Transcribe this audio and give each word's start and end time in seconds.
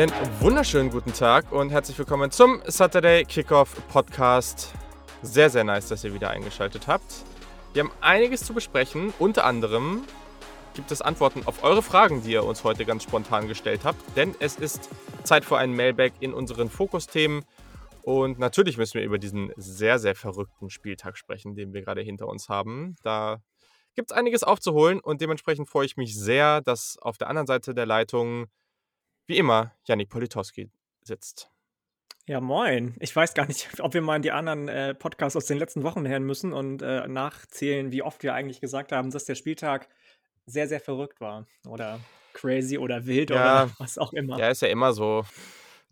Einen 0.00 0.12
wunderschönen 0.40 0.88
guten 0.88 1.12
Tag 1.12 1.52
und 1.52 1.68
herzlich 1.68 1.98
willkommen 1.98 2.30
zum 2.30 2.62
Saturday 2.64 3.22
Kickoff 3.26 3.86
Podcast. 3.88 4.72
Sehr, 5.20 5.50
sehr 5.50 5.62
nice, 5.62 5.88
dass 5.88 6.02
ihr 6.04 6.14
wieder 6.14 6.30
eingeschaltet 6.30 6.86
habt. 6.86 7.04
Wir 7.74 7.82
haben 7.82 7.92
einiges 8.00 8.42
zu 8.42 8.54
besprechen. 8.54 9.12
Unter 9.18 9.44
anderem 9.44 10.04
gibt 10.72 10.90
es 10.90 11.02
Antworten 11.02 11.42
auf 11.44 11.62
eure 11.64 11.82
Fragen, 11.82 12.22
die 12.22 12.32
ihr 12.32 12.44
uns 12.44 12.64
heute 12.64 12.86
ganz 12.86 13.02
spontan 13.02 13.46
gestellt 13.46 13.82
habt. 13.84 14.00
Denn 14.16 14.34
es 14.40 14.56
ist 14.56 14.88
Zeit 15.22 15.44
für 15.44 15.58
einen 15.58 15.76
Mailback 15.76 16.14
in 16.20 16.32
unseren 16.32 16.70
Fokusthemen. 16.70 17.44
Und 18.00 18.38
natürlich 18.38 18.78
müssen 18.78 18.94
wir 18.94 19.04
über 19.04 19.18
diesen 19.18 19.52
sehr, 19.58 19.98
sehr 19.98 20.14
verrückten 20.14 20.70
Spieltag 20.70 21.18
sprechen, 21.18 21.56
den 21.56 21.74
wir 21.74 21.82
gerade 21.82 22.00
hinter 22.00 22.26
uns 22.26 22.48
haben. 22.48 22.96
Da 23.02 23.42
gibt 23.94 24.12
es 24.12 24.16
einiges 24.16 24.44
aufzuholen 24.44 24.98
und 24.98 25.20
dementsprechend 25.20 25.68
freue 25.68 25.84
ich 25.84 25.98
mich 25.98 26.18
sehr, 26.18 26.62
dass 26.62 26.96
auf 27.02 27.18
der 27.18 27.28
anderen 27.28 27.46
Seite 27.46 27.74
der 27.74 27.84
Leitung 27.84 28.46
wie 29.30 29.38
immer 29.38 29.72
Janik 29.86 30.10
Politowski 30.10 30.70
sitzt. 31.02 31.50
Ja, 32.26 32.40
moin. 32.40 32.94
Ich 33.00 33.14
weiß 33.14 33.34
gar 33.34 33.46
nicht, 33.46 33.68
ob 33.80 33.94
wir 33.94 34.02
mal 34.02 34.16
in 34.16 34.22
die 34.22 34.32
anderen 34.32 34.68
äh, 34.68 34.94
Podcasts 34.94 35.36
aus 35.36 35.46
den 35.46 35.58
letzten 35.58 35.82
Wochen 35.82 36.06
hören 36.06 36.24
müssen 36.24 36.52
und 36.52 36.82
äh, 36.82 37.08
nachzählen, 37.08 37.92
wie 37.92 38.02
oft 38.02 38.22
wir 38.22 38.34
eigentlich 38.34 38.60
gesagt 38.60 38.92
haben, 38.92 39.10
dass 39.10 39.24
der 39.24 39.34
Spieltag 39.34 39.88
sehr, 40.46 40.68
sehr 40.68 40.80
verrückt 40.80 41.20
war. 41.20 41.46
Oder 41.66 42.00
crazy 42.32 42.78
oder 42.78 43.06
wild 43.06 43.30
ja, 43.30 43.64
oder 43.64 43.72
was 43.78 43.98
auch 43.98 44.12
immer. 44.12 44.38
Ja, 44.38 44.50
ist 44.50 44.62
ja 44.62 44.68
immer 44.68 44.92
so. 44.92 45.24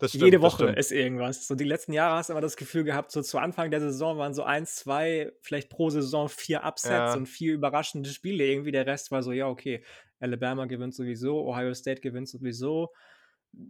Stimmt, 0.00 0.22
Jede 0.22 0.42
Woche 0.42 0.66
ist 0.66 0.92
irgendwas. 0.92 1.48
So 1.48 1.56
die 1.56 1.64
letzten 1.64 1.92
Jahre 1.92 2.16
hast 2.16 2.28
du 2.28 2.32
immer 2.32 2.40
das 2.40 2.56
Gefühl 2.56 2.84
gehabt, 2.84 3.10
so 3.10 3.20
zu 3.20 3.38
Anfang 3.38 3.72
der 3.72 3.80
Saison 3.80 4.16
waren 4.16 4.32
so 4.32 4.44
eins, 4.44 4.76
zwei, 4.76 5.32
vielleicht 5.42 5.70
pro 5.70 5.90
Saison 5.90 6.28
vier 6.28 6.62
Upsets 6.64 6.92
ja. 6.92 7.14
und 7.14 7.26
vier 7.26 7.54
überraschende 7.54 8.08
Spiele. 8.08 8.44
Irgendwie 8.44 8.70
der 8.70 8.86
Rest 8.86 9.10
war 9.10 9.24
so, 9.24 9.32
ja, 9.32 9.48
okay, 9.48 9.82
Alabama 10.20 10.66
gewinnt 10.66 10.94
sowieso, 10.94 11.44
Ohio 11.44 11.74
State 11.74 12.00
gewinnt 12.00 12.28
sowieso, 12.28 12.92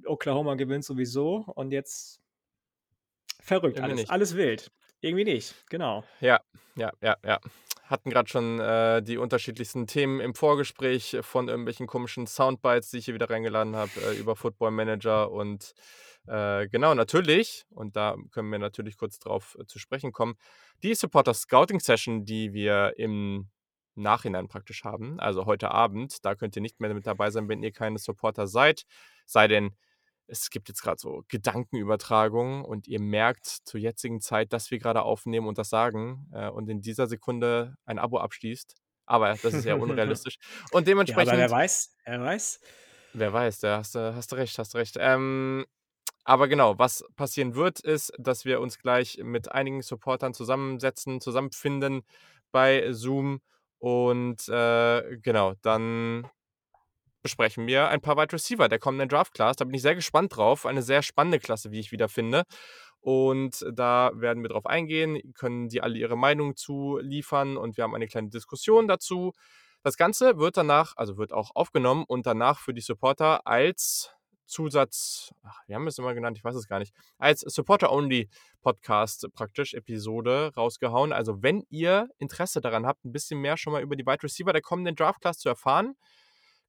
Oklahoma 0.06 0.54
gewinnt 0.54 0.84
sowieso 0.84 1.44
und 1.54 1.72
jetzt 1.72 2.20
verrückt 3.40 3.76
Irgendwie 3.76 3.82
alles. 3.82 4.00
Nicht. 4.00 4.10
Alles 4.10 4.36
wild. 4.36 4.70
Irgendwie 5.00 5.24
nicht, 5.24 5.54
genau. 5.68 6.04
Ja, 6.20 6.40
ja, 6.76 6.90
ja, 7.00 7.16
ja. 7.24 7.38
Hatten 7.84 8.10
gerade 8.10 8.28
schon 8.28 8.58
äh, 8.60 9.02
die 9.02 9.16
unterschiedlichsten 9.16 9.86
Themen 9.86 10.20
im 10.20 10.34
Vorgespräch 10.34 11.18
von 11.22 11.48
irgendwelchen 11.48 11.86
komischen 11.86 12.26
Soundbites, 12.26 12.90
die 12.90 12.98
ich 12.98 13.06
hier 13.06 13.14
wieder 13.14 13.30
reingeladen 13.30 13.76
habe, 13.76 13.90
äh, 14.04 14.18
über 14.18 14.36
Football 14.36 14.72
Manager 14.72 15.30
und 15.30 15.72
äh, 16.26 16.68
genau, 16.68 16.94
natürlich, 16.94 17.64
und 17.70 17.96
da 17.96 18.16
können 18.30 18.50
wir 18.50 18.58
natürlich 18.58 18.98
kurz 18.98 19.18
drauf 19.18 19.56
äh, 19.58 19.64
zu 19.64 19.78
sprechen 19.78 20.12
kommen, 20.12 20.36
die 20.82 20.94
Supporter 20.94 21.32
Scouting 21.32 21.80
Session, 21.80 22.26
die 22.26 22.52
wir 22.52 22.94
im 22.98 23.48
Nachhinein 24.02 24.48
praktisch 24.48 24.84
haben, 24.84 25.20
also 25.20 25.46
heute 25.46 25.70
Abend, 25.70 26.24
da 26.24 26.34
könnt 26.34 26.56
ihr 26.56 26.62
nicht 26.62 26.80
mehr 26.80 26.92
mit 26.94 27.06
dabei 27.06 27.30
sein, 27.30 27.48
wenn 27.48 27.62
ihr 27.62 27.72
keine 27.72 27.98
Supporter 27.98 28.46
seid. 28.46 28.84
Sei 29.26 29.48
denn, 29.48 29.76
es 30.28 30.50
gibt 30.50 30.68
jetzt 30.68 30.82
gerade 30.82 31.00
so 31.00 31.24
Gedankenübertragungen 31.28 32.64
und 32.64 32.86
ihr 32.86 33.00
merkt 33.00 33.46
zur 33.46 33.80
jetzigen 33.80 34.20
Zeit, 34.20 34.52
dass 34.52 34.70
wir 34.70 34.78
gerade 34.78 35.02
aufnehmen 35.02 35.48
und 35.48 35.58
das 35.58 35.70
sagen 35.70 36.28
äh, 36.32 36.48
und 36.48 36.68
in 36.68 36.80
dieser 36.82 37.06
Sekunde 37.06 37.76
ein 37.84 37.98
Abo 37.98 38.18
abschließt. 38.18 38.76
Aber 39.06 39.30
das 39.30 39.54
ist 39.54 39.64
ja 39.64 39.74
unrealistisch. 39.76 40.38
Und 40.70 40.86
dementsprechend. 40.86 41.28
Ja, 41.28 41.44
aber 41.44 41.50
wer 41.50 41.50
weiß, 41.50 41.96
wer 42.04 42.20
weiß. 42.20 42.60
Wer 43.14 43.32
weiß, 43.32 43.60
da 43.60 43.78
hast, 43.78 43.94
hast 43.94 44.32
du 44.32 44.36
recht, 44.36 44.58
hast 44.58 44.74
du 44.74 44.78
recht. 44.78 44.96
Ähm, 45.00 45.64
aber 46.24 46.46
genau, 46.46 46.78
was 46.78 47.02
passieren 47.16 47.54
wird, 47.54 47.80
ist, 47.80 48.12
dass 48.18 48.44
wir 48.44 48.60
uns 48.60 48.78
gleich 48.78 49.18
mit 49.22 49.50
einigen 49.50 49.80
Supportern 49.80 50.34
zusammensetzen, 50.34 51.22
zusammenfinden 51.22 52.02
bei 52.52 52.92
Zoom 52.92 53.40
und 53.78 54.48
äh, 54.48 55.18
genau, 55.18 55.54
dann 55.62 56.28
besprechen 57.22 57.66
wir 57.66 57.88
ein 57.88 58.00
paar 58.00 58.16
Wide 58.16 58.32
Receiver 58.32 58.68
der 58.68 58.78
kommenden 58.78 59.08
Draft 59.08 59.34
Class. 59.34 59.56
Da 59.56 59.64
bin 59.64 59.74
ich 59.74 59.82
sehr 59.82 59.94
gespannt 59.94 60.36
drauf. 60.36 60.66
Eine 60.66 60.82
sehr 60.82 61.02
spannende 61.02 61.38
Klasse, 61.38 61.70
wie 61.70 61.80
ich 61.80 61.92
wieder 61.92 62.08
finde. 62.08 62.44
Und 63.00 63.64
da 63.72 64.10
werden 64.14 64.42
wir 64.42 64.50
drauf 64.50 64.66
eingehen, 64.66 65.32
können 65.34 65.68
die 65.68 65.80
alle 65.80 65.98
ihre 65.98 66.16
Meinung 66.16 66.56
zu 66.56 66.98
liefern 67.00 67.56
und 67.56 67.76
wir 67.76 67.84
haben 67.84 67.94
eine 67.94 68.08
kleine 68.08 68.28
Diskussion 68.28 68.88
dazu. 68.88 69.32
Das 69.84 69.96
Ganze 69.96 70.38
wird 70.38 70.56
danach, 70.56 70.94
also 70.96 71.16
wird 71.16 71.32
auch 71.32 71.50
aufgenommen 71.54 72.04
und 72.08 72.26
danach 72.26 72.58
für 72.58 72.74
die 72.74 72.80
Supporter 72.80 73.46
als 73.46 74.10
Zusatz, 74.48 75.32
ach, 75.42 75.60
wir 75.66 75.76
haben 75.76 75.86
es 75.86 75.98
immer 75.98 76.14
genannt, 76.14 76.36
ich 76.36 76.44
weiß 76.44 76.56
es 76.56 76.66
gar 76.66 76.78
nicht, 76.78 76.94
als 77.18 77.40
Supporter-Only-Podcast 77.40 79.28
praktisch 79.34 79.74
Episode 79.74 80.52
rausgehauen. 80.56 81.12
Also 81.12 81.42
wenn 81.42 81.64
ihr 81.68 82.08
Interesse 82.18 82.60
daran 82.60 82.86
habt, 82.86 83.04
ein 83.04 83.12
bisschen 83.12 83.40
mehr 83.40 83.56
schon 83.56 83.72
mal 83.72 83.82
über 83.82 83.94
die 83.94 84.06
Wide 84.06 84.22
Receiver 84.22 84.52
der 84.52 84.62
kommenden 84.62 84.96
Draft 84.96 85.20
Class 85.20 85.38
zu 85.38 85.48
erfahren, 85.48 85.94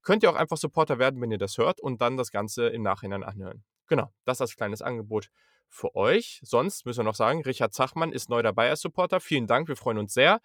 könnt 0.02 0.22
ihr 0.22 0.30
auch 0.30 0.36
einfach 0.36 0.56
Supporter 0.56 0.98
werden, 0.98 1.20
wenn 1.20 1.30
ihr 1.30 1.38
das 1.38 1.58
hört 1.58 1.80
und 1.80 2.00
dann 2.00 2.16
das 2.16 2.30
Ganze 2.30 2.68
im 2.68 2.82
Nachhinein 2.82 3.24
anhören. 3.24 3.64
Genau, 3.86 4.12
das 4.24 4.40
als 4.40 4.54
kleines 4.54 4.82
Angebot 4.82 5.30
für 5.68 5.94
euch. 5.96 6.40
Sonst 6.42 6.86
müssen 6.86 7.00
wir 7.00 7.04
noch 7.04 7.14
sagen, 7.14 7.42
Richard 7.42 7.74
Zachmann 7.74 8.12
ist 8.12 8.28
neu 8.28 8.42
dabei 8.42 8.70
als 8.70 8.80
Supporter. 8.80 9.20
Vielen 9.20 9.46
Dank, 9.46 9.68
wir 9.68 9.76
freuen 9.76 9.98
uns 9.98 10.14
sehr. 10.14 10.40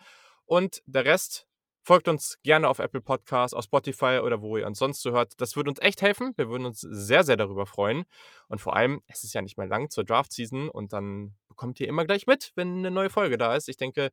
Und 0.45 0.81
der 0.85 1.05
Rest 1.05 1.47
folgt 1.85 2.07
uns 2.07 2.39
gerne 2.41 2.67
auf 2.67 2.79
Apple 2.79 2.99
Podcasts, 2.99 3.53
auf 3.53 3.63
Spotify 3.63 4.19
oder 4.23 4.41
wo 4.41 4.57
ihr 4.57 4.65
uns 4.65 4.79
sonst 4.79 5.03
so 5.03 5.11
hört. 5.11 5.33
Das 5.37 5.55
würde 5.55 5.69
uns 5.69 5.79
echt 5.79 6.01
helfen. 6.01 6.33
Wir 6.35 6.49
würden 6.49 6.65
uns 6.65 6.81
sehr, 6.81 7.23
sehr 7.23 7.37
darüber 7.37 7.67
freuen. 7.67 8.05
Und 8.47 8.59
vor 8.59 8.75
allem, 8.75 9.01
es 9.05 9.23
ist 9.23 9.35
ja 9.35 9.43
nicht 9.43 9.57
mehr 9.57 9.67
lang 9.67 9.91
zur 9.91 10.03
Draft-Season 10.03 10.67
und 10.67 10.93
dann 10.93 11.35
bekommt 11.47 11.79
ihr 11.79 11.87
immer 11.87 12.03
gleich 12.05 12.25
mit, 12.25 12.51
wenn 12.55 12.79
eine 12.79 12.89
neue 12.89 13.11
Folge 13.11 13.37
da 13.37 13.55
ist. 13.55 13.69
Ich 13.69 13.77
denke, 13.77 14.09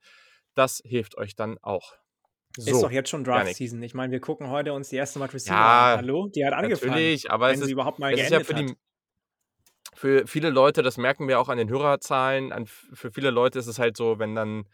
das 0.55 0.83
hilft 0.85 1.17
euch 1.17 1.35
dann 1.35 1.57
auch. 1.63 1.95
So, 2.59 2.71
ist 2.71 2.83
doch 2.83 2.91
jetzt 2.91 3.09
schon 3.09 3.25
Draft-Season. 3.25 3.83
Ich 3.83 3.95
meine, 3.95 4.13
wir 4.13 4.21
gucken 4.21 4.51
heute 4.51 4.75
uns 4.75 4.91
die 4.91 4.97
erste 4.97 5.19
Mal 5.19 5.31
Receiver 5.31 5.55
ja, 5.55 5.95
an. 5.95 5.99
Hallo? 6.01 6.29
Die 6.29 6.45
hat 6.45 6.53
angefangen. 6.53 6.91
Natürlich, 6.91 7.31
aber 7.31 7.47
wenn 7.47 7.55
es 7.55 7.61
ist, 7.63 7.67
sie 7.69 7.73
überhaupt 7.73 7.99
mal 7.99 8.13
es 8.13 8.21
ist 8.21 8.31
ja 8.31 8.41
für, 8.41 8.53
die, 8.53 8.77
für 9.95 10.27
viele 10.27 10.51
Leute, 10.51 10.83
das 10.83 10.99
merken 10.99 11.27
wir 11.27 11.41
auch 11.41 11.49
an 11.49 11.57
den 11.57 11.71
Hörerzahlen, 11.71 12.53
an, 12.53 12.67
für 12.67 13.11
viele 13.11 13.31
Leute 13.31 13.59
ist 13.59 13.67
es 13.67 13.79
halt 13.79 13.97
so, 13.97 14.19
wenn 14.19 14.35
dann 14.35 14.67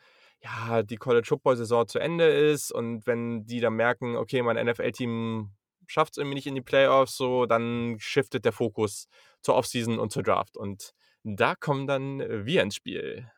ja, 0.42 0.82
die 0.82 0.96
College 0.96 1.26
Football 1.26 1.56
Saison 1.56 1.86
zu 1.86 1.98
Ende 1.98 2.28
ist 2.28 2.72
und 2.72 3.06
wenn 3.06 3.46
die 3.46 3.60
dann 3.60 3.74
merken, 3.74 4.16
okay, 4.16 4.42
mein 4.42 4.64
NFL-Team 4.64 5.50
schafft 5.86 6.12
es 6.12 6.18
irgendwie 6.18 6.34
nicht 6.34 6.46
in 6.46 6.54
die 6.54 6.60
Playoffs, 6.60 7.16
so, 7.16 7.46
dann 7.46 7.96
shiftet 7.98 8.44
der 8.44 8.52
Fokus 8.52 9.08
zur 9.40 9.56
Offseason 9.56 9.98
und 9.98 10.12
zur 10.12 10.22
Draft. 10.22 10.56
Und 10.56 10.92
da 11.24 11.54
kommen 11.54 11.86
dann 11.86 12.46
wir 12.46 12.62
ins 12.62 12.76
Spiel. 12.76 13.30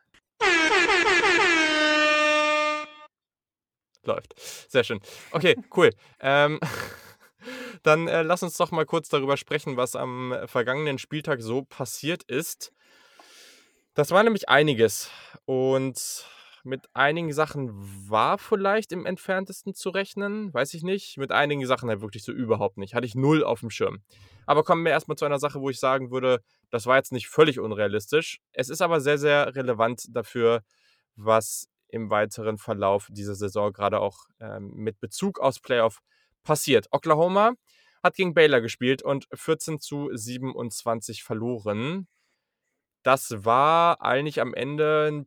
Läuft. 4.03 4.33
Sehr 4.69 4.83
schön. 4.83 4.99
Okay, 5.31 5.55
cool. 5.75 5.91
ähm, 6.19 6.59
dann 7.83 8.07
äh, 8.07 8.23
lass 8.23 8.43
uns 8.43 8.57
doch 8.57 8.71
mal 8.71 8.85
kurz 8.85 9.09
darüber 9.09 9.37
sprechen, 9.37 9.77
was 9.77 9.95
am 9.95 10.35
vergangenen 10.45 10.97
Spieltag 10.97 11.41
so 11.41 11.63
passiert 11.63 12.23
ist. 12.23 12.73
Das 13.93 14.11
war 14.11 14.23
nämlich 14.23 14.49
einiges. 14.49 15.09
Und 15.45 16.25
mit 16.63 16.87
einigen 16.93 17.33
Sachen 17.33 17.69
war 18.09 18.37
vielleicht 18.37 18.91
im 18.91 19.05
entferntesten 19.05 19.73
zu 19.73 19.89
rechnen, 19.89 20.53
weiß 20.53 20.73
ich 20.73 20.83
nicht. 20.83 21.17
Mit 21.17 21.31
einigen 21.31 21.65
Sachen 21.65 21.89
halt 21.89 22.01
wirklich 22.01 22.23
so 22.23 22.31
überhaupt 22.31 22.77
nicht. 22.77 22.93
Hatte 22.93 23.05
ich 23.05 23.15
null 23.15 23.43
auf 23.43 23.61
dem 23.61 23.69
Schirm. 23.69 24.01
Aber 24.45 24.63
kommen 24.63 24.83
wir 24.83 24.91
erstmal 24.91 25.17
zu 25.17 25.25
einer 25.25 25.39
Sache, 25.39 25.61
wo 25.61 25.69
ich 25.69 25.79
sagen 25.79 26.11
würde, 26.11 26.41
das 26.69 26.85
war 26.85 26.97
jetzt 26.97 27.11
nicht 27.11 27.27
völlig 27.27 27.59
unrealistisch. 27.59 28.39
Es 28.53 28.69
ist 28.69 28.81
aber 28.81 29.01
sehr, 29.01 29.17
sehr 29.17 29.55
relevant 29.55 30.05
dafür, 30.09 30.63
was 31.15 31.67
im 31.89 32.09
weiteren 32.09 32.57
Verlauf 32.57 33.07
dieser 33.11 33.35
Saison 33.35 33.73
gerade 33.73 33.99
auch 33.99 34.25
ähm, 34.39 34.71
mit 34.75 34.99
Bezug 34.99 35.39
aufs 35.39 35.59
Playoff 35.59 35.99
passiert. 36.43 36.87
Oklahoma 36.91 37.53
hat 38.03 38.15
gegen 38.15 38.33
Baylor 38.33 38.61
gespielt 38.61 39.03
und 39.03 39.27
14 39.33 39.79
zu 39.79 40.09
27 40.11 41.23
verloren. 41.23 42.07
Das 43.03 43.33
war 43.45 44.01
eigentlich 44.01 44.41
am 44.41 44.53
Ende, 44.53 45.23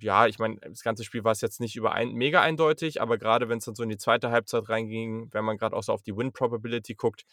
ja, 0.00 0.26
ich 0.26 0.38
meine, 0.38 0.56
das 0.60 0.82
ganze 0.82 1.02
Spiel 1.02 1.24
war 1.24 1.32
es 1.32 1.40
jetzt 1.40 1.60
nicht 1.60 1.74
über 1.74 1.92
ein, 1.92 2.12
mega 2.12 2.40
eindeutig, 2.40 3.00
aber 3.00 3.18
gerade 3.18 3.48
wenn 3.48 3.58
es 3.58 3.64
dann 3.64 3.74
so 3.74 3.82
in 3.82 3.88
die 3.88 3.96
zweite 3.96 4.30
Halbzeit 4.30 4.68
reinging, 4.68 5.28
wenn 5.32 5.44
man 5.44 5.56
gerade 5.56 5.74
auch 5.74 5.82
so 5.82 5.92
auf 5.92 6.02
die 6.02 6.16
Win-Probability 6.16 6.94
guckt, 6.94 7.24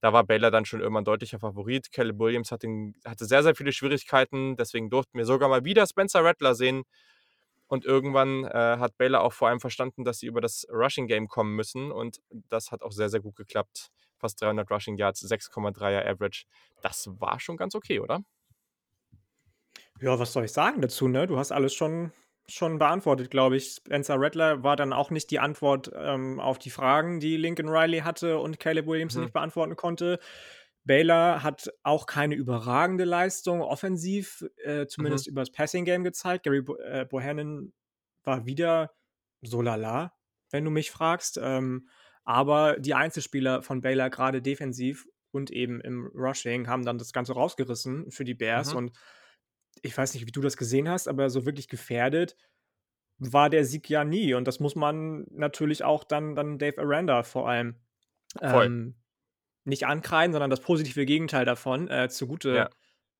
da 0.00 0.12
war 0.12 0.24
Baylor 0.24 0.50
dann 0.50 0.64
schon 0.64 0.80
irgendwann 0.80 1.04
deutlicher 1.04 1.38
Favorit. 1.38 1.92
Caleb 1.92 2.18
Williams 2.18 2.50
hatte, 2.50 2.68
hatte 3.04 3.24
sehr, 3.24 3.42
sehr 3.42 3.54
viele 3.54 3.72
Schwierigkeiten, 3.72 4.56
deswegen 4.56 4.90
durften 4.90 5.16
wir 5.16 5.24
sogar 5.24 5.48
mal 5.48 5.64
wieder 5.64 5.86
Spencer 5.86 6.24
Rattler 6.24 6.54
sehen, 6.54 6.84
und 7.68 7.84
irgendwann 7.84 8.44
äh, 8.44 8.78
hat 8.78 8.96
Baylor 8.96 9.22
auch 9.22 9.32
vor 9.32 9.48
allem 9.48 9.60
verstanden, 9.60 10.04
dass 10.04 10.18
sie 10.20 10.26
über 10.26 10.40
das 10.40 10.66
Rushing 10.70 11.06
Game 11.06 11.28
kommen 11.28 11.54
müssen. 11.54 11.90
Und 11.90 12.20
das 12.48 12.70
hat 12.70 12.82
auch 12.82 12.92
sehr, 12.92 13.08
sehr 13.08 13.20
gut 13.20 13.36
geklappt. 13.36 13.90
Fast 14.18 14.40
300 14.40 14.70
Rushing 14.70 14.96
Yards, 14.96 15.22
6,3er 15.22 16.06
Average. 16.06 16.44
Das 16.80 17.08
war 17.18 17.40
schon 17.40 17.56
ganz 17.56 17.74
okay, 17.74 18.00
oder? 18.00 18.20
Ja, 20.00 20.18
was 20.18 20.32
soll 20.32 20.44
ich 20.44 20.52
sagen 20.52 20.80
dazu, 20.80 21.08
ne? 21.08 21.26
Du 21.26 21.38
hast 21.38 21.52
alles 21.52 21.74
schon, 21.74 22.12
schon 22.48 22.78
beantwortet, 22.78 23.30
glaube 23.30 23.56
ich. 23.56 23.70
Spencer 23.70 24.16
Rattler 24.18 24.62
war 24.62 24.76
dann 24.76 24.92
auch 24.92 25.10
nicht 25.10 25.30
die 25.30 25.38
Antwort 25.38 25.90
ähm, 25.94 26.40
auf 26.40 26.58
die 26.58 26.70
Fragen, 26.70 27.20
die 27.20 27.36
Lincoln 27.36 27.68
Riley 27.68 28.00
hatte 28.00 28.38
und 28.38 28.60
Caleb 28.60 28.86
Williams 28.86 29.14
mhm. 29.14 29.22
nicht 29.22 29.32
beantworten 29.32 29.76
konnte. 29.76 30.18
Baylor 30.84 31.42
hat 31.42 31.72
auch 31.82 32.06
keine 32.06 32.36
überragende 32.36 33.04
Leistung 33.04 33.60
offensiv, 33.60 34.44
äh, 34.64 34.86
zumindest 34.86 35.26
mhm. 35.26 35.32
über 35.32 35.40
das 35.42 35.50
Passing-Game 35.50 36.04
gezeigt. 36.04 36.44
Gary 36.44 36.62
Bo 36.62 36.76
äh, 36.76 37.04
Bohannon 37.08 37.72
war 38.22 38.46
wieder 38.46 38.92
so 39.42 39.60
lala, 39.62 40.12
wenn 40.50 40.64
du 40.64 40.70
mich 40.70 40.90
fragst. 40.90 41.40
Ähm, 41.42 41.88
aber 42.24 42.78
die 42.78 42.94
Einzelspieler 42.94 43.62
von 43.62 43.80
Baylor, 43.80 44.10
gerade 44.10 44.42
defensiv, 44.42 45.06
und 45.32 45.50
eben 45.50 45.80
im 45.80 46.06
Rushing 46.14 46.66
haben 46.66 46.84
dann 46.84 46.98
das 46.98 47.12
Ganze 47.12 47.34
rausgerissen 47.34 48.10
für 48.10 48.24
die 48.24 48.34
Bears. 48.34 48.72
Mhm. 48.72 48.78
Und 48.78 48.92
ich 49.86 49.96
weiß 49.96 50.14
nicht, 50.14 50.26
wie 50.26 50.32
du 50.32 50.40
das 50.40 50.56
gesehen 50.56 50.88
hast, 50.88 51.08
aber 51.08 51.30
so 51.30 51.46
wirklich 51.46 51.68
gefährdet 51.68 52.36
war 53.18 53.48
der 53.48 53.64
Sieg 53.64 53.88
ja 53.88 54.04
nie. 54.04 54.34
Und 54.34 54.46
das 54.46 54.60
muss 54.60 54.74
man 54.76 55.26
natürlich 55.30 55.82
auch 55.84 56.04
dann, 56.04 56.34
dann 56.34 56.58
Dave 56.58 56.78
Aranda 56.78 57.22
vor 57.22 57.48
allem 57.48 57.76
ähm, 58.42 58.96
nicht 59.64 59.86
ankreiden, 59.86 60.32
sondern 60.32 60.50
das 60.50 60.60
positive 60.60 61.06
Gegenteil 61.06 61.44
davon 61.46 61.88
äh, 61.88 62.08
zugute 62.10 62.54
Ja. 62.54 62.70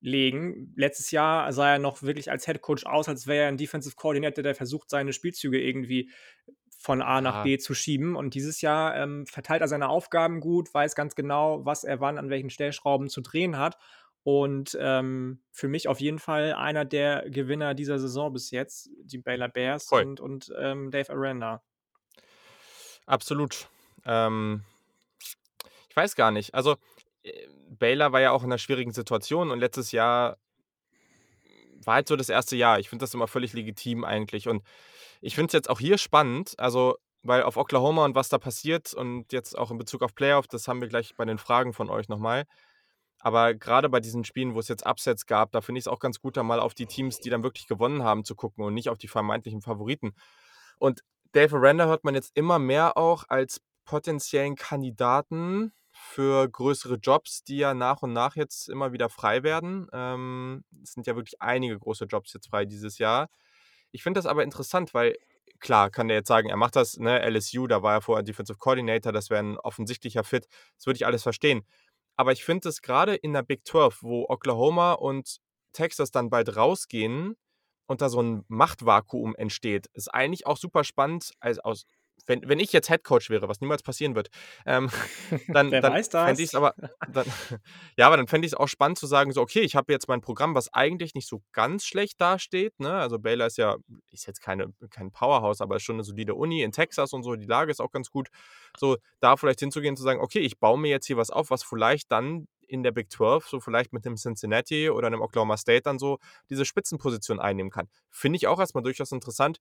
legen. 0.00 0.74
Letztes 0.76 1.10
Jahr 1.10 1.50
sah 1.52 1.72
er 1.72 1.78
noch 1.78 2.02
wirklich 2.02 2.30
als 2.30 2.44
Head 2.44 2.60
Coach 2.60 2.84
aus, 2.84 3.08
als 3.08 3.26
wäre 3.26 3.44
er 3.44 3.48
ein 3.48 3.56
Defensive 3.56 3.96
Coordinator, 3.96 4.42
der 4.42 4.54
versucht, 4.54 4.90
seine 4.90 5.12
Spielzüge 5.14 5.58
irgendwie 5.60 6.10
von 6.78 7.00
A 7.00 7.20
nach 7.22 7.36
Ja. 7.36 7.42
B 7.44 7.56
zu 7.58 7.72
schieben. 7.74 8.14
Und 8.16 8.34
dieses 8.34 8.60
Jahr 8.60 8.94
ähm, 8.96 9.26
verteilt 9.26 9.62
er 9.62 9.68
seine 9.68 9.88
Aufgaben 9.88 10.40
gut, 10.40 10.72
weiß 10.74 10.94
ganz 10.94 11.14
genau, 11.14 11.64
was 11.64 11.84
er 11.84 12.00
wann 12.00 12.18
an 12.18 12.28
welchen 12.28 12.50
Stellschrauben 12.50 13.08
zu 13.08 13.22
drehen 13.22 13.56
hat. 13.56 13.78
Und 14.26 14.76
ähm, 14.80 15.38
für 15.52 15.68
mich 15.68 15.86
auf 15.86 16.00
jeden 16.00 16.18
Fall 16.18 16.52
einer 16.52 16.84
der 16.84 17.30
Gewinner 17.30 17.74
dieser 17.74 18.00
Saison 18.00 18.32
bis 18.32 18.50
jetzt, 18.50 18.90
die 19.04 19.18
Baylor 19.18 19.46
Bears 19.46 19.86
Voll. 19.86 20.02
und, 20.02 20.18
und 20.18 20.52
ähm, 20.58 20.90
Dave 20.90 21.12
Aranda. 21.12 21.62
Absolut. 23.06 23.68
Ähm, 24.04 24.64
ich 25.88 25.94
weiß 25.94 26.16
gar 26.16 26.32
nicht. 26.32 26.54
Also, 26.54 26.74
äh, 27.22 27.46
Baylor 27.68 28.10
war 28.10 28.20
ja 28.20 28.32
auch 28.32 28.42
in 28.42 28.48
einer 28.48 28.58
schwierigen 28.58 28.90
Situation 28.90 29.52
und 29.52 29.60
letztes 29.60 29.92
Jahr 29.92 30.38
war 31.84 31.94
halt 31.94 32.08
so 32.08 32.16
das 32.16 32.28
erste 32.28 32.56
Jahr. 32.56 32.80
Ich 32.80 32.88
finde 32.88 33.04
das 33.04 33.14
immer 33.14 33.28
völlig 33.28 33.52
legitim 33.52 34.02
eigentlich. 34.02 34.48
Und 34.48 34.64
ich 35.20 35.36
finde 35.36 35.50
es 35.50 35.52
jetzt 35.52 35.70
auch 35.70 35.78
hier 35.78 35.98
spannend, 35.98 36.58
also, 36.58 36.96
weil 37.22 37.44
auf 37.44 37.56
Oklahoma 37.56 38.04
und 38.04 38.16
was 38.16 38.28
da 38.28 38.38
passiert 38.38 38.92
und 38.92 39.32
jetzt 39.32 39.56
auch 39.56 39.70
in 39.70 39.78
Bezug 39.78 40.02
auf 40.02 40.16
Playoff, 40.16 40.48
das 40.48 40.66
haben 40.66 40.80
wir 40.80 40.88
gleich 40.88 41.14
bei 41.14 41.24
den 41.24 41.38
Fragen 41.38 41.72
von 41.72 41.90
euch 41.90 42.08
nochmal. 42.08 42.42
Aber 43.26 43.54
gerade 43.54 43.88
bei 43.88 43.98
diesen 43.98 44.22
Spielen, 44.22 44.54
wo 44.54 44.60
es 44.60 44.68
jetzt 44.68 44.86
Upsets 44.86 45.26
gab, 45.26 45.50
da 45.50 45.60
finde 45.60 45.80
ich 45.80 45.82
es 45.82 45.88
auch 45.88 45.98
ganz 45.98 46.20
gut, 46.20 46.36
da 46.36 46.44
mal 46.44 46.60
auf 46.60 46.74
die 46.74 46.86
Teams, 46.86 47.18
die 47.18 47.28
dann 47.28 47.42
wirklich 47.42 47.66
gewonnen 47.66 48.04
haben, 48.04 48.24
zu 48.24 48.36
gucken 48.36 48.64
und 48.64 48.72
nicht 48.72 48.88
auf 48.88 48.98
die 48.98 49.08
vermeintlichen 49.08 49.62
Favoriten. 49.62 50.14
Und 50.78 51.02
Dave 51.32 51.56
Aranda 51.56 51.86
hört 51.86 52.04
man 52.04 52.14
jetzt 52.14 52.36
immer 52.36 52.60
mehr 52.60 52.96
auch 52.96 53.24
als 53.26 53.60
potenziellen 53.84 54.54
Kandidaten 54.54 55.72
für 55.90 56.48
größere 56.48 56.98
Jobs, 57.02 57.42
die 57.42 57.56
ja 57.56 57.74
nach 57.74 58.02
und 58.02 58.12
nach 58.12 58.36
jetzt 58.36 58.68
immer 58.68 58.92
wieder 58.92 59.08
frei 59.08 59.42
werden. 59.42 59.88
Ähm, 59.92 60.62
es 60.84 60.92
sind 60.92 61.08
ja 61.08 61.16
wirklich 61.16 61.42
einige 61.42 61.76
große 61.76 62.04
Jobs 62.04 62.32
jetzt 62.32 62.46
frei 62.46 62.64
dieses 62.64 62.98
Jahr. 62.98 63.28
Ich 63.90 64.04
finde 64.04 64.18
das 64.18 64.26
aber 64.26 64.44
interessant, 64.44 64.94
weil 64.94 65.16
klar 65.58 65.90
kann 65.90 66.06
der 66.06 66.18
jetzt 66.18 66.28
sagen, 66.28 66.48
er 66.48 66.56
macht 66.56 66.76
das, 66.76 66.96
ne, 66.96 67.20
LSU, 67.28 67.66
da 67.66 67.82
war 67.82 67.94
er 67.94 68.00
vorher 68.02 68.22
Defensive 68.22 68.58
Coordinator, 68.58 69.10
das 69.10 69.30
wäre 69.30 69.42
ein 69.42 69.58
offensichtlicher 69.58 70.22
Fit. 70.22 70.46
Das 70.76 70.86
würde 70.86 70.98
ich 70.98 71.06
alles 71.06 71.24
verstehen. 71.24 71.66
Aber 72.16 72.32
ich 72.32 72.44
finde 72.44 72.68
es 72.68 72.82
gerade 72.82 73.14
in 73.14 73.32
der 73.32 73.42
Big 73.42 73.66
12, 73.66 74.02
wo 74.02 74.26
Oklahoma 74.28 74.92
und 74.92 75.38
Texas 75.72 76.10
dann 76.10 76.30
bald 76.30 76.56
rausgehen 76.56 77.36
und 77.86 78.00
da 78.00 78.08
so 78.08 78.20
ein 78.22 78.44
Machtvakuum 78.48 79.34
entsteht, 79.36 79.86
ist 79.92 80.08
eigentlich 80.12 80.46
auch 80.46 80.56
super 80.56 80.84
spannend. 80.84 81.32
Also 81.40 81.60
aus, 81.62 81.84
wenn, 82.26 82.48
wenn 82.48 82.58
ich 82.58 82.72
jetzt 82.72 82.88
Headcoach 82.88 83.30
wäre, 83.30 83.48
was 83.48 83.60
niemals 83.60 83.82
passieren 83.82 84.14
wird, 84.14 84.28
ähm, 84.66 84.90
dann, 85.48 85.70
Wer 85.70 85.80
dann 85.80 86.02
fände 86.04 86.42
ich 86.42 86.48
es 86.48 86.54
aber, 86.54 86.74
dann, 87.12 87.26
ja, 87.96 88.06
aber 88.06 88.16
dann 88.16 88.26
fände 88.26 88.46
ich 88.46 88.52
es 88.52 88.58
auch 88.58 88.68
spannend 88.68 88.98
zu 88.98 89.06
sagen, 89.06 89.32
so, 89.32 89.40
okay, 89.40 89.60
ich 89.60 89.76
habe 89.76 89.92
jetzt 89.92 90.08
mein 90.08 90.20
Programm, 90.20 90.54
was 90.54 90.72
eigentlich 90.72 91.14
nicht 91.14 91.28
so 91.28 91.42
ganz 91.52 91.84
schlecht 91.86 92.20
dasteht. 92.20 92.78
Ne? 92.80 92.92
Also 92.92 93.18
Baylor 93.18 93.46
ist 93.46 93.58
ja, 93.58 93.76
ist 94.10 94.26
jetzt 94.26 94.40
keine, 94.40 94.72
kein 94.90 95.10
Powerhouse, 95.10 95.60
aber 95.60 95.76
ist 95.76 95.82
schon 95.82 95.96
eine 95.96 96.04
solide 96.04 96.34
Uni 96.34 96.62
in 96.62 96.72
Texas 96.72 97.12
und 97.12 97.22
so, 97.22 97.36
die 97.36 97.46
Lage 97.46 97.70
ist 97.70 97.80
auch 97.80 97.92
ganz 97.92 98.10
gut. 98.10 98.28
So, 98.76 98.96
da 99.20 99.36
vielleicht 99.36 99.60
hinzugehen, 99.60 99.96
zu 99.96 100.02
sagen, 100.02 100.20
okay, 100.20 100.40
ich 100.40 100.58
baue 100.58 100.78
mir 100.78 100.88
jetzt 100.88 101.06
hier 101.06 101.16
was 101.16 101.30
auf, 101.30 101.50
was 101.50 101.62
vielleicht 101.62 102.10
dann 102.12 102.46
in 102.68 102.82
der 102.82 102.92
Big 102.92 103.10
12, 103.10 103.46
so 103.46 103.60
vielleicht 103.60 103.92
mit 103.92 104.06
einem 104.06 104.16
Cincinnati 104.16 104.90
oder 104.90 105.06
einem 105.06 105.22
Oklahoma 105.22 105.56
State 105.56 105.82
dann 105.82 105.98
so 105.98 106.18
diese 106.50 106.64
Spitzenposition 106.64 107.40
einnehmen 107.40 107.70
kann. 107.70 107.88
Finde 108.10 108.36
ich 108.36 108.46
auch 108.46 108.58
erstmal 108.58 108.82
durchaus 108.82 109.12
interessant. 109.12 109.58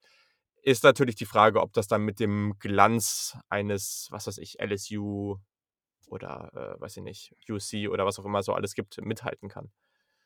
Ist 0.66 0.84
natürlich 0.84 1.16
die 1.16 1.26
Frage, 1.26 1.62
ob 1.62 1.74
das 1.74 1.88
dann 1.88 2.02
mit 2.04 2.20
dem 2.20 2.56
Glanz 2.60 3.38
eines, 3.50 4.08
was 4.12 4.26
weiß 4.28 4.40
ich, 4.40 4.60
LSU 4.60 5.38
oder, 6.08 6.78
äh, 6.78 6.82
weiß 6.82 6.98
ich 6.98 7.04
nicht, 7.04 7.36
UC 7.50 7.88
oder 7.90 8.06
was 8.06 8.20
auch 8.20 8.26
immer 8.26 8.42
so 8.44 8.54
alles 8.54 8.74
gibt, 8.74 9.00
mithalten 9.06 9.48
kann. 9.50 9.72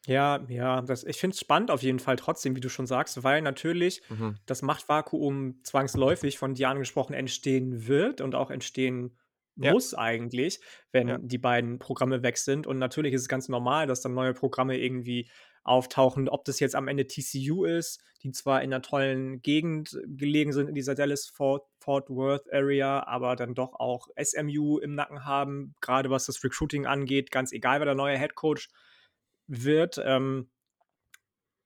Ja, 0.07 0.45
ja, 0.47 0.81
das, 0.81 1.03
ich 1.03 1.17
finde 1.19 1.33
es 1.35 1.39
spannend 1.41 1.71
auf 1.71 1.83
jeden 1.83 1.99
Fall 1.99 2.15
trotzdem, 2.15 2.55
wie 2.55 2.61
du 2.61 2.69
schon 2.69 2.87
sagst, 2.87 3.23
weil 3.23 3.41
natürlich 3.41 4.01
Mhm. 4.09 4.39
das 4.45 4.61
Machtvakuum 4.61 5.61
zwangsläufig 5.63 6.37
von 6.37 6.53
dir 6.53 6.69
angesprochen 6.69 7.13
entstehen 7.13 7.85
wird 7.87 8.21
und 8.21 8.33
auch 8.33 8.49
entstehen 8.49 9.17
Ja. 9.61 9.75
muss 9.75 9.93
eigentlich, 9.93 10.61
wenn 10.93 11.07
Ja. 11.07 11.19
die 11.27 11.37
beiden 11.37 11.79
Programme 11.79 12.23
weg 12.23 12.37
sind. 12.37 12.65
Und 12.65 12.77
natürlich 12.79 13.13
ist 13.13 13.21
es 13.23 13.27
ganz 13.27 13.49
normal, 13.49 13.87
dass 13.87 14.01
dann 14.01 14.13
neue 14.13 14.33
Programme 14.33 14.77
irgendwie 14.77 15.29
auftauchen, 15.69 16.27
ob 16.29 16.45
das 16.45 16.59
jetzt 16.59 16.75
am 16.75 16.87
Ende 16.87 17.07
TCU 17.07 17.65
ist, 17.65 18.01
die 18.23 18.31
zwar 18.31 18.61
in 18.61 18.73
einer 18.73 18.81
tollen 18.81 19.41
Gegend 19.41 19.97
gelegen 20.05 20.51
sind, 20.53 20.67
in 20.67 20.75
dieser 20.75 20.95
Dallas-Fort 20.95 21.65
Fort 21.79 22.09
Worth 22.09 22.51
Area, 22.53 23.05
aber 23.07 23.35
dann 23.35 23.55
doch 23.55 23.73
auch 23.79 24.07
SMU 24.21 24.79
im 24.79 24.95
Nacken 24.95 25.25
haben, 25.25 25.75
gerade 25.81 26.09
was 26.09 26.25
das 26.25 26.43
Recruiting 26.43 26.85
angeht, 26.85 27.31
ganz 27.31 27.51
egal, 27.53 27.79
wer 27.79 27.85
der 27.85 27.95
neue 27.95 28.17
Head 28.17 28.35
Coach 28.35 28.69
wird. 29.47 30.01
Ähm, 30.03 30.49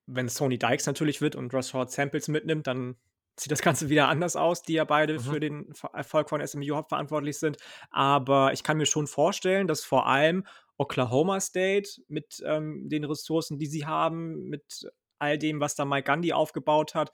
wenn 0.05 0.25
es 0.25 0.35
Sony 0.35 0.57
Dykes 0.59 0.85
natürlich 0.85 1.21
wird 1.21 1.35
und 1.35 1.53
Rashard 1.53 1.91
Samples 1.91 2.27
mitnimmt, 2.27 2.67
dann 2.67 2.97
sieht 3.39 3.51
das 3.51 3.61
Ganze 3.61 3.89
wieder 3.89 4.09
anders 4.09 4.35
aus, 4.35 4.61
die 4.61 4.73
ja 4.73 4.83
beide 4.83 5.17
Mhm. 5.17 5.19
für 5.19 5.39
den 5.39 5.73
Erfolg 5.94 6.29
von 6.29 6.45
SMU 6.45 6.75
hauptverantwortlich 6.75 7.39
sind. 7.39 7.57
Aber 7.89 8.53
ich 8.53 8.63
kann 8.63 8.77
mir 8.77 8.85
schon 8.85 9.07
vorstellen, 9.07 9.67
dass 9.67 9.83
vor 9.85 10.05
allem 10.07 10.45
Oklahoma 10.78 11.40
State 11.40 12.02
mit 12.08 12.42
ähm, 12.46 12.90
den 12.90 13.06
Ressourcen, 13.06 13.60
die 13.60 13.68
sie 13.68 13.86
haben, 13.86 14.50
mit 14.50 14.88
all 15.20 15.38
dem, 15.38 15.60
was 15.60 15.75
da 15.75 15.86
Mike 15.86 16.12
Gundy 16.12 16.34
aufgebaut 16.34 16.96
hat, 16.96 17.12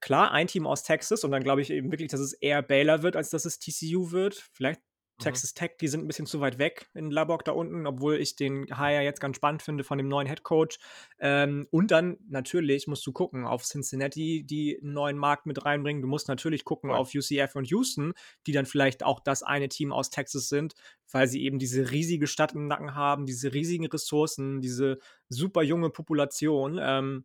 klar, 0.00 0.32
ein 0.32 0.46
Team 0.46 0.66
aus 0.66 0.82
Texas 0.82 1.24
und 1.24 1.30
dann 1.30 1.42
glaube 1.42 1.62
ich 1.62 1.70
eben 1.70 1.90
wirklich, 1.90 2.10
dass 2.10 2.20
es 2.20 2.34
eher 2.34 2.62
Baylor 2.62 3.02
wird, 3.02 3.16
als 3.16 3.30
dass 3.30 3.44
es 3.44 3.58
TCU 3.58 4.10
wird. 4.10 4.34
Vielleicht. 4.52 4.80
Texas 5.18 5.54
Tech, 5.54 5.72
die 5.80 5.88
sind 5.88 6.02
ein 6.04 6.06
bisschen 6.06 6.26
zu 6.26 6.40
weit 6.40 6.58
weg 6.58 6.88
in 6.94 7.10
Lubbock 7.10 7.44
da 7.44 7.52
unten, 7.52 7.86
obwohl 7.86 8.16
ich 8.16 8.36
den 8.36 8.66
Hire 8.66 9.02
jetzt 9.02 9.20
ganz 9.20 9.36
spannend 9.36 9.62
finde 9.62 9.84
von 9.84 9.96
dem 9.98 10.08
neuen 10.08 10.26
Head 10.26 10.42
Coach. 10.42 10.78
Ähm, 11.20 11.68
und 11.70 11.90
dann 11.90 12.18
natürlich 12.28 12.86
musst 12.88 13.06
du 13.06 13.12
gucken 13.12 13.46
auf 13.46 13.62
Cincinnati, 13.62 14.44
die 14.44 14.78
einen 14.82 14.92
neuen 14.92 15.16
Markt 15.16 15.46
mit 15.46 15.64
reinbringen. 15.64 16.02
Du 16.02 16.08
musst 16.08 16.28
natürlich 16.28 16.64
gucken 16.64 16.90
Voll. 16.90 16.98
auf 16.98 17.14
UCF 17.14 17.54
und 17.54 17.68
Houston, 17.70 18.12
die 18.46 18.52
dann 18.52 18.66
vielleicht 18.66 19.04
auch 19.04 19.20
das 19.20 19.42
eine 19.42 19.68
Team 19.68 19.92
aus 19.92 20.10
Texas 20.10 20.48
sind, 20.48 20.74
weil 21.10 21.28
sie 21.28 21.42
eben 21.44 21.58
diese 21.58 21.90
riesige 21.90 22.26
Stadt 22.26 22.52
im 22.54 22.66
Nacken 22.66 22.94
haben, 22.94 23.24
diese 23.26 23.52
riesigen 23.54 23.86
Ressourcen, 23.86 24.60
diese 24.60 24.98
super 25.28 25.62
junge 25.62 25.90
Population. 25.90 26.78
Ähm, 26.82 27.24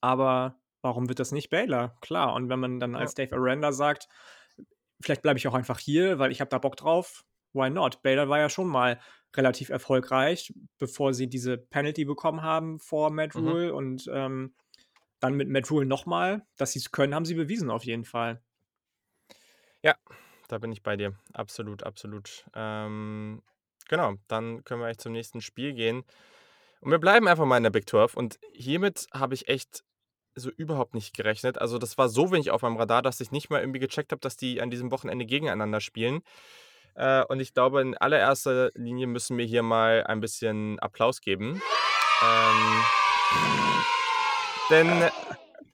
aber 0.00 0.60
warum 0.82 1.08
wird 1.08 1.18
das 1.20 1.32
nicht 1.32 1.50
Baylor? 1.50 1.96
Klar, 2.00 2.34
und 2.34 2.48
wenn 2.48 2.60
man 2.60 2.80
dann 2.80 2.92
Ja. 2.92 2.98
als 2.98 3.14
Dave 3.14 3.34
Aranda 3.36 3.72
sagt, 3.72 4.08
vielleicht 5.00 5.22
bleibe 5.22 5.38
ich 5.38 5.48
auch 5.48 5.54
einfach 5.54 5.78
hier, 5.78 6.18
weil 6.18 6.32
ich 6.32 6.40
habe 6.40 6.48
da 6.50 6.58
Bock 6.58 6.76
drauf, 6.76 7.24
why 7.52 7.70
not? 7.70 8.02
Baylor 8.02 8.28
war 8.28 8.38
ja 8.38 8.48
schon 8.50 8.68
mal 8.68 9.00
relativ 9.36 9.68
erfolgreich, 9.70 10.52
bevor 10.78 11.14
sie 11.14 11.28
diese 11.28 11.56
Penalty 11.58 12.04
bekommen 12.04 12.42
haben 12.42 12.80
vor 12.80 13.10
Matt 13.10 13.34
Mhm. 13.34 13.40
Rule 13.40 13.74
und 13.74 14.08
ähm, 14.12 14.54
dann 15.20 15.34
mit 15.34 15.48
Matt 15.48 15.70
Rule 15.70 15.86
nochmal, 15.86 16.46
dass 16.56 16.72
sie 16.72 16.80
es 16.80 16.92
können, 16.92 17.14
haben 17.14 17.24
sie 17.24 17.34
bewiesen 17.34 17.70
auf 17.70 17.84
jeden 17.84 18.04
Fall. 18.04 18.42
Ja, 19.82 19.94
da 20.48 20.58
bin 20.58 20.72
ich 20.72 20.82
bei 20.82 20.96
dir. 20.96 21.14
Absolut, 21.32 21.82
absolut. 21.84 22.44
Ähm, 22.54 23.42
genau, 23.88 24.14
dann 24.28 24.64
können 24.64 24.80
wir 24.80 24.86
eigentlich 24.86 24.98
zum 24.98 25.12
nächsten 25.12 25.40
Spiel 25.40 25.72
gehen. 25.74 26.04
Und 26.80 26.90
wir 26.90 26.98
bleiben 26.98 27.28
einfach 27.28 27.46
mal 27.46 27.56
in 27.58 27.62
der 27.64 27.70
Big 27.70 27.88
12. 27.88 28.16
Und 28.16 28.38
hiermit 28.52 29.06
habe 29.14 29.34
ich 29.34 29.48
echt 29.48 29.84
so 30.34 30.50
überhaupt 30.50 30.94
nicht 30.94 31.16
gerechnet. 31.16 31.58
Also, 31.58 31.78
das 31.78 31.98
war 31.98 32.08
so 32.08 32.30
wenig 32.32 32.50
auf 32.50 32.62
meinem 32.62 32.76
Radar, 32.76 33.02
dass 33.02 33.20
ich 33.20 33.30
nicht 33.30 33.50
mal 33.50 33.60
irgendwie 33.60 33.80
gecheckt 33.80 34.12
habe, 34.12 34.20
dass 34.20 34.36
die 34.36 34.60
an 34.60 34.70
diesem 34.70 34.90
Wochenende 34.90 35.26
gegeneinander 35.26 35.80
spielen. 35.80 36.22
Äh, 36.94 37.24
und 37.24 37.40
ich 37.40 37.54
glaube, 37.54 37.80
in 37.80 37.96
allererster 37.96 38.70
Linie 38.74 39.06
müssen 39.06 39.38
wir 39.38 39.44
hier 39.44 39.62
mal 39.62 40.04
ein 40.04 40.20
bisschen 40.20 40.78
Applaus 40.80 41.20
geben. 41.20 41.62
Ähm, 42.22 42.84
denn 44.70 45.10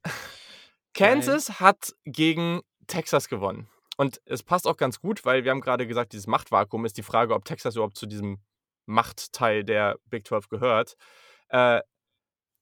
Kansas 0.95 1.61
hat 1.61 1.95
gegen 2.05 2.61
Texas 2.87 3.29
gewonnen. 3.29 3.69
Und 3.97 4.21
es 4.27 4.43
passt 4.43 4.67
auch 4.67 4.77
ganz 4.77 5.01
gut, 5.01 5.25
weil 5.25 5.45
wir 5.45 5.51
haben 5.51 5.61
gerade 5.61 5.87
gesagt, 5.87 6.13
dieses 6.13 6.27
Machtvakuum 6.27 6.85
ist 6.85 6.99
die 6.99 7.03
Frage, 7.03 7.35
ob 7.35 7.45
Texas 7.45 7.77
überhaupt 7.77 7.97
zu 7.97 8.07
diesem 8.07 8.39
Machtteil 8.85 9.65
der 9.65 9.99
Big 10.11 10.27
12 10.27 10.49
gehört. 10.49 10.97
Äh, 11.49 11.81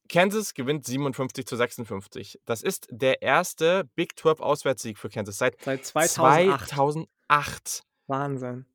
Kansas 0.08 0.54
gewinnt 0.54 0.84
57 0.84 1.46
zu 1.46 1.56
56. 1.56 2.40
Das 2.44 2.62
ist 2.62 2.88
der 2.90 3.23
erste 3.23 3.84
Big 3.94 4.18
12 4.18 4.40
Auswärtssieg 4.40 4.99
für 4.99 5.08
Kansas 5.08 5.38
seit 5.38 5.61
Seit 5.62 5.84
2008. 5.84 6.68
2008. 6.68 7.82
Wahnsinn. 8.06 8.66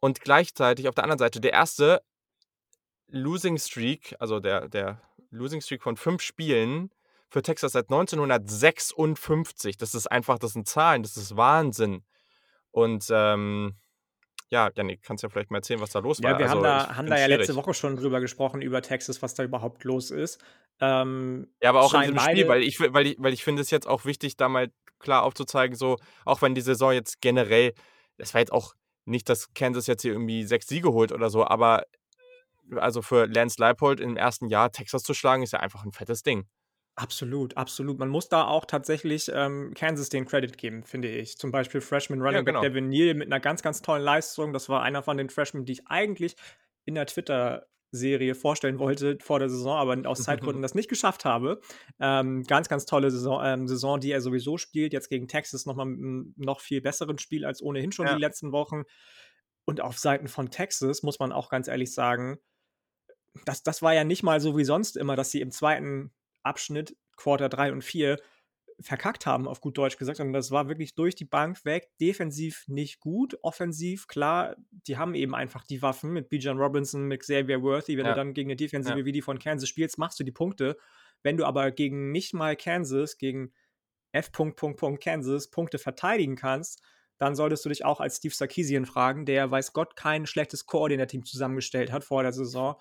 Und 0.00 0.20
gleichzeitig 0.20 0.88
auf 0.88 0.94
der 0.94 1.04
anderen 1.04 1.18
Seite 1.18 1.40
der 1.40 1.52
erste 1.52 2.02
Losing 3.08 3.58
Streak, 3.58 4.14
also 4.18 4.40
der, 4.40 4.68
der 4.68 5.00
Losing 5.30 5.60
Streak 5.60 5.82
von 5.82 5.96
fünf 5.96 6.22
Spielen 6.22 6.90
für 7.28 7.42
Texas 7.42 7.72
seit 7.72 7.90
1956. 7.90 9.76
Das 9.76 9.94
ist 9.94 10.06
einfach, 10.06 10.38
das 10.38 10.52
sind 10.52 10.68
Zahlen, 10.68 11.02
das 11.02 11.16
ist 11.16 11.36
Wahnsinn. 11.36 12.04
Und 12.70 13.06
ähm, 13.10 13.76
ja, 14.50 14.70
Janik, 14.74 15.02
kannst 15.02 15.22
ja 15.22 15.28
vielleicht 15.28 15.50
mal 15.50 15.58
erzählen, 15.58 15.80
was 15.80 15.90
da 15.90 16.00
los 16.00 16.22
war. 16.22 16.32
Ja, 16.32 16.38
wir 16.38 16.48
haben 16.48 16.64
Also, 16.64 16.78
ich 16.78 16.86
da 16.88 16.96
haben 16.96 17.06
da 17.06 17.18
ja 17.18 17.26
letzte. 17.26 17.54
Woche 17.56 17.74
schon 17.74 17.96
drüber 17.96 18.20
gesprochen, 18.20 18.62
über 18.62 18.82
Texas, 18.82 19.22
was 19.22 19.34
da 19.34 19.42
überhaupt 19.44 19.84
los 19.84 20.10
ist. 20.10 20.42
Ähm, 20.80 21.48
Ja, 21.62 21.70
aber 21.70 21.82
auch 21.82 21.92
in 21.94 22.00
diesem 22.02 22.18
Spiel, 22.18 22.48
weil 22.48 22.62
ich 22.62 22.80
weil 22.80 23.06
ich 23.06 23.16
weil 23.18 23.32
ich 23.32 23.44
finde 23.44 23.62
es 23.62 23.70
jetzt 23.70 23.86
auch 23.86 24.04
wichtig, 24.04 24.36
da 24.36 24.48
mal 24.48 24.70
klar 24.98 25.22
aufzuzeigen, 25.24 25.76
so, 25.76 25.96
auch 26.24 26.42
wenn 26.42 26.54
die 26.54 26.60
Saison 26.62 26.92
jetzt 26.92 27.20
generell 27.20 27.74
es 28.18 28.34
war 28.34 28.40
jetzt 28.40 28.52
auch 28.52 28.74
nicht, 29.06 29.28
dass 29.30 29.52
Kansas 29.54 29.86
jetzt 29.86 30.02
hier 30.02 30.12
irgendwie 30.12 30.44
6 30.44 30.66
Siege 30.68 30.92
holt 30.92 31.12
oder 31.12 31.30
so, 31.30 31.44
aber 31.46 31.84
also 32.76 33.02
für 33.02 33.26
Lance 33.26 33.56
Leipold 33.60 34.00
im 34.00 34.16
ersten 34.16 34.48
Jahr 34.48 34.72
Texas 34.72 35.02
zu 35.04 35.14
schlagen, 35.14 35.42
ist 35.42 35.52
ja 35.52 35.60
einfach 35.60 35.84
'n 35.84 35.92
fettes 35.92 36.22
Ding. 36.22 36.46
Absolut, 37.02 37.56
absolut. 37.56 37.98
Man 37.98 38.08
muss 38.08 38.28
da 38.28 38.46
auch 38.46 38.64
tatsächlich, 38.64 39.30
ähm, 39.32 39.72
Kansas 39.74 40.08
den 40.08 40.26
Credit 40.26 40.58
geben, 40.58 40.82
finde 40.82 41.08
ich. 41.08 41.38
Zum 41.38 41.52
Beispiel 41.52 41.80
Freshman 41.80 42.20
Ja, 42.28 42.40
Running 42.40 42.44
Back 42.44 42.60
genau. 42.60 42.70
Devin 42.70 42.88
Neal 42.88 43.14
mit 43.14 43.28
'ner 43.28 43.40
ganz, 43.40 43.62
ganz 43.62 43.80
tollen 43.80 44.02
Leistung. 44.02 44.52
Das 44.52 44.68
war 44.68 44.82
einer 44.82 45.02
von 45.02 45.16
den 45.16 45.30
Freshmen, 45.30 45.64
die 45.64 45.72
ich 45.74 45.86
eigentlich 45.86 46.34
in 46.84 46.96
der 46.96 47.06
Twitter-Serie 47.06 48.34
vorstellen 48.34 48.78
wollte 48.80 49.18
vor 49.22 49.38
der 49.38 49.48
Saison, 49.48 49.76
aber 49.78 50.08
aus 50.08 50.22
Zeitgründen 50.22 50.62
das 50.62 50.74
nicht 50.74 50.88
geschafft 50.88 51.24
habe. 51.24 51.60
Ähm, 52.00 52.42
ganz, 52.44 52.68
ganz 52.68 52.86
tolle 52.86 53.10
Saison 53.12 53.40
ähm, 53.44 53.68
Saison, 53.68 54.00
die 54.00 54.10
er 54.10 54.20
sowieso 54.20 54.58
spielt, 54.58 54.92
jetzt 54.92 55.08
gegen 55.08 55.28
Texas 55.28 55.66
noch 55.66 55.76
mal 55.76 55.84
mit 55.86 56.00
'nem 56.00 56.34
noch 56.36 56.60
viel 56.60 56.80
besseren 56.82 57.18
Spiel 57.18 57.44
als 57.46 57.62
ohnehin 57.62 57.92
schon 57.92 58.08
die 58.08 58.14
Ja. 58.14 58.18
letzten 58.18 58.50
Wochen. 58.52 58.82
Und 59.64 59.80
auf 59.80 59.98
Seiten 59.98 60.28
von 60.28 60.50
Texas 60.50 61.02
muss 61.04 61.18
man 61.20 61.32
auch 61.32 61.48
ganz 61.50 61.68
ehrlich 61.68 61.94
sagen, 61.94 62.38
das 63.46 63.62
das 63.62 63.82
war 63.82 63.94
ja 63.94 64.04
nicht 64.04 64.22
mal 64.22 64.40
so 64.40 64.56
wie 64.58 64.64
sonst 64.64 64.96
immer, 64.96 65.16
dass 65.16 65.30
sie 65.30 65.40
im 65.40 65.50
2. 65.52 66.12
Abschnitt, 66.42 66.96
Quarter 67.16 67.48
3 67.48 67.72
und 67.72 67.82
4, 67.84 68.18
verkackt 68.80 69.26
haben, 69.26 69.46
auf 69.48 69.60
gut 69.60 69.76
Deutsch 69.78 69.98
gesagt, 69.98 70.18
sondern 70.18 70.32
das 70.34 70.50
war 70.52 70.68
wirklich 70.68 70.94
durch 70.94 71.14
die 71.14 71.26
Bank 71.26 71.64
weg 71.66 71.90
defensiv 72.00 72.64
nicht 72.68 73.00
gut, 73.00 73.38
offensiv 73.42 74.06
klar, 74.08 74.56
die 74.70 74.96
haben 74.98 75.14
eben 75.14 75.34
einfach 75.34 75.64
die 75.64 75.82
Waffen 75.82 76.12
mit 76.12 76.30
Bijan 76.30 76.58
Robinson, 76.58 77.04
mit 77.06 77.20
Xavier 77.22 77.62
Worthy. 77.62 77.98
Wenn 77.98 78.06
du 78.06 78.14
Ja. 78.14 78.14
dann 78.14 78.34
gegen 78.34 78.48
'ne 78.48 78.56
Defensive 78.56 78.96
Ja. 78.96 79.04
wie 79.04 79.12
die 79.12 79.22
von 79.22 79.38
Kansas 79.38 79.68
spielst, 79.68 79.98
machst 79.98 80.18
du 80.20 80.24
die 80.24 80.32
Punkte. 80.32 80.76
Wenn 81.22 81.36
du 81.36 81.44
aber 81.46 81.70
gegen 81.72 82.12
nicht 82.12 82.34
mal 82.34 82.56
Kansas, 82.56 83.18
gegen 83.18 83.52
F. 84.12 84.32
Kansas 84.32 85.50
Punkte 85.50 85.78
verteidigen 85.78 86.36
kannst, 86.36 86.82
dann 87.18 87.34
solltest 87.36 87.64
du 87.64 87.68
dich 87.70 87.84
auch 87.84 88.00
als 88.00 88.18
Steve 88.18 88.34
Sarkisian 88.34 88.86
fragen, 88.86 89.26
der 89.26 89.50
weiß 89.50 89.72
Gott 89.74 89.96
kein 89.96 90.26
schlechtes 90.26 90.66
Koordinateam 90.66 91.24
zusammengestellt 91.24 91.92
hat 91.92 92.04
vor 92.04 92.22
der 92.22 92.32
Saison. 92.32 92.76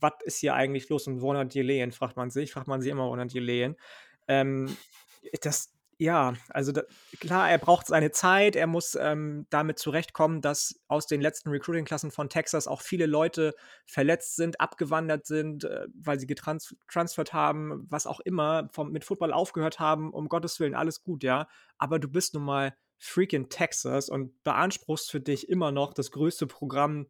Was 0.00 0.12
ist 0.24 0.38
hier 0.38 0.54
eigentlich 0.54 0.88
los? 0.88 1.06
Und 1.06 1.20
wo 1.20 1.34
sind 1.34 1.54
die 1.54 1.62
Lehen, 1.62 1.92
fragt 1.92 2.16
man 2.16 2.30
sich 2.30 2.52
fragt 2.52 2.68
man 2.68 2.80
sich 2.80 2.90
immer, 2.90 3.26
die 3.26 3.40
Lehen? 3.40 3.76
Ähm, 4.28 4.76
das 5.42 5.72
ja, 6.00 6.32
also 6.48 6.72
da 6.72 6.82
klar, 7.20 7.50
er 7.50 7.58
braucht 7.58 7.86
seine 7.86 8.10
Zeit. 8.10 8.56
Er 8.56 8.66
muss, 8.66 8.94
ähm, 8.94 9.46
damit 9.50 9.78
zurechtkommen, 9.78 10.40
dass 10.40 10.80
aus 10.88 11.06
den 11.06 11.20
letzten 11.20 11.50
Recruiting-Klassen 11.50 12.10
von 12.10 12.30
Texas 12.30 12.66
auch 12.66 12.80
viele 12.80 13.04
Leute 13.04 13.54
verletzt 13.84 14.36
sind, 14.36 14.62
abgewandert 14.62 15.26
sind, 15.26 15.64
äh, 15.64 15.88
weil 15.92 16.18
sie 16.18 16.26
getrans 16.26 16.74
transfert 16.90 17.34
haben, 17.34 17.86
was 17.90 18.06
auch 18.06 18.20
immer, 18.20 18.70
vom 18.72 18.92
mit 18.92 19.04
Football 19.04 19.34
aufgehört 19.34 19.78
haben. 19.78 20.10
Um 20.14 20.30
Gottes 20.30 20.58
Willen, 20.58 20.74
alles 20.74 21.02
gut, 21.02 21.22
ja. 21.22 21.48
Aber 21.76 21.98
du 21.98 22.08
bist 22.08 22.32
nun 22.32 22.44
mal 22.44 22.74
freaking 22.96 23.50
Texas 23.50 24.08
und 24.08 24.42
beanspruchst 24.42 25.10
für 25.10 25.20
dich 25.20 25.50
immer 25.50 25.70
noch 25.70 25.92
das 25.92 26.10
größte 26.12 26.46
Programm 26.46 27.08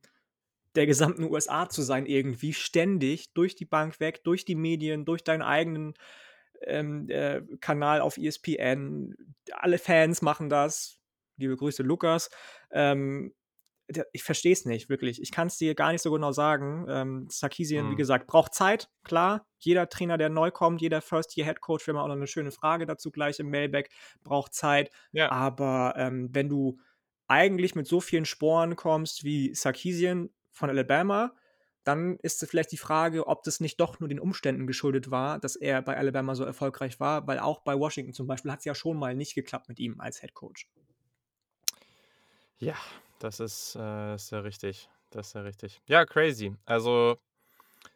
der 0.76 0.86
gesamten 0.86 1.24
USA 1.24 1.68
zu 1.68 1.82
sein 1.82 2.06
irgendwie, 2.06 2.52
ständig 2.54 3.32
durch 3.34 3.54
die 3.56 3.64
Bank 3.66 4.00
weg, 4.00 4.24
durch 4.24 4.44
die 4.44 4.54
Medien, 4.56 5.04
durch 5.04 5.24
deinen 5.24 5.42
eigenen, 5.42 5.94
ähm, 6.66 7.08
äh, 7.10 7.42
Kanal 7.60 8.00
auf 8.02 8.18
ESPN. 8.18 9.14
Alle 9.52 9.78
Fans 9.78 10.22
machen 10.22 10.48
das. 10.50 10.98
Liebe 11.38 11.56
Grüße, 11.56 11.82
Lukas. 11.82 12.30
Ähm, 12.70 13.34
ich 14.12 14.22
verstehe 14.22 14.52
es 14.52 14.64
nicht, 14.66 14.88
wirklich. 14.88 15.20
Ich 15.22 15.32
kann's 15.32 15.58
dir 15.58 15.74
gar 15.74 15.92
nicht 15.92 16.02
so 16.02 16.12
genau 16.12 16.32
sagen. 16.32 16.86
Ähm, 16.88 17.26
Sarkisian, 17.30 17.90
wie 17.90 17.96
Mhm. 17.96 17.96
gesagt, 17.96 18.26
braucht 18.28 18.54
Zeit, 18.54 18.88
klar. 19.04 19.46
Jeder 19.58 19.88
Trainer, 19.88 20.18
der 20.18 20.28
neu 20.30 20.50
kommt, 20.52 20.80
jeder 20.80 21.00
First-Year-Head-Coach, 21.02 21.86
wir 21.86 21.94
haben 21.94 22.00
auch 22.02 22.08
noch 22.08 22.16
'ne 22.16 22.26
schöne 22.28 22.52
Frage 22.52 22.86
dazu 22.86 23.10
gleich 23.10 23.40
im 23.40 23.50
Mailbag, 23.50 23.86
braucht 24.24 24.54
Zeit. 24.54 24.90
Ja. 25.12 25.30
Aber, 25.30 25.94
ähm, 25.96 26.30
wenn 26.32 26.48
du 26.48 26.78
eigentlich 27.28 27.74
mit 27.74 27.86
so 27.88 28.00
vielen 28.00 28.24
Sporen 28.26 28.76
kommst 28.76 29.24
wie 29.24 29.54
Sarkisian 29.54 30.30
von 30.60 30.70
Alabama, 30.70 31.34
dann 31.82 32.18
ist 32.18 32.42
es 32.42 32.48
vielleicht 32.48 32.72
die 32.72 32.76
Frage, 32.76 33.26
ob 33.26 33.42
das 33.42 33.58
nicht 33.58 33.80
doch 33.80 34.00
nur 34.00 34.08
den 34.08 34.20
Umständen 34.20 34.66
geschuldet 34.66 35.10
war, 35.10 35.38
dass 35.38 35.56
er 35.56 35.82
bei 35.82 35.96
Alabama 35.96 36.34
so 36.34 36.44
erfolgreich 36.44 37.00
war, 37.00 37.26
weil 37.26 37.38
auch 37.38 37.60
bei 37.60 37.78
Washington 37.78 38.12
zum 38.12 38.26
Beispiel 38.26 38.52
hat's 38.52 38.64
ja 38.64 38.74
schon 38.74 38.98
mal 38.98 39.14
nicht 39.16 39.34
geklappt 39.34 39.68
mit 39.68 39.78
ihm 39.80 39.98
als 40.00 40.20
Head-Coach. 40.20 40.68
Ja, 42.58 42.76
das 43.18 43.40
ist, 43.40 43.74
äh, 43.76 44.16
sehr 44.18 44.44
richtig. 44.44 44.88
Das 45.08 45.28
ist 45.28 45.32
sehr 45.32 45.44
richtig. 45.44 45.80
Ja, 45.86 46.04
crazy. 46.04 46.54
Also, 46.66 47.18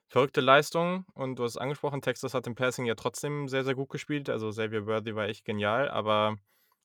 verrückte 0.09 0.40
Leistung 0.40 1.04
und 1.14 1.38
du 1.38 1.44
hast 1.44 1.52
es 1.52 1.59
angesprochen, 1.59 2.00
Texas 2.00 2.35
hat 2.35 2.47
im 2.47 2.54
Passing 2.54 2.87
ja 2.87 2.94
trotzdem 2.94 3.49
sehr, 3.49 3.64
sehr 3.64 3.75
gut 3.75 3.90
gespielt. 3.90 4.30
Also, 4.30 4.49
Xavier 4.50 4.87
Worthy 4.87 5.14
war 5.14 5.26
echt 5.26 5.44
genial, 5.44 5.90
aber 5.90 6.38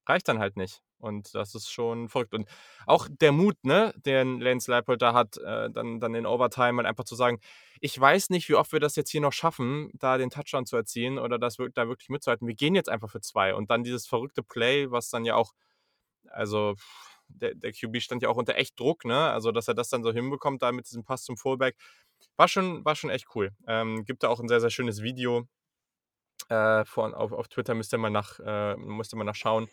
reicht 0.05 0.27
dann 0.27 0.39
halt 0.39 0.57
nicht. 0.57 0.81
Und 0.99 1.33
das 1.35 1.55
ist 1.55 1.69
schon 1.71 2.09
verrückt. 2.09 2.33
Und 2.33 2.47
auch 2.85 3.07
der 3.09 3.31
Mut, 3.31 3.55
ne, 3.63 3.93
den 4.05 4.41
Lance 4.41 4.69
Leipold 4.69 5.01
da 5.01 5.13
hat, 5.13 5.37
äh, 5.37 5.69
dann 5.71 5.99
dann 5.99 6.13
in 6.15 6.25
Overtime 6.25 6.77
halt 6.77 6.87
einfach 6.87 7.05
zu 7.05 7.15
sagen: 7.15 7.39
„Ich 7.81 7.99
weiß 7.99 8.29
nicht, 8.31 8.49
wie 8.49 8.55
oft 8.55 8.71
wir 8.73 8.79
das 8.81 8.95
jetzt 8.97 9.09
hier 9.11 9.21
noch 9.21 9.33
schaffen, 9.33 9.91
da 9.93 10.17
den 10.17 10.29
Touchdown 10.29 10.65
zu 10.65 10.75
erzielen 10.77 11.17
oder 11.19 11.39
das 11.39 11.57
da 11.73 11.87
wirklich 11.87 12.09
mitzuhalten. 12.09 12.47
Wir 12.47 12.55
gehen 12.55 12.75
jetzt 12.75 12.89
einfach 12.89 13.09
für 13.11 13.21
2.“ 13.21 13.55
Und 13.55 13.71
dann 13.71 13.83
dieses 13.83 14.07
verrückte 14.07 14.43
Play, 14.43 14.91
was 14.91 15.09
dann 15.09 15.25
ja 15.25 15.35
auch 15.35 15.53
also, 16.31 16.75
der 17.27 17.55
der 17.55 17.71
QB 17.73 18.01
stand 18.01 18.21
ja 18.23 18.29
auch 18.29 18.37
unter 18.37 18.55
echt 18.55 18.79
Druck, 18.79 19.05
ne? 19.05 19.31
Also, 19.31 19.51
dass 19.51 19.67
er 19.67 19.73
das 19.75 19.89
dann 19.89 20.03
so 20.03 20.11
hinbekommt 20.13 20.61
da 20.61 20.71
mit 20.71 20.87
diesem 20.89 21.03
Pass 21.03 21.23
zum 21.23 21.37
Fullback, 21.37 21.75
war 22.37 22.47
schon 22.47 22.83
war 22.85 22.95
schon 22.95 23.09
echt 23.11 23.27
cool. 23.35 23.51
Ähm, 23.67 24.05
gibt 24.05 24.23
da 24.23 24.29
auch 24.29 24.39
'n 24.39 24.47
sehr, 24.49 24.61
sehr 24.61 24.69
schönes 24.71 25.01
Video 25.03 25.47
äh, 26.49 26.85
von 26.85 27.13
auf 27.13 27.31
auf 27.31 27.47
Twitter 27.47 27.75
müsst 27.75 27.93
ihr 27.93 27.97
mal 27.99 28.09
nach 28.09 28.39
äh, 28.39 28.75
müsst 28.77 29.13
ihr 29.13 29.23
nachschauen, 29.23 29.67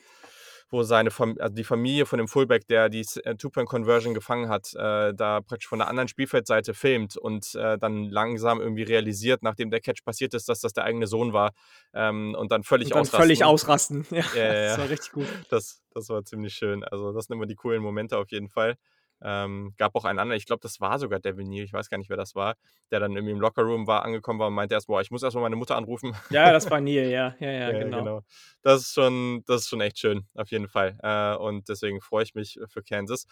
wo 0.70 0.82
seine 0.82 1.10
Fam 1.10 1.36
also, 1.38 1.54
die 1.54 1.64
Familie 1.64 2.06
von 2.06 2.18
dem 2.18 2.28
Fullback, 2.28 2.66
der 2.66 2.88
die 2.88 3.06
äh, 3.24 3.36
Two-Point-Conversion 3.36 4.14
gefangen 4.14 4.48
hat, 4.48 4.74
äh, 4.74 5.14
da 5.14 5.40
praktisch 5.40 5.68
von 5.68 5.78
der 5.78 5.88
anderen 5.88 6.08
Spielfeldseite 6.08 6.74
filmt 6.74 7.16
und, 7.16 7.54
äh, 7.54 7.78
dann 7.78 8.04
langsam 8.04 8.60
irgendwie 8.60 8.82
realisiert, 8.82 9.42
nachdem 9.42 9.70
der 9.70 9.80
Catch 9.80 10.04
passiert 10.04 10.34
ist, 10.34 10.48
dass 10.48 10.60
das 10.60 10.72
der 10.72 10.84
eigene 10.84 11.06
Sohn 11.06 11.32
war, 11.32 11.52
ähm, 11.94 12.34
und 12.38 12.50
dann 12.52 12.62
völlig 12.62 12.86
Und 12.86 12.94
dann 12.94 13.00
ausrasten. 13.02 13.22
völlig 13.22 13.44
ausrasten. 13.44 14.06
Ja, 14.10 14.24
Ja, 14.34 14.44
ja, 14.54 14.68
das 14.68 14.78
war 14.78 14.90
richtig 14.90 15.12
gut. 15.12 15.26
Das 15.50 15.82
das 15.94 16.10
war 16.10 16.22
ziemlich 16.24 16.52
schön. 16.52 16.84
Also, 16.84 17.12
das 17.12 17.24
sind 17.26 17.36
immer 17.36 17.46
die 17.46 17.54
coolen 17.54 17.82
Momente 17.82 18.18
auf 18.18 18.30
jeden 18.30 18.48
Fall. 18.50 18.76
Ähm, 19.22 19.74
gab 19.78 19.94
auch 19.96 20.04
einen 20.04 20.18
anderen, 20.18 20.36
ich 20.38 20.46
glaube, 20.46 20.60
das 20.62 20.80
war 20.80 20.98
sogar 20.98 21.20
Devin 21.20 21.48
Neal, 21.48 21.64
ich 21.64 21.72
weiß 21.72 21.88
gar 21.90 21.98
nicht, 21.98 22.10
wer 22.10 22.16
das 22.18 22.34
war, 22.34 22.54
der 22.90 23.00
dann 23.00 23.12
irgendwie 23.16 23.32
im 23.32 23.40
Lockerroom 23.40 23.86
war 23.86 24.04
angekommen 24.04 24.38
war 24.40 24.48
und 24.48 24.54
meinte 24.54 24.74
erst: 24.74 24.88
„Boah, 24.88 25.00
ich 25.00 25.10
muss 25.10 25.22
erst 25.22 25.34
mal 25.36 25.42
meine 25.42 25.56
Mutter 25.56 25.76
anrufen.“ 25.76 26.14
Ja, 26.28 26.52
das 26.52 26.70
war 26.70 26.80
Neal, 26.80 27.06
ja. 27.10 27.34
Ja, 27.40 27.50
ja, 27.50 27.72
Ja, 27.72 27.74
genau. 27.74 28.08
genau. 28.08 28.22
Das 28.62 28.82
ist 28.82 28.94
schon 28.94 29.42
das 29.46 29.62
ist 29.62 29.68
schon 29.68 29.80
echt 29.80 29.98
schön, 29.98 30.26
auf 30.34 30.50
jeden 30.52 30.68
Fall. 30.68 30.96
Äh, 31.02 31.36
und 31.36 31.68
deswegen 31.68 32.00
freue 32.00 32.22
ich 32.24 32.34
mich 32.34 32.58
für 32.68 32.82
Kansas. 32.82 33.26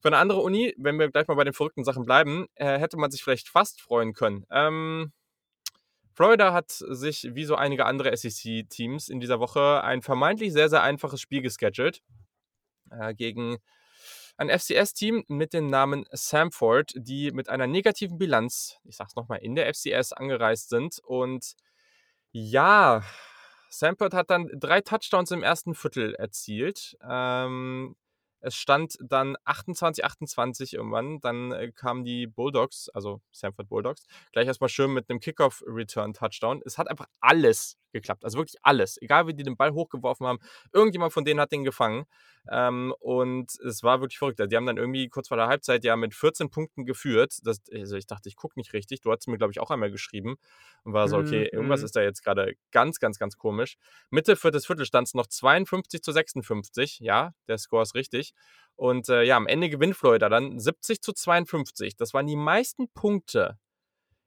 Für 0.00 0.10
'ne 0.10 0.16
andere 0.18 0.40
Uni, 0.40 0.74
wenn 0.78 0.98
wir 0.98 1.10
gleich 1.10 1.26
mal 1.28 1.34
bei 1.34 1.44
den 1.44 1.52
verrückten 1.54 1.84
Sachen 1.84 2.04
bleiben, 2.04 2.46
äh, 2.54 2.78
hätte 2.78 2.96
man 2.96 3.10
sich 3.10 3.22
vielleicht 3.22 3.48
fast 3.48 3.80
freuen 3.82 4.14
können. 4.14 4.46
Ähm, 4.50 5.12
Florida 6.14 6.52
hat 6.52 6.70
sich 6.70 7.28
wie 7.34 7.44
so 7.44 7.56
einige 7.56 7.84
andere 7.84 8.10
SEC-Teams 8.12 9.08
in 9.08 9.20
dieser 9.20 9.38
Woche 9.38 9.82
ein 9.84 10.02
vermeintlich 10.02 10.52
sehr, 10.52 10.68
sehr 10.70 10.82
einfaches 10.82 11.20
Spiel 11.20 11.42
gescheduled, 11.42 12.02
äh, 12.90 13.14
gegen 13.14 13.58
ein 14.36 14.50
FCS-Team 14.50 15.24
mit 15.28 15.52
dem 15.52 15.66
Namen 15.66 16.04
Samford, 16.12 16.92
die 16.96 17.32
mit 17.32 17.48
einer 17.48 17.66
negativen 17.66 18.18
Bilanz, 18.18 18.78
ich 18.84 18.96
sage 18.96 19.08
es 19.08 19.16
noch 19.16 19.28
mal, 19.28 19.36
in 19.36 19.54
der 19.54 19.72
FCS 19.72 20.12
angereist 20.12 20.68
sind. 20.68 20.98
Und 21.00 21.54
ja, 22.32 23.02
Samford 23.70 24.14
hat 24.14 24.30
dann 24.30 24.48
3 24.52 24.82
Touchdowns 24.82 25.30
im 25.30 25.42
1. 25.42 25.64
Viertel 25.72 26.14
erzielt. 26.14 26.96
Ähm, 27.08 27.96
es 28.46 28.56
stand 28.56 28.96
dann 29.00 29.36
28-28 29.44 30.74
irgendwann. 30.74 31.20
Dann, 31.20 31.52
äh, 31.52 31.72
kamen 31.72 32.04
die 32.04 32.26
Bulldogs, 32.26 32.88
also 32.90 33.20
Samford 33.32 33.68
Bulldogs, 33.68 34.06
gleich 34.32 34.46
erst 34.46 34.60
mal 34.60 34.68
schön 34.68 34.92
mit 34.92 35.08
'nem 35.08 35.20
Kickoff-Return-Touchdown. 35.20 36.62
Es 36.64 36.78
hat 36.78 36.88
einfach 36.88 37.06
alles 37.20 37.76
geklappt, 37.92 38.24
also 38.24 38.38
wirklich 38.38 38.56
alles. 38.62 39.00
Egal, 39.00 39.26
wie 39.26 39.34
die 39.34 39.42
den 39.44 39.56
Ball 39.56 39.72
hochgeworfen 39.72 40.26
haben, 40.26 40.38
irgendjemand 40.72 41.12
von 41.12 41.24
denen 41.24 41.40
hat 41.40 41.52
den 41.52 41.64
gefangen. 41.64 42.04
Ähm, 42.48 42.94
und 43.00 43.58
es 43.60 43.82
war 43.82 44.00
wirklich 44.00 44.18
verrückt. 44.18 44.40
Also, 44.40 44.48
die 44.48 44.56
haben 44.56 44.66
dann 44.66 44.76
irgendwie 44.76 45.08
kurz 45.08 45.28
vor 45.28 45.36
der 45.36 45.48
Halbzeit 45.48 45.84
ja 45.84 45.96
mit 45.96 46.14
14 46.14 46.50
Punkten 46.50 46.84
geführt. 46.84 47.38
Das 47.42 47.60
also, 47.72 47.96
ich 47.96 48.06
dachte, 48.06 48.28
ich 48.28 48.36
gucke 48.36 48.58
nicht 48.58 48.72
richtig. 48.72 49.00
Du 49.00 49.10
hattest 49.10 49.28
mir, 49.28 49.38
glaube 49.38 49.50
ich, 49.52 49.60
auch 49.60 49.70
einmal 49.70 49.90
geschrieben 49.90 50.36
und 50.84 50.92
war 50.92 51.08
so: 51.08 51.16
Mhm, 51.16 51.18
„Okay, 51.18 51.48
irgendwas 51.52 51.82
mhm. 51.82 51.82
ist 51.82 51.96
da 51.96 52.02
jetzt 52.02 52.22
grade 52.22 52.54
ganz, 52.70 53.00
ganz, 53.00 53.18
ganz 53.18 53.36
komisch.“ 53.36 53.76
Mitte 54.10 54.36
4. 54.36 54.66
Viertel 54.66 54.86
stand's 54.86 55.14
noch 55.14 55.26
52-56. 55.26 57.00
Ja, 57.00 57.32
der 57.48 57.58
Score 57.58 57.82
ist 57.82 57.94
richtig. 57.94 58.32
Und, 58.76 59.08
äh, 59.08 59.22
ja, 59.22 59.36
am 59.36 59.46
Ende 59.46 59.70
gewinnt 59.70 59.96
Florida 59.96 60.28
dann 60.28 60.58
70-52. 60.58 61.94
Das 61.96 62.12
waren 62.12 62.26
die 62.26 62.36
meisten 62.36 62.88
Punkte 62.92 63.58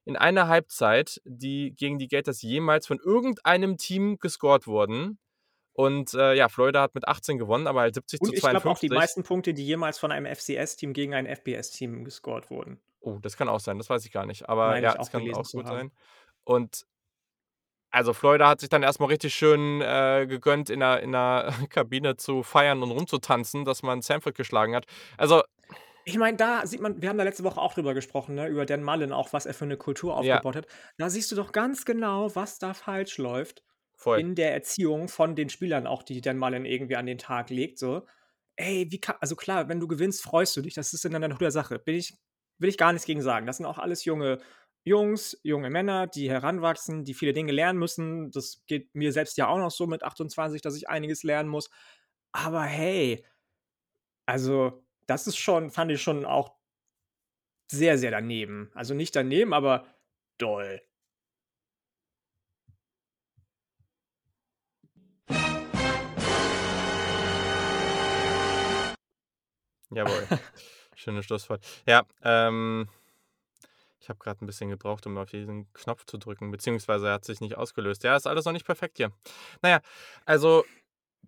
in 0.05 0.15
einer 0.17 0.47
Halbzeit, 0.47 1.21
die 1.23 1.75
gegen 1.75 1.99
die 1.99 2.07
Gators 2.07 2.41
jemals 2.41 2.87
von 2.87 2.99
irgendeinem 3.03 3.77
Team 3.77 4.17
gescored 4.17 4.65
wurden. 4.65 5.19
Und 5.73 6.13
äh, 6.13 6.33
ja, 6.33 6.49
Florida 6.49 6.81
hat 6.81 6.95
mit 6.95 7.07
18 7.07 7.37
gewonnen, 7.37 7.67
aber 7.67 7.81
halt 7.81 7.93
70 7.93 8.19
Und 8.19 8.27
zu 8.29 8.33
ich 8.33 8.41
glaube 8.41 8.57
auch 8.57 8.79
die 8.79 8.87
52. 8.87 8.91
meisten 8.91 9.23
Punkte, 9.23 9.53
die 9.53 9.65
jemals 9.65 9.99
von 9.99 10.11
einem 10.11 10.25
FCS-Team 10.25 10.93
gegen 10.93 11.13
ein 11.13 11.27
FBS-Team 11.27 12.03
gescored 12.03 12.49
wurden. 12.49 12.81
Oh, 13.01 13.19
das 13.21 13.37
kann 13.37 13.47
auch 13.47 13.59
sein, 13.61 13.77
das 13.77 13.89
weiß 13.89 14.03
ich 14.03 14.11
gar 14.11 14.25
nicht. 14.25 14.49
Aber 14.49 14.69
Meine 14.69 14.87
ja, 14.87 14.95
das 14.95 15.11
kann 15.11 15.21
auch 15.33 15.43
zu 15.43 15.57
gut 15.57 15.67
haben. 15.67 15.77
sein. 15.77 15.91
Und 16.43 16.85
also 17.91 18.13
Florida 18.13 18.47
hat 18.49 18.59
sich 18.59 18.69
dann 18.69 18.83
erstmal 18.83 19.09
richtig 19.09 19.33
schön 19.33 19.81
äh, 19.81 20.25
gegönnt, 20.27 20.69
in 20.69 20.79
der, 20.81 21.01
in 21.01 21.11
der 21.11 21.53
Kabine 21.69 22.15
zu 22.17 22.43
feiern 22.43 22.83
und 22.83 22.91
rumzutanzen, 22.91 23.65
dass 23.65 23.83
man 23.83 24.01
Sanford 24.01 24.35
geschlagen 24.35 24.75
hat. 24.75 24.85
Also, 25.17 25.43
Ich 26.05 26.17
meine, 26.17 26.37
da 26.37 26.65
sieht 26.65 26.81
man 26.81 27.01
wir 27.01 27.09
haben 27.09 27.17
da 27.17 27.23
letzte 27.23 27.43
Woche 27.43 27.61
auch 27.61 27.73
drüber 27.73 27.93
gesprochen, 27.93 28.35
ne, 28.35 28.47
über 28.47 28.65
Dan 28.65 28.83
Mullen, 28.83 29.11
auch 29.11 29.33
was 29.33 29.45
er 29.45 29.53
für 29.53 29.65
'ne 29.65 29.77
Kultur 29.77 30.15
ja, 30.17 30.41
aufgebaut 30.41 30.55
hat. 30.55 30.67
Da 30.97 31.09
siehst 31.09 31.31
du 31.31 31.35
doch 31.35 31.51
ganz 31.51 31.85
genau, 31.85 32.33
was 32.35 32.57
da 32.59 32.73
falsch 32.73 33.17
läuft 33.17 33.63
voll. 33.95 34.23
in 34.23 34.33
der 34.35 34.53
Erziehung 34.53 35.07
von 35.09 35.35
den 35.35 35.49
Spielern 35.49 35.85
auch, 35.87 36.01
die 36.03 36.21
Dan 36.21 36.37
Mullen 36.37 36.65
irgendwie 36.65 36.95
an 36.95 37.05
den 37.05 37.17
Tag 37.19 37.49
legt, 37.49 37.77
so. 37.79 38.07
Ey, 38.55 38.87
wie 38.91 38.99
ka 38.99 39.17
also 39.21 39.35
klar, 39.35 39.69
wenn 39.69 39.79
du 39.79 39.87
gewinnst, 39.87 40.23
freust 40.23 40.55
du 40.57 40.61
dich, 40.61 40.73
das 40.73 40.93
ist 40.93 41.05
in 41.05 41.15
einer 41.15 41.29
guter 41.29 41.51
Sache. 41.51 41.79
Bin 41.79 41.95
ich 41.95 42.17
will 42.59 42.69
ich 42.69 42.77
gar 42.77 42.91
nichts 42.93 43.05
gegen 43.07 43.21
sagen. 43.21 43.45
Das 43.47 43.57
sind 43.57 43.65
auch 43.65 43.77
alles 43.77 44.03
junge 44.05 44.39
Jungs, 44.89 45.39
junge 45.43 45.69
Männer, 45.69 46.07
die 46.07 46.31
heranwachsen, 46.31 47.05
die 47.05 47.13
viele 47.13 47.31
Dinge 47.33 47.51
lernen 47.51 47.77
müssen. 47.77 48.31
Das 48.31 48.63
geht 48.65 48.95
mir 48.95 49.13
selbst 49.13 49.37
ja 49.37 49.47
auch 49.47 49.59
noch 49.59 49.69
so 49.69 49.85
mit 49.85 50.03
28, 50.03 50.63
dass 50.63 50.75
ich 50.75 50.89
einiges 50.89 51.21
lernen 51.21 51.47
muss. 51.47 51.69
Aber 52.31 52.63
hey, 52.63 53.23
also, 54.25 54.83
das 55.07 55.27
ist 55.27 55.37
schon 55.37 55.69
fand 55.69 55.91
ich 55.91 56.01
schon 56.01 56.25
auch 56.25 56.55
sehr, 57.71 57.97
sehr 57.99 58.11
daneben. 58.11 58.71
Also, 58.73 58.95
nicht 58.95 59.15
daneben, 59.15 59.53
aber 59.53 59.85
doll. 60.39 60.81
Jawohl. 69.91 70.27
Schönes 70.95 71.25
Schlusswort. 71.25 71.63
Ja, 71.85 72.05
ähm, 72.23 72.89
ich 74.09 74.11
habe 74.11 74.23
gerade 74.23 74.43
ein 74.43 74.47
bisschen 74.47 74.71
gebraucht, 74.71 75.05
um 75.05 75.19
auf 75.19 75.29
diesen 75.29 75.71
Knopf 75.73 76.03
zu 76.05 76.17
drücken, 76.17 76.49
beziehungsweise 76.49 77.07
er 77.07 77.13
hat 77.13 77.25
sich 77.25 77.41
nicht 77.41 77.55
ausgelöst. 77.57 78.03
Ja, 78.03 78.15
ist 78.15 78.25
alles 78.25 78.45
noch 78.45 78.53
nicht 78.53 78.65
perfekt 78.65 78.97
hier. 78.97 79.11
Naja, 79.61 79.81
also 80.25 80.65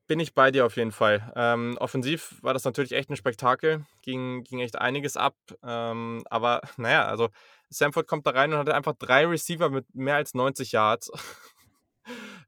bin 0.07 0.19
ich 0.19 0.33
bei 0.33 0.49
dir 0.49 0.65
auf 0.65 0.77
jeden 0.77 0.91
Fall. 0.91 1.31
Ähm, 1.35 1.77
offensiv 1.79 2.39
war 2.41 2.55
das 2.55 2.63
natürlich 2.63 2.93
echt 2.93 3.11
ein 3.11 3.15
Spektakel, 3.15 3.85
ging, 4.01 4.43
ging 4.43 4.61
echt 4.61 4.79
einiges 4.79 5.15
ab. 5.15 5.35
Ähm, 5.61 6.23
aber 6.31 6.61
naja, 6.77 7.05
also 7.05 7.29
Samford 7.69 8.07
kommt 8.07 8.25
da 8.25 8.31
rein 8.31 8.51
und 8.51 8.57
hatte 8.57 8.73
einfach 8.73 8.95
drei 8.97 9.27
Receiver 9.27 9.69
mit 9.69 9.85
mehr 9.93 10.15
als 10.15 10.33
90 10.33 10.71
Yards. 10.71 11.11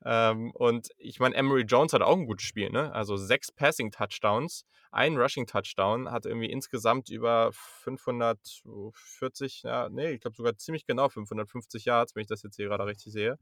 Ähm, 0.05 0.51
und 0.51 0.89
ich 0.98 1.19
meine, 1.19 1.36
Emery 1.36 1.63
Jones 1.63 1.93
hat 1.93 2.01
auch 2.01 2.17
ein 2.17 2.25
gutes 2.25 2.45
Spiel, 2.45 2.69
ne? 2.69 2.93
Also 2.93 3.15
sechs 3.15 3.51
Passing-Touchdowns, 3.51 4.65
ein 4.91 5.17
Rushing-Touchdown, 5.17 6.12
hat 6.12 6.25
irgendwie 6.25 6.51
insgesamt 6.51 7.10
über 7.10 7.51
540, 7.53 9.63
ja, 9.63 9.89
nee, 9.89 10.12
ich 10.12 10.22
glaube 10.22 10.36
sogar 10.36 10.57
ziemlich 10.57 10.86
genau 10.86 11.10
550 11.10 11.86
Yards, 11.86 12.15
wenn 12.15 12.22
ich 12.22 12.27
das 12.27 12.43
jetzt 12.43 12.57
hier 12.57 12.67
gerade 12.67 12.86
richtig 12.86 13.13
sehe. 13.13 13.39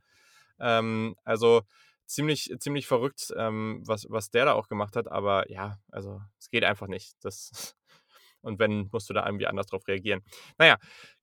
Ähm, 0.60 1.15
also 1.24 1.63
ziemlich, 2.06 2.53
ziemlich 2.60 2.88
verrückt, 2.88 3.34
ähm, 3.36 3.82
was, 3.86 4.06
was 4.10 4.30
der 4.30 4.46
da 4.46 4.53
auch 4.53 4.68
gemacht 4.68 4.96
hat, 4.96 5.08
aber 5.08 5.50
ja, 5.50 5.77
also 5.91 6.22
es 6.39 6.50
geht 6.50 6.63
einfach 6.63 6.88
nicht. 6.88 7.15
Das, 7.22 7.75
und 8.41 8.60
wenn, 8.60 8.88
musst 8.91 9.10
du 9.10 9.13
da 9.13 9.25
irgendwie 9.25 9.48
anders 9.48 9.68
drauf 9.68 9.88
reagieren. 9.88 10.22
Naja, 10.60 10.77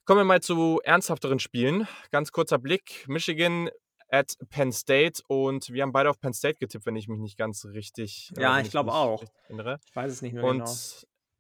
kommen 0.05 0.21
wir 0.21 0.25
mal 0.25 0.43
zu 0.43 0.81
ernsthafteren 0.83 1.39
Spielen. 1.39 1.87
Ganz 2.11 2.33
kurzer 2.33 2.59
Blick. 2.59 3.05
Michigan 3.07 3.71
at 4.11 4.35
Penn 4.51 4.73
State 4.73 5.23
und 5.29 5.69
wir 5.71 5.83
haben 5.83 5.93
beide 5.93 6.11
auf 6.11 6.19
Penn 6.21 6.33
State 6.33 6.59
getippt, 6.59 6.87
wenn 6.87 6.97
ich 6.97 7.09
mich 7.09 7.19
nicht 7.21 7.37
ganz 7.37 7.65
richtig 7.67 8.31
äh, 8.37 8.43
Ja, 8.43 8.57
wenn 8.57 8.65
ich 8.65 8.71
glaube 8.71 8.93
auch. 8.93 9.23
erinnere. 9.45 9.79
Ich 9.87 9.95
weiß 9.97 10.13
es 10.13 10.23
nicht 10.23 10.33
mehr 10.35 10.45
Und 10.45 10.59
genau. 10.59 10.71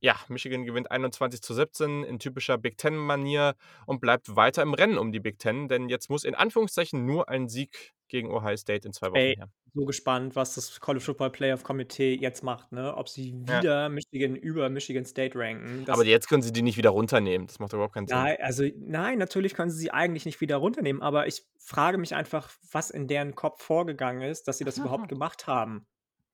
Ja, 0.01 0.17
Michigan 0.29 0.65
gewinnt 0.65 0.91
21 0.91 1.43
zu 1.43 1.55
17 1.55 2.05
in 2.05 2.19
typischer 2.19 2.59
Big 2.59 2.79
Ten-Manier 2.79 3.55
und 3.87 4.01
bleibt 4.01 4.37
weiter 4.37 4.63
im 4.63 4.75
Rennen 4.75 4.99
um 4.99 5.13
die 5.13 5.21
Big 5.21 5.39
Ten, 5.39 5.69
denn 5.69 5.89
jetzt 5.89 6.09
muss 6.11 6.25
in 6.25 6.35
Anführungszeichen 6.35 7.05
nur 7.05 7.29
ein 7.29 7.49
Sieg 7.49 7.95
gegen 8.09 8.31
Ohio 8.33 8.57
State 8.57 8.87
in 8.87 8.93
zwei 8.93 9.09
Wochen 9.09 9.17
Ey, 9.17 9.35
her. 9.37 9.49
so 9.75 9.85
gespannt, 9.85 10.35
was 10.35 10.55
das 10.55 10.81
College 10.81 11.05
Football 11.05 11.31
Playoff 11.31 11.63
Komitee 11.63 12.15
jetzt 12.15 12.43
macht, 12.43 12.73
ne? 12.73 12.97
Ob 12.97 13.09
sie 13.09 13.31
Ja. 13.47 13.59
wieder 13.59 13.89
Michigan 13.91 14.35
über 14.35 14.71
Michigan 14.71 15.05
State 15.05 15.39
ranken. 15.39 15.85
Aber 15.91 16.05
jetzt 16.05 16.29
können 16.29 16.43
sie 16.43 16.53
die 16.53 16.63
nicht 16.63 16.79
wieder 16.79 16.91
runternehmen. 16.91 17.47
Das 17.49 17.59
macht 17.59 17.73
überhaupt 17.75 17.95
keinen 17.95 18.07
Sinn. 18.07 18.17
Nei 18.17 18.41
also, 18.43 18.65
nein, 18.79 19.19
natürlich 19.19 19.55
können 19.55 19.71
sie 19.71 19.79
sie 19.79 19.91
eigentlich 19.91 20.25
nicht 20.25 20.41
wieder 20.41 20.57
runternehmen, 20.57 21.03
aber 21.03 21.27
ich 21.27 21.45
frage 21.59 21.99
mich 21.99 22.15
einfach, 22.15 22.51
was 22.73 22.91
in 22.91 23.09
deren 23.09 23.35
Kopf 23.35 23.63
vorgegangen 23.63 24.23
ist, 24.23 24.49
dass 24.49 24.59
sie 24.59 24.65
das 24.65 24.79
überhaupt 24.79 25.09
gemacht 25.09 25.47
haben, 25.47 25.87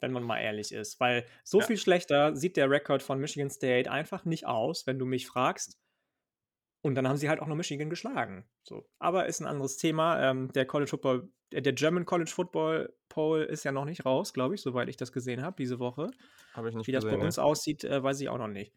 wenn 0.04 0.12
man 0.12 0.22
mal 0.22 0.38
ehrlich 0.40 0.72
ist. 0.72 1.00
Weil 1.00 1.26
so 1.42 1.60
Ja. 1.60 1.66
viel 1.66 1.78
schlechter 1.78 2.36
sieht 2.36 2.56
der 2.56 2.70
Rekord 2.70 3.02
von 3.02 3.18
Michigan 3.18 3.50
State 3.50 3.90
einfach 3.90 4.24
nicht 4.24 4.46
aus, 4.46 4.86
wenn 4.86 4.98
du 4.98 5.06
mich 5.06 5.26
fragst. 5.26 5.80
Und 6.82 6.94
dann 6.96 7.08
haben 7.08 7.16
sie 7.16 7.30
halt 7.30 7.40
auch 7.40 7.46
noch 7.46 7.56
Michigan 7.56 7.88
geschlagen. 7.88 8.46
So. 8.62 8.86
Aber 8.98 9.24
ist 9.26 9.40
ein 9.40 9.46
anderes 9.46 9.78
Thema. 9.78 10.20
Ähm, 10.22 10.52
der 10.52 10.66
College 10.66 10.90
Football, 10.90 11.30
der, 11.50 11.62
der 11.62 11.72
German 11.72 12.04
College 12.04 12.30
Football 12.30 12.94
Poll 13.08 13.44
ist 13.44 13.64
ja 13.64 13.72
noch 13.72 13.86
nicht 13.86 14.04
raus, 14.04 14.34
glaube 14.34 14.54
ich, 14.54 14.60
soweit 14.60 14.90
ich 14.90 14.98
das 14.98 15.10
gesehen 15.10 15.42
habe 15.42 15.56
diese 15.58 15.78
Woche. 15.78 16.10
Habe 16.52 16.68
ich 16.68 16.74
nicht 16.74 16.86
Wie 16.86 16.92
das 16.92 17.04
bei 17.04 17.16
ne. 17.16 17.24
uns 17.24 17.38
aussieht, 17.38 17.84
äh, 17.84 18.02
weiß 18.02 18.20
ich 18.20 18.28
auch 18.28 18.36
noch 18.38 18.48
nicht. 18.48 18.74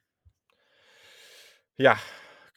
Ja, 1.75 1.99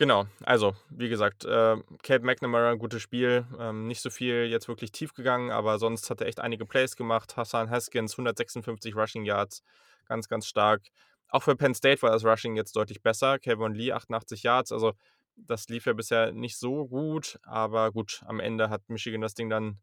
genau. 0.00 0.26
Also, 0.42 0.74
wie 0.88 1.08
gesagt, 1.08 1.44
äh, 1.44 1.76
Cape 2.02 2.24
McNamara, 2.24 2.74
gutes 2.74 3.02
Spiel. 3.02 3.46
Ähm, 3.58 3.86
nicht 3.86 4.00
so 4.00 4.10
viel 4.10 4.46
jetzt 4.46 4.66
wirklich 4.66 4.90
tief 4.90 5.14
gegangen, 5.14 5.52
aber 5.52 5.78
sonst 5.78 6.10
hat 6.10 6.20
er 6.22 6.26
echt 6.26 6.40
einige 6.40 6.66
Plays 6.66 6.96
gemacht. 6.96 7.36
Hassan 7.36 7.70
Haskins, 7.70 8.14
156 8.14 8.96
Rushing 8.96 9.24
Yards, 9.24 9.62
ganz, 10.06 10.28
ganz 10.28 10.46
stark. 10.46 10.82
Auch 11.28 11.42
für 11.42 11.54
Penn 11.54 11.74
State 11.74 12.02
war 12.02 12.10
das 12.10 12.24
Rushing 12.24 12.56
jetzt 12.56 12.74
deutlich 12.74 13.02
besser. 13.02 13.38
Kevin 13.38 13.74
Lee, 13.74 13.92
88 13.92 14.42
Yards. 14.42 14.72
Also, 14.72 14.94
das 15.36 15.68
lief 15.68 15.86
ja 15.86 15.92
bisher 15.92 16.32
nicht 16.32 16.58
so 16.58 16.86
gut, 16.86 17.38
aber 17.42 17.92
gut, 17.92 18.22
am 18.26 18.40
Ende 18.40 18.70
hat 18.70 18.88
Michigan 18.88 19.20
das 19.20 19.34
Ding 19.34 19.50
dann 19.50 19.78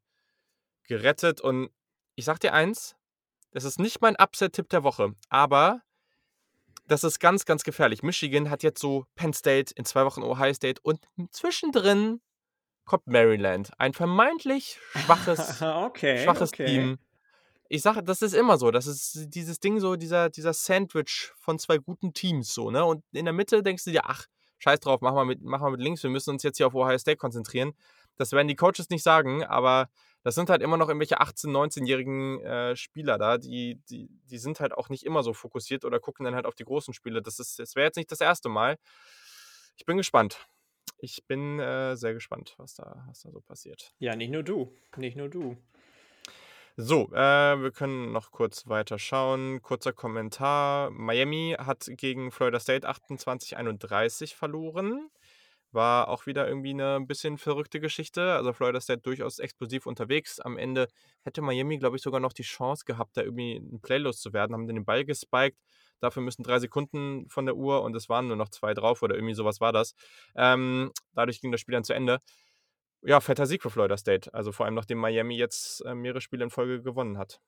gerettet. 0.88 1.41
Und 1.41 1.69
ich 2.15 2.25
sag 2.25 2.39
dir 2.39 2.53
eins, 2.53 2.95
das 3.51 3.63
ist 3.63 3.80
nicht 3.80 4.01
mein 4.01 4.15
Upset-Tipp 4.15 4.69
der 4.69 4.84
Woche, 4.84 5.13
aber 5.30 5.82
das 6.88 7.04
ist 7.04 7.19
ganz, 7.19 7.45
ganz 7.45 7.63
gefährlich. 7.63 8.04
Michigan 8.04 8.50
hat 8.50 8.63
jetzt 8.63 8.80
so 8.80 9.06
Penn 9.15 9.34
State, 9.34 9.73
in 9.76 9.86
zwei 9.86 10.06
Wochen 10.06 10.23
Ohio 10.23 10.54
State 10.54 10.82
und 10.82 11.00
zwischendrin 11.32 12.21
kommt 12.86 13.08
Maryland. 13.08 13.71
Ein 13.78 13.93
vermeintlich 13.93 14.80
schwaches, 14.95 15.62
okay, 15.62 16.23
schwaches 16.23 16.54
okay. 16.54 16.65
Team. 16.65 16.97
Ich 17.69 17.82
sage, 17.82 18.02
das 18.02 18.21
ist 18.21 18.34
immer 18.34 18.58
so. 18.58 18.71
Das 18.71 18.88
ist 18.88 19.26
dieses 19.28 19.60
Ding 19.60 19.80
so, 19.80 19.97
dieser, 19.97 20.30
dieser 20.30 20.54
Sandwich 20.54 21.32
von 21.38 21.60
zwei 21.60 21.78
guten 21.78 22.13
Teams 22.13 22.54
so, 22.54 22.71
ne? 22.71 22.86
Und 22.86 23.04
in 23.12 23.26
der 23.26 23.34
Mitte 23.34 23.62
denkst 23.62 23.84
du 23.84 23.91
dir, 23.91 24.06
ach, 24.06 24.26
scheiß 24.60 24.80
drauf, 24.80 25.02
mach 25.02 25.13
mal 25.13 25.26
mit, 25.26 25.41
mach 25.41 25.60
mal 25.60 25.71
mit 25.71 25.82
links, 25.82 26.02
wir 26.02 26.10
müssen 26.10 26.30
uns 26.32 26.43
jetzt 26.43 26.58
hier 26.58 26.67
auf 26.67 26.76
Ohio 26.76 26.97
State 26.97 27.17
konzentrieren. 27.17 27.73
Das 28.15 28.32
werden 28.32 28.47
die 28.47 28.56
Coaches 28.56 28.89
nicht 28.89 29.04
sagen, 29.04 29.43
aber 29.43 29.89
das 30.23 30.36
sind 30.36 30.49
halt 30.49 30.62
immer 30.62 30.77
noch 30.77 30.88
irgendwelche 30.89 31.21
18-, 31.21 31.49
19-jährigen 31.49 32.41
äh, 32.41 32.75
Spieler 32.75 33.17
da, 33.17 33.38
die, 33.38 33.80
die, 33.89 34.10
die 34.30 34.38
sind 34.38 34.60
halt 34.60 34.73
auch 34.73 34.89
nicht 34.89 35.03
immer 35.03 35.23
so 35.23 35.34
fokussiert 35.34 35.86
oder 35.86 35.99
gucken 35.99 36.25
dann 36.25 36.36
halt 36.36 36.45
auf 36.45 36.56
die 36.56 36.65
großen 36.65 36.93
Spiele. 36.93 37.21
Das, 37.21 37.39
ist- 37.39 37.60
das 37.60 37.75
wäre 37.75 37.86
jetzt 37.86 37.95
nicht 37.97 38.12
das 38.12 38.21
erste 38.21 38.49
Mal. 38.49 38.77
Ich 39.77 39.86
bin 39.86 39.97
gespannt. 39.97 40.45
Ich 40.99 41.23
bin 41.27 41.60
äh, 41.60 41.95
sehr 41.95 42.13
gespannt, 42.13 42.56
was 42.58 42.73
da, 42.73 43.03
was 43.08 43.21
da 43.21 43.32
so 43.32 43.39
passiert. 43.39 43.93
Ja, 43.99 44.15
nicht 44.15 44.32
nur 44.32 44.41
du. 44.43 44.73
Nicht 44.95 45.15
nur 45.15 45.30
du. 45.30 45.56
So, 46.75 47.10
äh, 47.13 47.62
wir 47.62 47.71
können 47.71 48.12
noch 48.12 48.32
kurz 48.32 48.67
weiter 48.67 48.99
schauen. 48.99 49.62
Kurzer 49.62 49.93
Kommentar. 49.93 50.89
Miami 50.91 51.56
hat 51.58 51.88
gegen 51.91 52.32
Florida 52.32 52.60
State 52.60 52.88
28-31 52.88 54.36
verloren. 54.36 55.10
War 55.71 56.08
auch 56.08 56.25
wieder 56.25 56.47
irgendwie 56.47 56.69
eine 56.71 56.95
ein 56.95 57.08
bisschen 57.08 57.38
verrückte 57.38 57.80
Geschichte. 57.80 58.34
Also 58.34 58.53
Florida 58.53 58.80
State 58.80 59.01
durchaus 59.01 59.39
explosiv 59.39 59.86
unterwegs. 59.86 60.39
Am 60.39 60.58
Ende 60.58 60.88
hätte 61.23 61.41
Miami, 61.41 61.77
glaube 61.77 61.97
ich, 61.97 62.01
sogar 62.01 62.19
noch 62.19 62.34
die 62.34 62.43
Chance 62.43 62.86
gehabt, 62.86 63.17
da 63.17 63.21
irgendwie 63.21 63.58
ein 63.58 63.82
Play 63.82 63.97
loszuwerden. 63.97 64.53
Haben 64.53 64.67
den 64.67 64.86
Ball 64.86 65.03
gespiked. 65.06 65.58
Dafür 65.99 66.21
müssen 66.21 66.43
drei 66.43 66.60
Sekunden 66.60 67.27
von 67.30 67.45
der 67.45 67.56
Uhr 67.56 67.82
und 67.82 67.95
es 67.95 68.08
waren 68.08 68.27
nur 68.27 68.38
noch 68.38 68.49
zwei 68.49 68.73
drauf 68.73 69.01
oder 69.01 69.15
irgendwie 69.15 69.34
sowas 69.34 69.60
war 69.60 69.73
das. 69.73 69.93
Ähm, 70.36 70.91
dadurch 71.13 71.41
ging 71.41 71.51
das 71.51 71.62
Spiel 71.62 71.73
dann 71.73 71.84
zu 71.84 71.93
Ende. 71.93 72.19
Ja, 73.01 73.19
fetter 73.19 73.45
Sieg 73.45 73.62
für 73.62 73.69
Florida 73.69 73.97
State. 73.97 74.34
Also 74.34 74.51
vor 74.51 74.65
allem, 74.65 74.75
nachdem 74.75 74.99
Miami 74.99 75.38
jetzt 75.38 75.84
mehrere 75.86 76.21
Spiele 76.21 76.43
in 76.43 76.49
Folge 76.49 76.82
gewonnen 76.82 77.17
hat. 77.17 77.39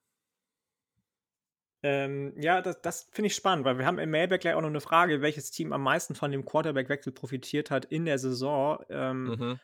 Ähm, 1.82 2.34
ja, 2.38 2.62
das, 2.62 2.82
das 2.82 3.04
finde 3.12 3.28
ich 3.28 3.36
spannend, 3.36 3.66
weil 3.66 3.78
wir 3.78 3.86
haben 3.86 4.00
im 4.00 4.12
Mailback 4.12 4.42
gleich 4.42 4.56
auch 4.56 4.62
noch 4.62 4.68
eine 4.68 4.82
Frage, 4.82 5.22
welches 5.22 5.52
Team 5.52 5.72
am 5.72 5.84
meisten 5.84 6.14
von 6.14 6.32
dem 6.32 6.44
Quarterback-Wechsel 6.44 7.14
profitiert 7.14 7.72
hat 7.72 7.86
in 7.86 8.06
der 8.06 8.20
Saison. 8.20 8.84
Ähm, 8.90 9.26
Mhm. 9.26 9.60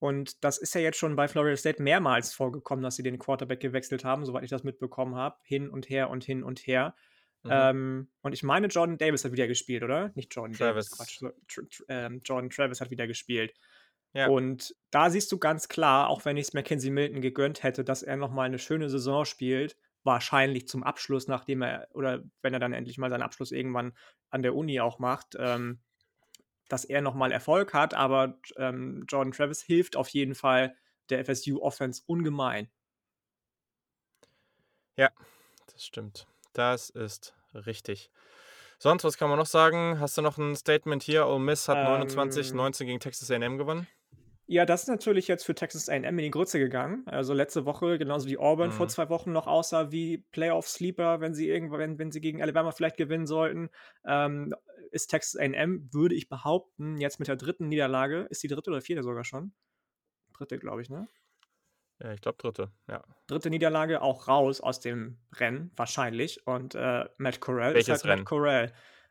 Und 0.00 0.42
das 0.44 0.56
ist 0.56 0.74
ja 0.74 0.80
jetzt 0.80 0.96
schon 0.96 1.14
bei 1.14 1.28
Florida 1.28 1.56
State 1.56 1.82
mehrmals 1.82 2.32
vorgekommen, 2.32 2.82
dass 2.82 2.96
sie 2.96 3.02
den 3.02 3.18
Quarterback 3.18 3.60
gewechselt 3.60 4.02
haben, 4.02 4.24
soweit 4.24 4.42
ich 4.42 4.50
das 4.50 4.64
mitbekommen 4.64 5.14
habe. 5.14 5.36
Hin 5.42 5.68
und 5.68 5.90
her 5.90 6.08
und 6.08 6.24
hin 6.24 6.42
und 6.42 6.66
her. 6.66 6.94
Mhm. 7.42 7.50
Ähm, 7.52 8.08
und 8.22 8.32
ich 8.32 8.42
meine, 8.42 8.68
Jordan 8.68 8.96
Davis 8.96 9.24
hat 9.24 9.32
wieder 9.32 9.46
gespielt, 9.46 9.82
oder? 9.82 10.10
Nicht 10.14 10.34
Jordan 10.34 10.56
Travis. 10.56 10.88
Davis, 10.88 10.96
Quatsch. 10.96 11.18
so, 11.18 11.28
Tr 11.48 11.68
Tr 11.68 11.84
ähm, 11.88 12.22
Jordan 12.24 12.48
Travis 12.48 12.80
hat 12.80 12.90
wieder 12.90 13.06
gespielt. 13.06 13.54
Ja. 14.14 14.28
Und 14.28 14.74
da 14.90 15.10
siehst 15.10 15.30
du 15.32 15.38
ganz 15.38 15.68
klar, 15.68 16.08
auch 16.08 16.24
wenn 16.24 16.38
ich 16.38 16.48
es 16.48 16.54
Mackenzie 16.54 16.90
Milton 16.90 17.20
gegönnt 17.20 17.62
hätte, 17.62 17.84
dass 17.84 18.02
er 18.02 18.16
nochmal 18.16 18.46
eine 18.46 18.58
schöne 18.58 18.88
Saison 18.88 19.26
spielt, 19.26 19.76
wahrscheinlich 20.04 20.66
zum 20.68 20.82
Abschluss, 20.82 21.28
nachdem 21.28 21.62
er 21.62 21.88
oder 21.92 22.22
wenn 22.42 22.54
er 22.54 22.60
dann 22.60 22.72
endlich 22.72 22.98
mal 22.98 23.10
seinen 23.10 23.22
Abschluss 23.22 23.52
irgendwann 23.52 23.92
an 24.30 24.42
der 24.42 24.54
Uni 24.54 24.80
auch 24.80 24.98
macht, 24.98 25.36
ähm, 25.38 25.80
dass 26.68 26.84
er 26.84 27.00
nochmal 27.02 27.32
Erfolg 27.32 27.74
hat. 27.74 27.94
Aber 27.94 28.38
ähm, 28.56 29.04
Jordan 29.08 29.32
Travis 29.32 29.60
hilft 29.62 29.96
auf 29.96 30.08
jeden 30.08 30.34
Fall 30.34 30.76
der 31.10 31.24
FSU-Offense 31.24 32.02
ungemein. 32.06 32.70
Ja, 34.96 35.10
das 35.72 35.84
stimmt. 35.84 36.26
Das 36.52 36.90
ist 36.90 37.34
richtig. 37.54 38.10
Sonst, 38.78 39.04
was 39.04 39.18
kann 39.18 39.28
man 39.28 39.38
noch 39.38 39.46
sagen? 39.46 40.00
Hast 40.00 40.16
du 40.16 40.22
noch 40.22 40.38
ein 40.38 40.56
Statement 40.56 41.02
hier? 41.02 41.26
Ole 41.26 41.40
Miss 41.40 41.68
hat 41.68 41.84
29, 41.84 42.50
Ähm. 42.50 42.56
19 42.56 42.86
gegen 42.86 43.00
Texas 43.00 43.30
A&M 43.30 43.58
gewonnen. 43.58 43.86
Ja, 44.50 44.66
das 44.66 44.82
ist 44.82 44.88
natürlich 44.88 45.28
jetzt 45.28 45.44
für 45.44 45.54
Texas 45.54 45.88
A&M 45.88 46.18
in 46.18 46.24
die 46.24 46.30
Grütze 46.32 46.58
gegangen. 46.58 47.04
Also 47.06 47.32
letzte 47.34 47.66
Woche, 47.66 47.98
genauso 47.98 48.28
wie 48.28 48.36
Auburn 48.36 48.72
vor 48.72 48.88
Mhm. 48.88 48.88
zwei 48.88 49.08
Wochen 49.08 49.30
noch 49.30 49.46
aussah 49.46 49.92
wie 49.92 50.18
Playoff-Sleeper, 50.32 51.20
wenn 51.20 51.34
sie 51.34 51.48
irgendwann 51.48 52.00
wenn 52.00 52.10
sie 52.10 52.20
gegen 52.20 52.42
Alabama 52.42 52.72
vielleicht 52.72 52.96
gewinnen 52.96 53.28
sollten, 53.28 53.70
ähm, 54.04 54.52
ist 54.90 55.06
Texas 55.06 55.36
A&M, 55.40 55.88
würde 55.92 56.16
ich 56.16 56.28
behaupten, 56.28 56.96
jetzt 56.98 57.20
mit 57.20 57.28
der 57.28 57.36
dritten 57.36 57.68
Niederlage 57.68 58.26
ist 58.28 58.42
die 58.42 58.48
dritte 58.48 58.70
oder 58.70 58.80
vierte 58.80 59.04
sogar 59.04 59.22
schon? 59.24 59.52
Dritte, 60.34 60.58
glaube 60.58 60.82
ich, 60.82 60.90
ne? 60.90 61.08
Ja, 62.02 62.12
ich 62.12 62.20
glaube 62.20 62.36
dritte, 62.38 62.72
ja. 62.88 63.04
Dritte 63.28 63.48
Niederlage 63.48 64.02
auch 64.02 64.28
raus 64.28 64.60
aus 64.60 64.80
dem 64.80 65.18
Rennen 65.32 65.70
wahrscheinlich 65.76 66.46
und, 66.46 66.74
äh, 66.74 67.08
Matt 67.16 67.40
ist 67.72 67.88
Welches 67.88 67.88
halt 67.88 68.04
Matt 68.04 68.24
Rennen? 68.24 68.28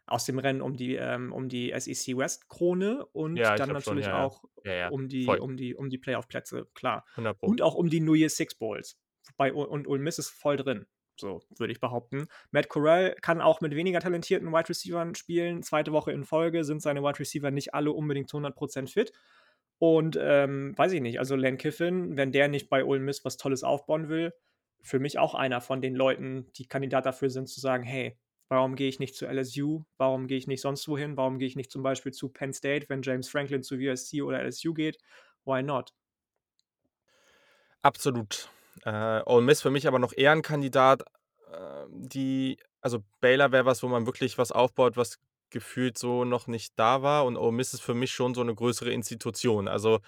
Aus 0.09 0.25
dem 0.25 0.39
Rennen 0.39 0.61
um 0.61 0.75
die 0.77 0.95
ähm, 0.95 1.31
um 1.33 1.49
die 1.49 1.71
SEC 1.71 2.17
West 2.17 2.49
Krone 2.49 3.05
und 3.07 3.47
Ja, 3.47 3.59
dann 3.59 3.71
glaube 3.71 3.79
schon, 3.81 3.99
natürlich 3.99 4.01
ja, 4.01 4.13
auch 4.13 4.43
Ja, 4.63 4.91
um 4.91 5.07
die 5.07 5.37
voll. 5.37 5.39
um 5.39 5.57
die 5.57 5.75
um 5.75 5.89
die 5.89 5.97
Playoff-Plätze, 5.97 6.67
klar. 6.73 7.05
100 7.15 7.37
Pro. 7.39 7.55
Und 7.55 7.61
auch 7.61 7.75
um 7.75 7.89
die 7.89 7.99
New 8.01 8.13
Year's 8.15 8.35
Six 8.37 8.55
Bowls. 8.55 8.99
Bei 9.37 9.53
und 9.53 9.87
Ole 9.87 9.99
Miss 10.01 10.19
ist 10.19 10.29
voll 10.29 10.57
drin, 10.57 10.87
so 11.19 11.41
würde 11.57 11.71
ich 11.71 11.79
behaupten. 11.79 12.27
Matt 12.51 12.69
Corral 12.69 13.15
kann 13.21 13.41
auch 13.41 13.61
mit 13.61 13.75
weniger 13.75 13.99
talentierten 13.99 14.51
Wide 14.51 14.69
Receivern 14.69 15.13
spielen. 15.15 15.61
Zweite 15.63 15.91
Woche 15.91 16.11
in 16.11 16.23
Folge 16.25 16.63
sind 16.63 16.81
seine 16.81 17.03
Wide 17.03 17.19
Receiver 17.19 17.51
nicht 17.51 17.73
alle 17.73 17.91
unbedingt 17.91 18.29
zu 18.29 18.37
100% 18.37 18.89
fit. 18.89 19.13
Und, 19.77 20.17
ähm, 20.21 20.77
weiß 20.77 20.91
ich 20.93 21.01
nicht, 21.01 21.19
also 21.19 21.35
Lane 21.35 21.57
Kiffin, 21.57 22.17
wenn 22.17 22.31
der 22.31 22.47
nicht 22.49 22.69
bei 22.69 22.83
Ole 22.83 22.99
Miss 22.99 23.23
was 23.23 23.37
Tolles 23.37 23.63
aufbauen 23.63 24.09
will, 24.09 24.33
für 24.81 24.99
mich 24.99 25.17
auch 25.19 25.35
einer 25.35 25.61
von 25.61 25.81
den 25.81 25.95
Leuten, 25.95 26.51
die 26.57 26.67
Kandidat 26.67 27.05
dafür 27.05 27.29
sind, 27.29 27.47
zu 27.47 27.59
sagen: 27.61 27.83
„Hey, 27.83 28.17
warum 28.49 28.75
gehe 28.75 28.89
ich 28.89 28.99
nicht 28.99 29.15
zu 29.15 29.25
LSU? 29.25 29.83
Warum 29.97 30.27
gehe 30.27 30.37
ich 30.37 30.47
nicht 30.47 30.61
sonst 30.61 30.87
wohin? 30.87 31.15
Warum 31.17 31.39
gehe 31.39 31.47
ich 31.47 31.55
nicht 31.55 31.71
zum 31.71 31.83
Beispiel 31.83 32.11
zu 32.11 32.29
Penn 32.29 32.53
State, 32.53 32.89
wenn 32.89 33.01
James 33.01 33.29
Franklin 33.29 33.63
zu 33.63 33.75
USC 33.75 34.21
oder 34.21 34.43
LSU 34.43 34.73
geht? 34.73 34.97
Why 35.45 35.63
not?“ 35.63 35.93
Absolut. 37.81 38.49
Äh, 38.83 39.21
Ole 39.25 39.41
Miss 39.43 39.61
für 39.61 39.71
mich 39.71 39.87
aber 39.87 39.99
noch 39.99 40.13
eher 40.13 40.31
ein 40.31 40.41
Kandidat, 40.41 41.03
ähm, 41.53 41.87
die 41.91 42.57
also 42.81 43.03
Baylor 43.21 43.51
wäre 43.51 43.65
was, 43.65 43.83
wo 43.83 43.87
man 43.87 44.05
wirklich 44.05 44.37
was 44.37 44.51
aufbaut, 44.51 44.97
was 44.97 45.19
gefühlt 45.49 45.97
so 45.97 46.25
noch 46.25 46.47
nicht 46.47 46.77
da 46.77 47.01
war 47.01 47.25
und 47.25 47.37
Ole 47.37 47.51
Miss 47.51 47.73
ist 47.73 47.81
für 47.81 47.93
mich 47.93 48.11
schon 48.11 48.33
so 48.33 48.41
eine 48.41 48.55
größere 48.55 48.91
Institution. 48.91 49.67
Also, 49.67 49.99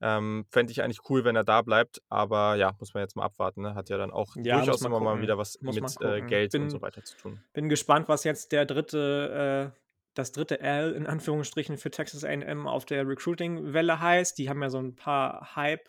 ähm, 0.00 0.46
fände 0.50 0.72
ich 0.72 0.82
eigentlich 0.82 1.00
cool, 1.10 1.24
wenn 1.24 1.36
er 1.36 1.44
da 1.44 1.62
bleibt, 1.62 2.00
aber 2.08 2.54
ja, 2.56 2.74
muss 2.78 2.94
man 2.94 3.02
jetzt 3.02 3.16
mal 3.16 3.24
abwarten, 3.24 3.62
ne? 3.62 3.74
Hat 3.74 3.90
ja 3.90 3.98
dann 3.98 4.10
auch 4.10 4.34
Ja, 4.36 4.56
durchaus 4.58 4.82
immer 4.82 5.00
mal 5.00 5.20
wieder 5.20 5.36
was 5.36 5.60
Muss 5.60 5.74
mit, 5.74 6.00
äh. 6.00 6.22
Geld 6.22 6.54
und 6.54 6.60
Bin 6.62 6.70
so 6.70 6.80
weiter 6.80 7.04
zu 7.04 7.16
tun. 7.16 7.40
bin 7.52 7.68
gespannt, 7.68 8.08
was 8.08 8.24
jetzt 8.24 8.52
der 8.52 8.64
dritte, 8.64 9.72
äh 9.74 9.80
das 10.14 10.32
dritte 10.32 10.60
L 10.60 10.92
in 10.92 11.06
Anführungsstrichen 11.06 11.78
für 11.78 11.90
Texas 11.90 12.24
A&M 12.24 12.66
auf 12.66 12.84
der 12.84 13.06
Recruiting-Welle 13.06 14.00
heißt. 14.00 14.36
Die 14.38 14.48
haben 14.50 14.60
ja 14.60 14.68
so 14.68 14.78
ein 14.78 14.96
paar 14.96 15.54
Hype 15.54 15.88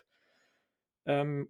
ähm, 1.06 1.46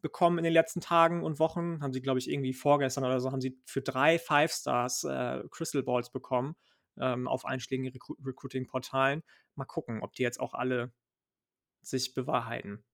bekommen 0.00 0.38
in 0.38 0.44
den 0.44 0.52
letzten 0.52 0.80
Tagen 0.80 1.22
und 1.22 1.38
Wochen. 1.38 1.82
Haben 1.82 1.92
sie, 1.92 2.00
glaube 2.00 2.18
ich, 2.18 2.30
irgendwie 2.30 2.54
vorgestern 2.54 3.04
oder 3.04 3.20
so, 3.20 3.30
haben 3.30 3.40
sie 3.40 3.60
für 3.66 3.82
drei 3.82 4.18
Five 4.18 4.52
Stars 4.52 5.04
äh, 5.04 5.42
Crystal 5.50 5.82
Balls 5.82 6.10
bekommen 6.10 6.56
ähm, 6.98 7.28
auf 7.28 7.44
einschlägigen 7.44 7.92
Recru 7.92 8.14
Recruiting-Portalen. 8.24 9.22
Mal 9.54 9.64
gucken, 9.66 10.02
ob 10.02 10.14
die 10.14 10.22
jetzt 10.22 10.40
auch 10.40 10.54
alle 10.54 10.92
sich 11.86 12.14
bewahrheiten. 12.14 12.84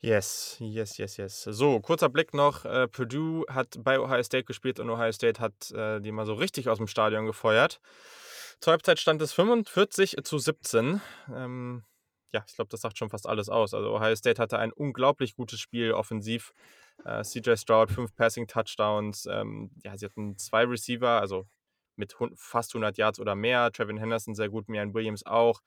Yes, 0.00 0.56
yes, 0.60 0.96
yes, 0.98 1.16
yes. 1.16 1.42
So, 1.42 1.80
kurzer 1.80 2.08
Blick 2.08 2.32
noch. 2.32 2.64
Äh, 2.64 2.86
Purdue 2.86 3.44
hat 3.48 3.74
bei 3.80 3.98
Ohio 3.98 4.22
State 4.22 4.44
gespielt 4.44 4.78
und 4.78 4.88
Ohio 4.90 5.10
State 5.10 5.40
hat 5.40 5.72
äh, 5.72 6.00
die 6.00 6.12
mal 6.12 6.24
so 6.24 6.34
richtig 6.34 6.68
aus 6.68 6.78
dem 6.78 6.86
Stadion 6.86 7.26
gefeuert. 7.26 7.80
Zur 8.60 8.72
Halbzeit 8.72 9.00
stand 9.00 9.20
es 9.22 9.32
45 9.32 10.18
zu 10.22 10.38
17. 10.38 11.00
Ähm, 11.34 11.84
ja, 12.32 12.44
ich 12.46 12.54
glaube, 12.54 12.68
das 12.70 12.82
sagt 12.82 12.96
schon 12.96 13.10
fast 13.10 13.26
alles 13.26 13.48
aus. 13.48 13.74
Also 13.74 13.92
Ohio 13.92 14.14
State 14.14 14.40
hatte 14.40 14.58
ein 14.58 14.72
unglaublich 14.72 15.34
gutes 15.34 15.58
Spiel 15.58 15.92
offensiv. 15.92 16.52
Äh, 17.04 17.22
CJ 17.22 17.56
Stroud, 17.56 17.90
fünf 17.90 18.14
Passing-Touchdowns. 18.14 19.26
Ähm, 19.26 19.70
ja, 19.84 19.96
sie 19.96 20.06
hatten 20.06 20.36
zwei 20.38 20.64
Receiver, 20.64 21.20
also 21.20 21.46
mit 21.96 22.14
fast 22.36 22.74
100 22.74 22.98
Yards 22.98 23.18
oder 23.18 23.34
mehr. 23.34 23.72
Trevin 23.72 23.98
Henderson 23.98 24.34
sehr 24.34 24.48
gut, 24.48 24.68
Mian 24.68 24.94
Williams 24.94 25.26
auch. 25.26 25.60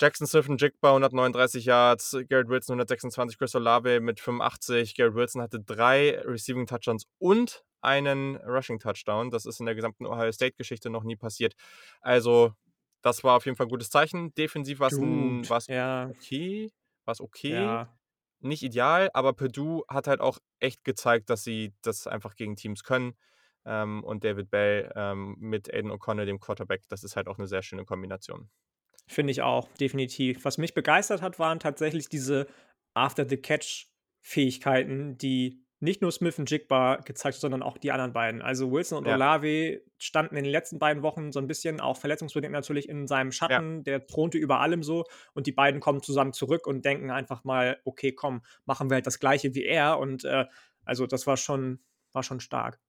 Jackson 0.00 0.26
Smith 0.26 0.48
und 0.48 0.60
Jigba 0.60 0.90
139 0.90 1.64
Yards, 1.64 2.16
Garrett 2.28 2.48
Wilson 2.48 2.74
126, 2.74 3.36
Chris 3.36 3.54
Olave 3.54 4.00
mit 4.00 4.20
85. 4.20 4.94
Garrett 4.94 5.14
Wilson 5.14 5.42
hatte 5.42 5.60
drei 5.60 6.20
Receiving 6.24 6.66
Touchdowns 6.66 7.06
und 7.18 7.64
einen 7.80 8.36
Rushing 8.36 8.78
Touchdown. 8.78 9.30
Das 9.30 9.44
ist 9.44 9.60
in 9.60 9.66
der 9.66 9.74
gesamten 9.74 10.06
Ohio 10.06 10.30
State 10.32 10.54
Geschichte 10.56 10.90
noch 10.90 11.04
nie 11.04 11.16
passiert. 11.16 11.54
Also, 12.00 12.52
das 13.02 13.24
war 13.24 13.36
auf 13.36 13.44
jeden 13.44 13.56
Fall 13.56 13.66
ein 13.66 13.70
gutes 13.70 13.90
Zeichen. 13.90 14.32
Defensiv 14.34 14.80
war 14.80 14.88
es 14.88 15.66
ja. 15.66 16.08
okay. 16.08 16.70
War 17.04 17.12
es 17.12 17.20
okay. 17.20 17.52
Ja. 17.52 17.98
Nicht 18.40 18.62
ideal, 18.62 19.10
aber 19.14 19.32
Purdue 19.32 19.82
hat 19.88 20.06
halt 20.06 20.20
auch 20.20 20.38
echt 20.60 20.84
gezeigt, 20.84 21.28
dass 21.28 21.42
sie 21.42 21.74
das 21.82 22.06
einfach 22.06 22.36
gegen 22.36 22.54
Teams 22.54 22.84
können. 22.84 23.14
Ähm, 23.64 24.04
und 24.04 24.22
David 24.22 24.50
Bell 24.50 24.92
ähm, 24.94 25.36
mit 25.40 25.72
Aiden 25.72 25.90
O'Connell, 25.90 26.24
dem 26.24 26.38
Quarterback, 26.38 26.82
das 26.88 27.02
ist 27.02 27.16
halt 27.16 27.26
auch 27.26 27.38
eine 27.38 27.48
sehr 27.48 27.62
schöne 27.62 27.84
Kombination. 27.84 28.48
Finde 29.08 29.30
ich 29.32 29.42
auch, 29.42 29.68
definitiv. 29.80 30.44
Was 30.44 30.58
mich 30.58 30.74
begeistert 30.74 31.22
hat, 31.22 31.38
waren 31.38 31.60
tatsächlich 31.60 32.08
diese 32.08 32.46
After-the-Catch-Fähigkeiten, 32.94 35.16
die 35.16 35.62
nicht 35.80 36.02
nur 36.02 36.12
Smith 36.12 36.38
und 36.38 36.50
Jigba 36.50 36.96
gezeigt 36.96 37.36
haben, 37.36 37.40
sondern 37.40 37.62
auch 37.62 37.78
die 37.78 37.92
anderen 37.92 38.12
beiden. 38.12 38.42
Also 38.42 38.70
Wilson 38.70 38.98
und 38.98 39.06
Ja. 39.06 39.14
Olave 39.14 39.80
standen 39.96 40.36
in 40.36 40.44
den 40.44 40.52
letzten 40.52 40.78
beiden 40.78 41.02
Wochen 41.02 41.32
so 41.32 41.38
ein 41.38 41.46
bisschen, 41.46 41.80
auch 41.80 41.96
verletzungsbedingt 41.96 42.52
natürlich, 42.52 42.88
in 42.88 43.06
seinem 43.06 43.32
Schatten. 43.32 43.84
Der 43.84 44.06
thronte 44.06 44.38
über 44.38 44.60
allem 44.60 44.82
so. 44.82 45.04
Und 45.34 45.46
die 45.46 45.52
beiden 45.52 45.80
kommen 45.80 46.02
zusammen 46.02 46.32
zurück 46.32 46.66
und 46.66 46.84
denken 46.84 47.10
einfach 47.10 47.44
mal, 47.44 47.78
okay, 47.84 48.12
komm, 48.12 48.42
machen 48.66 48.90
wir 48.90 48.96
halt 48.96 49.06
das 49.06 49.20
Gleiche 49.20 49.54
wie 49.54 49.64
er. 49.64 49.98
Und 49.98 50.24
äh, 50.24 50.46
also 50.84 51.06
das 51.06 51.26
war 51.26 51.36
schon, 51.36 51.78
war 52.12 52.24
schon 52.24 52.40
stark. 52.40 52.80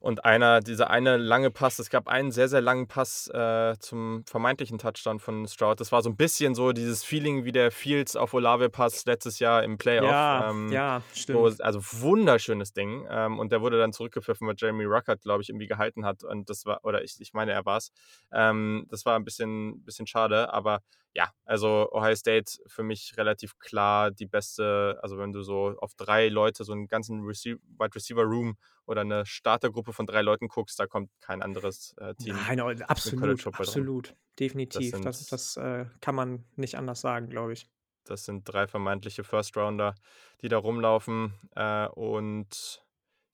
Und 0.00 0.24
einer, 0.24 0.60
dieser 0.60 0.88
eine 0.88 1.18
lange 1.18 1.50
Pass, 1.50 1.78
es 1.78 1.90
gab 1.90 2.08
einen 2.08 2.32
sehr, 2.32 2.48
sehr 2.48 2.62
langen 2.62 2.88
Pass 2.88 3.28
äh, 3.28 3.76
zum 3.78 4.24
vermeintlichen 4.24 4.78
Touchdown 4.78 5.20
von 5.20 5.46
Stroud. 5.46 5.78
Das 5.78 5.92
war 5.92 6.02
so 6.02 6.08
ein 6.08 6.16
bisschen 6.16 6.54
so 6.54 6.72
dieses 6.72 7.04
Feeling 7.04 7.44
wie 7.44 7.52
der 7.52 7.70
Fields 7.70 8.16
auf 8.16 8.32
Olave-Pass 8.32 9.04
letztes 9.04 9.40
Jahr 9.40 9.62
im 9.62 9.76
Playoff. 9.76 10.10
Ja, 10.10 10.50
ähm, 10.50 10.72
ja, 10.72 11.02
stimmt. 11.14 11.60
also 11.60 11.80
wunderschönes 11.82 12.72
Ding. 12.72 13.06
Ähm, 13.10 13.38
und 13.38 13.52
der 13.52 13.60
wurde 13.60 13.78
dann 13.78 13.92
zurückgepfiffen, 13.92 14.48
weil 14.48 14.54
Jeremy 14.56 14.84
Ruckert, 14.84 15.20
glaube 15.20 15.42
ich, 15.42 15.50
irgendwie 15.50 15.66
gehalten 15.66 16.06
hat. 16.06 16.24
Und 16.24 16.48
das 16.48 16.64
war, 16.64 16.82
oder 16.82 17.04
ich, 17.04 17.16
ich 17.20 17.34
meine, 17.34 17.52
er 17.52 17.66
war 17.66 17.76
es. 17.76 17.92
Ähm, 18.32 18.86
das 18.88 19.04
war 19.04 19.16
ein 19.16 19.24
bisschen, 19.24 19.84
bisschen 19.84 20.06
schade, 20.06 20.50
aber 20.50 20.80
ja, 21.14 21.30
also 21.44 21.90
Ohio 21.92 22.14
State 22.14 22.52
für 22.66 22.82
mich 22.82 23.14
relativ 23.16 23.58
klar 23.58 24.10
die 24.10 24.26
beste, 24.26 24.98
also 25.02 25.18
wenn 25.18 25.32
du 25.32 25.42
so 25.42 25.74
auf 25.78 25.94
drei 25.96 26.28
Leute, 26.28 26.62
so 26.64 26.72
einen 26.72 26.86
ganzen 26.86 27.24
Receive, 27.24 27.58
Wide 27.78 27.94
Receiver 27.94 28.22
Room 28.22 28.56
oder 28.86 29.00
eine 29.00 29.26
Startergruppe 29.26 29.92
von 29.92 30.06
drei 30.06 30.22
Leuten 30.22 30.48
guckst, 30.48 30.78
da 30.78 30.86
kommt 30.86 31.10
kein 31.20 31.42
anderes 31.42 31.94
äh, 31.98 32.14
Team. 32.14 32.36
Nein, 32.36 32.82
absolut, 32.82 33.46
absolut. 33.46 34.14
Definitiv. 34.38 34.90
sind- 34.90 35.04
Das, 35.04 35.26
das, 35.26 35.56
äh, 35.56 35.86
kann 36.00 36.14
man 36.14 36.44
nicht 36.56 36.76
anders 36.76 37.00
sagen, 37.00 37.28
glaube 37.28 37.52
ich. 37.54 37.68
Das 38.04 38.24
sind 38.24 38.44
drei 38.44 38.66
vermeintliche 38.66 39.24
First 39.24 39.56
Rounder, 39.56 39.94
die 40.42 40.48
da 40.48 40.58
rumlaufen. 40.58 41.34
Äh, 41.54 41.86
und 41.88 42.82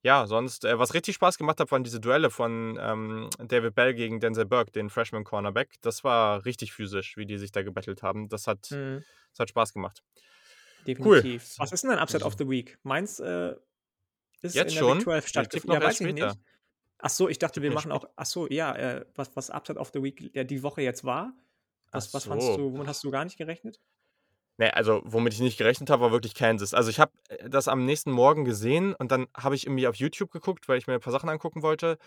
ja, 0.07 0.25
sonst, 0.25 0.63
äh, 0.63 0.79
was 0.79 0.93
richtig 0.93 1.15
Spaß 1.15 1.37
gemacht 1.37 1.59
hat, 1.59 1.69
waren 1.71 1.83
diese 1.83 1.99
Duelle 1.99 2.29
von 2.29 2.77
ähm, 2.81 3.29
David 3.39 3.75
Bell 3.75 3.93
gegen 3.93 4.19
Denzel 4.21 4.45
Burke, 4.45 4.71
den 4.71 4.89
Freshman 4.89 5.25
Cornerback. 5.25 5.73
Das 5.81 6.03
war 6.05 6.45
richtig 6.45 6.71
physisch, 6.71 7.17
wie 7.17 7.25
die 7.25 7.37
sich 7.37 7.51
da 7.51 7.61
gebettelt 7.61 8.03
haben. 8.03 8.29
Das 8.29 8.47
hat, 8.47 8.71
Mhm, 8.71 9.03
das 9.31 9.39
hat 9.39 9.49
Spaß 9.49 9.73
gemacht. 9.73 10.01
definitiv. 10.87 11.55
Was 11.57 11.71
ist 11.73 11.83
denn 11.83 11.91
ein 11.91 11.99
Upset 11.99 12.21
So. 12.21 12.27
of 12.27 12.35
the 12.39 12.47
Week? 12.47 12.77
Meins 12.83 13.19
äh, 13.19 13.55
ist 14.41 14.55
Jetzt 14.55 14.69
in 14.71 14.75
der 14.75 14.79
schon? 14.79 14.97
Big 14.99 15.03
12 15.03 15.25
Ich 15.25 15.31
tippe 15.31 15.43
stattgefunden. 15.45 15.81
Ja, 15.81 15.87
weiß 15.87 16.01
ich 16.01 16.07
später. 16.09 16.27
nicht. 16.27 16.39
Ach 16.99 17.09
so, 17.09 17.29
ich 17.29 17.37
dachte, 17.39 17.61
wir 17.61 17.71
machen 17.71 17.91
auch. 17.91 18.05
Ach 18.15 18.25
so, 18.25 18.47
ja, 18.49 18.73
äh, 18.75 19.05
was, 19.15 19.35
was 19.35 19.49
Upset 19.49 19.77
of 19.77 19.91
the 19.93 20.01
Week 20.01 20.31
ja, 20.33 20.43
die 20.43 20.63
Woche 20.63 20.81
jetzt 20.81 21.03
war. 21.03 21.33
Was, 21.91 22.09
Ach 22.09 22.13
was 22.15 22.23
fandst 22.25 22.47
so. 22.47 22.57
du, 22.57 22.73
womit 22.73 22.87
hast 22.87 23.03
du 23.03 23.11
gar 23.11 23.23
nicht 23.25 23.37
gerechnet? 23.37 23.79
Ne, 24.59 24.73
also 24.75 25.01
womit 25.05 25.33
ich 25.33 25.39
nicht 25.39 25.57
gerechnet 25.57 25.89
habe, 25.91 26.01
war 26.01 26.11
wirklich 26.11 26.33
Kansas. 26.33 26.73
Also 26.73 26.89
ich 26.89 26.99
habe 26.99 27.11
äh, 27.29 27.49
das 27.49 27.67
am 27.67 27.85
nächsten 27.85 28.11
Morgen 28.11 28.43
gesehen 28.43 28.95
und 28.95 29.11
dann 29.11 29.27
habe 29.35 29.55
ich 29.55 29.67
irgendwie 29.67 29.87
auf 29.87 29.95
YouTube 29.95 30.31
geguckt, 30.31 30.67
weil 30.67 30.79
ich 30.79 30.87
mir 30.87 30.95
ein 30.95 30.99
paar 30.99 31.13
Sachen 31.13 31.29
angucken 31.29 31.61
wollte. 31.61 31.97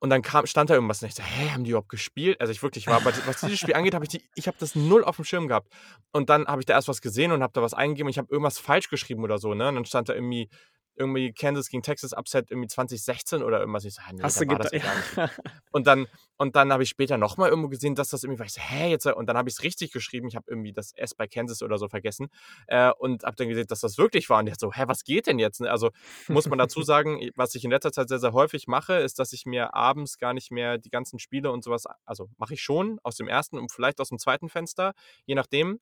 und 0.00 0.10
dann 0.10 0.22
kam, 0.22 0.46
stand 0.46 0.68
da 0.70 0.74
irgendwas 0.74 1.02
und 1.02 1.08
ich 1.08 1.14
so, 1.14 1.22
hä, 1.22 1.50
haben 1.50 1.64
die 1.64 1.70
überhaupt 1.70 1.88
gespielt? 1.88 2.40
Also 2.40 2.52
ich 2.52 2.62
wirklich 2.62 2.86
war, 2.88 3.02
was 3.04 3.40
dieses 3.40 3.58
Spiel 3.58 3.74
angeht, 3.74 3.94
habe 3.94 4.04
ich 4.04 4.10
die, 4.10 4.22
ich 4.34 4.46
habe 4.48 4.56
das 4.60 4.74
null 4.74 5.02
auf 5.04 5.16
dem 5.16 5.24
Schirm 5.24 5.48
gehabt. 5.48 5.72
Und 6.12 6.28
dann 6.30 6.46
habe 6.46 6.60
ich 6.60 6.66
da 6.66 6.74
erst 6.74 6.88
was 6.88 7.00
gesehen 7.00 7.32
und 7.32 7.42
habe 7.42 7.52
da 7.54 7.62
was 7.62 7.72
eingegeben 7.74 8.06
und 8.08 8.10
ich 8.10 8.18
habe 8.18 8.28
irgendwas 8.30 8.58
falsch 8.58 8.90
geschrieben 8.90 9.24
oder 9.24 9.38
so, 9.38 9.54
ne? 9.54 9.68
Und 9.68 9.76
dann 9.76 9.84
stand 9.86 10.08
da 10.10 10.14
irgendwie 10.14 10.50
irgendwie 10.96 11.32
Kansas 11.32 11.68
gegen 11.68 11.82
Texas 11.82 12.12
Upset 12.12 12.50
irgendwie 12.50 12.68
2016 12.68 13.42
oder 13.42 13.60
irgendwas. 13.60 13.84
Ich 13.84 13.94
so, 13.94 14.02
nee, 14.12 14.22
Hast 14.22 14.40
du 14.40 14.46
war 14.46 14.72
ja 14.72 14.78
gar 14.78 15.26
nicht. 15.26 15.40
Und 15.72 15.86
dann, 15.86 16.06
und 16.36 16.56
dann 16.56 16.72
habe 16.72 16.82
ich 16.82 16.88
später 16.88 17.18
nochmal 17.18 17.50
irgendwo 17.50 17.68
gesehen, 17.68 17.94
dass 17.94 18.08
das 18.08 18.24
irgendwie 18.24 18.38
war. 18.40 18.46
Ich 18.46 18.52
so, 18.52 18.60
hä, 18.60 18.90
jetzt, 18.90 19.06
und 19.06 19.26
dann 19.26 19.36
habe 19.36 19.48
ich 19.48 19.56
es 19.56 19.62
richtig 19.62 19.92
geschrieben. 19.92 20.28
Ich 20.28 20.36
habe 20.36 20.46
irgendwie 20.48 20.72
das 20.72 20.92
S 20.92 21.14
bei 21.14 21.26
Kansas 21.26 21.62
oder 21.62 21.78
so 21.78 21.88
vergessen. 21.88 22.28
Äh, 22.66 22.90
und 22.98 23.24
habe 23.24 23.36
dann 23.36 23.48
gesehen, 23.48 23.66
dass 23.66 23.80
das 23.80 23.98
wirklich 23.98 24.28
war. 24.30 24.40
Und 24.40 24.48
ich 24.48 24.54
so, 24.58 24.72
hä, 24.72 24.84
was 24.86 25.04
geht 25.04 25.26
denn 25.26 25.38
jetzt? 25.38 25.62
Also 25.62 25.90
muss 26.28 26.48
man 26.48 26.58
dazu 26.58 26.82
sagen, 26.82 27.20
was 27.36 27.54
ich 27.54 27.64
in 27.64 27.70
letzter 27.70 27.92
Zeit 27.92 28.08
sehr, 28.08 28.18
sehr 28.18 28.32
häufig 28.32 28.66
mache, 28.66 28.94
ist, 28.94 29.18
dass 29.18 29.32
ich 29.32 29.46
mir 29.46 29.74
abends 29.74 30.18
gar 30.18 30.34
nicht 30.34 30.50
mehr 30.50 30.78
die 30.78 30.90
ganzen 30.90 31.18
Spiele 31.18 31.50
und 31.50 31.64
sowas, 31.64 31.84
also 32.04 32.28
mache 32.36 32.54
ich 32.54 32.62
schon 32.62 32.98
aus 33.02 33.16
dem 33.16 33.28
ersten 33.28 33.58
und 33.58 33.72
vielleicht 33.72 34.00
aus 34.00 34.08
dem 34.08 34.18
zweiten 34.18 34.48
Fenster, 34.48 34.92
je 35.26 35.34
nachdem 35.34 35.80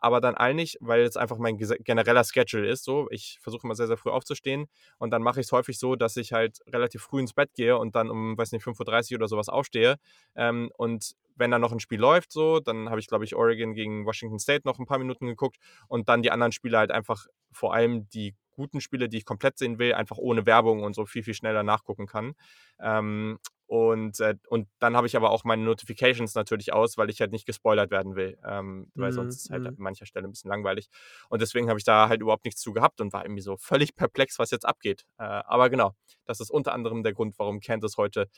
aber 0.00 0.20
dann 0.20 0.34
eigentlich, 0.34 0.76
weil 0.80 1.02
es 1.02 1.16
einfach 1.16 1.38
mein 1.38 1.58
genereller 1.58 2.24
Schedule 2.24 2.68
ist. 2.68 2.84
So, 2.84 3.08
ich 3.10 3.38
versuche 3.40 3.64
immer 3.64 3.74
sehr, 3.74 3.86
sehr 3.86 3.96
früh 3.96 4.10
aufzustehen 4.10 4.66
und 4.98 5.10
dann 5.10 5.22
mache 5.22 5.40
ich 5.40 5.46
es 5.46 5.52
häufig 5.52 5.78
so, 5.78 5.94
dass 5.96 6.16
ich 6.16 6.32
halt 6.32 6.58
relativ 6.66 7.02
früh 7.02 7.20
ins 7.20 7.34
Bett 7.34 7.50
gehe 7.54 7.76
und 7.78 7.94
dann 7.94 8.10
um, 8.10 8.36
weiß 8.36 8.52
nicht, 8.52 8.64
5.30 8.64 9.12
Uhr 9.12 9.18
oder 9.18 9.28
sowas 9.28 9.48
aufstehe. 9.48 9.96
Ähm, 10.34 10.70
und 10.76 11.12
wenn 11.36 11.50
dann 11.50 11.60
noch 11.60 11.72
ein 11.72 11.80
Spiel 11.80 12.00
läuft, 12.00 12.32
so, 12.32 12.60
dann 12.60 12.90
habe 12.90 13.00
ich, 13.00 13.06
glaube 13.06 13.24
ich, 13.24 13.34
Oregon 13.34 13.74
gegen 13.74 14.04
Washington 14.06 14.38
State 14.38 14.62
noch 14.64 14.78
ein 14.78 14.86
paar 14.86 14.98
Minuten 14.98 15.26
geguckt 15.26 15.56
und 15.88 16.08
dann 16.08 16.22
die 16.22 16.30
anderen 16.30 16.52
Spiele 16.52 16.78
halt 16.78 16.90
einfach, 16.90 17.26
vor 17.52 17.74
allem 17.74 18.08
die 18.10 18.34
guten 18.50 18.80
Spiele, 18.80 19.08
die 19.08 19.16
ich 19.18 19.24
komplett 19.24 19.58
sehen 19.58 19.78
will, 19.78 19.94
einfach 19.94 20.18
ohne 20.18 20.44
Werbung 20.44 20.82
und 20.82 20.94
so 20.94 21.06
viel, 21.06 21.22
viel 21.22 21.34
schneller 21.34 21.62
nachgucken 21.62 22.06
kann. 22.06 22.34
Ähm, 22.78 23.38
und, 23.70 24.18
äh, 24.18 24.34
und 24.48 24.66
dann 24.80 24.96
habe 24.96 25.06
ich 25.06 25.14
aber 25.16 25.30
auch 25.30 25.44
meine 25.44 25.62
Notifications 25.62 26.34
natürlich 26.34 26.72
aus, 26.72 26.98
weil 26.98 27.08
ich 27.08 27.20
halt 27.20 27.30
nicht 27.30 27.46
gespoilert 27.46 27.92
werden 27.92 28.16
will. 28.16 28.36
Ähm, 28.44 28.90
weil 28.96 29.12
sonst 29.12 29.36
ist 29.36 29.44
es 29.44 29.50
halt 29.50 29.60
Mhm. 29.60 29.66
an 29.68 29.74
mancher 29.78 30.06
Stelle 30.06 30.26
ein 30.26 30.32
bisschen 30.32 30.50
langweilig. 30.50 30.90
Und 31.28 31.40
deswegen 31.40 31.68
habe 31.68 31.78
ich 31.78 31.84
da 31.84 32.08
halt 32.08 32.20
überhaupt 32.20 32.44
nichts 32.44 32.60
zu 32.60 32.72
gehabt 32.72 33.00
und 33.00 33.12
war 33.12 33.24
irgendwie 33.24 33.42
so 33.42 33.56
völlig 33.56 33.94
perplex, 33.94 34.40
was 34.40 34.50
jetzt 34.50 34.66
abgeht. 34.66 35.06
Äh, 35.18 35.22
aber 35.22 35.70
genau, 35.70 35.94
das 36.24 36.40
ist 36.40 36.50
unter 36.50 36.72
anderem 36.72 37.04
der 37.04 37.12
Grund, 37.12 37.38
warum 37.38 37.60
Kansas 37.60 37.96
heute 37.96 38.28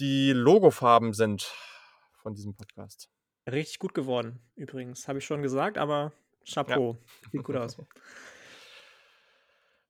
die 0.00 0.32
Logofarben 0.32 1.12
sind 1.12 1.48
von 2.16 2.34
diesem 2.34 2.56
Podcast. 2.56 3.08
Richtig 3.48 3.78
gut 3.78 3.94
geworden, 3.94 4.40
übrigens. 4.56 5.06
Habe 5.06 5.20
ich 5.20 5.24
schon 5.24 5.42
gesagt, 5.42 5.78
aber 5.78 6.12
Chapeau. 6.44 6.96
Sieht 7.30 7.44
gut 7.44 7.54
aus. 7.54 7.76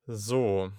So. 0.07 0.71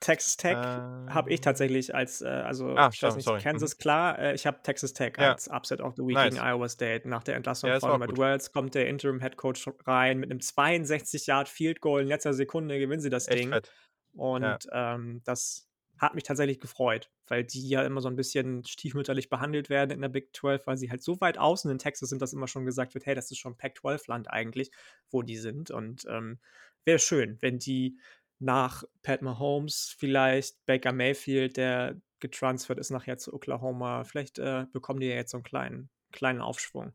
Texas 0.00 0.36
Tech 0.36 0.56
habe 0.56 1.30
ich 1.30 1.38
Ähm. 1.40 1.42
tatsächlich 1.42 1.94
als, 1.94 2.22
äh, 2.22 2.26
also 2.28 2.74
Ah, 2.74 2.90
ich 2.92 3.02
weiß 3.02 3.16
nicht, 3.16 3.24
sorry. 3.24 3.38
Mhm. 3.40 3.44
Kansas 3.44 3.78
klar, 3.78 4.18
äh, 4.18 4.34
ich 4.34 4.46
habe 4.46 4.60
Texas 4.62 4.92
Tech 4.94 5.12
Ja. 5.18 5.32
als 5.32 5.48
Upset 5.48 5.80
of 5.80 5.94
the 5.96 6.02
Week 6.02 6.14
Nice. 6.14 6.34
gegen 6.34 6.44
Iowa 6.44 6.68
State. 6.68 7.08
Nach 7.08 7.22
der 7.22 7.36
Entlassung 7.36 7.70
Ja, 7.70 7.78
von 7.80 7.98
Matt. 8.00 8.16
Wells 8.18 8.50
kommt 8.52 8.74
der 8.74 8.88
Interim 8.88 9.20
Head 9.20 9.36
Coach 9.36 9.68
rein 9.86 10.18
mit 10.18 10.30
einem 10.30 10.40
62 10.40 11.26
Yard 11.26 11.48
Field 11.48 11.80
Goal 11.80 12.02
in 12.02 12.08
letzter 12.08 12.32
Sekunde 12.34 12.78
gewinnen 12.78 13.00
sie 13.02 13.10
das 13.10 13.28
Echt 13.28 13.38
Ding. 13.38 13.50
fett. 13.50 13.70
Und 14.14 14.66
ähm, 14.72 15.20
das 15.24 15.68
hat 15.98 16.14
mich 16.14 16.24
tatsächlich 16.24 16.60
gefreut, 16.60 17.10
weil 17.28 17.44
die 17.44 17.68
ja 17.68 17.82
immer 17.82 18.00
so 18.00 18.08
ein 18.08 18.16
bisschen 18.16 18.64
stiefmütterlich 18.64 19.28
behandelt 19.28 19.68
werden 19.68 19.90
in 19.90 20.00
der 20.00 20.08
Big 20.08 20.34
12, 20.34 20.66
weil 20.66 20.78
sie 20.78 20.90
halt 20.90 21.02
so 21.02 21.20
weit 21.20 21.36
außen 21.36 21.70
in 21.70 21.78
Texas 21.78 22.08
sind, 22.08 22.22
dass 22.22 22.32
immer 22.32 22.48
schon 22.48 22.64
gesagt 22.64 22.94
wird, 22.94 23.04
hey, 23.04 23.14
das 23.14 23.30
ist 23.30 23.36
schon 23.38 23.58
Pac-12-Land 23.58 24.30
eigentlich, 24.30 24.70
wo 25.10 25.20
die 25.20 25.36
sind. 25.36 25.70
Und 25.70 26.06
ähm, 26.08 26.38
wäre 26.86 26.98
schön, 26.98 27.36
wenn 27.42 27.58
die 27.58 27.98
nach 28.40 28.84
Pat 29.02 29.22
Mahomes 29.22 29.94
vielleicht 29.98 30.64
Baker 30.66 30.92
Mayfield, 30.92 31.56
der 31.56 32.00
getransfert 32.20 32.78
ist 32.78 32.90
nachher 32.90 33.18
zu 33.18 33.32
Oklahoma, 33.32 34.04
vielleicht 34.04 34.38
äh, 34.38 34.66
bekommen 34.72 35.00
die 35.00 35.06
ja 35.06 35.14
jetzt 35.14 35.30
so 35.30 35.38
einen 35.38 35.44
kleinen, 35.44 35.90
kleinen 36.12 36.40
Aufschwung. 36.40 36.92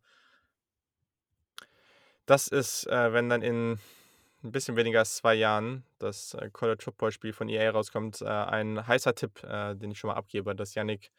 Das 2.25 2.47
ist, 2.47 2.87
äh, 2.87 3.13
wenn 3.13 3.29
dann 3.29 3.41
in 3.41 3.79
ein 4.43 4.51
bisschen 4.51 4.75
weniger 4.75 4.99
als 4.99 5.17
zwei 5.17 5.35
Jahren 5.35 5.83
das 5.99 6.33
äh, 6.35 6.49
College 6.51 6.83
Football 6.83 7.11
Spiel 7.11 7.33
von 7.33 7.49
EA 7.49 7.69
rauskommt, 7.71 8.21
äh, 8.21 8.25
ein 8.25 8.85
heißer 8.85 9.15
Tipp, 9.15 9.43
äh, 9.43 9.75
den 9.75 9.91
ich 9.91 9.99
schon 9.99 10.09
mal 10.09 10.15
abgebe, 10.15 10.55
dass 10.55 10.75
Yannick 10.75 11.11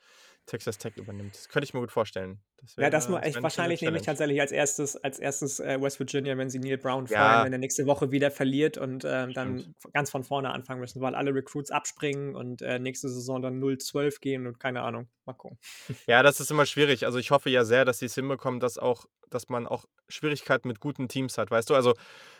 Texas 0.47 0.79
Tech 0.79 0.97
übernimmt. 0.97 1.35
Das 1.35 1.49
könnte 1.49 1.65
ich 1.65 1.75
mir 1.75 1.81
gut 1.81 1.91
vorstellen. 1.93 2.41
Das 2.59 2.77
Ja, 2.77 2.89
das 2.89 3.09
nur 3.09 3.23
echt 3.23 3.43
wahrscheinlich 3.43 3.83
nehme 3.83 3.97
ich 3.97 4.05
tatsächlich 4.05 4.41
als 4.41 4.53
erstes, 4.53 4.97
als 4.97 5.19
erstes 5.19 5.61
äh, 5.61 5.81
West 5.81 5.99
Virginia, 5.99 6.39
wenn 6.39 6.49
sie 6.51 6.59
Neil 6.59 6.79
Brown 6.79 7.07
Ja. 7.07 7.45
wenn 7.45 7.53
er 7.53 7.59
nächste 7.59 7.87
Woche 7.87 8.11
wieder 8.13 8.31
verliert 8.31 8.79
und 8.79 9.05
ähm, 9.05 9.33
dann 9.35 9.59
Stimmt. 9.59 9.93
ganz 9.93 10.11
von 10.11 10.25
vorne 10.25 10.51
anfangen 10.51 10.81
müssen, 10.81 11.01
weil 11.01 11.15
alle 11.15 11.35
Recruits 11.35 11.71
abspringen 11.71 12.35
und 12.35 12.63
äh, 12.63 12.79
nächste 12.79 13.09
Saison 13.09 13.43
dann 13.43 13.61
0-12 13.61 14.21
gehen 14.21 14.47
und 14.47 14.59
keine 14.61 14.83
Ahnung. 14.83 15.09
Mal 15.25 15.35
gucken. 15.35 15.59
Ja, 16.07 16.23
das 16.23 16.41
ist 16.41 16.51
immer 16.51 16.67
schwierig. 16.67 17.05
Also 17.05 17.19
ich 17.19 17.31
hoffe 17.31 17.51
ja 17.51 17.65
sehr, 17.65 17.85
dass 17.85 17.99
sie 17.99 18.07
es 18.07 18.15
hinbekommen, 18.15 18.61
dass 18.61 18.79
auch, 18.79 19.07
dass 19.29 19.49
man 19.49 19.67
auch 19.67 19.85
Schwierigkeiten 20.09 20.69
mit 20.69 20.81
guten 20.81 21.09
Teams 21.09 21.39
hat, 21.39 21.51
weißt 21.51 21.71
du? 21.71 21.75
Also 21.75 21.95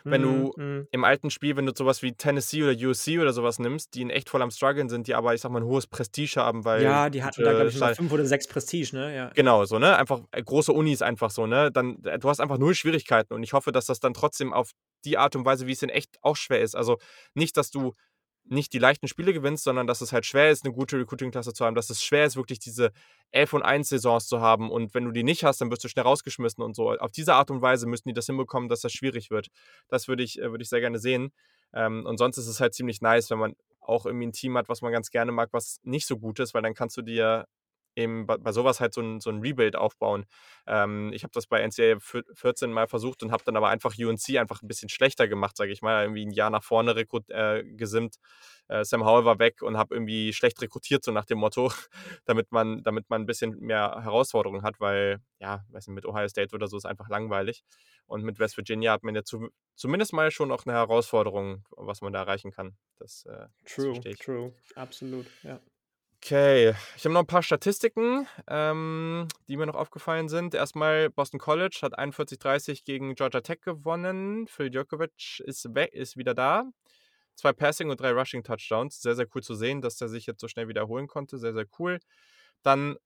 wenn 0.09 0.21
du 0.21 0.53
Mm, 0.55 0.61
mm. 0.61 0.87
im 0.91 1.03
alten 1.03 1.29
Spiel, 1.29 1.57
wenn 1.57 1.65
du 1.65 1.73
sowas 1.75 2.01
wie 2.01 2.13
Tennessee 2.13 2.63
oder 2.63 2.71
USC 2.71 3.19
oder 3.19 3.33
sowas 3.33 3.59
nimmst, 3.59 3.93
die 3.93 4.01
in 4.01 4.09
echt 4.09 4.29
voll 4.29 4.41
am 4.41 4.51
struggeln 4.51 4.89
sind, 4.89 5.07
die 5.07 5.15
aber, 5.15 5.33
ich 5.33 5.41
sag 5.41 5.51
mal, 5.51 5.59
ein 5.61 5.65
hohes 5.65 5.85
Prestige 5.87 6.37
haben, 6.37 6.63
weil 6.65 6.83
Ja, 6.83 7.09
die 7.09 7.23
hatten 7.23 7.43
da, 7.43 7.51
glaube 7.51 7.69
ich, 7.69 7.79
mal 7.79 7.93
fünf 7.95 8.11
oder 8.11 8.25
sechs 8.25 8.47
Prestige, 8.47 8.95
ne? 8.95 9.15
Ja. 9.15 9.29
Genau, 9.35 9.65
so, 9.65 9.79
ne? 9.79 9.97
Einfach 9.97 10.21
äh, 10.31 10.41
große 10.41 10.71
Unis 10.71 11.01
einfach 11.01 11.29
so, 11.29 11.45
ne? 11.45 11.71
Dann, 11.71 12.03
äh, 12.05 12.17
du 12.19 12.29
hast 12.29 12.39
einfach 12.39 12.57
null 12.57 12.73
Schwierigkeiten 12.73 13.33
und 13.33 13.43
ich 13.43 13.53
hoffe, 13.53 13.71
dass 13.71 13.85
das 13.85 13.99
dann 13.99 14.13
trotzdem 14.13 14.53
auf 14.53 14.71
die 15.05 15.17
Art 15.17 15.35
und 15.35 15.45
Weise, 15.45 15.67
wie 15.67 15.73
es 15.73 15.83
in 15.83 15.89
echt 15.89 16.17
auch 16.21 16.35
schwer 16.35 16.61
ist. 16.61 16.75
Also 16.75 16.97
nicht, 17.33 17.57
dass 17.57 17.69
du 17.69 17.93
nicht 18.49 18.73
die 18.73 18.79
leichten 18.79 19.07
Spiele 19.07 19.33
gewinnst, 19.33 19.63
sondern 19.63 19.87
dass 19.87 20.01
es 20.01 20.13
halt 20.13 20.25
schwer 20.25 20.49
ist, 20.49 20.65
eine 20.65 20.73
gute 20.73 20.97
Recruiting-Klasse 20.97 21.53
zu 21.53 21.65
haben, 21.65 21.75
dass 21.75 21.89
es 21.89 22.03
schwer 22.03 22.25
ist, 22.25 22.35
wirklich 22.35 22.59
diese 22.59 22.91
11 23.31 23.53
und 23.53 23.63
1 23.63 23.89
Saisons 23.89 24.27
zu 24.27 24.41
haben 24.41 24.71
und 24.71 24.93
wenn 24.93 25.05
du 25.05 25.11
die 25.11 25.23
nicht 25.23 25.43
hast, 25.43 25.61
dann 25.61 25.71
wirst 25.71 25.83
du 25.83 25.87
schnell 25.89 26.03
rausgeschmissen 26.03 26.63
und 26.63 26.75
so. 26.75 26.91
Auf 26.91 27.11
diese 27.11 27.33
Art 27.33 27.51
und 27.51 27.61
Weise 27.61 27.87
müssen 27.87 28.07
die 28.07 28.13
das 28.13 28.25
hinbekommen, 28.25 28.69
dass 28.69 28.81
das 28.81 28.93
schwierig 28.93 29.29
wird. 29.31 29.47
Das 29.87 30.07
würde 30.07 30.23
ich, 30.23 30.39
äh, 30.39 30.51
würde 30.51 30.63
ich 30.63 30.69
sehr 30.69 30.81
gerne 30.81 30.99
sehen. 30.99 31.31
Ähm, 31.73 32.05
und 32.05 32.17
sonst 32.17 32.37
ist 32.37 32.47
es 32.47 32.59
halt 32.59 32.73
ziemlich 32.73 33.01
nice, 33.01 33.29
wenn 33.29 33.39
man 33.39 33.55
auch 33.81 34.05
irgendwie 34.05 34.27
ein 34.27 34.33
Team 34.33 34.57
hat, 34.57 34.69
was 34.69 34.81
man 34.81 34.91
ganz 34.91 35.11
gerne 35.11 35.31
mag, 35.31 35.49
was 35.51 35.79
nicht 35.83 36.07
so 36.07 36.17
gut 36.17 36.39
ist, 36.39 36.53
weil 36.53 36.61
dann 36.61 36.73
kannst 36.73 36.97
du 36.97 37.01
dir 37.01 37.47
eben 37.97 38.25
bei, 38.27 38.37
bei 38.37 38.51
sowas 38.51 38.79
halt 38.79 38.93
so 38.93 39.01
ein, 39.01 39.19
so 39.19 39.29
ein 39.29 39.39
Rebuild 39.41 39.75
aufbauen. 39.75 40.25
Ähm, 40.67 41.11
ich 41.13 41.23
habe 41.23 41.31
das 41.33 41.47
bei 41.47 41.61
NCAA 41.61 41.99
vier- 41.99 42.23
14 42.33 42.71
mal 42.71 42.87
versucht 42.87 43.23
und 43.23 43.31
habe 43.31 43.43
dann 43.43 43.57
aber 43.57 43.69
einfach 43.69 43.93
UNC 43.97 44.37
einfach 44.37 44.61
ein 44.61 44.67
bisschen 44.67 44.89
schlechter 44.89 45.27
gemacht, 45.27 45.57
sage 45.57 45.71
ich 45.71 45.81
mal. 45.81 46.03
Irgendwie 46.03 46.25
ein 46.25 46.31
Jahr 46.31 46.49
nach 46.49 46.63
vorne 46.63 46.95
rekrut, 46.95 47.29
äh, 47.29 47.63
gesimmt. 47.63 48.17
Äh, 48.67 48.83
Sam 48.85 49.05
Howell 49.05 49.25
war 49.25 49.39
weg 49.39 49.61
und 49.61 49.77
habe 49.77 49.95
irgendwie 49.95 50.33
schlecht 50.33 50.61
rekrutiert, 50.61 51.03
so 51.03 51.11
nach 51.11 51.25
dem 51.25 51.39
Motto, 51.39 51.71
damit 52.25 52.51
man, 52.51 52.83
damit 52.83 53.09
man 53.09 53.21
ein 53.23 53.25
bisschen 53.25 53.57
mehr 53.59 53.99
Herausforderungen 54.03 54.63
hat, 54.63 54.79
weil, 54.79 55.19
ja, 55.39 55.65
weiß 55.69 55.87
nicht, 55.87 55.95
mit 55.95 56.05
Ohio 56.05 56.27
State 56.27 56.53
oder 56.55 56.67
so 56.67 56.77
ist 56.77 56.85
einfach 56.85 57.09
langweilig. 57.09 57.63
Und 58.05 58.23
mit 58.23 58.39
West 58.39 58.57
Virginia 58.57 58.91
hat 58.91 59.03
man 59.03 59.15
ja 59.15 59.23
zu, 59.23 59.49
zumindest 59.75 60.13
mal 60.13 60.31
schon 60.31 60.51
auch 60.51 60.65
eine 60.65 60.75
Herausforderung, 60.75 61.65
was 61.71 62.01
man 62.01 62.13
da 62.13 62.19
erreichen 62.19 62.51
kann. 62.51 62.77
Das, 62.99 63.25
äh, 63.25 63.47
das 63.63 63.73
True, 63.73 63.99
ich. 64.05 64.19
true. 64.19 64.53
Absolut, 64.75 65.25
ja. 65.43 65.59
Okay, 66.23 66.73
ich 66.95 67.05
habe 67.05 67.13
noch 67.13 67.21
ein 67.21 67.27
paar 67.27 67.43
Statistiken, 67.43 68.27
ähm, 68.47 69.27
die 69.47 69.55
mir 69.55 69.67
noch 69.67 69.75
aufgefallen 69.75 70.29
sind. 70.29 70.55
Erstmal 70.55 71.09
Boston 71.09 71.39
College 71.39 71.77
hat 71.83 71.97
41-30 71.97 72.83
gegen 72.85 73.15
Georgia 73.15 73.41
Tech 73.41 73.61
gewonnen. 73.61 74.47
Phil 74.47 74.69
Djokovic 74.71 75.39
ist, 75.45 75.73
weg, 75.75 75.93
ist 75.93 76.17
wieder 76.17 76.33
da. 76.33 76.65
Zwei 77.35 77.53
Passing 77.53 77.91
und 77.91 78.01
drei 78.01 78.11
Rushing 78.11 78.43
Touchdowns. 78.43 78.99
Sehr, 78.99 79.15
sehr 79.15 79.27
cool 79.35 79.43
zu 79.43 79.53
sehen, 79.53 79.81
dass 79.81 79.97
der 79.97 80.09
sich 80.09 80.25
jetzt 80.25 80.41
so 80.41 80.47
schnell 80.47 80.67
wiederholen 80.67 81.07
konnte. 81.07 81.37
Sehr, 81.37 81.53
sehr 81.53 81.67
cool. 81.77 81.99
Dann 82.63 82.97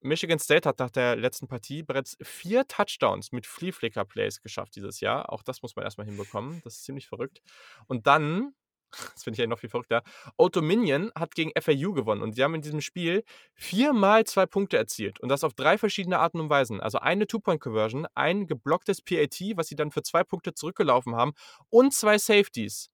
Michigan 0.00 0.38
State 0.38 0.68
hat 0.68 0.78
nach 0.78 0.90
der 0.90 1.16
letzten 1.16 1.48
Partie 1.48 1.82
bereits 1.82 2.16
vier 2.22 2.66
Touchdowns 2.66 3.32
mit 3.32 3.46
Flea 3.46 3.72
Flicker 3.72 4.04
Plays 4.04 4.40
geschafft 4.40 4.76
dieses 4.76 5.00
Jahr. 5.00 5.32
Auch 5.32 5.42
das 5.42 5.62
muss 5.62 5.76
man 5.76 5.84
erstmal 5.84 6.06
hinbekommen. 6.06 6.60
Das 6.62 6.74
ist 6.76 6.84
ziemlich 6.84 7.08
verrückt. 7.08 7.40
Und 7.86 8.06
dann, 8.06 8.54
das 9.14 9.24
finde 9.24 9.36
ich 9.36 9.38
ja 9.38 9.46
noch 9.46 9.58
viel 9.58 9.70
verrückter, 9.70 10.02
Old 10.36 10.56
Dominion 10.56 11.10
hat 11.14 11.34
gegen 11.34 11.50
FAU 11.60 11.92
gewonnen 11.92 12.22
und 12.22 12.34
sie 12.34 12.42
haben 12.42 12.54
in 12.54 12.62
diesem 12.62 12.80
Spiel 12.80 13.24
viermal 13.54 14.24
zwei 14.24 14.46
Punkte 14.46 14.76
erzielt 14.76 15.20
und 15.20 15.28
das 15.28 15.44
auf 15.44 15.54
drei 15.54 15.78
verschiedene 15.78 16.18
Arten 16.18 16.40
und 16.40 16.50
Weisen. 16.50 16.80
Also 16.80 16.98
eine 16.98 17.26
Two-Point-Conversion, 17.26 18.06
ein 18.14 18.46
geblocktes 18.46 19.02
PAT, 19.02 19.40
was 19.56 19.68
sie 19.68 19.76
dann 19.76 19.90
für 19.90 20.02
zwei 20.02 20.24
Punkte 20.24 20.54
zurückgelaufen 20.54 21.16
haben 21.16 21.32
und 21.70 21.92
zwei 21.94 22.18
Safeties. 22.18 22.90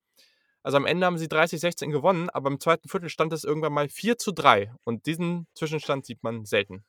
Also 0.63 0.77
am 0.77 0.85
Ende 0.85 1.05
haben 1.07 1.17
sie 1.17 1.27
30-16 1.27 1.89
gewonnen, 1.89 2.29
aber 2.29 2.49
im 2.49 2.59
zweiten 2.59 2.87
Viertel 2.87 3.09
stand 3.09 3.33
es 3.33 3.43
irgendwann 3.43 3.73
mal 3.73 3.89
4 3.89 4.17
zu 4.17 4.31
3 4.31 4.71
und 4.83 5.07
diesen 5.07 5.47
Zwischenstand 5.55 6.05
sieht 6.05 6.21
man 6.23 6.45
selten. 6.45 6.83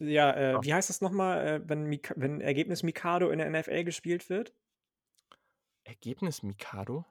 Ja, 0.00 0.30
äh, 0.32 0.52
Ja. 0.52 0.62
wie 0.62 0.74
heißt 0.74 0.88
das 0.88 1.00
nochmal, 1.00 1.46
äh, 1.46 1.60
wenn, 1.68 1.84
Mik 1.84 2.12
wenn 2.16 2.40
Ergebnis 2.40 2.82
Mikado 2.82 3.30
in 3.30 3.38
der 3.38 3.48
NFL 3.50 3.84
gespielt 3.84 4.28
wird? 4.28 4.54
Ergebnis 5.84 6.42
Mikado? 6.42 7.04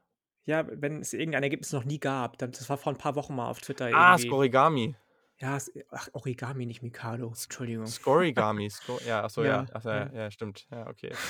Ja, 0.50 0.66
wenn 0.68 1.02
es 1.02 1.14
irgendein 1.14 1.44
Ergebnis 1.44 1.72
noch 1.74 1.86
nie 1.86 2.00
gab. 2.00 2.40
dann- 2.40 2.50
Das 2.52 2.68
war 2.70 2.78
vor 2.78 2.92
ein 2.92 2.98
paar 2.98 3.14
Wochen 3.16 3.36
mal 3.36 3.48
auf 3.50 3.62
Twitter 3.62 3.86
Ah, 3.94 4.14
irgendwie. 4.14 4.28
Scorigami. 4.30 4.96
Ja, 5.38 5.60
ach, 5.92 6.10
Origami, 6.14 6.66
nicht 6.66 6.82
Mikado. 6.82 7.28
Entschuldigung. 7.28 7.86
Scorigami. 7.86 8.68
Sco 8.72 9.00
ja, 9.06 9.24
achso, 9.24 9.44
ja. 9.44 9.50
Ja, 9.68 9.76
Achso, 9.76 9.90
ja. 9.90 10.10
ja. 10.12 10.32
stimmt. 10.32 10.66
Ja, 10.72 10.88
okay. 10.88 11.12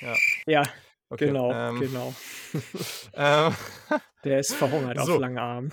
Ja. 0.00 0.14
Ja, 0.46 0.62
Okay, 1.08 1.26
Genau, 1.26 1.52
ähm, 1.52 1.80
genau. 1.80 2.14
ähm, 3.14 3.54
Der 4.24 4.40
ist 4.40 4.54
verhungert 4.54 4.98
auf 4.98 5.06
so. 5.06 5.18
langen 5.18 5.38
Armen. 5.38 5.72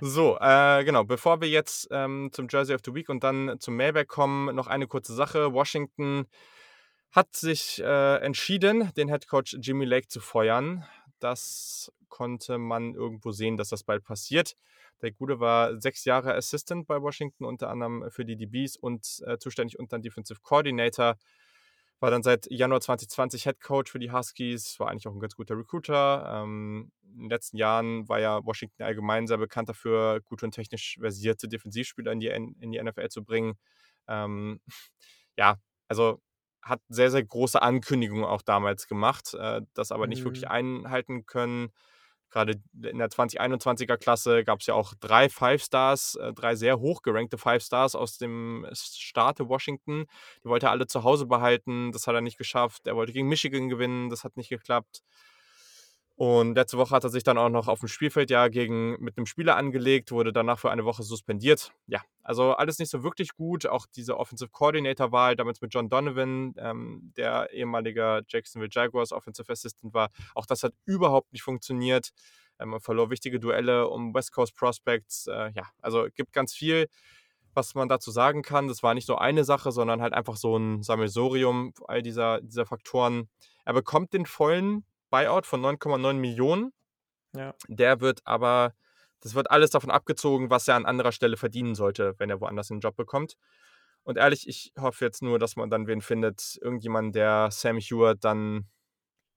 So, 0.00 0.36
äh, 0.40 0.84
genau, 0.84 1.04
bevor 1.04 1.40
wir 1.40 1.48
jetzt 1.48 1.88
ähm, 1.90 2.28
zum 2.32 2.46
Jersey 2.50 2.74
of 2.74 2.82
the 2.84 2.94
Week 2.94 3.08
und 3.08 3.24
dann 3.24 3.58
zum 3.60 3.76
Mailback 3.76 4.08
kommen, 4.08 4.54
noch 4.54 4.66
eine 4.66 4.86
kurze 4.86 5.14
Sache. 5.14 5.52
Washington 5.54 6.26
hat 7.10 7.34
sich 7.34 7.80
äh, 7.82 8.16
entschieden, 8.16 8.92
den 8.96 9.08
Head 9.08 9.28
Coach 9.28 9.56
Jimmy 9.60 9.84
Lake 9.84 10.08
zu 10.08 10.20
feuern. 10.20 10.84
Das 11.20 11.92
konnte 12.08 12.58
man 12.58 12.94
irgendwo 12.94 13.32
sehen, 13.32 13.56
dass 13.56 13.70
das 13.70 13.84
bald 13.84 14.04
passiert. 14.04 14.54
Der 15.02 15.12
Gute 15.12 15.40
war 15.40 15.80
sechs 15.80 16.04
Jahre 16.04 16.34
Assistant 16.34 16.86
bei 16.86 17.00
Washington, 17.00 17.44
unter 17.44 17.70
anderem 17.70 18.10
für 18.10 18.24
die 18.24 18.36
DBs 18.36 18.76
und 18.76 19.22
äh, 19.26 19.38
zuständig 19.38 19.78
und 19.78 19.92
dann 19.92 20.02
Defensive 20.02 20.40
Coordinator. 20.42 21.16
War 22.00 22.10
dann 22.10 22.22
seit 22.22 22.46
Januar 22.50 22.80
2020 22.80 23.42
Head 23.44 23.60
Coach 23.60 23.90
für 23.90 23.98
die 23.98 24.12
Huskies, 24.12 24.78
war 24.78 24.88
eigentlich 24.88 25.08
auch 25.08 25.14
ein 25.14 25.20
ganz 25.20 25.34
guter 25.34 25.56
Recruiter. 25.56 26.42
Ähm, 26.42 26.92
in 27.02 27.22
den 27.22 27.30
letzten 27.30 27.56
Jahren 27.56 28.08
war 28.08 28.20
ja 28.20 28.44
Washington 28.44 28.82
allgemein 28.82 29.26
sehr 29.26 29.38
bekannt 29.38 29.68
dafür, 29.68 30.20
gute 30.20 30.46
und 30.46 30.52
technisch 30.52 30.96
versierte 31.00 31.48
Defensivspieler 31.48 32.12
in 32.12 32.20
die, 32.20 32.28
in 32.28 32.72
die 32.72 32.82
NFL 32.82 33.08
zu 33.08 33.24
bringen. 33.24 33.54
Ähm, 34.06 34.60
ja, 35.36 35.56
also 35.88 36.20
hat 36.62 36.80
sehr, 36.88 37.10
sehr 37.10 37.24
große 37.24 37.60
Ankündigungen 37.62 38.24
auch 38.24 38.42
damals 38.42 38.88
gemacht, 38.88 39.34
äh, 39.34 39.62
das 39.74 39.92
aber 39.92 40.06
nicht 40.06 40.24
wirklich 40.24 40.44
Mhm. 40.44 40.50
einhalten 40.50 41.26
können. 41.26 41.70
Gerade 42.30 42.60
in 42.82 42.98
der 42.98 43.08
2021er 43.10 43.96
Klasse 43.96 44.44
gab 44.44 44.60
es 44.60 44.66
ja 44.66 44.74
auch 44.74 44.92
drei 45.00 45.30
Five 45.30 45.62
Stars, 45.62 46.14
äh, 46.16 46.34
drei 46.34 46.56
sehr 46.56 46.78
hochgerankte 46.78 47.38
Five 47.38 47.62
Stars 47.62 47.94
aus 47.94 48.18
dem 48.18 48.66
Staate 48.74 49.48
Washington. 49.48 50.04
Die 50.44 50.48
wollte 50.48 50.66
er 50.66 50.72
alle 50.72 50.86
zu 50.86 51.04
Hause 51.04 51.24
behalten, 51.26 51.90
das 51.92 52.06
hat 52.06 52.14
er 52.14 52.20
nicht 52.20 52.36
geschafft. 52.38 52.86
Er 52.86 52.96
wollte 52.96 53.12
gegen 53.14 53.28
Michigan 53.28 53.68
gewinnen, 53.70 54.10
das 54.10 54.24
hat 54.24 54.36
nicht 54.36 54.50
geklappt. 54.50 55.00
Und 56.18 56.56
letzte 56.56 56.78
Woche 56.78 56.96
hat 56.96 57.04
er 57.04 57.10
sich 57.10 57.22
dann 57.22 57.38
auch 57.38 57.48
noch 57.48 57.68
auf 57.68 57.78
dem 57.78 57.86
Spielfeld 57.86 58.28
ja 58.28 58.48
gegen, 58.48 58.96
mit 58.98 59.16
einem 59.16 59.24
Spieler 59.24 59.54
angelegt, 59.54 60.10
wurde 60.10 60.32
danach 60.32 60.58
für 60.58 60.68
eine 60.68 60.84
Woche 60.84 61.04
suspendiert. 61.04 61.70
Ja, 61.86 62.00
also 62.24 62.54
alles 62.54 62.80
nicht 62.80 62.90
so 62.90 63.04
wirklich 63.04 63.36
gut. 63.36 63.66
Auch 63.66 63.86
diese 63.86 64.18
Offensive 64.18 64.50
Coordinator-Wahl, 64.50 65.36
damals 65.36 65.60
mit 65.60 65.72
John 65.72 65.88
Donovan, 65.88 66.54
ähm, 66.58 67.12
der 67.16 67.52
ehemaliger 67.52 68.22
Jacksonville 68.26 68.68
Jaguars 68.72 69.12
Offensive 69.12 69.52
Assistant 69.52 69.94
war, 69.94 70.10
auch 70.34 70.44
das 70.44 70.64
hat 70.64 70.72
überhaupt 70.86 71.32
nicht 71.32 71.42
funktioniert. 71.42 72.10
Ähm, 72.58 72.70
man 72.70 72.80
verlor 72.80 73.10
wichtige 73.10 73.38
Duelle 73.38 73.86
um 73.86 74.12
West 74.12 74.32
Coast 74.32 74.56
Prospects. 74.56 75.28
Äh, 75.28 75.52
ja, 75.54 75.68
also 75.80 76.08
gibt 76.16 76.32
ganz 76.32 76.52
viel, 76.52 76.88
was 77.54 77.76
man 77.76 77.88
dazu 77.88 78.10
sagen 78.10 78.42
kann. 78.42 78.66
Das 78.66 78.82
war 78.82 78.94
nicht 78.94 79.06
so 79.06 79.14
eine 79.14 79.44
Sache, 79.44 79.70
sondern 79.70 80.02
halt 80.02 80.14
einfach 80.14 80.36
so 80.36 80.56
ein 80.56 80.82
Sammelsorium 80.82 81.74
all 81.86 82.02
dieser, 82.02 82.40
dieser 82.40 82.66
Faktoren. 82.66 83.28
Er 83.64 83.74
bekommt 83.74 84.14
den 84.14 84.26
vollen 84.26 84.84
Buyout 85.10 85.46
von 85.46 85.60
9,9 85.60 86.14
Millionen. 86.14 86.72
Ja. 87.34 87.54
Der 87.68 88.00
wird 88.00 88.20
aber, 88.24 88.74
das 89.20 89.34
wird 89.34 89.50
alles 89.50 89.70
davon 89.70 89.90
abgezogen, 89.90 90.50
was 90.50 90.68
er 90.68 90.76
an 90.76 90.86
anderer 90.86 91.12
Stelle 91.12 91.36
verdienen 91.36 91.74
sollte, 91.74 92.14
wenn 92.18 92.30
er 92.30 92.40
woanders 92.40 92.70
einen 92.70 92.80
Job 92.80 92.96
bekommt. 92.96 93.36
Und 94.02 94.16
ehrlich, 94.16 94.48
ich 94.48 94.72
hoffe 94.78 95.04
jetzt 95.04 95.22
nur, 95.22 95.38
dass 95.38 95.56
man 95.56 95.70
dann 95.70 95.86
wen 95.86 96.00
findet, 96.00 96.58
irgendjemand, 96.62 97.14
der 97.14 97.50
Sam 97.50 97.78
Hewitt 97.78 98.24
dann 98.24 98.66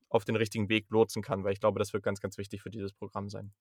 auf 0.08 0.26
den 0.26 0.36
richtigen 0.36 0.70
Weg 0.70 0.90
lotsen 0.90 1.22
kann, 1.22 1.44
weil 1.44 1.54
ich 1.54 1.60
glaube, 1.60 1.80
das 1.80 1.94
wird 1.94 2.04
ganz, 2.04 2.20
ganz 2.22 2.38
wichtig 2.38 2.62
für 2.62 2.70
dieses 2.70 2.94
Programm 2.94 3.30
sein. 3.30 3.54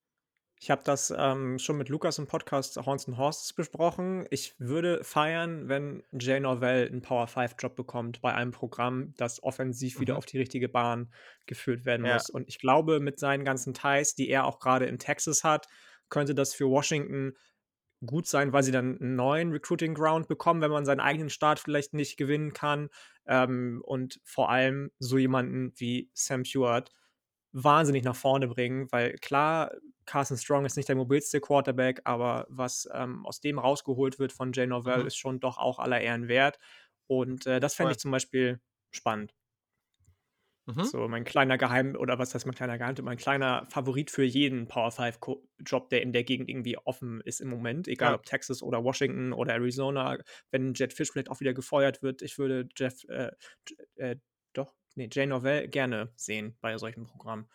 Ich 0.63 0.71
habe 0.71 0.83
das 0.85 1.11
ähm, 1.17 1.59
schon 1.59 1.79
mit 1.79 1.89
Lukas 1.89 2.19
im 2.19 2.27
Podcast 2.27 2.77
Horns 2.77 3.09
and 3.09 3.17
Horses 3.17 3.55
besprochen. 3.55 4.27
Ich 4.31 4.55
würde 4.59 5.03
feiern, 5.03 5.71
wenn 5.71 6.03
Jay 6.13 6.39
Norvell 6.39 6.87
einen 6.87 7.01
Power 7.01 7.27
5 7.29 7.55
Job 7.59 7.77
bekommt 7.77 8.21
bei 8.21 8.35
einem 8.35 8.51
Programm, 8.51 9.15
das 9.17 9.43
offensiv 9.43 10.01
wieder 10.01 10.13
Mhm. 10.13 10.19
auf 10.19 10.27
die 10.27 10.37
richtige 10.37 10.69
Bahn 10.69 11.15
geführt 11.47 11.87
werden 11.87 12.05
Ja. 12.05 12.13
muss. 12.13 12.29
Und 12.29 12.47
ich 12.47 12.59
glaube, 12.59 13.01
mit 13.01 13.19
seinen 13.19 13.47
ganzen 13.47 13.73
Ties, 13.73 14.15
die 14.15 14.29
er 14.29 14.45
auch 14.45 14.59
gerade 14.59 14.85
in 14.85 14.99
Texas 14.99 15.45
hat, 15.45 15.67
könnte 16.11 16.35
das 16.35 16.53
für 16.53 16.69
Washington 16.69 17.33
gut 18.05 18.27
sein, 18.27 18.53
weil 18.53 18.63
sie 18.63 18.73
dann 18.73 18.99
einen 19.01 19.17
neuen 19.17 19.53
Recruiting 19.53 19.95
Ground 19.95 20.29
bekommen, 20.29 20.61
wenn 20.61 20.71
man 20.71 20.85
seinen 20.85 21.01
eigenen 21.01 21.31
Start 21.31 21.59
vielleicht 21.61 21.95
nicht 21.95 22.19
gewinnen 22.19 22.53
kann. 22.53 22.91
Ähm, 23.27 23.81
und 23.87 24.21
vor 24.25 24.51
allem 24.51 24.91
so 24.99 25.17
jemanden 25.17 25.73
wie 25.77 26.11
Sam 26.13 26.45
Hewitt 26.45 26.91
wahnsinnig 27.53 28.05
nach 28.05 28.17
vorne 28.17 28.49
bringen, 28.49 28.91
weil 28.93 29.15
klar, 29.19 29.73
Carson 30.07 30.37
Strong 30.37 30.65
ist 30.67 30.77
nicht 30.77 30.89
der 30.89 30.97
mobilste 30.97 31.41
Quarterback, 31.41 32.01
aber 32.05 32.47
was 32.49 32.89
ähm, 32.93 33.27
aus 33.27 33.41
dem 33.41 33.59
rausgeholt 33.59 34.19
wird 34.19 34.33
von 34.33 34.53
Jay 34.53 34.67
Norvell 34.67 35.03
Mhm. 35.03 35.07
ist 35.07 35.17
schon 35.17 35.41
doch 35.41 35.59
auch 35.59 35.79
aller 35.79 36.01
Ehren 36.01 36.29
wert. 36.29 36.59
Und 37.07 37.47
äh, 37.47 37.61
das 37.61 37.75
fände 37.75 37.93
ich 37.93 37.99
zum 37.99 38.11
Beispiel 38.13 38.61
spannend. 38.91 39.35
Mhm. 40.67 40.91
So 40.93 41.09
mein 41.09 41.25
kleiner 41.25 41.59
Geheim, 41.59 41.95
oder 41.95 42.19
was 42.19 42.35
heißt 42.35 42.47
mein 42.47 42.55
kleiner 42.55 42.79
Geheimtipp, 42.79 43.05
mein 43.05 43.19
kleiner 43.19 43.67
Favorit 43.69 44.11
für 44.11 44.23
jeden 44.25 44.67
Power 44.67 44.91
5 44.91 45.19
Job, 45.67 45.91
der 45.91 46.01
in 46.01 46.13
der 46.13 46.25
Gegend 46.25 46.49
irgendwie 46.49 46.79
offen 46.79 47.21
ist 47.21 47.41
im 47.43 47.49
Moment, 47.51 47.87
egal 47.87 48.15
Ja. 48.15 48.15
ob 48.15 48.25
Texas 48.25 48.63
oder 48.63 48.83
Washington 48.83 49.35
oder 49.35 49.53
Arizona, 49.53 50.17
wenn 50.51 50.73
Jet 50.73 50.95
Fish 50.95 51.11
vielleicht 51.13 51.31
auch 51.31 51.41
wieder 51.41 51.53
gefeuert 51.53 52.03
wird, 52.03 52.23
ich 52.23 52.39
würde 52.39 52.67
Jeff, 52.77 53.05
äh, 53.09 53.31
äh, 53.97 54.17
nee, 54.95 55.09
Jay 55.11 55.27
Norvell 55.27 55.69
gerne 55.69 56.13
sehen 56.17 56.57
bei 56.61 56.77
solchen 56.79 57.07
Programmen. 57.07 57.49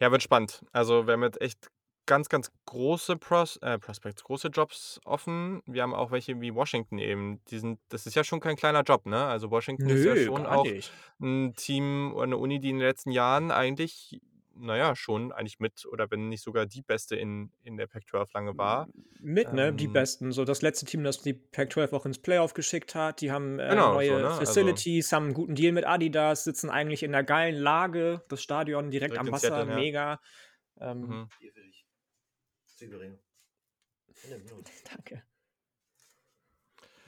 Ja, 0.00 0.10
wird 0.10 0.22
spannend. 0.22 0.64
Also 0.72 1.06
wir 1.06 1.14
haben 1.14 1.22
jetzt 1.22 1.40
echt 1.40 1.70
ganz, 2.06 2.28
ganz 2.28 2.50
große 2.66 3.16
Pros 3.16 3.56
äh, 3.58 3.78
Prospects, 3.78 4.24
große 4.24 4.48
Jobs 4.48 5.00
offen. 5.04 5.62
Wir 5.66 5.82
haben 5.82 5.94
auch 5.94 6.10
welche 6.10 6.40
wie 6.40 6.54
Washington 6.54 6.98
eben. 6.98 7.40
Die 7.48 7.58
sind, 7.58 7.78
das 7.88 8.06
ist 8.06 8.14
ja 8.14 8.24
schon 8.24 8.40
kein 8.40 8.56
kleiner 8.56 8.82
Job, 8.82 9.06
ne? 9.06 9.24
Also 9.24 9.50
Washington 9.50 9.88
ist 9.88 10.04
ja 10.04 10.14
Nö, 10.14 10.24
schon 10.24 10.46
auch 10.46 10.64
nicht. 10.64 10.92
ein 11.20 11.54
Team 11.54 12.12
oder 12.14 12.24
eine 12.24 12.36
Uni, 12.36 12.60
die 12.60 12.70
in 12.70 12.78
den 12.78 12.86
letzten 12.86 13.10
Jahren 13.10 13.50
eigentlich, 13.50 14.20
naja, 14.62 14.94
schon 14.96 15.32
eigentlich 15.32 15.58
mit 15.58 15.84
oder 15.86 16.10
wenn 16.10 16.28
nicht 16.28 16.42
sogar 16.42 16.66
die 16.66 16.82
beste 16.82 17.16
in, 17.16 17.50
in 17.64 17.76
der 17.76 17.86
Pac-12 17.86 18.28
lange 18.32 18.56
war. 18.56 18.88
Mit, 19.20 19.52
ne? 19.52 19.72
Die 19.72 19.86
Ähm, 19.86 19.92
Besten. 19.92 20.32
So 20.32 20.44
das 20.44 20.62
letzte 20.62 20.86
Team, 20.86 21.04
das 21.04 21.20
die 21.22 21.32
Pac-12 21.34 21.92
auch 21.92 22.06
ins 22.06 22.18
Playoff 22.18 22.54
geschickt 22.54 22.94
hat. 22.94 23.20
Die 23.20 23.30
haben 23.30 23.58
äh, 23.58 23.68
Genau, 23.68 23.92
so, 23.92 23.96
neue 23.96 24.20
ne? 24.20 24.28
Also 24.28 24.38
Facilities, 24.38 25.12
haben 25.12 25.26
einen 25.26 25.34
guten 25.34 25.54
Deal 25.54 25.72
mit 25.72 25.84
Adidas, 25.86 26.44
sitzen 26.44 26.70
eigentlich 26.70 27.02
in 27.02 27.14
einer 27.14 27.24
geilen 27.24 27.56
Lage. 27.56 28.24
Das 28.28 28.42
Stadion 28.42 28.90
direkt 28.90 29.12
direkt 29.12 29.26
am 29.26 29.32
Wasser, 29.32 29.48
Seattle, 29.48 29.70
ja. 29.70 29.76
mega. 29.76 30.20
Ähm, 30.80 31.02
Mhm. 31.02 31.28
Hier 31.38 31.52
für 31.52 31.60
dich. 31.62 31.86
Danke. 34.84 35.22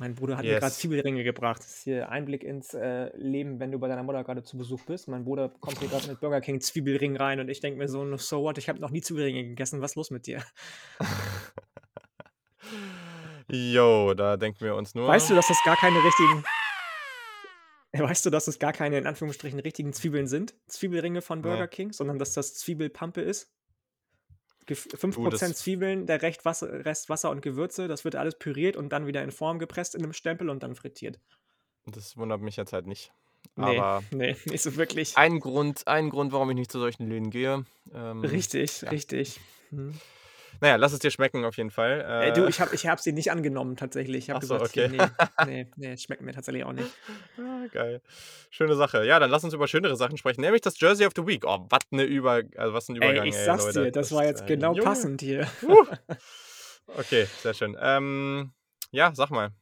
Mein 0.04 0.14
Bruder 0.16 0.36
hat 0.36 0.44
mir 0.44 0.50
gerade 0.50 0.66
Yes. 0.66 0.78
Zwiebelringe 0.80 1.24
gebracht. 1.24 1.60
Das 1.60 1.76
ist 1.78 1.84
hier 1.84 2.10
Einblick 2.10 2.44
ins 2.44 2.74
äh, 2.74 3.08
Leben, 3.16 3.58
wenn 3.58 3.72
du 3.72 3.78
bei 3.78 3.88
deiner 3.88 4.02
Mutter 4.02 4.22
gerade 4.22 4.42
zu 4.42 4.58
Besuch 4.58 4.82
bist. 4.84 5.08
Mein 5.08 5.24
Bruder 5.24 5.48
kommt 5.60 5.78
hier 5.78 5.88
gerade 5.88 6.06
mit 6.08 6.20
Burger 6.20 6.42
King 6.42 6.60
Zwiebelring 6.60 7.16
rein 7.16 7.40
und 7.40 7.48
ich 7.48 7.60
denke 7.60 7.78
mir 7.78 7.88
so, 7.88 8.14
so 8.18 8.42
what, 8.42 8.58
ich 8.58 8.68
habe 8.68 8.78
noch 8.80 8.90
nie 8.90 9.00
Zwiebelringe 9.00 9.44
gegessen. 9.44 9.80
Was 9.80 9.92
ist 9.92 9.96
los 9.96 10.10
mit 10.10 10.26
dir? 10.26 10.42
Jo, 13.50 14.12
da 14.14 14.36
denken 14.36 14.60
wir 14.60 14.74
uns 14.74 14.94
nur. 14.94 15.06
Weißt 15.08 15.30
du, 15.30 15.34
dass 15.34 15.48
das 15.48 15.58
gar 15.64 15.76
keine 15.76 16.02
richtigen. 16.02 16.44
Weißt 17.92 18.26
du, 18.26 18.30
dass 18.30 18.46
es 18.48 18.58
gar 18.58 18.72
keine 18.72 18.98
in 18.98 19.06
Anführungsstrichen 19.06 19.58
richtigen 19.60 19.92
Zwiebeln 19.92 20.26
sind? 20.26 20.54
Zwiebelringe 20.66 21.22
von 21.22 21.42
Burger 21.42 21.62
Nee. 21.62 21.68
King, 21.68 21.92
sondern 21.92 22.18
dass 22.18 22.32
das 22.32 22.54
Zwiebelpampe 22.54 23.20
ist? 23.20 23.52
Gef- 24.66 24.96
5% 24.96 25.48
Du, 25.50 25.54
Zwiebeln, 25.54 26.06
der 26.06 26.22
Rest 26.22 26.44
Wasser 26.44 27.30
und 27.30 27.42
Gewürze, 27.42 27.88
das 27.88 28.04
wird 28.04 28.16
alles 28.16 28.38
püriert 28.38 28.76
und 28.76 28.90
dann 28.90 29.06
wieder 29.06 29.22
in 29.22 29.30
Form 29.30 29.58
gepresst 29.58 29.94
in 29.94 30.02
einem 30.02 30.12
Stempel 30.12 30.48
und 30.50 30.62
dann 30.62 30.74
frittiert. 30.74 31.18
Das 31.86 32.16
wundert 32.16 32.40
mich 32.40 32.56
jetzt 32.56 32.72
halt 32.72 32.86
nicht. 32.86 33.12
Nee, 33.56 33.78
Aber 33.78 34.02
nee, 34.10 34.36
nicht 34.46 34.62
so 34.62 34.76
wirklich. 34.76 35.16
ein 35.16 35.38
Grund, 35.40 35.86
ein 35.86 36.08
Grund, 36.10 36.32
warum 36.32 36.48
ich 36.50 36.56
nicht 36.56 36.72
zu 36.72 36.78
solchen 36.78 37.08
Läden 37.08 37.30
gehe. 37.30 37.64
Ähm, 37.92 38.20
Richtig, 38.20 38.80
ja. 38.82 38.90
richtig. 38.90 39.38
Hm. 39.70 39.92
Naja, 40.60 40.76
lass 40.76 40.92
es 40.92 40.98
dir 41.00 41.10
schmecken 41.10 41.44
auf 41.44 41.56
jeden 41.56 41.70
Fall. 41.70 42.04
Äh, 42.08 42.28
Äh, 42.28 42.32
du, 42.32 42.46
ich 42.46 42.60
habe 42.60 42.74
ich 42.74 42.86
hab 42.86 43.00
sie 43.00 43.12
nicht 43.12 43.30
angenommen 43.30 43.76
tatsächlich. 43.76 44.24
Ich 44.24 44.30
habe 44.30 44.44
so, 44.44 44.54
gesagt, 44.54 44.76
okay. 44.76 44.88
hier, 44.88 45.10
nee, 45.46 45.46
nee, 45.46 45.66
nee, 45.76 45.96
schmeckt 45.96 46.22
mir 46.22 46.32
tatsächlich 46.32 46.64
auch 46.64 46.72
nicht. 46.72 46.88
Ah, 47.36 47.66
geil. 47.72 48.00
Schöne 48.50 48.76
Sache. 48.76 49.04
Ja, 49.04 49.18
dann 49.18 49.28
lass 49.30 49.42
uns 49.42 49.52
über 49.54 49.66
schönere 49.66 49.96
Sachen 49.96 50.16
sprechen, 50.16 50.40
nämlich 50.42 50.62
das 50.62 50.78
Jersey 50.78 51.04
of 51.04 51.12
the 51.16 51.26
Week. 51.26 51.44
Oh, 51.44 51.66
was 51.68 51.80
eine 51.90 52.04
Über 52.04 52.42
also 52.56 52.72
was 52.74 52.88
ein 52.88 52.96
Übergang, 52.96 53.24
Ey, 53.24 53.30
ich 53.30 53.34
ey, 53.36 53.44
sag's 53.44 53.64
Leute. 53.64 53.84
dir, 53.86 53.90
das 53.92 54.12
war 54.12 54.24
jetzt 54.24 54.42
äh, 54.42 54.46
genau 54.46 54.70
Junge. 54.72 54.82
passend 54.84 55.20
hier. 55.20 55.48
Uh. 55.62 55.84
Okay, 56.86 57.26
sehr 57.42 57.54
schön. 57.54 57.76
Ähm, 57.80 58.52
ja, 58.90 59.12
sag 59.14 59.30
mal. 59.30 59.52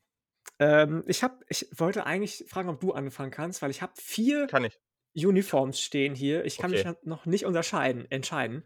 Ähm, 0.59 1.05
ich, 1.07 1.23
hab, 1.23 1.43
ich 1.49 1.67
wollte 1.77 2.05
eigentlich 2.05 2.45
fragen, 2.49 2.69
ob 2.69 2.81
du 2.81 2.93
anfangen 2.93 3.31
kannst, 3.31 3.63
weil 3.63 3.71
ich 3.71 3.81
habe 3.81 3.93
vier. 3.97 4.49
Uniforms 5.15 5.81
stehen 5.81 6.15
hier. 6.15 6.45
Ich 6.45 6.57
kann 6.59 6.73
Okay. 6.73 6.85
mich 6.89 6.97
noch 7.05 7.27
nicht 7.27 7.45
unterscheiden, 7.45 8.11
entscheiden. 8.11 8.65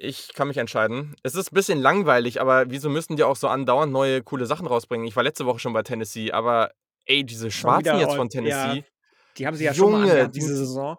Ich 0.00 0.32
kann 0.32 0.46
mich 0.46 0.56
entscheiden. 0.58 1.16
Es 1.24 1.34
ist 1.34 1.50
ein 1.50 1.54
bisschen 1.56 1.80
langweilig, 1.80 2.40
aber 2.40 2.70
wieso 2.70 2.88
müssen 2.88 3.16
die 3.16 3.24
auch 3.24 3.34
so 3.34 3.48
andauernd 3.48 3.92
neue 3.92 4.22
coole 4.22 4.46
Sachen 4.46 4.68
rausbringen? 4.68 5.06
Ich 5.08 5.16
war 5.16 5.24
letzte 5.24 5.44
Woche 5.44 5.58
schon 5.58 5.72
bei 5.72 5.82
Tennessee, 5.82 6.30
aber 6.30 6.70
ey, 7.04 7.24
diese 7.24 7.50
Schon 7.50 7.70
Schwarzen 7.82 7.98
jetzt 7.98 8.14
von 8.14 8.28
ja, 8.28 8.28
Tennessee. 8.28 8.84
Die 9.36 9.46
haben 9.46 9.56
sie 9.56 9.64
ja 9.64 9.74
schon 9.74 9.90
mal 9.90 9.98
Junge, 10.00 10.12
angehabt 10.12 10.34
die- 10.36 10.40
diese 10.40 10.56
Saison. 10.56 10.96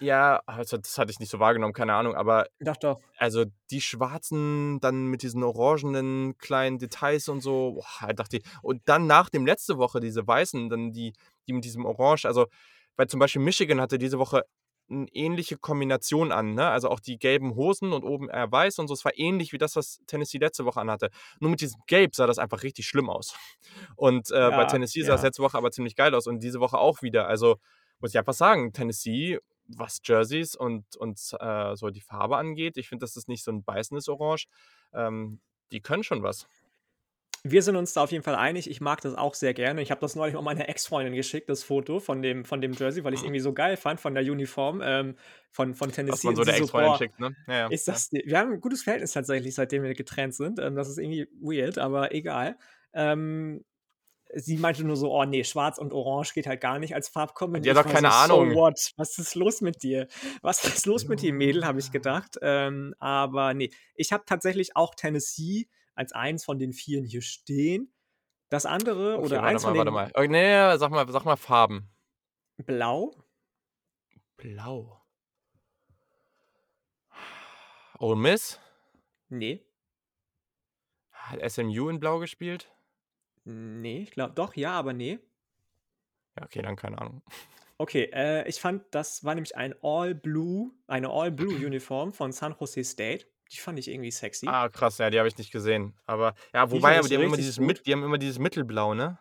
Ja, 0.00 0.42
also 0.44 0.76
das 0.76 0.98
hatte 0.98 1.10
ich 1.12 1.20
nicht 1.20 1.30
so 1.30 1.38
wahrgenommen, 1.38 1.72
keine 1.72 1.94
Ahnung, 1.94 2.14
aber 2.16 2.46
Doch, 2.60 2.76
doch. 2.76 3.00
also 3.16 3.44
die 3.70 3.80
schwarzen, 3.80 4.78
dann 4.80 5.06
mit 5.06 5.22
diesen 5.22 5.42
orangenen 5.42 6.36
kleinen 6.36 6.78
Details 6.78 7.28
und 7.28 7.40
so, 7.40 7.74
boah, 7.74 8.08
da 8.08 8.12
dachte 8.12 8.36
ich, 8.38 8.42
und 8.60 8.82
dann 8.86 9.06
nach 9.06 9.30
dem 9.30 9.46
letzte 9.46 9.78
Woche 9.78 10.00
diese 10.00 10.26
weißen, 10.26 10.68
dann 10.68 10.92
die, 10.92 11.14
die 11.46 11.54
mit 11.54 11.64
diesem 11.64 11.86
Orange, 11.86 12.26
also 12.26 12.46
weil 12.96 13.06
zum 13.06 13.20
Beispiel 13.20 13.40
Michigan 13.40 13.80
hatte 13.80 13.96
diese 13.96 14.18
Woche 14.18 14.44
eine 14.90 15.06
ähnliche 15.12 15.56
Kombination 15.56 16.32
an, 16.32 16.54
ne? 16.54 16.68
Also 16.68 16.88
auch 16.90 17.00
die 17.00 17.18
gelben 17.18 17.54
Hosen 17.54 17.92
und 17.92 18.04
oben 18.04 18.28
eher 18.28 18.50
weiß 18.50 18.78
und 18.78 18.88
so. 18.88 18.94
Es 18.94 19.04
war 19.04 19.16
ähnlich 19.16 19.52
wie 19.52 19.58
das, 19.58 19.76
was 19.76 20.00
Tennessee 20.06 20.38
letzte 20.38 20.64
Woche 20.64 20.80
anhatte. 20.80 21.10
Nur 21.40 21.50
mit 21.50 21.60
diesem 21.60 21.80
Gelb 21.86 22.14
sah 22.14 22.26
das 22.26 22.38
einfach 22.38 22.62
richtig 22.62 22.86
schlimm 22.86 23.08
aus. 23.08 23.34
Und 23.96 24.30
äh, 24.30 24.50
bei 24.50 24.50
Ja, 24.50 24.64
Tennessee 24.66 25.02
sah 25.02 25.14
es 25.14 25.22
ja. 25.22 25.28
letzte 25.28 25.42
Woche 25.42 25.56
aber 25.56 25.70
ziemlich 25.70 25.96
geil 25.96 26.14
aus 26.14 26.26
und 26.26 26.40
diese 26.42 26.60
Woche 26.60 26.78
auch 26.78 27.02
wieder. 27.02 27.26
Also 27.28 27.56
muss 28.00 28.10
ich 28.10 28.18
einfach 28.18 28.34
sagen, 28.34 28.72
Tennessee, 28.72 29.38
was 29.68 30.00
Jerseys 30.04 30.54
und, 30.54 30.96
und 30.96 31.18
äh, 31.40 31.74
so 31.76 31.90
die 31.90 32.00
Farbe 32.02 32.36
angeht, 32.36 32.76
ich 32.76 32.88
finde, 32.88 33.04
das 33.04 33.16
ist 33.16 33.28
nicht 33.28 33.42
so 33.44 33.50
ein 33.50 33.64
beißendes 33.64 34.08
Orange. 34.08 34.46
Ähm, 34.92 35.40
die 35.72 35.80
können 35.80 36.02
schon 36.02 36.22
was. 36.22 36.46
Wir 37.46 37.62
sind 37.62 37.76
uns 37.76 37.92
da 37.92 38.02
auf 38.02 38.10
jeden 38.10 38.24
Fall 38.24 38.36
einig. 38.36 38.70
Ich 38.70 38.80
mag 38.80 39.02
das 39.02 39.14
auch 39.14 39.34
sehr 39.34 39.52
gerne. 39.52 39.82
Ich 39.82 39.90
habe 39.90 40.00
das 40.00 40.16
neulich 40.16 40.34
mal 40.34 40.40
meiner 40.40 40.66
Ex-Freundin 40.66 41.14
geschickt, 41.14 41.50
das 41.50 41.62
Foto 41.62 42.00
von 42.00 42.22
dem, 42.22 42.46
von 42.46 42.62
dem 42.62 42.72
Jersey, 42.72 43.04
weil 43.04 43.12
ich 43.12 43.20
es 43.20 43.24
irgendwie 43.24 43.40
so 43.40 43.52
geil 43.52 43.76
fand, 43.76 44.00
von 44.00 44.14
der 44.14 44.24
Uniform 44.24 44.80
ähm, 44.82 45.16
von, 45.50 45.74
von 45.74 45.90
Was 45.90 45.94
Tennessee. 45.94 46.26
man 46.28 46.32
Und 46.32 46.36
so 46.36 46.44
der 46.44 46.56
Ex-Freundin 46.56 46.90
boah, 46.90 46.98
schickt, 46.98 47.20
ne? 47.20 47.36
Ja, 47.46 47.54
ja. 47.54 47.66
Ist 47.68 47.86
das, 47.86 48.10
wir 48.12 48.38
haben 48.38 48.54
ein 48.54 48.60
gutes 48.62 48.82
Verhältnis 48.82 49.12
tatsächlich, 49.12 49.54
seitdem 49.54 49.82
wir 49.82 49.92
getrennt 49.92 50.34
sind. 50.34 50.58
Ähm, 50.58 50.74
das 50.74 50.88
ist 50.88 50.96
irgendwie 50.96 51.28
weird, 51.38 51.76
aber 51.76 52.14
egal. 52.14 52.56
Ähm, 52.94 53.62
sie 54.34 54.56
meinte 54.56 54.82
nur 54.84 54.96
so, 54.96 55.12
oh 55.12 55.24
nee, 55.26 55.44
schwarz 55.44 55.76
und 55.76 55.92
orange 55.92 56.32
geht 56.32 56.46
halt 56.46 56.62
gar 56.62 56.78
nicht 56.78 56.94
als 56.94 57.08
Farbkombi. 57.08 57.60
Die 57.60 57.70
hat 57.70 57.76
doch 57.76 57.84
keine 57.84 58.08
so, 58.08 58.14
Ahnung. 58.14 58.50
So 58.50 58.56
what? 58.56 58.92
Was 58.96 59.18
ist 59.18 59.34
los 59.34 59.60
mit 59.60 59.82
dir? 59.82 60.08
Was 60.40 60.64
ist 60.64 60.86
los 60.86 61.06
mit 61.08 61.20
dir, 61.20 61.34
Mädel, 61.34 61.66
habe 61.66 61.78
ich 61.78 61.92
gedacht. 61.92 62.38
Ähm, 62.40 62.94
aber 62.98 63.52
nee, 63.52 63.70
ich 63.96 64.12
habe 64.12 64.24
tatsächlich 64.26 64.76
auch 64.76 64.94
Tennessee 64.94 65.68
als 65.94 66.12
eins 66.12 66.44
von 66.44 66.58
den 66.58 66.72
vieren 66.72 67.04
hier 67.04 67.22
stehen. 67.22 67.92
Das 68.48 68.66
andere 68.66 69.14
Okay, 69.16 69.24
oder 69.24 69.36
warte 69.36 69.48
eins 69.48 69.62
mal, 69.62 69.68
von 69.68 69.78
warte 69.78 69.90
den 69.90 69.94
mal. 69.94 70.12
Oh, 70.16 70.22
nee, 70.22 70.78
sag 70.78 70.90
mal, 70.90 71.08
sag 71.10 71.24
mal 71.24 71.36
Farben. 71.36 71.90
blau. 72.58 73.14
Blau. 74.36 75.00
Ole 77.98 78.16
Miss? 78.16 78.60
Nee. 79.28 79.64
Hat 81.12 81.50
SMU 81.50 81.88
in 81.88 82.00
Blau 82.00 82.18
gespielt? 82.18 82.70
Nee, 83.44 84.02
ich 84.02 84.10
glaube 84.10 84.34
doch, 84.34 84.54
ja, 84.56 84.72
aber 84.72 84.92
nee. 84.92 85.18
Ja, 86.36 86.44
okay, 86.44 86.62
dann 86.62 86.76
keine 86.76 86.98
Ahnung. 86.98 87.22
Okay, 87.76 88.08
äh, 88.12 88.46
ich 88.48 88.60
fand, 88.60 88.84
das 88.92 89.24
war 89.24 89.34
nämlich 89.34 89.56
ein 89.56 89.74
All-Blue, 89.82 90.70
eine 90.86 91.10
All-Blue-Uniform 91.10 92.12
von 92.12 92.30
San 92.30 92.54
Jose 92.56 92.84
State. 92.84 93.26
Die 93.54 93.58
fand 93.60 93.78
ich 93.78 93.88
irgendwie 93.88 94.10
sexy. 94.10 94.46
Ah, 94.48 94.68
krass, 94.68 94.98
ja, 94.98 95.10
die 95.10 95.18
habe 95.18 95.28
ich 95.28 95.38
nicht 95.38 95.52
gesehen. 95.52 95.94
Aber 96.06 96.34
ja, 96.52 96.66
Die 96.66 96.72
wobei, 96.72 96.98
aber 96.98 97.08
die 97.08 97.14
haben, 97.16 97.22
immer 97.22 97.36
dieses 97.36 97.56
gut. 97.58 97.66
mit, 97.66 97.86
die 97.86 97.92
haben 97.92 98.02
immer 98.02 98.18
dieses 98.18 98.38
Mittelblau, 98.38 98.94
ne? 98.94 99.18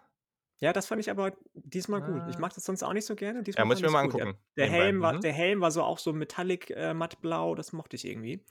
Ja, 0.59 0.71
das 0.73 0.87
fand 0.87 1.01
ich 1.01 1.11
aber 1.11 1.33
diesmal 1.53 2.01
gut. 2.01 2.21
Ich 2.29 2.37
Ah. 2.37 2.39
mag 2.39 2.53
das 2.53 2.63
sonst 2.63 2.83
auch 2.83 2.93
nicht 2.93 3.05
so 3.05 3.15
gerne. 3.15 3.39
Ja, 3.39 3.43
Diesmal 3.43 3.65
muss 3.65 3.77
ich 3.77 3.83
mir 3.83 3.91
mal 3.91 4.03
gut. 4.07 4.13
Der, 4.19 4.25
angucken. 4.27 4.43
der. 4.57 4.69
Helm 4.69 5.01
war, 5.01 5.13
Mhm. 5.13 5.21
der 5.21 5.33
Helm 5.33 5.61
war 5.61 5.71
so 5.71 5.83
auch 5.83 5.99
so 5.99 6.13
metallic 6.13 6.69
äh, 6.71 6.93
mattblau, 6.93 7.53
das 7.55 7.73
mochte 7.73 7.95
ich 7.95 8.05
irgendwie. 8.05 8.43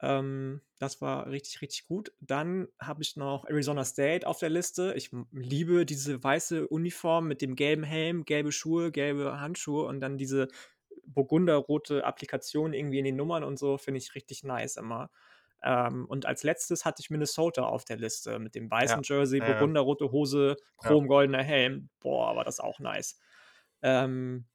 Ähm, 0.00 0.60
das 0.78 1.00
war 1.00 1.26
richtig, 1.28 1.60
richtig 1.62 1.86
gut. 1.86 2.12
Dann 2.20 2.68
habe 2.80 3.02
ich 3.02 3.16
noch 3.16 3.44
Arizona 3.48 3.84
State 3.84 4.26
auf 4.26 4.38
der 4.38 4.50
Liste. 4.50 4.94
Ich 4.96 5.10
liebe 5.32 5.86
diese 5.86 6.22
weiße 6.22 6.68
Uniform 6.68 7.26
mit 7.28 7.42
dem 7.42 7.56
gelben 7.56 7.82
Helm, 7.82 8.24
gelbe 8.24 8.52
Schuhe, 8.52 8.92
gelbe 8.92 9.40
Handschuhe 9.40 9.86
und 9.86 10.00
dann 10.00 10.18
diese 10.18 10.48
burgunderrote 11.12 12.04
Applikation 12.04 12.72
irgendwie 12.72 12.98
in 12.98 13.04
den 13.04 13.16
Nummern 13.16 13.44
und 13.44 13.58
so, 13.58 13.78
finde 13.78 13.98
ich 13.98 14.14
richtig 14.14 14.44
nice 14.44 14.76
immer. 14.76 15.10
Ähm, 15.62 16.06
und 16.06 16.26
als 16.26 16.44
letztes 16.44 16.84
hatte 16.84 17.00
ich 17.00 17.10
Minnesota 17.10 17.62
auf 17.62 17.84
der 17.84 17.96
Liste 17.96 18.38
mit 18.38 18.54
dem 18.54 18.70
weißen 18.70 19.02
Jersey, 19.02 19.40
ja, 19.40 19.46
ja. 19.46 19.52
burgunderrote 19.52 20.12
Hose, 20.12 20.56
chromgoldener 20.78 21.42
Helm. 21.42 21.88
Boah, 22.00 22.36
war 22.36 22.44
das 22.44 22.60
auch 22.60 22.78
nice. 22.78 23.18
Ähm, 23.82 24.46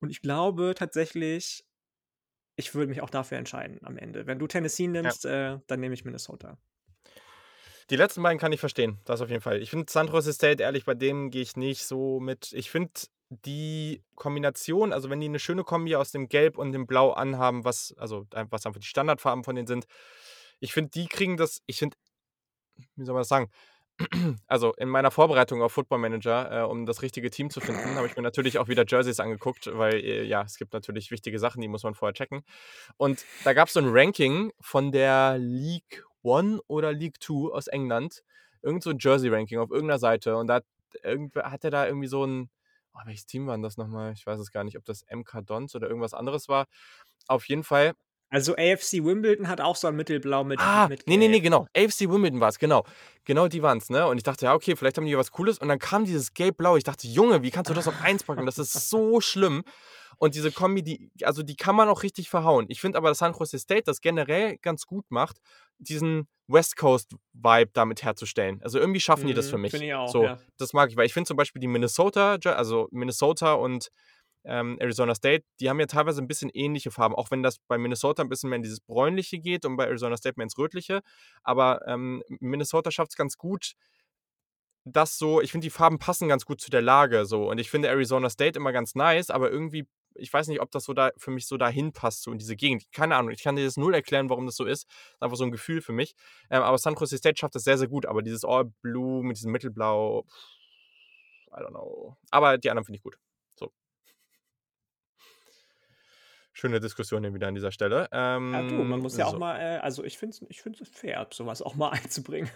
und 0.00 0.10
ich 0.10 0.22
glaube 0.22 0.74
tatsächlich, 0.76 1.64
ich 2.56 2.74
würde 2.74 2.88
mich 2.88 3.02
auch 3.02 3.10
dafür 3.10 3.38
entscheiden 3.38 3.78
am 3.82 3.98
Ende. 3.98 4.26
Wenn 4.26 4.38
du 4.38 4.46
Tennessee 4.46 4.86
nimmst, 4.86 5.26
äh, 5.26 5.58
dann 5.66 5.80
nehme 5.80 5.94
ich 5.94 6.04
Minnesota. 6.04 6.58
Die 7.90 7.96
letzten 7.96 8.22
beiden 8.22 8.38
kann 8.38 8.52
ich 8.52 8.58
verstehen, 8.58 8.98
das 9.04 9.20
auf 9.20 9.28
jeden 9.28 9.42
Fall. 9.42 9.62
Ich 9.62 9.70
finde 9.70 9.86
San 9.88 10.08
Jose 10.08 10.32
State, 10.32 10.62
ehrlich, 10.62 10.84
bei 10.84 10.94
dem 10.94 11.30
gehe 11.30 11.42
ich 11.42 11.56
nicht 11.56 11.86
so 11.86 12.18
mit. 12.18 12.52
Ich 12.52 12.70
finde 12.70 12.90
die 13.28 14.02
Kombination, 14.14 14.92
also 14.92 15.10
wenn 15.10 15.20
die 15.20 15.26
eine 15.26 15.38
schöne 15.38 15.64
Kombi 15.64 15.96
aus 15.96 16.12
dem 16.12 16.28
Gelb 16.28 16.58
und 16.58 16.72
dem 16.72 16.86
Blau 16.86 17.12
anhaben, 17.12 17.64
was, 17.64 17.94
also 17.98 18.26
was 18.30 18.66
einfach 18.66 18.80
die 18.80 18.86
Standardfarben 18.86 19.44
von 19.44 19.56
denen 19.56 19.66
sind, 19.66 19.86
ich 20.60 20.72
finde, 20.72 20.90
die 20.90 21.06
kriegen 21.06 21.36
das, 21.36 21.60
ich 21.66 21.78
finde, 21.78 21.96
wie 22.94 23.04
soll 23.04 23.14
man 23.14 23.20
das 23.20 23.28
sagen? 23.28 23.50
Also 24.46 24.74
in 24.74 24.88
meiner 24.88 25.10
Vorbereitung 25.10 25.62
auf 25.62 25.72
Football 25.72 25.98
Manager, 25.98 26.50
äh, 26.52 26.64
um 26.64 26.86
das 26.86 27.02
richtige 27.02 27.30
Team 27.30 27.50
zu 27.50 27.60
finden, 27.60 27.94
habe 27.94 28.06
ich 28.06 28.16
mir 28.16 28.22
natürlich 28.22 28.58
auch 28.58 28.68
wieder 28.68 28.84
Jerseys 28.86 29.20
angeguckt, 29.20 29.70
weil 29.72 29.94
äh, 29.94 30.24
ja, 30.24 30.42
es 30.42 30.58
gibt 30.58 30.72
natürlich 30.74 31.10
wichtige 31.10 31.38
Sachen, 31.38 31.60
die 31.62 31.68
muss 31.68 31.82
man 31.82 31.94
vorher 31.94 32.12
checken. 32.12 32.42
Und 32.98 33.24
da 33.44 33.54
gab 33.54 33.68
es 33.68 33.74
so 33.74 33.80
ein 33.80 33.88
Ranking 33.88 34.52
von 34.60 34.92
der 34.92 35.38
League 35.38 36.04
One 36.22 36.60
oder 36.66 36.92
League 36.92 37.20
Two 37.20 37.52
aus 37.52 37.68
England. 37.68 38.22
Irgend 38.62 38.82
so 38.82 38.90
ein 38.90 38.98
Jersey-Ranking 38.98 39.58
auf 39.58 39.70
irgendeiner 39.70 39.98
Seite. 39.98 40.36
Und 40.36 40.48
da 40.48 40.56
hat, 40.56 40.66
irgendwer, 41.02 41.50
hat 41.50 41.64
er 41.64 41.70
da 41.70 41.86
irgendwie 41.86 42.08
so 42.08 42.26
ein. 42.26 42.50
Oh, 42.96 43.00
welches 43.06 43.26
Team 43.26 43.46
war 43.46 43.58
das 43.58 43.76
nochmal? 43.76 44.12
Ich 44.12 44.26
weiß 44.26 44.40
es 44.40 44.50
gar 44.50 44.64
nicht, 44.64 44.76
ob 44.78 44.84
das 44.84 45.02
MK 45.02 45.42
Dons 45.42 45.74
oder 45.74 45.88
irgendwas 45.88 46.14
anderes 46.14 46.48
war. 46.48 46.66
Auf 47.28 47.46
jeden 47.48 47.64
Fall. 47.64 47.94
Also 48.28 48.54
AFC 48.56 49.04
Wimbledon 49.04 49.48
hat 49.48 49.60
auch 49.60 49.76
so 49.76 49.86
ein 49.88 49.94
Mittelblau 49.96 50.42
mit, 50.44 50.58
Ah, 50.60 50.88
mit 50.88 51.06
nee, 51.06 51.16
nee, 51.16 51.28
nee, 51.28 51.40
genau. 51.40 51.66
AFC 51.76 52.08
Wimbledon 52.10 52.40
war 52.40 52.48
es, 52.48 52.58
genau. 52.58 52.84
Genau 53.24 53.46
die 53.48 53.62
waren 53.62 53.78
es, 53.78 53.88
ne? 53.88 54.06
Und 54.06 54.16
ich 54.16 54.24
dachte, 54.24 54.46
ja, 54.46 54.54
okay, 54.54 54.74
vielleicht 54.76 54.98
haben 54.98 55.06
die 55.06 55.16
was 55.16 55.30
Cooles. 55.30 55.58
Und 55.58 55.68
dann 55.68 55.78
kam 55.78 56.04
dieses 56.04 56.34
Gelb-Blau. 56.34 56.76
Ich 56.76 56.84
dachte, 56.84 57.06
Junge, 57.06 57.42
wie 57.42 57.50
kannst 57.50 57.70
du 57.70 57.74
das 57.74 57.86
auf 57.86 58.02
eins 58.02 58.24
packen? 58.24 58.46
Das 58.46 58.58
ist 58.58 58.72
so 58.90 59.20
schlimm. 59.20 59.62
Und 60.18 60.34
diese 60.34 60.50
Kombi, 60.50 60.82
die, 60.82 61.10
also 61.22 61.42
die 61.42 61.56
kann 61.56 61.76
man 61.76 61.88
auch 61.88 62.02
richtig 62.02 62.30
verhauen. 62.30 62.64
Ich 62.68 62.80
finde 62.80 62.98
aber, 62.98 63.08
dass 63.08 63.18
San 63.18 63.34
Jose 63.34 63.58
State 63.58 63.82
das 63.84 64.00
generell 64.00 64.56
ganz 64.58 64.86
gut 64.86 65.04
macht, 65.10 65.36
diesen 65.78 66.26
West 66.48 66.76
Coast-Vibe 66.76 67.70
damit 67.74 68.02
herzustellen. 68.02 68.60
Also 68.62 68.78
irgendwie 68.78 69.00
schaffen 69.00 69.26
die 69.26 69.34
das 69.34 69.50
für 69.50 69.56
Mhm, 69.56 69.62
mich. 69.62 69.70
finde 69.72 69.86
ich 69.86 69.94
auch, 69.94 70.08
so, 70.08 70.24
ja. 70.24 70.38
das 70.58 70.72
mag 70.72 70.90
ich, 70.90 70.96
weil 70.96 71.06
ich 71.06 71.12
finde 71.12 71.28
zum 71.28 71.36
Beispiel 71.36 71.60
die 71.60 71.66
Minnesota, 71.68 72.36
also 72.36 72.88
Minnesota 72.92 73.54
und 73.54 73.88
ähm, 74.46 74.76
Arizona 74.80 75.14
State, 75.14 75.44
die 75.60 75.68
haben 75.68 75.80
ja 75.80 75.86
teilweise 75.86 76.22
ein 76.22 76.28
bisschen 76.28 76.50
ähnliche 76.50 76.90
Farben, 76.90 77.14
auch 77.14 77.30
wenn 77.30 77.42
das 77.42 77.58
bei 77.68 77.78
Minnesota 77.78 78.22
ein 78.22 78.28
bisschen 78.28 78.50
mehr 78.50 78.56
in 78.56 78.62
dieses 78.62 78.80
Bräunliche 78.80 79.38
geht 79.38 79.64
und 79.64 79.76
bei 79.76 79.86
Arizona 79.86 80.16
State 80.16 80.34
mehr 80.36 80.44
ins 80.44 80.58
Rötliche. 80.58 81.00
Aber 81.42 81.86
ähm, 81.86 82.22
Minnesota 82.28 82.90
schafft 82.90 83.12
es 83.12 83.16
ganz 83.16 83.36
gut, 83.36 83.74
das 84.84 85.18
so, 85.18 85.40
ich 85.40 85.50
finde, 85.50 85.66
die 85.66 85.70
Farben 85.70 85.98
passen 85.98 86.28
ganz 86.28 86.44
gut 86.44 86.60
zu 86.60 86.70
der 86.70 86.82
Lage 86.82 87.26
so. 87.26 87.50
Und 87.50 87.58
ich 87.58 87.70
finde 87.70 87.88
Arizona 87.88 88.30
State 88.30 88.56
immer 88.56 88.72
ganz 88.72 88.94
nice, 88.94 89.30
aber 89.30 89.50
irgendwie, 89.50 89.88
ich 90.14 90.32
weiß 90.32 90.46
nicht, 90.46 90.60
ob 90.60 90.70
das 90.70 90.84
so 90.84 90.94
da 90.94 91.10
für 91.16 91.32
mich 91.32 91.46
so 91.46 91.56
dahin 91.56 91.92
passt, 91.92 92.22
so 92.22 92.30
in 92.30 92.38
diese 92.38 92.54
Gegend. 92.54 92.84
Keine 92.92 93.16
Ahnung, 93.16 93.32
ich 93.32 93.42
kann 93.42 93.56
dir 93.56 93.64
das 93.64 93.76
null 93.76 93.94
erklären, 93.94 94.30
warum 94.30 94.46
das 94.46 94.54
so 94.54 94.64
ist. 94.64 94.86
Das 94.86 95.14
ist 95.14 95.22
einfach 95.22 95.36
so 95.36 95.44
ein 95.44 95.50
Gefühl 95.50 95.82
für 95.82 95.92
mich. 95.92 96.14
Ähm, 96.50 96.62
aber 96.62 96.78
San 96.78 96.94
Jose 96.94 97.18
State 97.18 97.36
schafft 97.38 97.56
das 97.56 97.64
sehr, 97.64 97.78
sehr 97.78 97.88
gut. 97.88 98.06
Aber 98.06 98.22
dieses 98.22 98.44
All 98.44 98.66
Blue 98.80 99.24
mit 99.24 99.36
diesem 99.36 99.50
Mittelblau, 99.50 100.24
I 101.50 101.60
don't 101.60 101.70
know. 101.70 102.16
Aber 102.30 102.56
die 102.56 102.70
anderen 102.70 102.84
finde 102.84 102.98
ich 102.98 103.02
gut. 103.02 103.18
So. 103.56 103.72
Schöne 106.58 106.80
Diskussion 106.80 107.22
hier 107.22 107.34
wieder 107.34 107.48
an 107.48 107.54
dieser 107.54 107.70
Stelle. 107.70 108.08
Ähm, 108.12 108.54
Ja, 108.54 108.62
du, 108.62 108.76
man 108.76 109.00
muss 109.00 109.14
ja 109.18 109.26
auch 109.26 109.32
so. 109.32 109.38
mal, 109.38 109.60
äh, 109.60 109.76
also 109.76 110.02
ich 110.04 110.16
finde 110.16 110.36
es 110.36 110.42
ich 110.48 110.62
find's 110.62 110.80
fair, 110.88 111.26
sowas 111.30 111.60
auch 111.60 111.74
mal 111.74 111.90
einzubringen. 111.92 112.48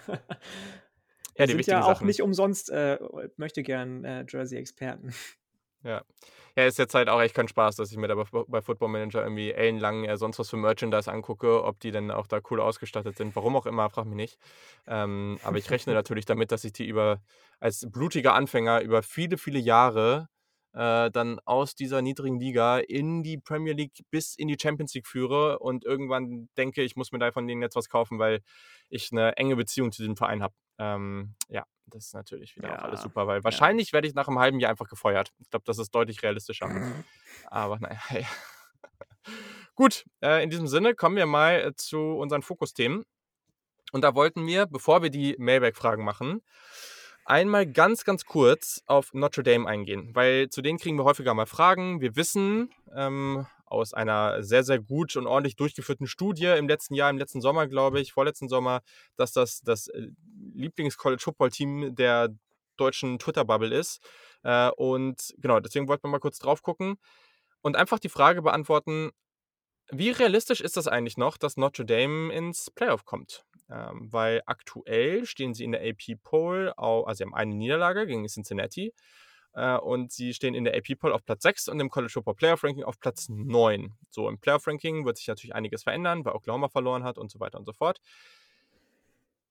Ja, 1.36 1.44
die 1.44 1.52
sind 1.52 1.66
ja 1.66 1.82
auch 1.82 1.96
Sachen. 1.96 2.06
nicht 2.06 2.22
umsonst, 2.22 2.70
äh, 2.70 2.98
möchte 3.36 3.62
gern 3.62 4.02
äh, 4.06 4.24
Jersey-Experten. 4.26 5.12
Ja. 5.82 6.02
Ja, 6.56 6.64
ist 6.64 6.78
jetzt 6.78 6.94
halt 6.94 7.10
auch 7.10 7.20
echt 7.20 7.34
kein 7.34 7.46
Spaß, 7.46 7.76
dass 7.76 7.90
ich 7.92 7.98
mir 7.98 8.08
da 8.08 8.14
bei, 8.14 8.24
bei 8.48 8.62
Football 8.62 8.88
Manager 8.88 9.22
irgendwie 9.22 9.52
ellenlang 9.52 10.04
äh, 10.04 10.16
sonst 10.16 10.38
was 10.38 10.48
für 10.48 10.56
Merchandise 10.56 11.12
angucke, 11.12 11.62
ob 11.62 11.78
die 11.80 11.90
denn 11.90 12.10
auch 12.10 12.26
da 12.26 12.40
cool 12.50 12.60
ausgestattet 12.60 13.18
sind. 13.18 13.36
Warum 13.36 13.54
auch 13.54 13.66
immer, 13.66 13.90
frag 13.90 14.06
mich 14.06 14.16
nicht. 14.16 14.38
Ähm, 14.86 15.38
aber 15.42 15.58
ich 15.58 15.70
rechne 15.70 15.92
natürlich 15.94 16.24
damit, 16.24 16.52
dass 16.52 16.64
ich 16.64 16.72
die 16.72 16.86
über 16.86 17.20
als 17.60 17.86
blutiger 17.90 18.32
Anfänger 18.32 18.80
über 18.80 19.02
viele, 19.02 19.36
viele 19.36 19.58
Jahre 19.58 20.28
äh, 20.72 21.10
dann 21.10 21.40
aus 21.44 21.74
dieser 21.74 22.02
niedrigen 22.02 22.38
Liga 22.38 22.78
in 22.78 23.22
die 23.22 23.38
Premier 23.38 23.72
League 23.72 24.04
bis 24.10 24.34
in 24.36 24.48
die 24.48 24.56
Champions 24.60 24.94
League 24.94 25.06
führe 25.06 25.58
und 25.58 25.84
irgendwann 25.84 26.48
denke, 26.56 26.82
ich 26.82 26.96
muss 26.96 27.12
mir 27.12 27.18
da 27.18 27.32
von 27.32 27.46
denen 27.46 27.62
jetzt 27.62 27.76
was 27.76 27.88
kaufen, 27.88 28.18
weil 28.18 28.40
ich 28.88 29.10
eine 29.12 29.36
enge 29.36 29.56
Beziehung 29.56 29.92
zu 29.92 30.02
diesem 30.02 30.16
Verein 30.16 30.42
habe. 30.42 30.54
Ähm, 30.78 31.34
ja, 31.48 31.64
das 31.86 32.06
ist 32.06 32.14
natürlich 32.14 32.56
wieder 32.56 32.72
auch 32.72 32.84
alles 32.84 33.00
Ja, 33.00 33.04
super, 33.04 33.26
weil 33.26 33.44
wahrscheinlich 33.44 33.92
werde 33.92 34.06
ich 34.08 34.14
nach 34.14 34.28
einem 34.28 34.38
halben 34.38 34.60
Jahr 34.60 34.70
einfach 34.70 34.88
gefeuert. 34.88 35.32
Ich 35.38 35.50
glaube, 35.50 35.64
das 35.66 35.78
ist 35.78 35.94
deutlich 35.94 36.22
realistischer. 36.22 36.68
Aber 37.46 37.78
naja, 37.78 38.00
ja. 38.10 38.26
Gut, 39.74 40.04
äh, 40.22 40.42
in 40.42 40.50
diesem 40.50 40.66
Sinne 40.66 40.94
kommen 40.94 41.16
wir 41.16 41.26
mal 41.26 41.60
äh, 41.60 41.74
zu 41.74 41.98
unseren 41.98 42.42
Fokusthemen. 42.42 43.04
Und 43.92 44.02
da 44.02 44.14
wollten 44.14 44.46
wir, 44.46 44.66
bevor 44.66 45.02
wir 45.02 45.10
die 45.10 45.34
Mailback-Fragen 45.38 46.04
machen, 46.04 46.42
einmal 47.24 47.66
ganz, 47.66 48.04
ganz 48.04 48.24
kurz 48.24 48.82
auf 48.86 49.12
Notre 49.14 49.42
Dame 49.42 49.68
eingehen, 49.68 50.14
weil 50.14 50.48
zu 50.48 50.62
denen 50.62 50.78
kriegen 50.78 50.96
wir 50.96 51.04
häufiger 51.04 51.34
mal 51.34 51.46
Fragen. 51.46 52.00
Wir 52.00 52.16
wissen 52.16 52.70
ähm, 52.94 53.46
aus 53.66 53.94
einer 53.94 54.42
sehr, 54.42 54.64
sehr 54.64 54.80
gut 54.80 55.16
und 55.16 55.26
ordentlich 55.26 55.56
durchgeführten 55.56 56.06
Studie 56.06 56.46
im 56.46 56.68
letzten 56.68 56.94
Jahr, 56.94 57.10
im 57.10 57.18
letzten 57.18 57.40
Sommer, 57.40 57.68
glaube 57.68 58.00
ich, 58.00 58.12
vorletzten 58.12 58.48
Sommer, 58.48 58.80
dass 59.16 59.32
das 59.32 59.60
das 59.62 59.88
äh, 59.88 60.08
Lieblings-College-Football-Team 60.54 61.94
der 61.94 62.30
deutschen 62.76 63.18
Twitter-Bubble 63.18 63.72
ist. 63.72 64.00
Äh, 64.42 64.70
und 64.70 65.34
genau, 65.38 65.60
deswegen 65.60 65.86
wollten 65.86 66.04
wir 66.04 66.10
mal 66.10 66.18
kurz 66.18 66.38
drauf 66.38 66.62
gucken 66.62 66.96
und 67.62 67.76
einfach 67.76 67.98
die 67.98 68.08
Frage 68.08 68.42
beantworten, 68.42 69.10
wie 69.92 70.10
realistisch 70.10 70.60
ist 70.60 70.76
das 70.76 70.86
eigentlich 70.86 71.16
noch, 71.16 71.36
dass 71.36 71.56
Notre 71.56 71.84
Dame 71.84 72.32
ins 72.32 72.70
Playoff 72.70 73.04
kommt? 73.04 73.44
Ähm, 73.70 74.12
weil 74.12 74.42
aktuell 74.46 75.26
stehen 75.26 75.54
sie 75.54 75.64
in 75.64 75.72
der 75.72 75.82
AP-Poll, 75.82 76.72
also 76.76 77.12
sie 77.14 77.24
haben 77.24 77.34
eine 77.34 77.54
Niederlage 77.54 78.06
gegen 78.06 78.26
Cincinnati 78.26 78.92
äh, 79.54 79.76
und 79.76 80.10
sie 80.12 80.34
stehen 80.34 80.54
in 80.54 80.64
der 80.64 80.76
AP-Poll 80.76 81.12
auf 81.12 81.24
Platz 81.24 81.42
6 81.42 81.68
und 81.68 81.80
im 81.80 81.88
College 81.88 82.12
Football 82.12 82.34
Playoff 82.34 82.64
Ranking 82.64 82.84
auf 82.84 82.98
Platz 82.98 83.28
9. 83.28 83.92
So, 84.10 84.28
im 84.28 84.38
Playoff 84.38 84.66
Ranking 84.66 85.04
wird 85.04 85.18
sich 85.18 85.28
natürlich 85.28 85.54
einiges 85.54 85.84
verändern, 85.84 86.24
weil 86.24 86.34
Oklahoma 86.34 86.68
verloren 86.68 87.04
hat 87.04 87.18
und 87.18 87.30
so 87.30 87.38
weiter 87.40 87.58
und 87.58 87.64
so 87.64 87.72
fort. 87.72 88.00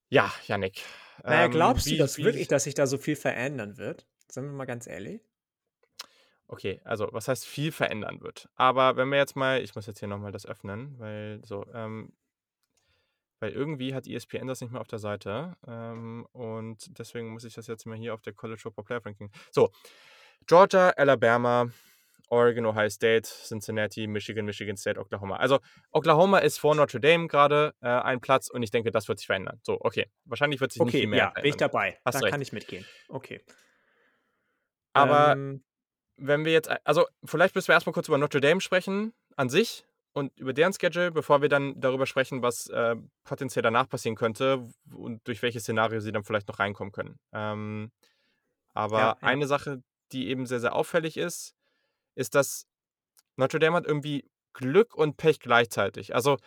Ja, 0.09 0.33
Yannick. 0.47 0.83
Naja, 1.23 1.45
ähm, 1.45 1.51
glaubst 1.51 1.85
wie, 1.85 1.91
du 1.91 1.97
das 1.97 2.17
wirklich, 2.17 2.47
dass 2.47 2.63
sich 2.63 2.73
da 2.73 2.87
so 2.87 2.97
viel 2.97 3.15
verändern 3.15 3.77
wird? 3.77 4.07
Sagen 4.27 4.47
wir 4.47 4.53
mal 4.53 4.65
ganz 4.65 4.87
ehrlich. 4.87 5.21
Okay, 6.47 6.81
also 6.83 7.07
was 7.11 7.27
heißt 7.27 7.45
viel 7.45 7.71
verändern 7.71 8.21
wird? 8.21 8.49
Aber 8.55 8.97
wenn 8.97 9.09
wir 9.09 9.19
jetzt 9.19 9.35
mal, 9.35 9.61
ich 9.61 9.75
muss 9.75 9.85
jetzt 9.85 9.99
hier 9.99 10.07
nochmal 10.07 10.31
das 10.31 10.47
öffnen, 10.47 10.97
weil 10.97 11.41
so, 11.45 11.63
ähm, 11.75 12.11
weil 13.39 13.51
irgendwie 13.51 13.93
hat 13.93 14.07
ESPN 14.07 14.47
das 14.47 14.61
nicht 14.61 14.71
mehr 14.71 14.81
auf 14.81 14.87
der 14.87 14.99
Seite 14.99 15.55
ähm, 15.67 16.25
und 16.31 16.97
deswegen 16.99 17.29
muss 17.29 17.43
ich 17.43 17.53
das 17.53 17.67
jetzt 17.67 17.85
mal 17.85 17.97
hier 17.97 18.13
auf 18.13 18.21
der 18.21 18.33
College 18.33 18.59
Football 18.61 18.85
Player 18.85 19.05
Ranking. 19.05 19.31
So, 19.51 19.71
Georgia, 20.47 20.89
Alabama, 20.89 21.69
Oregon, 22.29 22.65
Ohio 22.65 22.89
State, 22.89 23.27
Cincinnati, 23.27 24.07
Michigan, 24.07 24.45
Michigan 24.45 24.77
State, 24.77 24.99
Oklahoma. 24.99 25.37
Also 25.37 25.59
Oklahoma 25.91 26.39
ist 26.39 26.59
vor 26.59 26.75
Notre 26.75 26.99
Dame 26.99 27.27
gerade 27.27 27.73
äh, 27.81 27.87
ein 27.87 28.21
Platz 28.21 28.49
und 28.49 28.63
ich 28.63 28.71
denke, 28.71 28.91
das 28.91 29.07
wird 29.07 29.19
sich 29.19 29.27
verändern. 29.27 29.59
So, 29.63 29.77
okay. 29.81 30.07
Wahrscheinlich 30.25 30.61
wird 30.61 30.71
sich 30.71 30.81
okay, 30.81 30.91
nicht 30.91 31.01
viel 31.01 31.09
mehr 31.09 31.17
ja, 31.17 31.25
verändern. 31.25 31.43
bin 31.43 31.49
ich 31.49 31.57
dabei. 31.57 31.99
Hast 32.05 32.15
da 32.15 32.19
recht. 32.19 32.31
kann 32.31 32.41
ich 32.41 32.53
mitgehen. 32.53 32.85
Okay. 33.07 33.41
Aber 34.93 35.33
ähm, 35.33 35.63
wenn 36.17 36.45
wir 36.45 36.51
jetzt, 36.51 36.69
also 36.83 37.05
vielleicht 37.23 37.55
müssen 37.55 37.69
wir 37.69 37.73
erstmal 37.73 37.93
kurz 37.93 38.07
über 38.07 38.17
Notre 38.17 38.41
Dame 38.41 38.61
sprechen 38.61 39.13
an 39.35 39.49
sich 39.49 39.85
und 40.13 40.37
über 40.39 40.53
deren 40.53 40.73
Schedule, 40.73 41.11
bevor 41.11 41.41
wir 41.41 41.49
dann 41.49 41.79
darüber 41.79 42.05
sprechen, 42.05 42.41
was 42.41 42.67
äh, 42.67 42.95
potenziell 43.23 43.63
danach 43.63 43.87
passieren 43.87 44.15
könnte 44.15 44.67
und 44.91 45.27
durch 45.27 45.41
welches 45.41 45.63
Szenario 45.63 45.99
sie 45.99 46.11
dann 46.11 46.23
vielleicht 46.23 46.47
noch 46.47 46.59
reinkommen 46.59 46.91
können. 46.91 47.19
Ähm, 47.31 47.91
aber 48.73 48.99
ja, 48.99 49.07
ja. 49.07 49.17
eine 49.21 49.47
Sache, 49.47 49.83
die 50.11 50.29
eben 50.29 50.45
sehr, 50.45 50.59
sehr 50.59 50.75
auffällig 50.75 51.17
ist, 51.17 51.53
ist, 52.15 52.35
dass 52.35 52.65
Notre 53.35 53.59
Dame 53.59 53.77
hat 53.77 53.85
irgendwie 53.85 54.29
Glück 54.53 54.95
und 54.95 55.17
Pech 55.17 55.39
gleichzeitig. 55.39 56.15
Also 56.15 56.37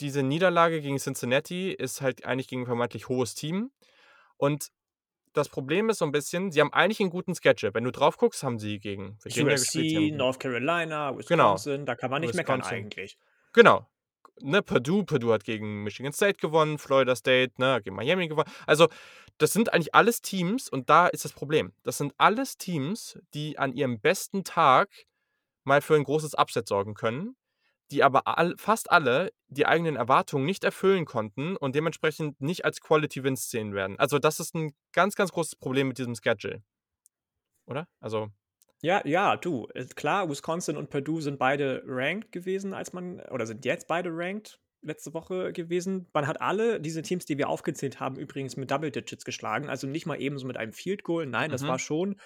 diese 0.00 0.22
Niederlage 0.22 0.80
gegen 0.80 0.98
Cincinnati 0.98 1.70
ist 1.70 2.00
halt 2.00 2.24
eigentlich 2.24 2.48
gegen 2.48 2.62
ein 2.62 2.66
vermeintlich 2.66 3.08
hohes 3.08 3.34
Team. 3.34 3.70
Und 4.36 4.68
das 5.32 5.48
Problem 5.48 5.90
ist 5.90 5.98
so 5.98 6.04
ein 6.04 6.12
bisschen, 6.12 6.50
sie 6.50 6.60
haben 6.60 6.72
eigentlich 6.72 7.00
einen 7.00 7.10
guten 7.10 7.34
Schedule. 7.34 7.74
Wenn 7.74 7.84
du 7.84 7.92
drauf 7.92 8.16
guckst, 8.16 8.42
haben 8.42 8.58
sie 8.58 8.78
gegen 8.78 9.18
Virginia 9.22 9.54
USC, 9.54 9.82
gespielt. 9.82 10.16
North 10.16 10.40
Carolina, 10.40 11.10
genau. 11.10 11.54
Wisconsin, 11.54 11.72
genau. 11.72 11.84
da 11.84 11.94
kann 11.94 12.10
man 12.10 12.20
nicht 12.20 12.34
Wisconsin. 12.34 12.56
meckern 12.58 12.84
eigentlich. 12.84 13.18
Genau. 13.52 13.86
Ne, 14.40 14.62
Purdue, 14.62 15.04
Purdue 15.04 15.32
hat 15.32 15.44
gegen 15.44 15.82
Michigan 15.82 16.12
State 16.12 16.38
gewonnen, 16.38 16.78
Florida 16.78 17.16
State, 17.16 17.54
ne, 17.58 17.80
gegen 17.82 17.96
Miami 17.96 18.28
gewonnen. 18.28 18.50
Also, 18.66 18.88
das 19.38 19.52
sind 19.52 19.72
eigentlich 19.72 19.94
alles 19.94 20.20
Teams 20.20 20.68
und 20.68 20.90
da 20.90 21.08
ist 21.08 21.24
das 21.24 21.32
Problem. 21.32 21.72
Das 21.82 21.98
sind 21.98 22.12
alles 22.18 22.56
Teams, 22.56 23.18
die 23.34 23.58
an 23.58 23.72
ihrem 23.72 24.00
besten 24.00 24.44
Tag 24.44 24.88
mal 25.64 25.80
für 25.80 25.94
ein 25.94 26.04
großes 26.04 26.34
Upset 26.34 26.68
sorgen 26.68 26.94
können 26.94 27.36
die 27.90 28.02
aber 28.02 28.38
all, 28.38 28.54
fast 28.58 28.90
alle 28.90 29.32
die 29.48 29.66
eigenen 29.66 29.96
Erwartungen 29.96 30.44
nicht 30.44 30.64
erfüllen 30.64 31.04
konnten 31.04 31.56
und 31.56 31.74
dementsprechend 31.74 32.40
nicht 32.40 32.64
als 32.64 32.80
Quality 32.80 33.24
Wins 33.24 33.50
sehen 33.50 33.74
werden. 33.74 33.98
Also 33.98 34.18
das 34.18 34.40
ist 34.40 34.54
ein 34.54 34.74
ganz, 34.92 35.14
ganz 35.14 35.32
großes 35.32 35.56
Problem 35.56 35.88
mit 35.88 35.98
diesem 35.98 36.14
Schedule. 36.14 36.62
Oder? 37.66 37.88
Also. 38.00 38.28
Ja, 38.82 39.06
ja, 39.06 39.36
du. 39.36 39.68
Äh, 39.74 39.86
klar, 39.86 40.28
Wisconsin 40.28 40.76
und 40.76 40.90
Purdue 40.90 41.22
sind 41.22 41.38
beide 41.38 41.82
ranked 41.86 42.32
gewesen, 42.32 42.74
als 42.74 42.92
man, 42.92 43.20
oder 43.30 43.46
sind 43.46 43.64
jetzt 43.64 43.88
beide 43.88 44.10
ranked 44.12 44.60
letzte 44.82 45.12
Woche 45.14 45.52
gewesen. 45.52 46.06
Man 46.12 46.26
hat 46.26 46.40
alle 46.40 46.80
diese 46.80 47.02
Teams, 47.02 47.24
die 47.24 47.38
wir 47.38 47.48
aufgezählt 47.48 48.00
haben, 48.00 48.16
übrigens 48.16 48.56
mit 48.56 48.70
Double 48.70 48.90
Digits 48.90 49.24
geschlagen. 49.24 49.68
Also 49.68 49.86
nicht 49.86 50.06
mal 50.06 50.20
ebenso 50.20 50.46
mit 50.46 50.56
einem 50.56 50.72
Field 50.72 51.02
Goal. 51.02 51.26
Nein, 51.26 51.48
mhm. 51.48 51.52
das 51.52 51.66
war 51.66 51.78
schon 51.78 52.16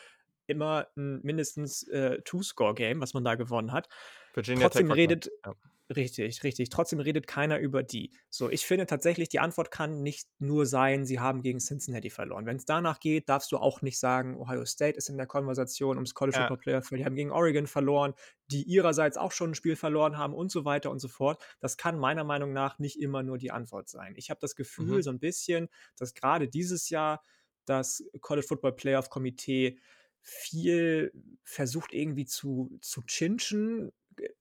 immer 0.47 0.89
ein 0.97 1.21
mindestens 1.23 1.85
äh, 1.89 2.21
Two-Score-Game, 2.23 3.01
was 3.01 3.15
man 3.15 3.25
da 3.25 3.37
gewonnen 3.37 3.73
hat. 3.73 3.89
Virginia 4.33 4.69
Trotzdem 4.69 4.89
Tech 4.89 4.97
redet, 4.97 5.31
ja. 5.45 5.55
richtig, 5.95 6.43
richtig. 6.43 6.71
Trotzdem 6.71 7.01
redet 7.01 7.27
keiner 7.27 7.59
über 7.59 7.83
die. 7.83 8.11
So, 8.31 8.49
ich 8.49 8.67
finde 8.67 8.87
tatsächlich, 8.87 9.29
die 9.29 9.41
Antwort 9.41 9.71
kann 9.71 10.03
nicht 10.03 10.29
nur 10.39 10.67
sein, 10.67 11.05
sie 11.05 11.21
haben 11.21 11.43
gegen 11.43 11.59
Cincinnati 11.59 12.11
verloren. 12.11 12.47
Wenn 12.47 12.57
es 12.57 12.65
danach 12.65 13.01
geht, 13.01 13.29
darfst 13.29 13.53
du 13.53 13.59
auch 13.59 13.83
nicht 13.83 13.99
sagen, 13.99 14.37
Ohio 14.37 14.65
State 14.65 14.97
ist 14.97 15.09
in 15.09 15.17
der 15.17 15.27
Konversation 15.27 15.97
ums 15.97 16.15
College 16.15 16.39
ja. 16.39 16.49
Football 16.49 16.81
Player, 16.81 16.99
die 16.99 17.05
haben 17.05 17.15
gegen 17.15 17.31
Oregon 17.31 17.67
verloren, 17.67 18.15
die 18.51 18.63
ihrerseits 18.63 19.17
auch 19.17 19.33
schon 19.33 19.51
ein 19.51 19.55
Spiel 19.55 19.77
verloren 19.77 20.17
haben 20.17 20.35
und 20.35 20.51
so 20.51 20.65
weiter 20.65 20.91
und 20.91 20.99
so 20.99 21.09
fort. 21.09 21.43
Das 21.61 21.77
kann 21.77 21.99
meiner 21.99 22.25
Meinung 22.25 22.53
nach 22.53 22.79
nicht 22.79 23.01
immer 23.01 23.23
nur 23.23 23.39
die 23.39 23.51
Antwort 23.51 23.89
sein. 23.89 24.15
Ich 24.17 24.31
habe 24.31 24.41
das 24.41 24.57
Gefühl 24.57 24.97
mhm. 24.97 25.03
so 25.03 25.11
ein 25.11 25.19
bisschen, 25.19 25.69
dass 25.97 26.15
gerade 26.15 26.49
dieses 26.49 26.89
Jahr 26.89 27.23
das 27.65 28.05
College 28.21 28.47
Football 28.47 28.73
Playoff 28.73 29.11
Komitee 29.11 29.79
viel 30.23 31.13
versucht 31.45 31.93
irgendwie 31.93 32.25
zu, 32.25 32.79
zu 32.81 33.03
chinchen. 33.03 33.93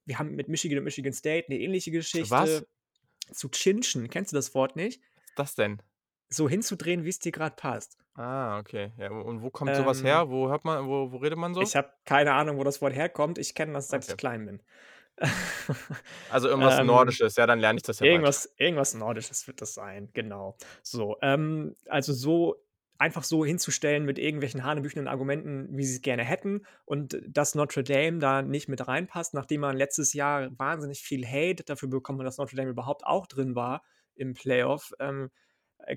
Wir 0.05 0.19
haben 0.19 0.35
mit 0.35 0.47
Michigan 0.47 0.77
und 0.79 0.83
Michigan 0.83 1.13
State 1.13 1.47
eine 1.47 1.59
ähnliche 1.59 1.91
Geschichte. 1.91 2.29
Was? 2.29 2.65
Zu 3.31 3.49
chinchen. 3.49 4.09
Kennst 4.09 4.31
du 4.31 4.35
das 4.35 4.53
Wort 4.53 4.75
nicht? 4.75 5.01
Was 5.01 5.29
ist 5.29 5.39
das 5.39 5.55
denn? 5.55 5.81
So 6.29 6.49
hinzudrehen, 6.49 7.03
wie 7.05 7.09
es 7.09 7.19
dir 7.19 7.31
gerade 7.31 7.55
passt. 7.55 7.97
Ah, 8.15 8.59
okay. 8.59 8.91
Ja, 8.97 9.09
und 9.09 9.41
wo 9.41 9.49
kommt 9.49 9.75
sowas 9.75 9.99
ähm, 9.99 10.05
her? 10.05 10.29
Wo 10.29 10.49
hört 10.49 10.65
man, 10.65 10.85
wo, 10.87 11.11
wo 11.11 11.17
redet 11.17 11.37
man 11.37 11.53
so? 11.53 11.61
Ich 11.61 11.75
habe 11.75 11.91
keine 12.05 12.33
Ahnung, 12.33 12.57
wo 12.57 12.63
das 12.63 12.81
Wort 12.81 12.93
herkommt. 12.93 13.37
Ich 13.37 13.55
kenne 13.55 13.73
das, 13.73 13.87
seit 13.87 14.03
okay. 14.03 14.11
ich 14.11 14.17
klein 14.17 14.45
bin. 14.45 14.61
also 16.29 16.47
irgendwas 16.47 16.79
ähm, 16.79 16.87
Nordisches, 16.87 17.35
ja, 17.35 17.45
dann 17.45 17.59
lerne 17.59 17.77
ich 17.77 17.83
das 17.83 17.99
ja 17.99 18.07
irgendwas, 18.07 18.51
irgendwas 18.57 18.93
Nordisches 18.93 19.45
wird 19.47 19.61
das 19.61 19.73
sein, 19.73 20.09
genau. 20.13 20.57
So, 20.81 21.17
ähm, 21.21 21.75
also 21.87 22.13
so 22.13 22.55
einfach 23.01 23.23
so 23.23 23.43
hinzustellen 23.43 24.05
mit 24.05 24.19
irgendwelchen 24.19 24.63
hanebüchenden 24.63 25.07
Argumenten, 25.07 25.67
wie 25.75 25.83
sie 25.83 25.95
es 25.95 26.01
gerne 26.03 26.23
hätten 26.23 26.61
und 26.85 27.19
dass 27.27 27.55
Notre 27.55 27.83
Dame 27.83 28.19
da 28.19 28.43
nicht 28.43 28.69
mit 28.69 28.87
reinpasst, 28.87 29.33
nachdem 29.33 29.61
man 29.61 29.75
letztes 29.75 30.13
Jahr 30.13 30.51
wahnsinnig 30.59 31.01
viel 31.01 31.25
Hate 31.25 31.63
dafür 31.63 31.89
bekommen 31.89 32.19
hat, 32.19 32.27
dass 32.27 32.37
Notre 32.37 32.55
Dame 32.55 32.69
überhaupt 32.69 33.03
auch 33.03 33.25
drin 33.25 33.55
war 33.55 33.81
im 34.13 34.35
Playoff, 34.35 34.93
ähm, 34.99 35.31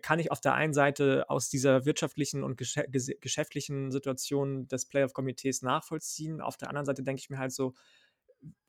kann 0.00 0.18
ich 0.18 0.30
auf 0.32 0.40
der 0.40 0.54
einen 0.54 0.72
Seite 0.72 1.28
aus 1.28 1.50
dieser 1.50 1.84
wirtschaftlichen 1.84 2.42
und 2.42 2.56
geschäftlichen 2.56 3.90
Situation 3.90 4.66
des 4.66 4.86
Playoff-Komitees 4.86 5.60
nachvollziehen. 5.60 6.40
Auf 6.40 6.56
der 6.56 6.70
anderen 6.70 6.86
Seite 6.86 7.02
denke 7.02 7.20
ich 7.20 7.28
mir 7.28 7.38
halt 7.38 7.52
so, 7.52 7.74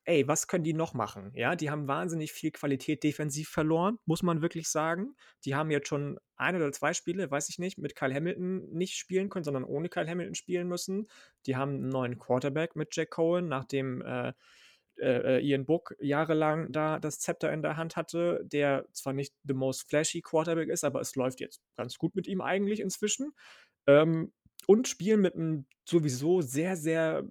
ey, 0.05 0.27
was 0.27 0.47
können 0.47 0.63
die 0.63 0.73
noch 0.73 0.93
machen? 0.93 1.31
Ja, 1.33 1.55
die 1.55 1.69
haben 1.69 1.87
wahnsinnig 1.87 2.31
viel 2.31 2.51
Qualität 2.51 3.03
defensiv 3.03 3.49
verloren, 3.49 3.97
muss 4.05 4.23
man 4.23 4.41
wirklich 4.41 4.69
sagen. 4.69 5.15
Die 5.43 5.55
haben 5.55 5.71
jetzt 5.71 5.87
schon 5.87 6.19
ein 6.35 6.55
oder 6.55 6.71
zwei 6.71 6.93
Spiele, 6.93 7.29
weiß 7.29 7.49
ich 7.49 7.59
nicht, 7.59 7.77
mit 7.77 7.95
Kyle 7.95 8.13
Hamilton 8.13 8.69
nicht 8.71 8.95
spielen 8.95 9.29
können, 9.29 9.43
sondern 9.43 9.63
ohne 9.63 9.89
Kyle 9.89 10.07
Hamilton 10.07 10.35
spielen 10.35 10.67
müssen. 10.67 11.07
Die 11.45 11.55
haben 11.55 11.75
einen 11.75 11.89
neuen 11.89 12.19
Quarterback 12.19 12.75
mit 12.75 12.95
Jack 12.95 13.11
Cohen, 13.11 13.47
nachdem 13.47 14.01
äh, 14.01 14.33
äh, 14.99 15.45
Ian 15.45 15.65
Book 15.65 15.95
jahrelang 15.99 16.71
da 16.71 16.99
das 16.99 17.19
Zepter 17.19 17.51
in 17.51 17.61
der 17.61 17.77
Hand 17.77 17.95
hatte, 17.95 18.41
der 18.45 18.85
zwar 18.91 19.13
nicht 19.13 19.33
the 19.43 19.53
most 19.53 19.89
flashy 19.89 20.21
Quarterback 20.21 20.69
ist, 20.69 20.83
aber 20.83 21.01
es 21.01 21.15
läuft 21.15 21.39
jetzt 21.39 21.61
ganz 21.75 21.97
gut 21.97 22.15
mit 22.15 22.27
ihm 22.27 22.41
eigentlich 22.41 22.79
inzwischen. 22.79 23.33
Ähm, 23.87 24.33
und 24.67 24.87
spielen 24.87 25.21
mit 25.21 25.35
einem 25.35 25.67
sowieso 25.87 26.41
sehr, 26.41 26.75
sehr 26.75 27.23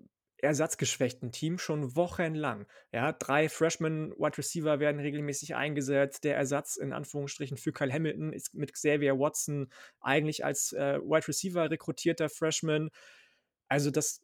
ersatzgeschwächten 0.44 1.32
Team 1.32 1.58
schon 1.58 1.96
wochenlang. 1.96 2.66
Ja, 2.92 3.12
drei 3.12 3.48
Freshman 3.48 4.12
Wide 4.12 4.38
Receiver 4.38 4.78
werden 4.78 5.00
regelmäßig 5.00 5.54
eingesetzt. 5.54 6.24
Der 6.24 6.36
Ersatz 6.36 6.76
in 6.76 6.92
Anführungsstrichen 6.92 7.56
für 7.56 7.72
Kyle 7.72 7.92
Hamilton 7.92 8.32
ist 8.32 8.54
mit 8.54 8.72
Xavier 8.72 9.18
Watson 9.18 9.72
eigentlich 10.00 10.44
als 10.44 10.72
äh, 10.72 11.00
Wide 11.00 11.26
Receiver 11.28 11.70
rekrutierter 11.70 12.28
Freshman. 12.28 12.90
Also 13.68 13.90
das, 13.90 14.20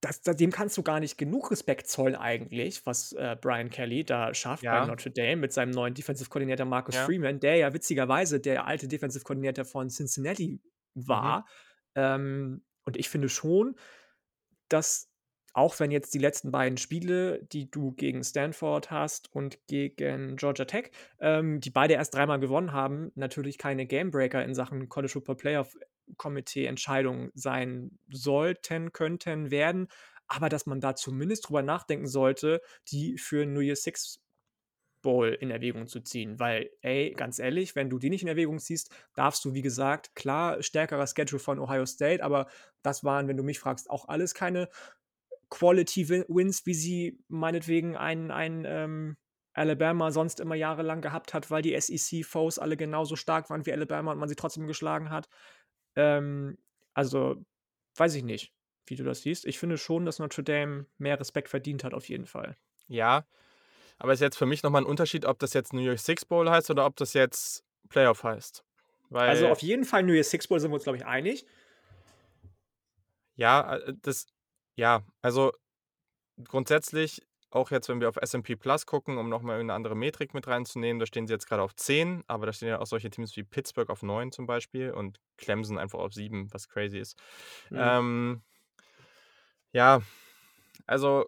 das, 0.00 0.22
dem 0.22 0.50
kannst 0.50 0.76
du 0.78 0.82
gar 0.82 1.00
nicht 1.00 1.18
genug 1.18 1.50
Respekt 1.50 1.86
zollen 1.86 2.16
eigentlich, 2.16 2.86
was 2.86 3.12
äh, 3.12 3.36
Brian 3.40 3.70
Kelly 3.70 4.04
da 4.04 4.32
schafft 4.34 4.62
ja. 4.62 4.80
bei 4.80 4.86
Notre 4.86 5.10
Dame 5.10 5.36
mit 5.36 5.52
seinem 5.52 5.70
neuen 5.70 5.94
Defensive 5.94 6.30
Koordinator 6.30 6.66
Marcus 6.66 6.94
ja. 6.94 7.04
Freeman, 7.04 7.38
der 7.38 7.56
ja 7.56 7.72
witzigerweise 7.72 8.40
der 8.40 8.66
alte 8.66 8.88
Defensive 8.88 9.24
Koordinator 9.24 9.64
von 9.64 9.90
Cincinnati 9.90 10.60
war. 10.94 11.40
Mhm. 11.40 11.44
Ähm, 11.96 12.62
und 12.84 12.96
ich 12.96 13.08
finde 13.08 13.28
schon, 13.28 13.76
dass 14.72 15.10
auch 15.52 15.78
wenn 15.80 15.90
jetzt 15.90 16.14
die 16.14 16.18
letzten 16.18 16.52
beiden 16.52 16.78
Spiele, 16.78 17.42
die 17.42 17.70
du 17.70 17.92
gegen 17.92 18.22
Stanford 18.22 18.90
hast 18.90 19.34
und 19.34 19.58
gegen 19.66 20.36
Georgia 20.36 20.64
Tech, 20.64 20.90
ähm, 21.20 21.60
die 21.60 21.70
beide 21.70 21.94
erst 21.94 22.14
dreimal 22.14 22.38
gewonnen 22.38 22.72
haben, 22.72 23.10
natürlich 23.16 23.58
keine 23.58 23.86
Gamebreaker 23.86 24.44
in 24.44 24.54
Sachen 24.54 24.88
College 24.88 25.12
Football 25.12 25.36
Playoff 25.36 25.76
Komitee 26.16 26.66
Entscheidungen 26.66 27.30
sein 27.34 27.98
sollten, 28.10 28.92
könnten, 28.92 29.50
werden, 29.50 29.88
aber 30.28 30.48
dass 30.48 30.66
man 30.66 30.80
da 30.80 30.94
zumindest 30.94 31.48
drüber 31.48 31.62
nachdenken 31.62 32.06
sollte, 32.06 32.60
die 32.90 33.18
für 33.18 33.46
New 33.46 33.60
Year 33.60 33.76
Six 33.76 34.20
Bowl 35.02 35.28
in 35.28 35.50
Erwägung 35.50 35.86
zu 35.86 36.00
ziehen, 36.00 36.38
weil, 36.38 36.70
ey, 36.82 37.12
ganz 37.16 37.38
ehrlich, 37.38 37.74
wenn 37.76 37.90
du 37.90 37.98
die 37.98 38.10
nicht 38.10 38.22
in 38.22 38.28
Erwägung 38.28 38.58
ziehst, 38.58 38.94
darfst 39.14 39.44
du, 39.44 39.54
wie 39.54 39.62
gesagt, 39.62 40.14
klar, 40.14 40.62
stärkerer 40.62 41.06
Schedule 41.06 41.38
von 41.40 41.58
Ohio 41.58 41.86
State, 41.86 42.22
aber 42.22 42.46
das 42.82 43.04
waren, 43.04 43.28
wenn 43.28 43.36
du 43.36 43.42
mich 43.42 43.58
fragst, 43.58 43.90
auch 43.90 44.08
alles 44.08 44.34
keine 44.34 44.68
Quality 45.50 46.08
Wins, 46.28 46.64
wie 46.66 46.74
sie 46.74 47.18
meinetwegen 47.28 47.96
ein, 47.96 48.30
ein 48.30 48.64
ähm, 48.66 49.16
Alabama 49.52 50.12
sonst 50.12 50.38
immer 50.40 50.54
jahrelang 50.54 51.00
gehabt 51.00 51.34
hat, 51.34 51.50
weil 51.50 51.62
die 51.62 51.74
SEC-Foes 51.74 52.58
alle 52.58 52.76
genauso 52.76 53.16
stark 53.16 53.50
waren 53.50 53.66
wie 53.66 53.72
Alabama 53.72 54.12
und 54.12 54.18
man 54.18 54.28
sie 54.28 54.36
trotzdem 54.36 54.68
geschlagen 54.68 55.10
hat. 55.10 55.28
Ähm, 55.96 56.58
also, 56.94 57.44
weiß 57.96 58.14
ich 58.14 58.22
nicht, 58.22 58.54
wie 58.86 58.94
du 58.96 59.02
das 59.04 59.22
siehst. 59.22 59.44
Ich 59.44 59.58
finde 59.58 59.76
schon, 59.76 60.06
dass 60.06 60.20
Notre 60.20 60.44
Dame 60.44 60.86
mehr 60.98 61.18
Respekt 61.18 61.48
verdient 61.48 61.82
hat, 61.82 61.94
auf 61.94 62.08
jeden 62.08 62.26
Fall. 62.26 62.56
Ja, 62.86 63.26
aber 64.00 64.14
ist 64.14 64.20
jetzt 64.20 64.38
für 64.38 64.46
mich 64.46 64.62
nochmal 64.62 64.82
ein 64.82 64.86
Unterschied, 64.86 65.26
ob 65.26 65.38
das 65.38 65.52
jetzt 65.52 65.74
New 65.74 65.82
York 65.82 65.98
Six 65.98 66.24
Bowl 66.24 66.50
heißt 66.50 66.70
oder 66.70 66.86
ob 66.86 66.96
das 66.96 67.12
jetzt 67.12 67.62
Playoff 67.90 68.24
heißt. 68.24 68.64
Weil 69.10 69.28
also 69.28 69.48
auf 69.48 69.60
jeden 69.60 69.84
Fall 69.84 70.02
New 70.02 70.14
Year's 70.14 70.30
Six 70.30 70.48
Bowl 70.48 70.58
sind 70.58 70.70
wir 70.70 70.76
uns, 70.76 70.84
glaube 70.84 70.96
ich, 70.96 71.04
einig. 71.04 71.44
Ja, 73.36 73.76
äh, 73.76 73.92
das, 74.00 74.26
ja, 74.74 75.02
also 75.20 75.52
grundsätzlich, 76.42 77.20
auch 77.50 77.70
jetzt, 77.70 77.90
wenn 77.90 78.00
wir 78.00 78.08
auf 78.08 78.16
SP 78.16 78.56
Plus 78.56 78.86
gucken, 78.86 79.18
um 79.18 79.28
nochmal 79.28 79.60
eine 79.60 79.74
andere 79.74 79.96
Metrik 79.96 80.32
mit 80.32 80.46
reinzunehmen, 80.46 80.98
da 80.98 81.04
stehen 81.04 81.26
sie 81.26 81.34
jetzt 81.34 81.46
gerade 81.46 81.62
auf 81.62 81.74
10, 81.74 82.24
aber 82.26 82.46
da 82.46 82.54
stehen 82.54 82.68
ja 82.68 82.78
auch 82.78 82.86
solche 82.86 83.10
Teams 83.10 83.36
wie 83.36 83.42
Pittsburgh 83.42 83.90
auf 83.90 84.02
9 84.02 84.32
zum 84.32 84.46
Beispiel 84.46 84.92
und 84.92 85.20
Clemson 85.36 85.76
einfach 85.76 85.98
auf 85.98 86.14
7, 86.14 86.50
was 86.54 86.68
crazy 86.68 86.98
ist. 86.98 87.20
Mhm. 87.68 87.78
Ähm, 87.78 88.42
ja, 89.72 90.00
also 90.86 91.26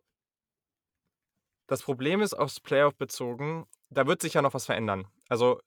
das 1.73 1.83
Problem 1.83 2.21
ist 2.21 2.35
aufs 2.35 2.61
Playoff 2.61 2.95
bezogen, 2.97 3.65
da 3.89 4.07
wird 4.07 4.21
sich 4.21 4.35
ja 4.35 4.43
noch 4.43 4.53
was 4.53 4.67
verändern. 4.67 5.07
Also 5.31 5.59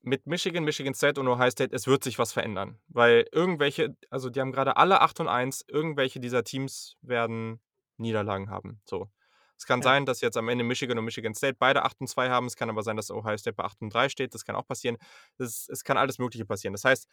mit 0.00 0.26
Michigan, 0.26 0.64
Michigan 0.64 0.94
State 0.94 1.20
und 1.20 1.28
Ohio 1.28 1.50
State, 1.50 1.76
es 1.76 1.86
wird 1.86 2.02
sich 2.02 2.18
was 2.18 2.32
verändern. 2.32 2.78
Weil 2.88 3.26
irgendwelche, 3.30 3.94
also 4.08 4.30
die 4.30 4.40
haben 4.40 4.52
gerade 4.52 4.78
alle 4.78 5.02
8 5.02 5.20
und 5.20 5.28
1, 5.28 5.66
irgendwelche 5.68 6.18
dieser 6.18 6.44
Teams 6.44 6.96
werden 7.02 7.60
Niederlagen 7.98 8.48
haben. 8.48 8.80
So. 8.86 9.10
Es 9.58 9.66
kann 9.66 9.80
ja. 9.80 9.84
sein, 9.84 10.06
dass 10.06 10.22
jetzt 10.22 10.38
am 10.38 10.48
Ende 10.48 10.64
Michigan 10.64 10.96
und 10.98 11.04
Michigan 11.04 11.34
State 11.34 11.56
beide 11.58 11.84
8 11.84 12.00
und 12.00 12.06
2 12.06 12.30
haben. 12.30 12.46
Es 12.46 12.56
kann 12.56 12.70
aber 12.70 12.82
sein, 12.82 12.96
dass 12.96 13.10
Ohio 13.10 13.36
State 13.36 13.54
bei 13.54 13.64
8 13.64 13.82
und 13.82 13.92
3 13.92 14.08
steht. 14.08 14.32
Das 14.32 14.46
kann 14.46 14.56
auch 14.56 14.66
passieren. 14.66 14.96
Das, 15.36 15.68
es 15.68 15.84
kann 15.84 15.98
alles 15.98 16.18
Mögliche 16.18 16.46
passieren. 16.46 16.72
Das 16.72 16.84
heißt, 16.84 17.06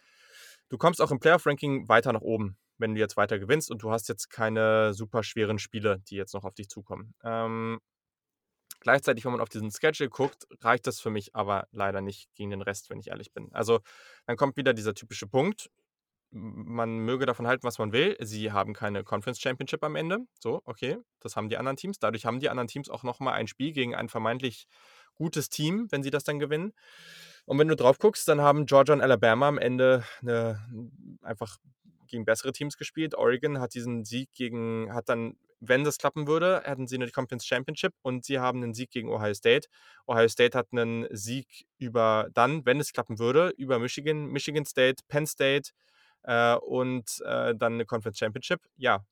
du 0.69 0.77
kommst 0.77 1.01
auch 1.01 1.11
im 1.11 1.19
Playoff-Ranking 1.19 1.89
weiter 1.89 2.13
nach 2.13 2.21
oben, 2.21 2.55
wenn 2.77 2.93
du 2.93 3.01
jetzt 3.01 3.17
weiter 3.17 3.39
gewinnst 3.39 3.69
und 3.71 3.83
du 3.83 3.91
hast 3.91 4.07
jetzt 4.07 4.29
keine 4.29 4.93
super 4.93 5.21
schweren 5.21 5.59
Spiele, 5.59 5.99
die 6.07 6.15
jetzt 6.15 6.33
noch 6.33 6.45
auf 6.45 6.53
dich 6.53 6.69
zukommen. 6.69 7.13
Ähm, 7.21 7.81
Gleichzeitig, 8.85 9.25
wenn 9.25 9.31
man 9.31 9.41
auf 9.41 9.49
diesen 9.49 9.71
Schedule 9.71 10.11
guckt, 10.11 10.45
reicht 10.61 10.85
das 10.85 10.99
für 10.99 11.09
mich 11.09 11.33
aber 11.33 11.67
leider 11.71 12.01
nicht 12.01 12.29
gegen 12.35 12.51
den 12.51 12.61
Rest, 12.61 12.91
wenn 12.91 12.99
ich 12.99 13.07
ehrlich 13.07 13.33
bin. 13.33 13.51
Also 13.51 13.79
dann 14.27 14.37
kommt 14.37 14.57
wieder 14.57 14.75
dieser 14.75 14.93
typische 14.93 15.25
Punkt. 15.25 15.71
Man 16.29 16.99
möge 16.99 17.25
davon 17.25 17.47
halten, 17.47 17.63
was 17.63 17.79
man 17.79 17.93
will. 17.93 18.15
Sie 18.19 18.51
haben 18.51 18.75
keine 18.75 19.03
Conference 19.03 19.41
Championship 19.41 19.83
am 19.83 19.95
Ende. 19.95 20.19
So, 20.39 20.61
okay, 20.65 20.99
das 21.19 21.35
haben 21.35 21.49
die 21.49 21.57
anderen 21.57 21.77
Teams. 21.77 21.97
Dadurch 21.97 22.27
haben 22.27 22.39
die 22.39 22.47
anderen 22.47 22.67
Teams 22.67 22.87
auch 22.91 23.01
nochmal 23.01 23.33
ein 23.33 23.47
Spiel 23.47 23.71
gegen 23.71 23.95
ein 23.95 24.07
vermeintlich 24.07 24.67
gutes 25.15 25.49
Team, 25.49 25.87
wenn 25.89 26.03
sie 26.03 26.11
das 26.11 26.23
dann 26.23 26.37
gewinnen. 26.37 26.71
Und 27.45 27.57
wenn 27.57 27.67
du 27.67 27.75
drauf 27.75 27.97
guckst, 27.97 28.27
dann 28.27 28.39
haben 28.39 28.67
Georgia 28.67 28.93
und 28.93 29.01
Alabama 29.01 29.47
am 29.47 29.57
Ende 29.57 30.03
eine, 30.21 30.63
einfach 31.23 31.57
gegen 32.07 32.25
bessere 32.25 32.51
Teams 32.51 32.77
gespielt. 32.77 33.15
Oregon 33.15 33.59
hat 33.59 33.73
diesen 33.73 34.05
Sieg 34.05 34.31
gegen, 34.33 34.93
hat 34.93 35.09
dann 35.09 35.37
wenn 35.59 35.83
das 35.83 35.97
klappen 35.97 36.27
würde, 36.27 36.61
hätten 36.63 36.87
sie 36.87 36.95
eine 36.95 37.09
Conference 37.09 37.45
Championship 37.45 37.93
und 38.01 38.25
sie 38.25 38.39
haben 38.39 38.61
einen 38.61 38.73
Sieg 38.73 38.91
gegen 38.91 39.09
Ohio 39.09 39.33
State. 39.33 39.67
Ohio 40.07 40.27
State 40.27 40.57
hat 40.57 40.67
einen 40.71 41.07
Sieg 41.11 41.65
über 41.77 42.27
dann, 42.33 42.65
wenn 42.65 42.79
es 42.79 42.91
klappen 42.91 43.19
würde, 43.19 43.49
über 43.57 43.79
Michigan, 43.79 44.27
Michigan 44.27 44.65
State, 44.65 45.03
Penn 45.07 45.25
State 45.25 45.71
äh, 46.23 46.55
und 46.55 47.21
äh, 47.25 47.55
dann 47.55 47.73
eine 47.73 47.85
Conference 47.85 48.17
Championship. 48.17 48.61
Ja, 48.77 49.05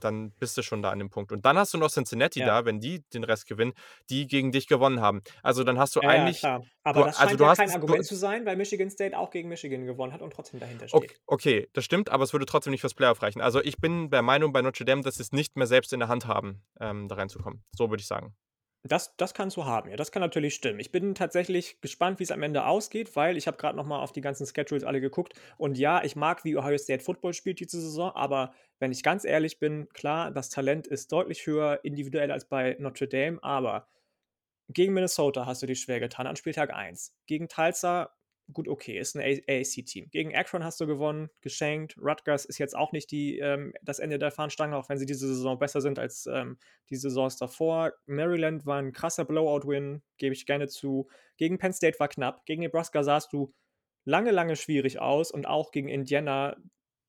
dann 0.00 0.30
bist 0.32 0.56
du 0.56 0.62
schon 0.62 0.82
da 0.82 0.90
an 0.90 0.98
dem 0.98 1.10
Punkt. 1.10 1.32
Und 1.32 1.44
dann 1.44 1.58
hast 1.58 1.74
du 1.74 1.78
noch 1.78 1.90
Cincinnati 1.90 2.40
ja. 2.40 2.46
da, 2.46 2.64
wenn 2.64 2.80
die 2.80 3.02
den 3.14 3.24
Rest 3.24 3.46
gewinnen, 3.46 3.72
die 4.10 4.26
gegen 4.26 4.52
dich 4.52 4.66
gewonnen 4.66 5.00
haben. 5.00 5.22
Also 5.42 5.64
dann 5.64 5.78
hast 5.78 5.96
du 5.96 6.00
ja, 6.00 6.08
eigentlich. 6.08 6.42
Ja, 6.42 6.60
Aber 6.82 7.00
du, 7.00 7.06
das 7.06 7.18
also 7.18 7.28
scheint 7.28 7.40
also 7.40 7.44
ja 7.44 7.54
kein 7.54 7.70
Argument 7.70 8.04
zu 8.04 8.16
sein, 8.16 8.46
weil 8.46 8.56
Michigan 8.56 8.90
State 8.90 9.16
auch 9.16 9.30
gegen 9.30 9.48
Michigan 9.48 9.86
gewonnen 9.86 10.12
hat 10.12 10.22
und 10.22 10.32
trotzdem 10.32 10.60
dahinter 10.60 10.88
steht. 10.88 11.02
Okay, 11.02 11.14
okay, 11.26 11.68
das 11.72 11.84
stimmt, 11.84 12.10
aber 12.10 12.24
es 12.24 12.32
würde 12.32 12.46
trotzdem 12.46 12.70
nicht 12.70 12.80
fürs 12.80 12.94
Playoff 12.94 13.22
reichen. 13.22 13.40
Also 13.40 13.60
ich 13.62 13.78
bin 13.78 14.10
der 14.10 14.22
Meinung 14.22 14.52
bei 14.52 14.62
Notre 14.62 14.84
Dame, 14.84 15.02
dass 15.02 15.16
sie 15.16 15.22
es 15.22 15.32
nicht 15.32 15.56
mehr 15.56 15.66
selbst 15.66 15.92
in 15.92 16.00
der 16.00 16.08
Hand 16.08 16.26
haben, 16.26 16.62
ähm, 16.80 17.08
da 17.08 17.16
reinzukommen. 17.16 17.64
So 17.76 17.90
würde 17.90 18.00
ich 18.00 18.06
sagen. 18.06 18.34
Das, 18.88 19.16
das 19.16 19.34
kannst 19.34 19.56
du 19.56 19.64
haben, 19.64 19.90
ja. 19.90 19.96
Das 19.96 20.12
kann 20.12 20.20
natürlich 20.20 20.54
stimmen. 20.54 20.80
Ich 20.80 20.92
bin 20.92 21.14
tatsächlich 21.14 21.80
gespannt, 21.80 22.18
wie 22.18 22.24
es 22.24 22.30
am 22.30 22.42
Ende 22.42 22.66
ausgeht, 22.66 23.16
weil 23.16 23.36
ich 23.36 23.46
habe 23.46 23.56
gerade 23.56 23.76
nochmal 23.76 24.02
auf 24.02 24.12
die 24.12 24.20
ganzen 24.20 24.46
Schedules 24.46 24.84
alle 24.84 25.00
geguckt. 25.00 25.34
Und 25.56 25.78
ja, 25.78 26.04
ich 26.04 26.16
mag, 26.16 26.44
wie 26.44 26.56
Ohio 26.56 26.78
State 26.78 27.02
Football 27.02 27.32
spielt 27.32 27.60
diese 27.60 27.80
Saison, 27.80 28.12
aber 28.14 28.52
wenn 28.78 28.92
ich 28.92 29.02
ganz 29.02 29.24
ehrlich 29.24 29.58
bin, 29.58 29.88
klar, 29.90 30.30
das 30.30 30.50
Talent 30.50 30.86
ist 30.86 31.10
deutlich 31.12 31.46
höher 31.46 31.80
individuell 31.84 32.30
als 32.30 32.44
bei 32.46 32.76
Notre 32.78 33.08
Dame, 33.08 33.38
aber 33.42 33.88
gegen 34.68 34.94
Minnesota 34.94 35.46
hast 35.46 35.62
du 35.62 35.66
dich 35.66 35.80
schwer 35.80 36.00
getan 36.00 36.26
an 36.26 36.36
Spieltag 36.36 36.74
1. 36.74 37.14
Gegen 37.26 37.48
Tulsa 37.48 38.10
gut, 38.52 38.68
okay, 38.68 38.98
ist 38.98 39.16
ein 39.16 39.22
AAC-Team. 39.22 40.10
Gegen 40.10 40.34
Akron 40.36 40.64
hast 40.64 40.80
du 40.80 40.86
gewonnen, 40.86 41.30
geschenkt. 41.40 41.96
Rutgers 41.98 42.44
ist 42.44 42.58
jetzt 42.58 42.76
auch 42.76 42.92
nicht 42.92 43.10
die, 43.10 43.38
ähm, 43.38 43.72
das 43.82 43.98
Ende 43.98 44.18
der 44.18 44.30
Fahnenstange, 44.30 44.76
auch 44.76 44.88
wenn 44.88 44.98
sie 44.98 45.06
diese 45.06 45.26
Saison 45.26 45.58
besser 45.58 45.80
sind 45.80 45.98
als 45.98 46.26
ähm, 46.26 46.58
die 46.90 46.96
Saisons 46.96 47.36
davor. 47.36 47.92
Maryland 48.06 48.64
war 48.66 48.78
ein 48.80 48.92
krasser 48.92 49.24
Blowout-Win, 49.24 50.02
gebe 50.18 50.34
ich 50.34 50.46
gerne 50.46 50.68
zu. 50.68 51.08
Gegen 51.36 51.58
Penn 51.58 51.72
State 51.72 51.98
war 51.98 52.08
knapp. 52.08 52.46
Gegen 52.46 52.62
Nebraska 52.62 53.02
sahst 53.02 53.32
du 53.32 53.52
lange, 54.04 54.30
lange 54.30 54.56
schwierig 54.56 55.00
aus 55.00 55.30
und 55.30 55.46
auch 55.46 55.72
gegen 55.72 55.88
Indiana, 55.88 56.56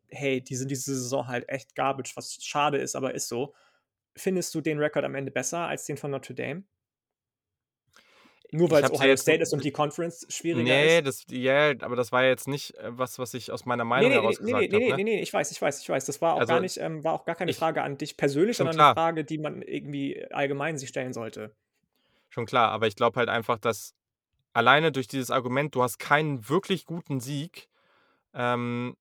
hey, 0.09 0.41
die 0.41 0.55
sind 0.55 0.71
diese 0.71 0.95
Saison 0.95 1.27
halt 1.27 1.47
echt 1.49 1.75
garbage, 1.75 2.15
was 2.15 2.43
schade 2.43 2.77
ist, 2.77 2.95
aber 2.95 3.13
ist 3.13 3.27
so. 3.27 3.53
Findest 4.15 4.55
du 4.55 4.61
den 4.61 4.79
Rekord 4.79 5.05
am 5.05 5.13
Ende 5.15 5.31
besser 5.31 5.67
als 5.67 5.85
den 5.85 5.97
von 5.97 6.11
Notre 6.11 6.33
Dame? 6.33 6.63
Nur 8.51 8.71
weil 8.71 8.83
es 8.83 8.91
Ohio 8.91 9.17
State 9.17 9.41
ist 9.41 9.53
und 9.53 9.63
die 9.63 9.71
Conference 9.71 10.25
schwieriger 10.29 10.63
nee, 10.63 10.99
ist? 10.99 11.29
Nee, 11.29 11.39
ja, 11.39 11.71
aber 11.81 11.95
das 11.95 12.11
war 12.11 12.23
jetzt 12.23 12.47
nicht 12.47 12.75
äh, 12.77 12.97
was, 12.97 13.19
was 13.19 13.33
ich 13.33 13.51
aus 13.51 13.65
meiner 13.65 13.83
Meinung 13.83 14.09
nee, 14.09 14.15
nee, 14.15 14.21
heraus 14.21 14.39
nee, 14.39 14.51
gesagt 14.51 14.71
nee, 14.71 14.77
nee, 14.77 14.91
habe. 14.91 14.95
Nee, 14.95 15.03
nee, 15.03 15.15
nee, 15.17 15.21
ich 15.21 15.33
weiß, 15.33 15.51
ich 15.51 15.61
weiß, 15.61 15.81
ich 15.81 15.89
weiß. 15.89 16.05
Das 16.05 16.21
war 16.21 16.35
auch 16.35 16.39
also, 16.39 16.53
gar 16.53 16.61
nicht, 16.61 16.77
ähm, 16.77 17.03
war 17.03 17.13
auch 17.13 17.25
gar 17.25 17.35
keine 17.35 17.51
ich, 17.51 17.57
Frage 17.57 17.81
an 17.83 17.97
dich 17.97 18.15
persönlich, 18.15 18.57
sondern 18.57 18.75
klar. 18.75 18.89
eine 18.89 18.95
Frage, 18.95 19.25
die 19.25 19.37
man 19.37 19.61
irgendwie 19.61 20.25
allgemein 20.31 20.77
sich 20.77 20.89
stellen 20.89 21.11
sollte. 21.11 21.53
Schon 22.29 22.45
klar, 22.45 22.71
aber 22.71 22.87
ich 22.87 22.95
glaube 22.95 23.19
halt 23.19 23.29
einfach, 23.29 23.57
dass 23.57 23.95
alleine 24.53 24.91
durch 24.91 25.07
dieses 25.07 25.29
Argument, 25.29 25.75
du 25.75 25.83
hast 25.83 25.99
keinen 25.99 26.47
wirklich 26.47 26.85
guten 26.85 27.19
Sieg 27.19 27.67
ähm, 28.33 28.95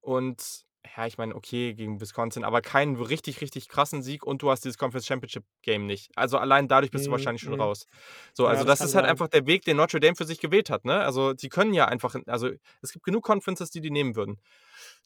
und 0.00 0.64
ja, 0.96 1.06
ich 1.06 1.16
meine, 1.16 1.34
okay, 1.34 1.74
gegen 1.74 2.00
Wisconsin, 2.00 2.44
aber 2.44 2.60
keinen 2.60 2.96
richtig, 2.96 3.40
richtig 3.40 3.68
krassen 3.68 4.02
Sieg 4.02 4.24
und 4.26 4.42
du 4.42 4.50
hast 4.50 4.64
dieses 4.64 4.78
Conference 4.78 5.06
Championship 5.06 5.44
Game 5.62 5.86
nicht. 5.86 6.10
Also 6.16 6.38
allein 6.38 6.68
dadurch 6.68 6.90
bist 6.90 7.06
du 7.06 7.10
mhm, 7.10 7.12
wahrscheinlich 7.12 7.42
schon 7.42 7.54
mhm. 7.54 7.60
raus. 7.60 7.86
So, 8.34 8.46
also 8.46 8.62
ja, 8.62 8.66
das, 8.66 8.80
das 8.80 8.88
ist 8.88 8.94
halt 8.94 9.04
sein. 9.04 9.10
einfach 9.10 9.28
der 9.28 9.46
Weg, 9.46 9.64
den 9.64 9.76
Notre 9.76 10.00
Dame 10.00 10.16
für 10.16 10.24
sich 10.24 10.40
gewählt 10.40 10.70
hat, 10.70 10.84
ne? 10.84 11.00
Also 11.00 11.34
die 11.34 11.48
können 11.48 11.72
ja 11.72 11.86
einfach, 11.86 12.16
also 12.26 12.50
es 12.82 12.92
gibt 12.92 13.04
genug 13.04 13.24
Conferences, 13.24 13.70
die 13.70 13.80
die 13.80 13.90
nehmen 13.90 14.16
würden. 14.16 14.40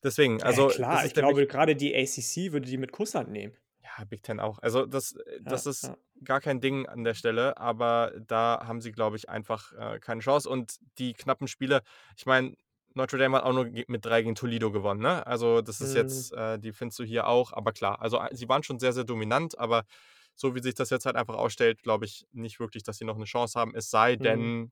Deswegen, 0.03 0.43
also. 0.43 0.69
Ja, 0.69 0.75
klar, 0.75 1.07
ich 1.07 1.15
glaube, 1.15 1.47
gerade 1.47 1.77
die 1.77 1.95
ACC 1.95 2.53
würde 2.53 2.67
die 2.67 2.79
mit 2.79 2.93
Kusshand 2.93 3.31
nehmen. 3.31 3.55
Ja, 3.83 4.05
Big 4.05 4.23
Ten 4.23 4.41
auch. 4.41 4.59
Also 4.61 4.85
das, 4.85 5.15
das 5.41 5.65
ja, 5.65 5.71
ist 5.71 5.91
gar 6.25 6.41
kein 6.41 6.61
Ding 6.61 6.87
an 6.87 7.05
der 7.05 7.15
Stelle, 7.15 7.57
aber 7.57 8.13
da 8.27 8.63
haben 8.67 8.81
sie, 8.81 8.93
glaube 8.93 9.17
ich, 9.17 9.29
einfach 9.29 9.73
äh, 9.73 9.99
keine 10.01 10.21
Chance. 10.21 10.49
Und 10.49 10.77
die 10.99 11.13
knappen 11.13 11.49
Spiele, 11.49 11.83
ich 12.17 12.27
meine, 12.27 12.55
Notre 12.97 13.19
Dame 13.19 13.37
hat 13.37 13.45
auch 13.45 13.53
nur 13.53 13.69
mit 13.89 14.05
drei 14.05 14.23
gegen 14.23 14.35
Toledo 14.35 14.73
gewonnen, 14.73 15.03
ne? 15.03 15.27
Also 15.27 15.61
das 15.61 15.81
ist 15.83 15.91
mhm. 15.91 15.97
jetzt, 15.97 16.33
äh, 16.33 16.59
die 16.59 16.73
findest 16.73 16.99
du 16.99 17.05
hier 17.05 17.27
auch, 17.27 17.53
aber 17.53 17.73
klar, 17.73 18.01
also 18.01 18.21
sie 18.33 18.49
waren 18.49 18.63
schon 18.63 18.79
sehr, 18.79 18.95
sehr 18.95 19.05
dominant, 19.05 19.59
aber 19.59 19.85
so 20.35 20.55
wie 20.55 20.63
sich 20.63 20.75
das 20.75 20.89
jetzt 20.91 21.05
halt 21.05 21.15
einfach 21.15 21.35
ausstellt, 21.35 21.83
glaube 21.83 22.07
ich 22.07 22.27
nicht 22.33 22.59
wirklich, 22.59 22.83
dass 22.83 22.97
sie 22.97 23.05
noch 23.05 23.17
eine 23.17 23.27
Chance 23.27 23.59
haben, 23.61 23.75
es 23.75 23.91
sei 23.91 24.17
denn, 24.17 24.41
mhm. 24.41 24.71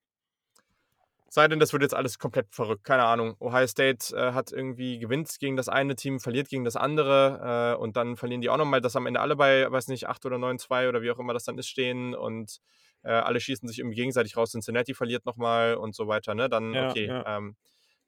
sei 1.29 1.49
denn, 1.49 1.61
das 1.61 1.75
wird 1.75 1.83
jetzt 1.83 1.95
alles 1.95 2.19
komplett 2.19 2.47
verrückt, 2.51 2.85
keine 2.85 3.05
Ahnung. 3.05 3.37
Ohio 3.41 3.67
State 3.67 4.17
äh, 4.17 4.33
hat 4.33 4.53
irgendwie 4.53 4.99
gewinnt 4.99 5.39
gegen 5.39 5.57
das 5.57 5.69
eine 5.69 5.95
Team, 5.95 6.19
verliert 6.19 6.49
gegen 6.49 6.65
das 6.65 6.77
andere 6.77 7.77
äh, 7.77 7.81
und 7.81 7.97
dann 7.97 8.17
verlieren 8.17 8.41
die 8.41 8.49
auch 8.49 8.57
nochmal, 8.57 8.81
dass 8.81 8.97
am 8.97 9.05
Ende 9.05 9.21
alle 9.21 9.37
bei, 9.37 9.71
weiß 9.71 9.89
nicht, 9.89 10.09
8 10.09 10.25
oder 10.25 10.37
9-2 10.37 10.89
oder 10.89 11.03
wie 11.03 11.11
auch 11.11 11.19
immer 11.19 11.35
das 11.35 11.45
dann 11.45 11.59
ist, 11.59 11.69
stehen 11.69 12.15
und 12.15 12.59
äh, 13.03 13.11
alle 13.13 13.39
schießen 13.39 13.69
sich 13.69 13.81
irgendwie 13.81 13.97
gegenseitig 13.97 14.35
raus. 14.37 14.53
Cincinnati 14.53 14.95
verliert 14.95 15.27
nochmal 15.27 15.75
und 15.75 15.95
so 15.95 16.09
weiter, 16.09 16.35
ne? 16.35 16.49
Dann, 16.49 16.73
ja, 16.73 16.89
okay. 16.89 17.07
Ja. 17.07 17.37
Ähm, 17.37 17.55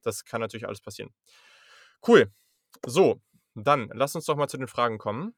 das 0.02 0.24
kann 0.24 0.40
natürlich 0.40 0.66
alles 0.66 0.80
passieren. 0.80 1.10
Cool. 2.06 2.30
So, 2.84 3.20
dann 3.54 3.90
lass 3.92 4.14
uns 4.14 4.26
doch 4.26 4.36
mal 4.36 4.48
zu 4.48 4.58
den 4.58 4.68
Fragen 4.68 4.98
kommen. 4.98 5.34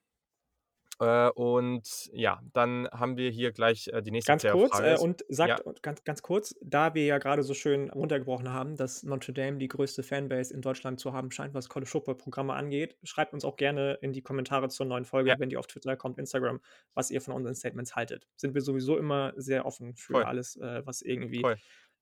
Äh, 1.00 1.30
und 1.30 2.10
ja, 2.12 2.40
dann 2.52 2.88
haben 2.90 3.16
wir 3.16 3.30
hier 3.30 3.52
gleich 3.52 3.88
äh, 3.88 4.02
die 4.02 4.10
nächste 4.10 4.32
Ganz 4.32 4.42
kurz 4.50 4.80
äh, 4.80 4.96
und 4.98 5.24
sagt 5.28 5.62
Ja, 5.64 5.72
ganz, 5.80 6.02
ganz 6.02 6.22
kurz, 6.22 6.56
da 6.60 6.94
wir 6.94 7.04
ja 7.04 7.18
gerade 7.18 7.44
so 7.44 7.54
schön 7.54 7.88
runtergebrochen 7.90 8.52
haben, 8.52 8.76
dass 8.76 9.04
Notre 9.04 9.32
Dame 9.32 9.58
die 9.58 9.68
größte 9.68 10.02
Fanbase 10.02 10.52
in 10.52 10.60
Deutschland 10.60 10.98
zu 10.98 11.12
haben 11.12 11.30
scheint, 11.30 11.54
was 11.54 11.68
College 11.68 11.88
Football 11.88 12.16
Programme 12.16 12.54
angeht, 12.54 12.96
schreibt 13.04 13.32
uns 13.32 13.44
auch 13.44 13.56
gerne 13.56 13.94
in 14.02 14.12
die 14.12 14.22
Kommentare 14.22 14.68
zur 14.70 14.86
neuen 14.86 15.04
Folge, 15.04 15.30
Ja. 15.30 15.38
wenn 15.38 15.50
die 15.50 15.56
auf 15.56 15.68
Twitter 15.68 15.96
kommt, 15.96 16.18
Instagram, 16.18 16.60
was 16.94 17.12
ihr 17.12 17.20
von 17.20 17.34
unseren 17.34 17.54
Statements 17.54 17.94
haltet. 17.94 18.26
Sind 18.34 18.54
wir 18.54 18.62
sowieso 18.62 18.98
immer 18.98 19.32
sehr 19.36 19.66
offen 19.66 19.94
für 19.94 20.14
Voll. 20.14 20.24
alles, 20.24 20.56
äh, 20.56 20.84
was 20.84 21.02
irgendwie 21.02 21.42
Voll. 21.42 21.58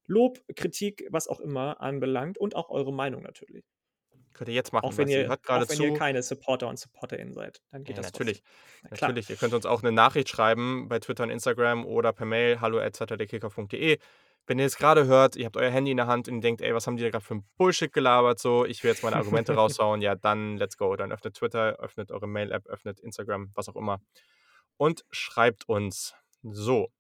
Lob, 0.07 0.41
Kritik, 0.55 1.07
was 1.11 1.29
auch 1.29 1.41
immer 1.41 1.81
anbelangt 1.81 2.39
und 2.39 2.55
auch 2.55 2.71
eure 2.71 2.93
Meinung 2.93 3.23
natürlich. 3.23 3.65
könnt 4.33 4.49
ihr 4.49 4.55
jetzt 4.55 4.73
machen. 4.73 4.85
Auch 4.85 4.97
wenn, 4.97 5.09
ihr, 5.09 5.29
hört 5.29 5.43
gerade 5.43 5.65
auch 5.65 5.69
wenn 5.71 5.77
zu. 5.77 5.85
ihr 5.85 5.95
keine 5.95 6.23
Supporter 6.23 6.69
und 6.69 6.79
SupporterInnen 6.79 7.33
seid, 7.33 7.61
dann 7.71 7.85
geht 7.85 7.97
Ja, 7.97 8.03
das 8.03 8.13
natürlich. 8.13 8.43
Na. 8.83 8.91
Natürlich. 8.91 9.31
Ihr 9.31 9.37
könnt 9.37 9.55
uns 9.55 9.67
auch 9.67 9.83
eine 9.83 9.93
Nachricht 9.93 10.29
schreiben 10.29 10.89
bei 10.89 10.99
Twitter 10.99 11.25
und 11.25 11.31
Instagram 11.31 11.85
oder 11.85 12.13
per 12.13 12.27
Mail 12.27 12.61
hallo 12.61 12.81
hallo@saturdaykicker.de. 12.81 13.99
Wenn 14.49 14.59
ihr 14.61 14.67
es 14.67 14.77
gerade 14.77 15.07
hört, 15.07 15.35
ihr 15.35 15.47
habt 15.47 15.57
euer 15.57 15.71
Handy 15.71 15.91
in 15.91 15.97
der 15.97 16.07
Hand 16.07 16.29
und 16.29 16.37
ihr 16.37 16.41
denkt, 16.41 16.61
ey, 16.61 16.73
was 16.73 16.87
haben 16.87 16.97
die 16.97 17.03
da 17.03 17.11
gerade 17.11 17.25
für 17.25 17.35
ein 17.35 17.45
Bullshit 17.57 17.93
gelabert, 17.93 18.39
so, 18.39 18.65
ich 18.65 18.85
will 18.85 18.91
jetzt 18.93 19.03
meine 19.03 19.17
Argumente 19.17 19.55
raushauen, 19.57 20.03
ja, 20.03 20.15
dann 20.15 20.57
let's 20.57 20.77
go. 20.77 20.95
Dann 20.95 21.11
öffnet 21.11 21.35
Twitter, 21.35 21.81
öffnet 21.81 22.13
eure 22.13 22.29
Mail-App, 22.29 22.67
öffnet 22.67 23.01
Instagram, 23.01 23.51
was 23.55 23.69
auch 23.69 23.75
immer 23.75 24.01
und 24.77 25.05
schreibt 25.11 25.69
uns. 25.69 26.15
So. 26.43 26.91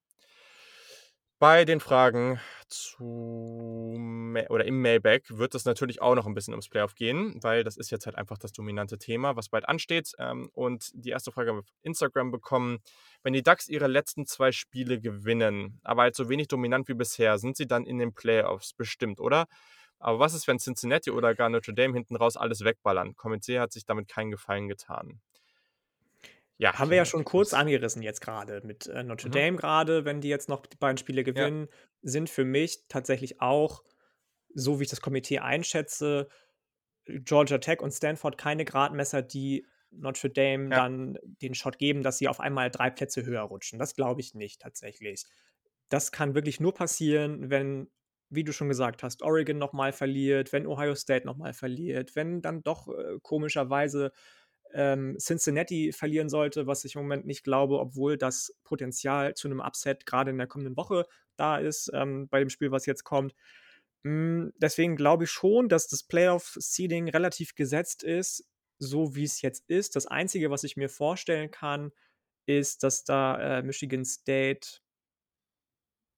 Bei 1.38 1.66
den 1.66 1.80
Fragen 1.80 2.40
zu 2.68 3.94
oder 4.48 4.64
im 4.64 4.80
Mailback 4.80 5.24
wird 5.36 5.54
es 5.54 5.66
natürlich 5.66 6.00
auch 6.00 6.14
noch 6.14 6.26
ein 6.26 6.32
bisschen 6.32 6.54
ums 6.54 6.70
Playoff 6.70 6.94
gehen, 6.94 7.38
weil 7.42 7.62
das 7.62 7.76
ist 7.76 7.90
jetzt 7.90 8.06
halt 8.06 8.16
einfach 8.16 8.38
das 8.38 8.52
dominante 8.52 8.96
Thema, 8.96 9.36
was 9.36 9.50
bald 9.50 9.68
ansteht. 9.68 10.12
Ähm, 10.18 10.48
Und 10.54 10.90
die 10.94 11.10
erste 11.10 11.32
Frage 11.32 11.50
haben 11.50 11.56
wir 11.56 11.60
auf 11.60 11.72
Instagram 11.82 12.30
bekommen. 12.30 12.78
Wenn 13.22 13.34
die 13.34 13.42
Ducks 13.42 13.68
ihre 13.68 13.86
letzten 13.86 14.24
zwei 14.24 14.50
Spiele 14.50 14.98
gewinnen, 14.98 15.78
aber 15.84 16.02
halt 16.02 16.16
so 16.16 16.30
wenig 16.30 16.48
dominant 16.48 16.88
wie 16.88 16.94
bisher, 16.94 17.36
sind 17.38 17.58
sie 17.58 17.66
dann 17.66 17.84
in 17.84 17.98
den 17.98 18.14
Playoffs 18.14 18.72
bestimmt, 18.72 19.20
oder? 19.20 19.46
Aber 19.98 20.18
was 20.18 20.32
ist, 20.32 20.46
wenn 20.48 20.58
Cincinnati 20.58 21.10
oder 21.10 21.34
gar 21.34 21.50
Notre 21.50 21.74
Dame 21.74 21.94
hinten 21.94 22.16
raus 22.16 22.36
alles 22.38 22.64
wegballern? 22.64 23.14
Kommentier 23.14 23.60
hat 23.60 23.72
sich 23.72 23.84
damit 23.84 24.08
keinen 24.08 24.30
Gefallen 24.30 24.68
getan. 24.68 25.20
Ja, 26.58 26.78
Haben 26.78 26.90
wir 26.90 26.96
ja 26.96 27.04
schon 27.04 27.24
kurz 27.24 27.52
angerissen 27.54 28.02
jetzt 28.02 28.20
gerade 28.20 28.60
mit 28.64 28.86
äh, 28.86 29.02
Notre 29.02 29.28
Mhm. 29.28 29.30
Dame 29.30 29.56
gerade, 29.56 30.04
wenn 30.04 30.20
die 30.20 30.28
jetzt 30.28 30.48
noch 30.48 30.66
die 30.66 30.76
beiden 30.76 30.96
Spiele 30.98 31.22
gewinnen, 31.24 31.68
sind 32.02 32.30
für 32.30 32.44
mich 32.44 32.88
tatsächlich 32.88 33.40
auch, 33.40 33.84
so 34.54 34.78
wie 34.80 34.84
ich 34.84 34.90
das 34.90 35.00
Komitee 35.02 35.40
einschätze, 35.40 36.28
Georgia 37.06 37.58
Tech 37.58 37.80
und 37.82 37.92
Stanford 37.92 38.38
keine 38.38 38.64
Gradmesser, 38.64 39.22
die 39.22 39.66
Notre 39.90 40.30
Dame 40.30 40.72
Ja. 40.72 40.74
dann 40.74 41.18
den 41.24 41.54
Shot 41.54 41.78
geben, 41.78 42.02
dass 42.02 42.18
sie 42.18 42.28
auf 42.28 42.40
einmal 42.40 42.70
drei 42.70 42.90
Plätze 42.90 43.24
höher 43.26 43.42
rutschen. 43.42 43.78
Das 43.78 43.94
glaube 43.96 44.20
ich 44.20 44.34
nicht 44.34 44.62
tatsächlich. 44.62 45.26
Das 45.88 46.12
kann 46.12 46.34
wirklich 46.34 46.60
nur 46.60 46.74
passieren, 46.74 47.50
wenn, 47.50 47.90
wie 48.28 48.44
du 48.44 48.52
schon 48.52 48.68
gesagt 48.68 49.02
hast, 49.02 49.22
Oregon 49.22 49.58
nochmal 49.58 49.92
verliert, 49.92 50.52
wenn 50.52 50.66
Ohio 50.66 50.94
State 50.94 51.26
nochmal 51.26 51.52
verliert, 51.54 52.16
wenn 52.16 52.42
dann 52.42 52.62
doch 52.62 52.88
äh, 52.88 53.18
komischerweise 53.22 54.12
ähm, 54.74 55.16
Cincinnati 55.18 55.92
verlieren 55.92 56.28
sollte, 56.28 56.66
was 56.66 56.84
ich 56.84 56.94
im 56.94 57.02
Moment 57.02 57.26
nicht 57.26 57.44
glaube, 57.44 57.78
obwohl 57.78 58.16
das 58.16 58.54
Potenzial 58.64 59.34
zu 59.34 59.48
einem 59.48 59.60
Upset 59.60 60.06
gerade 60.06 60.30
in 60.30 60.38
der 60.38 60.46
kommenden 60.46 60.76
Woche 60.76 61.06
da 61.36 61.58
ist, 61.58 61.90
ähm, 61.94 62.28
bei 62.28 62.40
dem 62.40 62.50
Spiel, 62.50 62.70
was 62.70 62.86
jetzt 62.86 63.04
kommt. 63.04 63.34
Mm, 64.04 64.48
Deswegen 64.56 64.96
glaube 64.96 65.24
ich 65.24 65.30
schon, 65.30 65.68
dass 65.68 65.88
das 65.88 66.02
Playoff-Seeding 66.02 67.08
relativ 67.08 67.54
gesetzt 67.54 68.02
ist, 68.02 68.48
so 68.78 69.14
wie 69.16 69.24
es 69.24 69.42
jetzt 69.42 69.64
ist. 69.68 69.96
Das 69.96 70.06
Einzige, 70.06 70.50
was 70.50 70.64
ich 70.64 70.76
mir 70.76 70.88
vorstellen 70.88 71.50
kann, 71.50 71.92
ist, 72.46 72.82
dass 72.82 73.04
da 73.04 73.58
äh, 73.58 73.62
Michigan 73.62 74.04
State. 74.04 74.80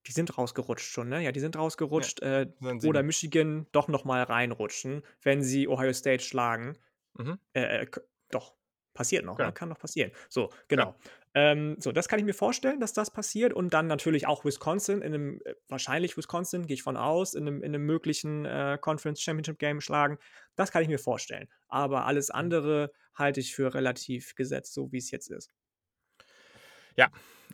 Die 0.07 0.11
sind 0.11 0.37
rausgerutscht 0.37 0.91
schon, 0.91 1.09
ne? 1.09 1.21
Ja, 1.21 1.31
die 1.31 1.39
sind 1.39 1.55
rausgerutscht. 1.55 2.21
äh, 2.21 2.47
sind 2.59 2.85
oder. 2.85 3.03
Michigan 3.03 3.67
doch 3.71 3.87
nochmal 3.87 4.23
reinrutschen, 4.23 5.03
wenn 5.21 5.43
sie 5.43 5.67
Ohio 5.67 5.93
State 5.93 6.23
schlagen. 6.23 6.77
Mhm. 7.17 7.39
Äh, 7.53 7.83
äh, 7.83 7.87
doch, 8.31 8.55
passiert 8.93 9.25
noch, 9.25 9.37
Genau. 9.37 9.49
ne? 9.49 9.53
kann 9.53 9.69
noch 9.69 9.79
passieren. 9.79 10.11
So, 10.29 10.49
genau. 10.67 10.95
Ähm, 11.35 11.75
so, 11.79 11.91
das 11.91 12.07
kann 12.07 12.19
ich 12.19 12.25
mir 12.25 12.33
vorstellen, 12.33 12.79
dass 12.79 12.91
das 12.93 13.11
passiert. 13.11 13.53
Und 13.53 13.73
dann 13.73 13.87
natürlich 13.87 14.27
auch 14.27 14.45
Wisconsin, 14.45 15.01
in 15.01 15.13
einem, 15.13 15.41
äh, 15.45 15.53
wahrscheinlich 15.67 16.17
Wisconsin, 16.17 16.65
gehe 16.65 16.73
ich 16.73 16.83
von 16.83 16.97
aus, 16.97 17.33
in 17.33 17.47
einem, 17.47 17.63
in 17.63 17.73
einem 17.75 17.85
möglichen 17.85 18.45
äh, 18.45 18.77
Conference 18.81 19.21
Championship 19.21 19.59
Game 19.59 19.79
schlagen. 19.79 20.17
Das 20.55 20.71
kann 20.71 20.81
ich 20.81 20.89
mir 20.89 20.99
vorstellen. 20.99 21.47
Aber 21.67 22.05
alles 22.05 22.29
andere 22.31 22.91
halte 23.13 23.39
ich 23.39 23.53
für 23.55 23.73
relativ 23.73 24.35
gesetzt, 24.35 24.73
so 24.73 24.91
wie 24.91 24.97
es 24.97 25.11
jetzt 25.11 25.29
ist. 25.29 25.51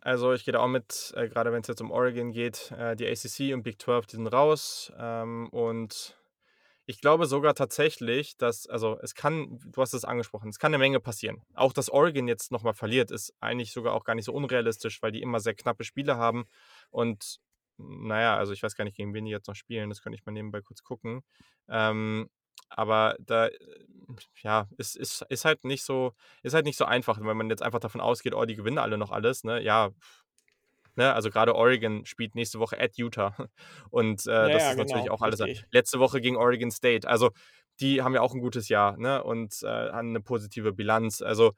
Also 0.01 0.33
ich 0.33 0.43
gehe 0.45 0.51
da 0.51 0.59
auch 0.59 0.67
mit, 0.67 1.13
äh, 1.15 1.29
gerade 1.29 1.51
wenn 1.51 1.61
es 1.61 1.67
jetzt 1.67 1.81
um 1.81 1.91
Oregon 1.91 2.31
geht, 2.31 2.71
äh, 2.77 2.95
die 2.95 3.07
ACC 3.07 3.53
und 3.53 3.63
Big 3.63 3.81
12, 3.81 4.05
die 4.07 4.15
sind 4.17 4.27
raus. 4.27 4.91
Ähm, 4.97 5.47
und 5.49 6.17
ich 6.85 7.01
glaube 7.01 7.25
sogar 7.25 7.55
tatsächlich, 7.55 8.37
dass, 8.37 8.67
also 8.67 8.97
es 9.01 9.15
kann, 9.15 9.59
du 9.65 9.81
hast 9.81 9.93
es 9.93 10.05
angesprochen, 10.05 10.49
es 10.49 10.59
kann 10.59 10.71
eine 10.71 10.77
Menge 10.77 10.99
passieren. 10.99 11.41
Auch 11.55 11.73
dass 11.73 11.89
Oregon 11.89 12.27
jetzt 12.27 12.51
nochmal 12.51 12.73
verliert, 12.73 13.11
ist 13.11 13.33
eigentlich 13.39 13.71
sogar 13.71 13.93
auch 13.93 14.03
gar 14.03 14.15
nicht 14.15 14.25
so 14.25 14.33
unrealistisch, 14.33 15.01
weil 15.01 15.11
die 15.11 15.21
immer 15.21 15.39
sehr 15.39 15.55
knappe 15.55 15.83
Spiele 15.83 16.17
haben. 16.17 16.45
Und 16.91 17.39
naja, 17.77 18.37
also 18.37 18.53
ich 18.53 18.61
weiß 18.61 18.75
gar 18.75 18.85
nicht, 18.85 18.97
gegen 18.97 19.13
wen 19.13 19.25
die 19.25 19.31
jetzt 19.31 19.47
noch 19.47 19.55
spielen, 19.55 19.89
das 19.89 20.01
könnte 20.01 20.17
ich 20.17 20.25
mal 20.25 20.31
nebenbei 20.31 20.61
kurz 20.61 20.83
gucken. 20.83 21.23
Ähm, 21.67 22.29
aber 22.69 23.15
da, 23.19 23.47
äh, 23.47 23.57
ja, 24.41 24.67
ist, 24.77 24.95
ist, 24.95 25.23
ist 25.29 25.45
halt 25.45 25.63
nicht 25.65 25.83
so, 25.83 26.13
ist 26.43 26.53
halt 26.53 26.65
nicht 26.65 26.77
so 26.77 26.85
einfach, 26.85 27.19
wenn 27.19 27.37
man 27.37 27.49
jetzt 27.49 27.63
einfach 27.63 27.79
davon 27.79 28.01
ausgeht, 28.01 28.33
oh, 28.33 28.45
die 28.45 28.55
gewinnen 28.55 28.77
alle 28.77 28.97
noch 28.97 29.11
alles, 29.11 29.43
ne? 29.43 29.61
Ja, 29.61 29.91
ne? 30.95 31.13
Also 31.13 31.29
gerade 31.29 31.55
Oregon 31.55 32.05
spielt 32.05 32.35
nächste 32.35 32.59
Woche 32.59 32.79
at 32.79 32.97
Utah. 32.97 33.35
Und 33.89 34.25
äh, 34.27 34.31
Ja, 34.31 34.49
das 34.49 34.63
ja, 34.63 34.71
ist 34.71 34.77
natürlich 34.77 35.03
genau, 35.03 35.15
auch 35.15 35.21
alles. 35.21 35.39
richtig. 35.41 35.65
Letzte 35.71 35.99
Woche 35.99 36.21
gegen 36.21 36.37
Oregon 36.37 36.71
State. 36.71 37.07
Also 37.07 37.31
die 37.79 38.01
haben 38.01 38.13
ja 38.13 38.21
auch 38.21 38.33
ein 38.33 38.39
gutes 38.41 38.69
Jahr, 38.69 38.97
ne? 38.97 39.23
Und 39.23 39.61
äh, 39.63 39.67
haben 39.67 40.09
eine 40.09 40.21
positive 40.21 40.73
Bilanz. 40.73 41.21
Also 41.21 41.53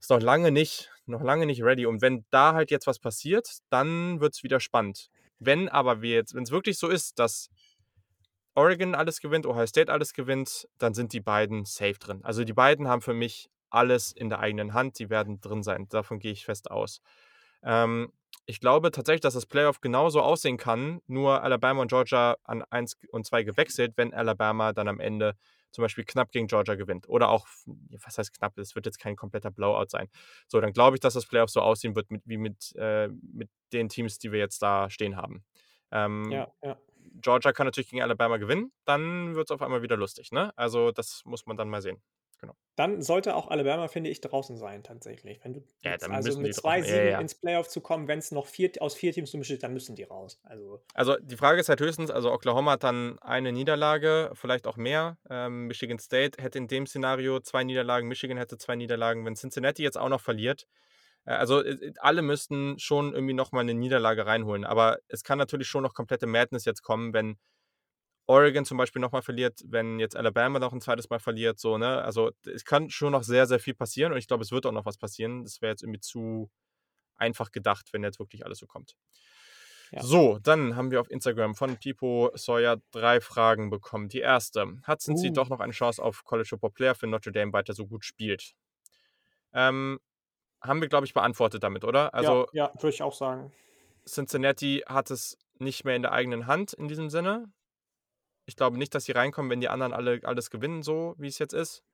ist 0.00 0.10
noch 0.10 0.20
lange 0.20 0.50
nicht, 0.50 0.90
noch 1.06 1.22
lange 1.22 1.46
nicht 1.46 1.62
ready. 1.62 1.86
Und 1.86 2.02
wenn 2.02 2.24
da 2.30 2.54
halt 2.54 2.70
jetzt 2.70 2.86
was 2.86 2.98
passiert, 2.98 3.58
dann 3.70 4.20
wird 4.20 4.34
es 4.34 4.42
wieder 4.42 4.60
spannend. 4.60 5.08
Wenn 5.38 5.68
aber 5.68 6.02
wir 6.02 6.14
jetzt, 6.14 6.34
wenn 6.34 6.42
es 6.42 6.50
wirklich 6.50 6.78
so 6.78 6.88
ist, 6.88 7.18
dass 7.18 7.48
Oregon 8.54 8.94
alles 8.94 9.20
gewinnt, 9.20 9.46
Ohio 9.46 9.66
State 9.66 9.92
alles 9.92 10.14
gewinnt, 10.14 10.66
dann 10.78 10.94
sind 10.94 11.12
die 11.12 11.20
beiden 11.20 11.64
safe 11.64 11.98
drin. 11.98 12.20
Also 12.24 12.44
die 12.44 12.54
beiden 12.54 12.88
haben 12.88 13.02
für 13.02 13.14
mich 13.14 13.50
alles 13.68 14.12
in 14.12 14.28
der 14.30 14.40
eigenen 14.40 14.72
Hand, 14.72 14.98
die 14.98 15.10
werden 15.10 15.40
drin 15.40 15.62
sein. 15.62 15.88
Davon 15.90 16.18
gehe 16.18 16.32
ich 16.32 16.44
fest 16.44 16.70
aus. 16.70 17.00
Ähm, 17.62 18.12
ich 18.46 18.60
glaube 18.60 18.90
tatsächlich, 18.90 19.20
dass 19.20 19.34
das 19.34 19.46
Playoff 19.46 19.80
genauso 19.80 20.22
aussehen 20.22 20.56
kann, 20.56 21.00
nur 21.06 21.42
Alabama 21.42 21.82
und 21.82 21.88
Georgia 21.88 22.36
an 22.44 22.62
1 22.70 22.96
und 23.10 23.26
2 23.26 23.42
gewechselt, 23.42 23.94
wenn 23.96 24.14
Alabama 24.14 24.72
dann 24.72 24.88
am 24.88 25.00
Ende 25.00 25.34
zum 25.72 25.82
Beispiel 25.82 26.04
knapp 26.04 26.30
gegen 26.30 26.46
Georgia 26.46 26.74
gewinnt. 26.74 27.08
Oder 27.08 27.28
auch, 27.28 27.46
was 27.66 28.18
heißt 28.18 28.32
knapp, 28.32 28.56
es 28.56 28.74
wird 28.74 28.86
jetzt 28.86 28.98
kein 28.98 29.16
kompletter 29.16 29.50
Blowout 29.50 29.88
sein. 29.88 30.08
So, 30.46 30.60
dann 30.60 30.72
glaube 30.72 30.96
ich, 30.96 31.00
dass 31.00 31.14
das 31.14 31.26
Playoff 31.26 31.50
so 31.50 31.60
aussehen 31.60 31.94
wird 31.96 32.10
mit, 32.10 32.22
wie 32.24 32.38
mit, 32.38 32.74
äh, 32.76 33.08
mit 33.08 33.50
den 33.72 33.88
Teams, 33.88 34.18
die 34.18 34.32
wir 34.32 34.38
jetzt 34.38 34.62
da 34.62 34.88
stehen 34.90 35.16
haben. 35.16 35.44
Ähm, 35.90 36.30
Ja, 36.30 36.48
ja. 36.62 36.78
Georgia 37.20 37.52
kann 37.52 37.66
natürlich 37.66 37.90
gegen 37.90 38.02
Alabama 38.02 38.36
gewinnen, 38.36 38.72
dann 38.84 39.34
wird 39.34 39.48
es 39.48 39.50
auf 39.50 39.62
einmal 39.62 39.82
wieder 39.82 39.96
lustig. 39.96 40.32
Ne? 40.32 40.52
Also 40.56 40.92
das 40.92 41.22
muss 41.24 41.46
man 41.46 41.56
dann 41.56 41.68
mal 41.68 41.82
sehen. 41.82 42.02
Dann 42.76 43.00
sollte 43.00 43.34
auch 43.36 43.48
Alabama, 43.48 43.88
finde 43.88 44.10
ich, 44.10 44.20
draußen 44.20 44.58
sein, 44.58 44.82
tatsächlich. 44.82 45.42
Wenn 45.42 45.54
du 45.54 45.64
Ja, 45.80 45.96
dann 45.96 46.12
also 46.12 46.38
mit 46.38 46.54
zwei 46.54 46.80
draußen- 46.80 46.84
ja, 46.84 46.94
Siegen 46.94 47.10
ja. 47.10 47.20
ins 47.20 47.34
Playoff 47.34 47.68
zu 47.68 47.80
kommen, 47.80 48.06
wenn 48.06 48.18
es 48.18 48.32
noch 48.32 48.46
vier, 48.46 48.70
aus 48.80 48.94
vier 48.94 49.12
Teams 49.12 49.32
nur 49.32 49.38
besteht, 49.38 49.62
dann 49.62 49.72
müssen 49.72 49.96
die 49.96 50.02
raus. 50.02 50.38
Also, 50.42 50.82
Also 50.92 51.16
die 51.18 51.38
Frage 51.38 51.58
ist 51.58 51.70
halt 51.70 51.80
höchstens, 51.80 52.10
also 52.10 52.30
Oklahoma 52.30 52.72
hat 52.72 52.84
dann 52.84 53.18
eine 53.20 53.50
Niederlage, 53.50 54.30
vielleicht 54.34 54.66
auch 54.66 54.76
mehr. 54.76 55.16
Ähm, 55.30 55.68
Michigan 55.68 55.98
State 55.98 56.42
hätte 56.42 56.58
in 56.58 56.68
dem 56.68 56.86
Szenario 56.86 57.40
zwei 57.40 57.64
Niederlagen, 57.64 58.08
Michigan 58.08 58.36
hätte 58.36 58.58
zwei 58.58 58.76
Niederlagen. 58.76 59.24
Wenn 59.24 59.36
Cincinnati 59.36 59.82
jetzt 59.82 59.96
auch 59.96 60.10
noch 60.10 60.20
verliert, 60.20 60.66
äh, 61.24 61.30
also 61.30 61.62
äh, 61.62 61.94
alle 62.00 62.20
müssten 62.20 62.78
schon 62.78 63.14
irgendwie 63.14 63.32
nochmal 63.32 63.62
eine 63.62 63.72
Niederlage 63.72 64.26
reinholen. 64.26 64.66
Aber 64.66 64.98
es 65.08 65.24
kann 65.24 65.38
natürlich 65.38 65.68
schon 65.68 65.82
noch 65.82 65.94
komplette 65.94 66.26
Madness 66.26 66.66
jetzt 66.66 66.82
kommen, 66.82 67.14
wenn 67.14 67.38
Oregon 68.26 68.64
zum 68.64 68.76
Beispiel 68.76 69.00
nochmal 69.00 69.22
verliert, 69.22 69.62
wenn 69.66 70.00
jetzt 70.00 70.16
Alabama 70.16 70.58
noch 70.58 70.72
ein 70.72 70.80
zweites 70.80 71.08
Mal 71.10 71.20
verliert, 71.20 71.58
so, 71.58 71.78
ne? 71.78 72.02
Also 72.02 72.32
es 72.44 72.64
kann 72.64 72.90
schon 72.90 73.12
noch 73.12 73.22
sehr, 73.22 73.46
sehr 73.46 73.60
viel 73.60 73.74
passieren 73.74 74.12
und 74.12 74.18
ich 74.18 74.26
glaube, 74.26 74.42
es 74.42 74.50
wird 74.50 74.66
auch 74.66 74.72
noch 74.72 74.86
was 74.86 74.98
passieren. 74.98 75.44
Das 75.44 75.62
wäre 75.62 75.70
jetzt 75.70 75.82
irgendwie 75.82 76.00
zu 76.00 76.50
einfach 77.16 77.52
gedacht, 77.52 77.88
wenn 77.92 78.02
jetzt 78.02 78.18
wirklich 78.18 78.44
alles 78.44 78.58
so 78.58 78.66
kommt. 78.66 78.96
Ja. 79.92 80.02
So, 80.02 80.38
dann 80.42 80.74
haben 80.74 80.90
wir 80.90 81.00
auf 81.00 81.10
Instagram 81.10 81.54
von 81.54 81.76
Pipo 81.76 82.32
Sawyer 82.34 82.78
drei 82.90 83.20
Fragen 83.20 83.70
bekommen. 83.70 84.08
Die 84.08 84.18
erste, 84.18 84.78
hat 84.82 85.00
Cincy 85.00 85.28
Uh. 85.28 85.32
doch 85.32 85.48
noch 85.48 85.60
eine 85.60 85.72
Chance 85.72 86.02
auf 86.02 86.24
College 86.24 86.48
Football 86.48 86.72
Player 86.72 86.94
für 86.94 87.06
Notre 87.06 87.30
Dame 87.30 87.52
weiter 87.52 87.72
so 87.72 87.86
gut 87.86 88.04
spielt? 88.04 88.54
Ähm, 89.52 90.00
haben 90.60 90.80
wir, 90.80 90.88
glaube 90.88 91.06
ich, 91.06 91.14
beantwortet 91.14 91.62
damit, 91.62 91.84
oder? 91.84 92.12
Also 92.14 92.46
ja, 92.52 92.66
ja 92.66 92.82
würde 92.82 92.94
ich 92.94 93.02
auch 93.02 93.14
sagen. 93.14 93.52
Cincinnati 94.08 94.82
hat 94.86 95.10
es 95.10 95.38
nicht 95.58 95.84
mehr 95.84 95.96
in 95.96 96.02
der 96.02 96.12
eigenen 96.12 96.46
Hand 96.46 96.72
in 96.72 96.88
diesem 96.88 97.08
Sinne. 97.08 97.52
Ich 98.46 98.56
glaube 98.56 98.78
nicht, 98.78 98.94
dass 98.94 99.04
sie 99.04 99.12
reinkommen, 99.12 99.50
wenn 99.50 99.60
die 99.60 99.68
anderen 99.68 99.92
alle 99.92 100.20
alles 100.22 100.50
gewinnen, 100.50 100.82
so 100.82 101.14
wie 101.18 101.28
es 101.28 101.38
jetzt 101.38 101.54
ist. 101.54 101.84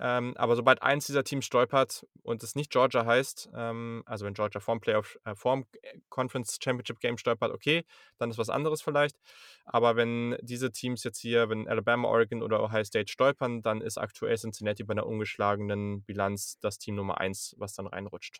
Ähm, 0.00 0.36
aber 0.36 0.54
sobald 0.54 0.80
eins 0.80 1.06
dieser 1.06 1.24
Teams 1.24 1.44
stolpert 1.44 2.06
und 2.22 2.44
es 2.44 2.54
nicht 2.54 2.70
Georgia 2.70 3.04
heißt, 3.04 3.50
ähm, 3.52 4.04
also 4.06 4.24
wenn 4.24 4.34
Georgia 4.34 4.60
vorm 4.60 4.80
Playoff, 4.80 5.18
äh, 5.24 5.34
vorm 5.34 5.66
Conference 6.08 6.56
Championship 6.62 7.00
Game 7.00 7.18
stolpert, 7.18 7.50
okay, 7.50 7.84
dann 8.16 8.30
ist 8.30 8.38
was 8.38 8.48
anderes 8.48 8.80
vielleicht. 8.80 9.18
Aber 9.64 9.96
wenn 9.96 10.36
diese 10.40 10.70
Teams 10.70 11.02
jetzt 11.02 11.18
hier, 11.18 11.48
wenn 11.48 11.66
Alabama, 11.66 12.06
Oregon 12.06 12.42
oder 12.42 12.62
Ohio 12.62 12.84
State 12.84 13.10
stolpern, 13.10 13.60
dann 13.60 13.80
ist 13.80 13.98
aktuell 13.98 14.36
Cincinnati 14.36 14.84
bei 14.84 14.92
einer 14.92 15.06
ungeschlagenen 15.06 16.04
Bilanz 16.04 16.60
das 16.60 16.78
Team 16.78 16.94
Nummer 16.94 17.18
eins, 17.18 17.56
was 17.58 17.74
dann 17.74 17.88
reinrutscht. 17.88 18.38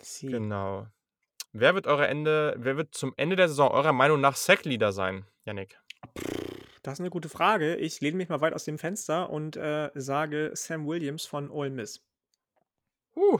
Sie. 0.00 0.26
Genau. 0.26 0.88
Wer 1.52 1.74
wird 1.74 1.86
eure 1.86 2.08
Ende, 2.08 2.54
wer 2.58 2.76
wird 2.76 2.94
zum 2.96 3.12
Ende 3.16 3.36
der 3.36 3.48
Saison 3.48 3.70
eurer 3.70 3.92
Meinung 3.92 4.20
nach 4.20 4.34
Sackleader 4.34 4.90
sein, 4.90 5.24
Yannick? 5.44 5.78
Das 6.82 6.94
ist 6.94 7.00
eine 7.00 7.10
gute 7.10 7.28
Frage. 7.28 7.76
Ich 7.76 8.00
lehne 8.00 8.16
mich 8.16 8.28
mal 8.28 8.40
weit 8.40 8.54
aus 8.54 8.64
dem 8.64 8.78
Fenster 8.78 9.30
und 9.30 9.56
äh, 9.56 9.90
sage 9.94 10.50
Sam 10.54 10.86
Williams 10.86 11.26
von 11.26 11.50
Ole 11.50 11.70
Miss. 11.70 12.02
Uh, 13.14 13.38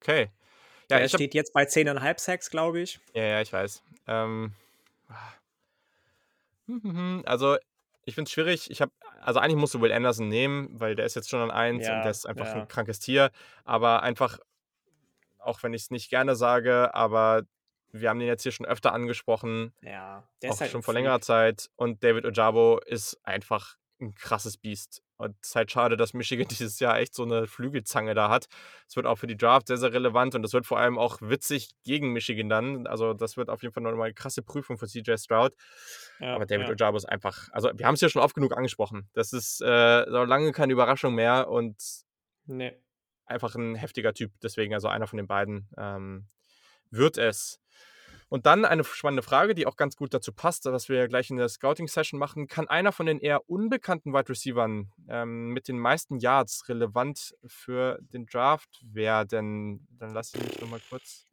okay. 0.00 0.30
Ja, 0.90 0.98
Der 0.98 1.04
ich 1.06 1.12
hab, 1.14 1.18
steht 1.18 1.34
jetzt 1.34 1.52
bei 1.54 1.64
10,5 1.64 2.18
Sacks, 2.20 2.50
glaube 2.50 2.80
ich. 2.80 3.00
ja, 3.14 3.24
ja, 3.24 3.40
ich 3.40 3.52
weiß. 3.52 3.82
Ähm, 4.08 4.52
mhm, 6.66 7.22
also, 7.24 7.56
ich 8.04 8.14
finde 8.14 8.28
es 8.28 8.32
schwierig. 8.32 8.70
Ich 8.70 8.82
habe, 8.82 8.92
also 9.22 9.40
eigentlich 9.40 9.56
musst 9.56 9.72
du 9.72 9.80
Will 9.80 9.92
Anderson 9.92 10.28
nehmen, 10.28 10.68
weil 10.78 10.94
der 10.94 11.06
ist 11.06 11.14
jetzt 11.14 11.30
schon 11.30 11.40
an 11.40 11.50
1 11.50 11.76
und 11.76 11.82
Ja, 11.84 12.02
der 12.02 12.10
ist 12.10 12.26
einfach 12.26 12.46
ja. 12.46 12.54
ein 12.54 12.68
krankes 12.68 12.98
Tier. 12.98 13.30
Aber 13.64 14.02
einfach, 14.02 14.38
auch 15.38 15.62
wenn 15.62 15.72
ich 15.72 15.82
es 15.82 15.90
nicht 15.90 16.10
gerne 16.10 16.36
sage, 16.36 16.94
aber 16.94 17.44
wir 17.92 18.08
haben 18.08 18.18
den 18.18 18.28
jetzt 18.28 18.42
hier 18.42 18.52
schon 18.52 18.66
öfter 18.66 18.92
angesprochen. 18.92 19.72
Ja, 19.82 20.26
der 20.42 20.50
auch 20.50 20.54
ist 20.54 20.60
halt 20.60 20.70
schon 20.70 20.82
vor 20.82 20.94
längerer 20.94 21.20
Zeit. 21.20 21.70
Und 21.76 22.02
David 22.02 22.24
Ojabo 22.24 22.80
ist 22.86 23.18
einfach 23.24 23.76
ein 24.00 24.14
krasses 24.14 24.56
Biest. 24.56 25.02
Und 25.16 25.36
es 25.40 25.50
ist 25.50 25.54
halt 25.54 25.70
schade, 25.70 25.96
dass 25.96 26.14
Michigan 26.14 26.48
dieses 26.50 26.80
Jahr 26.80 26.98
echt 26.98 27.14
so 27.14 27.22
eine 27.22 27.46
Flügelzange 27.46 28.14
da 28.14 28.28
hat. 28.28 28.46
Es 28.88 28.96
wird 28.96 29.06
auch 29.06 29.16
für 29.16 29.28
die 29.28 29.36
Draft 29.36 29.68
sehr, 29.68 29.76
sehr 29.76 29.92
relevant 29.92 30.34
und 30.34 30.44
es 30.44 30.52
wird 30.52 30.66
vor 30.66 30.78
allem 30.80 30.98
auch 30.98 31.18
witzig 31.20 31.70
gegen 31.84 32.12
Michigan 32.12 32.48
dann. 32.48 32.86
Also, 32.88 33.14
das 33.14 33.36
wird 33.36 33.48
auf 33.48 33.62
jeden 33.62 33.72
Fall 33.72 33.84
nochmal 33.84 34.06
eine 34.06 34.14
krasse 34.14 34.42
Prüfung 34.42 34.78
für 34.78 34.88
CJ 34.88 35.16
Stroud. 35.18 35.54
Ja, 36.18 36.34
Aber 36.34 36.46
David 36.46 36.66
ja. 36.66 36.72
Ojabo 36.72 36.96
ist 36.96 37.04
einfach, 37.04 37.48
also 37.52 37.70
wir 37.74 37.86
haben 37.86 37.94
es 37.94 38.00
ja 38.00 38.08
schon 38.08 38.22
oft 38.22 38.34
genug 38.34 38.56
angesprochen. 38.56 39.08
Das 39.12 39.32
ist 39.32 39.60
äh, 39.60 40.04
so 40.10 40.24
lange 40.24 40.50
keine 40.50 40.72
Überraschung 40.72 41.14
mehr 41.14 41.48
und 41.48 41.76
Nee. 42.46 42.72
einfach 43.26 43.54
ein 43.54 43.76
heftiger 43.76 44.12
Typ. 44.14 44.32
Deswegen, 44.42 44.74
also 44.74 44.88
einer 44.88 45.06
von 45.06 45.18
den 45.18 45.28
beiden 45.28 45.68
ähm, 45.78 46.26
wird 46.90 47.16
es. 47.18 47.60
Und 48.32 48.46
dann 48.46 48.64
eine 48.64 48.82
spannende 48.82 49.22
Frage, 49.22 49.54
die 49.54 49.66
auch 49.66 49.76
ganz 49.76 49.94
gut 49.94 50.14
dazu 50.14 50.32
passt, 50.32 50.64
was 50.64 50.88
wir 50.88 51.06
gleich 51.06 51.28
in 51.28 51.36
der 51.36 51.50
Scouting-Session 51.50 52.18
machen. 52.18 52.46
Kann 52.48 52.66
einer 52.66 52.90
von 52.90 53.04
den 53.04 53.18
eher 53.18 53.46
unbekannten 53.46 54.14
Wide 54.14 54.30
Receivern 54.30 54.90
ähm, 55.06 55.48
mit 55.48 55.68
den 55.68 55.78
meisten 55.78 56.18
Yards 56.18 56.66
relevant 56.70 57.34
für 57.44 57.98
den 58.00 58.24
Draft 58.24 58.80
werden? 58.90 59.86
Dann 59.98 60.14
lass 60.14 60.32
ich 60.32 60.40
mich 60.40 60.58
nochmal 60.60 60.80
kurz, 60.80 61.26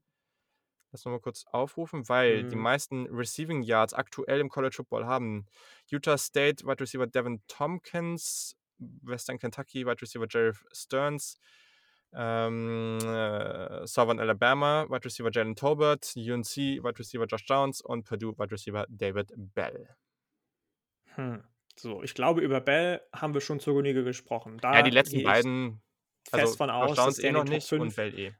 lass 0.91 1.05
noch 1.05 1.13
mal 1.13 1.21
kurz 1.21 1.45
aufrufen, 1.45 2.09
weil 2.09 2.43
die 2.43 2.57
Mhm. 2.57 2.63
meisten 2.63 3.05
Receiving 3.07 3.61
Yards 3.61 3.93
aktuell 3.93 4.41
im 4.41 4.49
College 4.49 4.75
Football 4.75 5.05
haben 5.05 5.45
Utah 5.87 6.17
State 6.17 6.65
Wide 6.65 6.81
Receiver 6.81 7.07
Devin 7.07 7.41
Tompkins, 7.47 8.57
Western 8.77 9.39
Kentucky 9.39 9.85
Wide 9.85 10.01
Receiver 10.01 10.27
Jerry 10.29 10.51
Stearns, 10.73 11.37
ähm, 12.14 12.97
äh, 13.01 13.86
Southern 13.86 14.20
Alabama, 14.20 14.86
Wide 14.89 15.05
Receiver 15.05 15.30
Jalen 15.32 15.55
Tolbert, 15.55 16.14
UNC, 16.16 16.55
Wide 16.84 16.99
Receiver 16.99 17.26
Josh 17.26 17.45
Downs 17.45 17.82
und 17.82 18.03
Purdue, 18.03 18.38
Wide 18.38 18.51
Receiver 18.51 18.86
David 18.89 19.32
Bell. 19.36 19.89
Hm. 21.16 21.43
So, 21.76 22.03
ich 22.03 22.14
glaube, 22.14 22.41
über 22.41 22.60
Bell 22.60 23.01
haben 23.14 23.34
wir 23.34 23.41
schon 23.41 23.60
zur 23.60 23.76
Genüge 23.76 24.03
gesprochen. 24.03 24.57
Da 24.57 24.76
ja, 24.76 24.82
die 24.82 24.91
letzten 24.91 25.24
beiden, 25.24 25.82
fest 26.30 26.34
also 26.34 26.55
von 26.57 26.70
Josh 26.70 26.78
aus, 26.78 26.95
dass 26.95 27.05
Downs 27.05 27.20
eh 27.20 27.32
noch 27.32 27.45
nicht 27.45 27.72
und 27.72 27.80
5, 27.80 27.95
Bell 27.95 28.20
eh. 28.20 28.34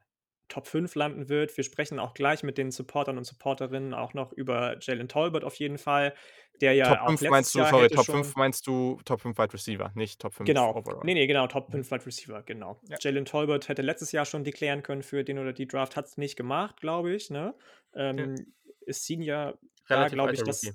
Top 0.50 0.68
5 0.68 0.94
landen 0.96 1.30
wird. 1.30 1.56
Wir 1.56 1.64
sprechen 1.64 2.00
auch 2.00 2.14
gleich 2.14 2.44
mit 2.44 2.58
den 2.58 2.72
Supportern 2.72 3.18
und 3.18 3.24
Supporterinnen 3.24 3.94
auch 3.94 4.14
noch 4.14 4.34
über 4.34 4.78
Jalen 4.82 5.08
Tolbert 5.08 5.44
auf 5.44 5.56
jeden 5.56 5.78
Fall, 5.78 6.14
der 6.60 6.74
ja 6.74 6.86
Top 6.86 7.00
auch 7.00 7.08
5 7.08 7.22
letztes 7.22 7.30
meinst 7.32 7.56
du, 7.56 7.60
Jahr 7.60 7.70
sorry, 7.70 7.88
Top 7.88 8.06
schon 8.06 8.16
5 8.24 8.36
meinst 8.36 8.68
du 8.68 9.00
Top 9.06 9.22
5 9.22 9.38
Wide 9.38 9.54
Receiver, 9.54 9.92
nicht 9.96 10.20
Top 10.20 10.34
5 10.34 10.46
Genau. 10.48 10.76
Overall. 10.76 11.02
Nee, 11.04 11.14
nee, 11.14 11.28
genau, 11.28 11.48
Top 11.48 11.70
Mhm. 11.70 11.84
5 11.84 11.92
Wide 11.92 12.06
Receiver, 12.06 12.44
genau. 12.44 12.80
Ja. 12.90 12.98
Jalen 13.00 13.26
Tolbert 13.26 13.70
hätte 13.70 13.82
letztes 13.82 14.12
Jahr 14.12 14.26
schon 14.26 14.44
deklären 14.44 14.84
können 14.84 15.04
für 15.04 15.24
den 15.24 15.40
oder 15.40 15.54
die 15.54 15.68
Draft, 15.68 15.96
hat 15.96 16.06
es 16.06 16.18
nicht 16.18 16.36
gemacht, 16.36 16.82
glaube 16.82 17.14
ich. 17.14 17.30
Ne? 17.30 17.56
Ähm, 17.94 18.54
Ist 18.82 19.06
Senior, 19.06 19.58
da 19.88 20.08
glaube 20.08 20.34
ich, 20.34 20.44
dass, 20.44 20.66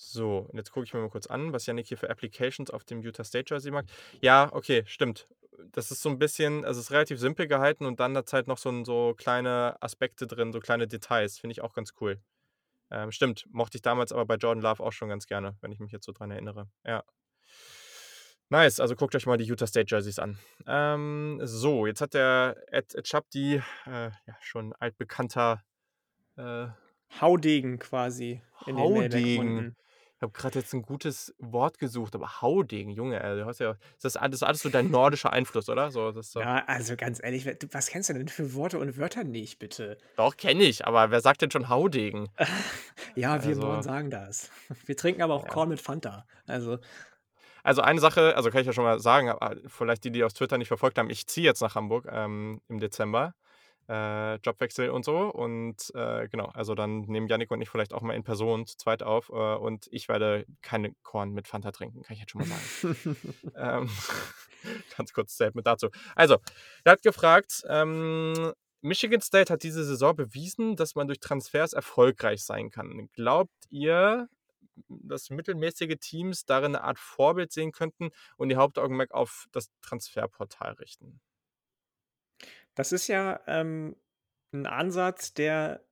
So, 0.00 0.46
und 0.48 0.56
jetzt 0.56 0.70
gucke 0.70 0.84
ich 0.84 0.94
mir 0.94 1.00
mal 1.00 1.10
kurz 1.10 1.26
an, 1.26 1.52
was 1.52 1.66
Yannick 1.66 1.88
hier 1.88 1.98
für 1.98 2.08
Applications 2.08 2.70
auf 2.70 2.84
dem 2.84 3.02
Utah 3.02 3.24
State 3.24 3.52
Jersey 3.52 3.72
macht. 3.72 3.86
Ja, 4.20 4.48
okay, 4.52 4.84
stimmt. 4.86 5.26
Das 5.72 5.90
ist 5.90 6.02
so 6.02 6.08
ein 6.08 6.20
bisschen, 6.20 6.64
also 6.64 6.78
es 6.78 6.86
ist 6.86 6.92
relativ 6.92 7.18
simpel 7.18 7.48
gehalten 7.48 7.84
und 7.84 7.98
dann 7.98 8.14
es 8.14 8.32
halt 8.32 8.46
noch 8.46 8.58
so, 8.58 8.84
so 8.84 9.14
kleine 9.18 9.76
Aspekte 9.80 10.28
drin, 10.28 10.52
so 10.52 10.60
kleine 10.60 10.86
Details. 10.86 11.40
Finde 11.40 11.50
ich 11.50 11.62
auch 11.62 11.74
ganz 11.74 11.94
cool. 12.00 12.20
Ähm, 12.92 13.10
stimmt, 13.10 13.44
mochte 13.50 13.76
ich 13.76 13.82
damals 13.82 14.12
aber 14.12 14.24
bei 14.24 14.36
Jordan 14.36 14.62
Love 14.62 14.84
auch 14.84 14.92
schon 14.92 15.08
ganz 15.08 15.26
gerne, 15.26 15.56
wenn 15.60 15.72
ich 15.72 15.80
mich 15.80 15.90
jetzt 15.90 16.06
so 16.06 16.12
dran 16.12 16.30
erinnere. 16.30 16.70
Ja. 16.86 17.02
Nice, 18.50 18.78
also 18.78 18.94
guckt 18.94 19.16
euch 19.16 19.26
mal 19.26 19.36
die 19.36 19.44
Utah 19.44 19.66
State 19.66 19.88
Jerseys 19.90 20.20
an. 20.20 20.38
Ähm, 20.68 21.40
so, 21.42 21.86
jetzt 21.86 22.00
hat 22.00 22.14
der 22.14 22.56
Ed, 22.68 22.94
Ed 22.94 23.08
Shabdi, 23.08 23.56
äh, 23.86 24.10
ja, 24.26 24.36
schon 24.40 24.72
altbekannter 24.74 25.64
äh, 26.36 26.68
Haudegen 27.20 27.80
quasi 27.80 28.42
in 28.66 28.76
den 28.76 28.84
Haudegen. 28.84 29.22
gefunden. 29.22 29.76
Ich 30.18 30.22
habe 30.22 30.32
gerade 30.32 30.58
jetzt 30.58 30.74
ein 30.74 30.82
gutes 30.82 31.34
Wort 31.38 31.78
gesucht, 31.78 32.14
aber 32.16 32.42
Haudegen, 32.42 32.90
Junge, 32.90 33.22
ey, 33.22 33.36
du 33.36 33.46
hast 33.46 33.60
ja 33.60 33.76
das 34.02 34.14
ist 34.14 34.16
alles 34.16 34.42
alles 34.42 34.62
so 34.62 34.68
dein 34.68 34.90
nordischer 34.90 35.32
Einfluss, 35.32 35.68
oder? 35.68 35.90
So, 35.92 36.10
so 36.22 36.22
Ja, 36.40 36.64
also 36.66 36.96
ganz 36.96 37.20
ehrlich, 37.22 37.46
was 37.72 37.88
kennst 37.88 38.08
du 38.08 38.14
denn 38.14 38.28
für 38.28 38.54
Worte 38.54 38.78
und 38.78 38.96
Wörter 38.96 39.24
nicht, 39.24 39.58
bitte? 39.58 39.98
doch, 40.16 40.36
kenne 40.36 40.64
ich, 40.64 40.86
aber 40.86 41.10
wer 41.10 41.20
sagt 41.22 41.40
denn 41.42 41.50
schon 41.50 41.68
Haudegen? 41.68 42.28
Ja, 43.14 43.44
wir 43.44 43.52
im 43.52 43.60
Norden 43.60 43.82
Also, 43.82 43.82
sagen 43.82 44.10
das. 44.10 44.50
Wir 44.86 44.96
trinken 44.96 45.22
aber 45.22 45.34
auch 45.34 45.46
ja. 45.46 45.48
Korn 45.48 45.68
mit 45.68 45.80
Fanta. 45.80 46.26
Also, 46.46 46.78
Also, 47.62 47.82
eine 47.82 48.00
Sache 48.00 48.36
also, 48.36 48.50
kann 48.50 48.60
ich 48.60 48.66
ja 48.66 48.72
schon 48.72 48.84
mal 48.84 49.00
sagen, 49.00 49.32
vielleicht 49.66 50.04
die, 50.04 50.10
die 50.12 50.24
auf 50.24 50.32
Twitter 50.32 50.58
nicht 50.58 50.68
verfolgt 50.68 50.98
haben, 50.98 51.10
ich 51.10 51.26
ziehe 51.26 51.44
jetzt 51.46 51.60
nach 51.60 51.74
Hamburg, 51.74 52.06
ähm, 52.10 52.60
im 52.68 52.78
Dezember, 52.78 53.34
äh, 53.88 54.34
Jobwechsel 54.36 54.90
und 54.90 55.04
so 55.04 55.18
und, 55.18 55.92
äh, 55.94 56.28
genau, 56.28 56.46
also, 56.46 56.74
dann 56.74 57.00
nehmen 57.02 57.26
Jannik 57.28 57.50
und 57.50 57.60
ich 57.62 57.70
vielleicht 57.70 57.94
auch 57.94 58.02
mal 58.02 58.14
in 58.14 58.24
Person 58.24 58.66
zu 58.66 58.76
zweit 58.76 59.02
auf, 59.02 59.30
äh, 59.30 59.32
und 59.32 59.86
ich 59.90 60.08
werde 60.08 60.44
keine 60.62 60.94
Korn 61.02 61.32
mit 61.32 61.48
Fanta 61.48 61.72
trinken, 61.72 62.02
kann 62.02 62.14
ich 62.14 62.20
jetzt 62.20 62.32
schon 62.32 62.40
mal 62.40 62.48
sagen. 62.48 63.16
Ähm, 63.56 63.88
ganz 64.96 65.12
kurz 65.12 65.34
Statement 65.34 65.66
dazu. 65.66 65.88
Also, 66.14 66.38
er 66.84 66.92
hat 66.92 67.02
gefragt, 67.02 67.62
ähm, 67.68 68.52
Michigan 68.80 69.20
State 69.20 69.52
hat 69.52 69.62
diese 69.62 69.84
Saison 69.84 70.14
bewiesen, 70.14 70.76
dass 70.76 70.94
man 70.94 71.08
durch 71.08 71.20
Transfers 71.20 71.72
erfolgreich 71.72 72.44
sein 72.44 72.70
kann. 72.70 73.08
Glaubt 73.12 73.52
ihr, 73.70 74.28
dass 74.88 75.30
mittelmäßige 75.30 75.96
Teams 76.00 76.44
darin 76.44 76.76
eine 76.76 76.84
Art 76.84 76.98
Vorbild 76.98 77.52
sehen 77.52 77.72
könnten 77.72 78.10
und 78.36 78.50
ihr 78.50 78.56
Hauptaugenmerk 78.56 79.12
auf 79.12 79.46
das 79.52 79.70
Transferportal 79.82 80.72
richten? 80.74 81.20
Das 82.78 82.92
ist 82.92 83.08
ja, 83.08 83.40
ähm, 83.48 83.96
'n 84.54 84.64
Ansatz, 84.66 85.34
der 85.34 85.84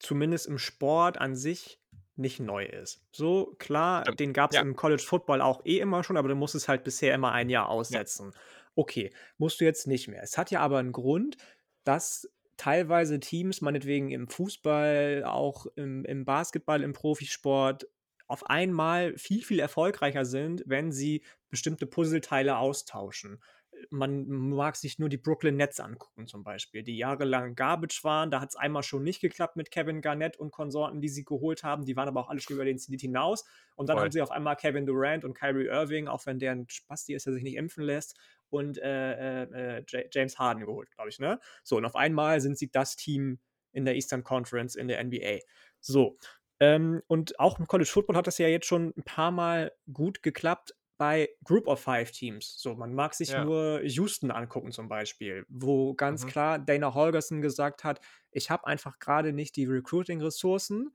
zumindest 0.00 0.46
im 0.48 0.58
Sport 0.58 1.18
an 1.20 1.36
sich 1.36 1.80
nicht 2.16 2.40
neu 2.40 2.64
ist. 2.66 3.06
So, 3.12 3.54
klar, 3.58 4.06
Stimmt. 4.06 4.18
den 4.18 4.32
gab's 4.32 4.58
Ja. 4.58 4.62
im 4.62 4.76
College 4.76 5.02
Football 5.06 5.42
auch 5.42 5.64
eh 5.66 5.78
immer 5.80 6.04
schon, 6.04 6.16
aber 6.16 6.28
du 6.28 6.34
musstest 6.36 6.68
halt 6.68 6.84
bisher 6.84 7.14
immer 7.14 7.32
ein 7.32 7.50
Jahr 7.50 7.68
Ja. 7.90 8.00
aussetzen. 8.00 8.32
Okay, 8.76 9.12
musst 9.38 9.60
du 9.60 9.64
jetzt 9.66 9.86
nicht 9.86 10.08
mehr. 10.08 10.22
Es 10.22 10.38
hat 10.38 10.50
ja 10.50 10.60
aber 10.60 10.80
'n 10.80 10.92
Grund, 10.92 11.36
dass 11.84 12.28
teilweise 12.56 13.20
Teams, 13.20 13.60
meinetwegen 13.62 14.10
im 14.10 14.28
Fußball, 14.28 15.24
auch 15.24 15.66
im 15.76 16.04
im 16.04 16.24
Basketball, 16.24 16.82
im 16.82 16.94
Profisport, 16.94 17.88
auf 18.28 18.46
einmal 18.46 19.16
viel, 19.18 19.42
viel 19.44 19.60
erfolgreicher 19.60 20.24
sind, 20.26 20.64
wenn 20.66 20.92
sie 20.92 21.24
bestimmte 21.50 21.86
Puzzleteile 21.86 22.58
austauschen. 22.58 23.42
Man 23.90 24.26
mag 24.28 24.76
sich 24.76 24.98
nur 24.98 25.08
die 25.08 25.16
Brooklyn 25.18 25.56
Nets 25.56 25.80
angucken 25.80 26.26
zum 26.26 26.44
Beispiel, 26.44 26.82
die 26.82 26.96
jahrelang 26.96 27.54
Garbage 27.54 28.04
waren. 28.04 28.30
Da 28.30 28.40
hat's 28.40 28.56
einmal 28.56 28.82
schon 28.82 29.02
nicht 29.02 29.20
geklappt 29.20 29.56
mit 29.56 29.70
Kevin 29.70 30.00
Garnett 30.02 30.36
und 30.36 30.50
Konsorten, 30.50 31.00
die 31.00 31.08
sie 31.08 31.24
geholt 31.24 31.62
haben. 31.64 31.84
Die 31.84 31.96
waren 31.96 32.08
aber 32.08 32.20
auch 32.20 32.28
alle 32.28 32.40
schon 32.40 32.54
über 32.56 32.64
den 32.64 32.78
Zenit 32.78 33.00
hinaus. 33.00 33.44
Und 33.76 33.88
dann 33.88 34.00
haben 34.00 34.10
Voll. 34.10 34.12
sie 34.12 34.22
auf 34.22 34.30
einmal 34.30 34.56
Kevin 34.56 34.86
Durant 34.86 35.24
und 35.24 35.34
Kyrie 35.34 35.66
Irving, 35.66 36.08
auch 36.08 36.26
wenn 36.26 36.38
der 36.38 36.52
'n 36.52 36.66
Spasti 36.68 37.14
ist, 37.14 37.26
der 37.26 37.32
sich 37.32 37.42
nicht 37.42 37.56
impfen 37.56 37.84
lässt, 37.84 38.18
und, 38.50 38.78
äh, 38.78 39.42
äh, 39.44 39.78
äh, 39.78 39.84
Ja 39.88 40.00
James 40.10 40.38
Harden 40.38 40.64
geholt, 40.64 40.90
glaube 40.90 41.10
ich, 41.10 41.18
ne? 41.18 41.38
So, 41.62 41.76
und 41.76 41.84
auf 41.84 41.96
einmal 41.96 42.40
sind 42.40 42.58
sie 42.58 42.70
das 42.70 42.96
Team 42.96 43.40
in 43.72 43.84
der 43.84 43.94
Eastern 43.94 44.24
Conference 44.24 44.74
in 44.74 44.88
der 44.88 44.98
NBA. 45.00 45.38
So, 45.80 46.18
ähm, 46.60 47.02
und 47.06 47.38
auch 47.38 47.58
im 47.58 47.66
College 47.66 47.88
Football 47.90 48.16
hat 48.16 48.26
das 48.26 48.38
ja 48.38 48.48
jetzt 48.48 48.66
schon 48.66 48.92
'n 48.96 49.02
paarmal 49.04 49.72
gut 49.92 50.22
geklappt 50.22 50.74
bei 50.98 51.30
Group 51.44 51.66
of 51.68 51.80
Five 51.80 52.10
Teams. 52.12 52.56
So, 52.58 52.74
man 52.74 52.94
mag 52.94 53.14
sich 53.14 53.36
Ja. 53.36 53.38
nur 53.38 53.80
Houston 53.84 54.30
angucken 54.32 54.72
zum 54.72 54.88
Beispiel, 54.88 55.46
wo 55.48 55.94
ganz 55.94 56.26
Mhm. 56.26 56.28
klar 56.28 56.58
Dana 56.58 56.94
Holgorsen 56.94 57.40
gesagt 57.42 57.84
hat: 57.84 58.00
„Ich 58.32 58.50
habe 58.50 58.66
einfach 58.66 58.98
grade 58.98 59.32
nicht 59.32 59.56
die 59.56 59.66
Recruiting-Ressourcen. 59.66 60.92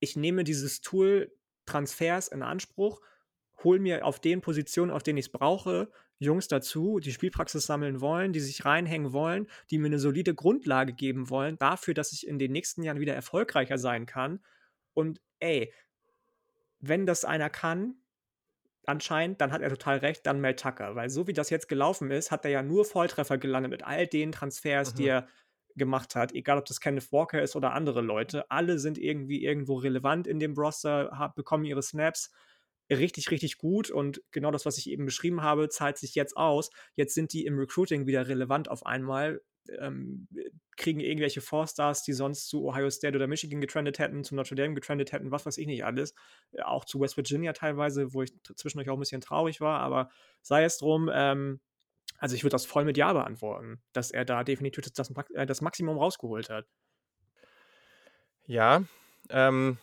Ich 0.00 0.16
nehme 0.16 0.44
dieses 0.44 0.80
Tool 0.82 1.32
Transfers 1.66 2.28
in 2.28 2.42
Anspruch, 2.42 3.02
hole 3.64 3.80
mir 3.80 4.04
auf 4.06 4.20
den 4.20 4.40
Positionen, 4.42 4.90
auf 4.92 5.02
denen 5.04 5.18
ich's 5.18 5.30
brauche, 5.30 5.90
Jungs 6.18 6.48
dazu, 6.48 7.00
die 7.00 7.12
Spielpraxis 7.12 7.66
sammeln 7.66 8.00
wollen, 8.02 8.32
die 8.32 8.40
sich 8.40 8.64
reinhängen 8.66 9.12
wollen, 9.14 9.48
die 9.70 9.78
mir 9.78 9.90
'ne 9.90 9.98
solide 10.00 10.34
Grundlage 10.34 10.92
geben 10.94 11.30
wollen 11.30 11.58
dafür, 11.58 11.94
dass 11.94 12.12
ich 12.12 12.26
in 12.28 12.38
den 12.38 12.52
nächsten 12.52 12.82
Jahren 12.84 13.00
wieder 13.00 13.14
erfolgreicher 13.14 13.78
sein 13.78 14.06
kann.“ 14.06 14.40
Und 14.94 15.20
ey 15.40 15.72
wenn 16.80 17.06
das 17.06 17.24
einer 17.24 17.50
kann, 17.50 17.96
anscheinend, 18.86 19.40
dann 19.40 19.52
hat 19.52 19.62
er 19.62 19.68
total 19.70 19.98
recht, 19.98 20.26
dann 20.26 20.40
Mel 20.40 20.56
Tucker, 20.56 20.94
weil 20.96 21.10
so 21.10 21.26
wie 21.26 21.32
das 21.32 21.50
jetzt 21.50 21.68
gelaufen 21.68 22.10
ist, 22.10 22.30
hat 22.30 22.44
er 22.44 22.50
ja 22.50 22.62
nur 22.62 22.84
Volltreffer 22.84 23.38
gelandet 23.38 23.70
mit 23.72 23.84
all 23.84 24.06
den 24.06 24.32
Transfers, 24.32 24.94
die 24.94 25.04
Mhm. 25.04 25.08
er 25.08 25.28
gemacht 25.76 26.14
hat, 26.16 26.32
egal 26.32 26.58
ob 26.58 26.64
das 26.64 26.80
Kenneth 26.80 27.12
Walker 27.12 27.42
ist 27.42 27.54
oder 27.56 27.72
andere 27.74 28.00
Leute. 28.00 28.50
Alle 28.50 28.78
sind 28.78 28.96
irgendwie 28.98 29.44
irgendwo 29.44 29.74
relevant 29.76 30.26
in 30.26 30.38
dem 30.38 30.54
Roster, 30.54 31.10
ha 31.12 31.28
bekommen 31.28 31.64
ihre 31.64 31.82
Snaps. 31.82 32.30
Richtig, 32.90 33.30
richtig 33.32 33.58
gut 33.58 33.90
und 33.90 34.22
genau 34.30 34.50
das, 34.52 34.64
was 34.64 34.78
ich 34.78 34.88
eben 34.88 35.04
beschrieben 35.06 35.42
habe, 35.42 35.68
zahlt 35.68 35.98
sich 35.98 36.14
jetzt 36.14 36.36
aus. 36.36 36.70
Jetzt 36.94 37.14
sind 37.14 37.32
die 37.32 37.44
im 37.44 37.58
Recruiting 37.58 38.06
wieder 38.06 38.28
relevant 38.28 38.70
auf 38.70 38.86
einmal, 38.86 39.42
ähm, 39.78 40.28
äh, 40.36 40.50
kriegen 40.76 41.00
irgendwelche 41.00 41.40
Four-Stars, 41.40 42.02
die 42.04 42.12
sonst 42.12 42.48
zu 42.48 42.64
Ohio 42.66 42.90
State 42.90 43.16
oder 43.16 43.26
Michigan 43.26 43.60
getrendet 43.60 43.98
hätten, 43.98 44.24
zu 44.24 44.34
Notre 44.34 44.54
Dame 44.56 44.74
getrendet 44.74 45.12
hätten, 45.12 45.30
was 45.30 45.46
weiß 45.46 45.58
ich 45.58 45.66
nicht 45.66 45.84
alles. 45.84 46.14
Äh, 46.52 46.62
auch 46.62 46.84
zu 46.84 47.00
West 47.00 47.16
Virginia 47.16 47.52
teilweise, 47.52 48.12
wo 48.14 48.22
ich 48.22 48.32
zwischendurch 48.56 48.90
auch 48.90 48.96
'n 48.96 49.00
bisschen 49.00 49.20
traurig 49.20 49.60
war, 49.60 49.80
aber 49.80 50.10
sei 50.42 50.64
es 50.64 50.78
drum. 50.78 51.10
Ähm, 51.12 51.60
also, 52.18 52.36
ich 52.36 52.44
würde 52.44 52.52
das 52.54 52.66
voll 52.66 52.84
mit 52.86 52.96
ja 52.98 53.12
beantworten, 53.12 53.82
dass 53.92 54.10
er 54.12 54.24
da 54.24 54.44
definitiv 54.44 54.84
das 54.84 55.10
das 55.10 55.60
äh, 55.60 55.64
Maximum 55.64 55.98
rausgeholt 55.98 56.50
hat. 56.50 56.66
Ja, 58.46 58.82
ähm 59.30 59.78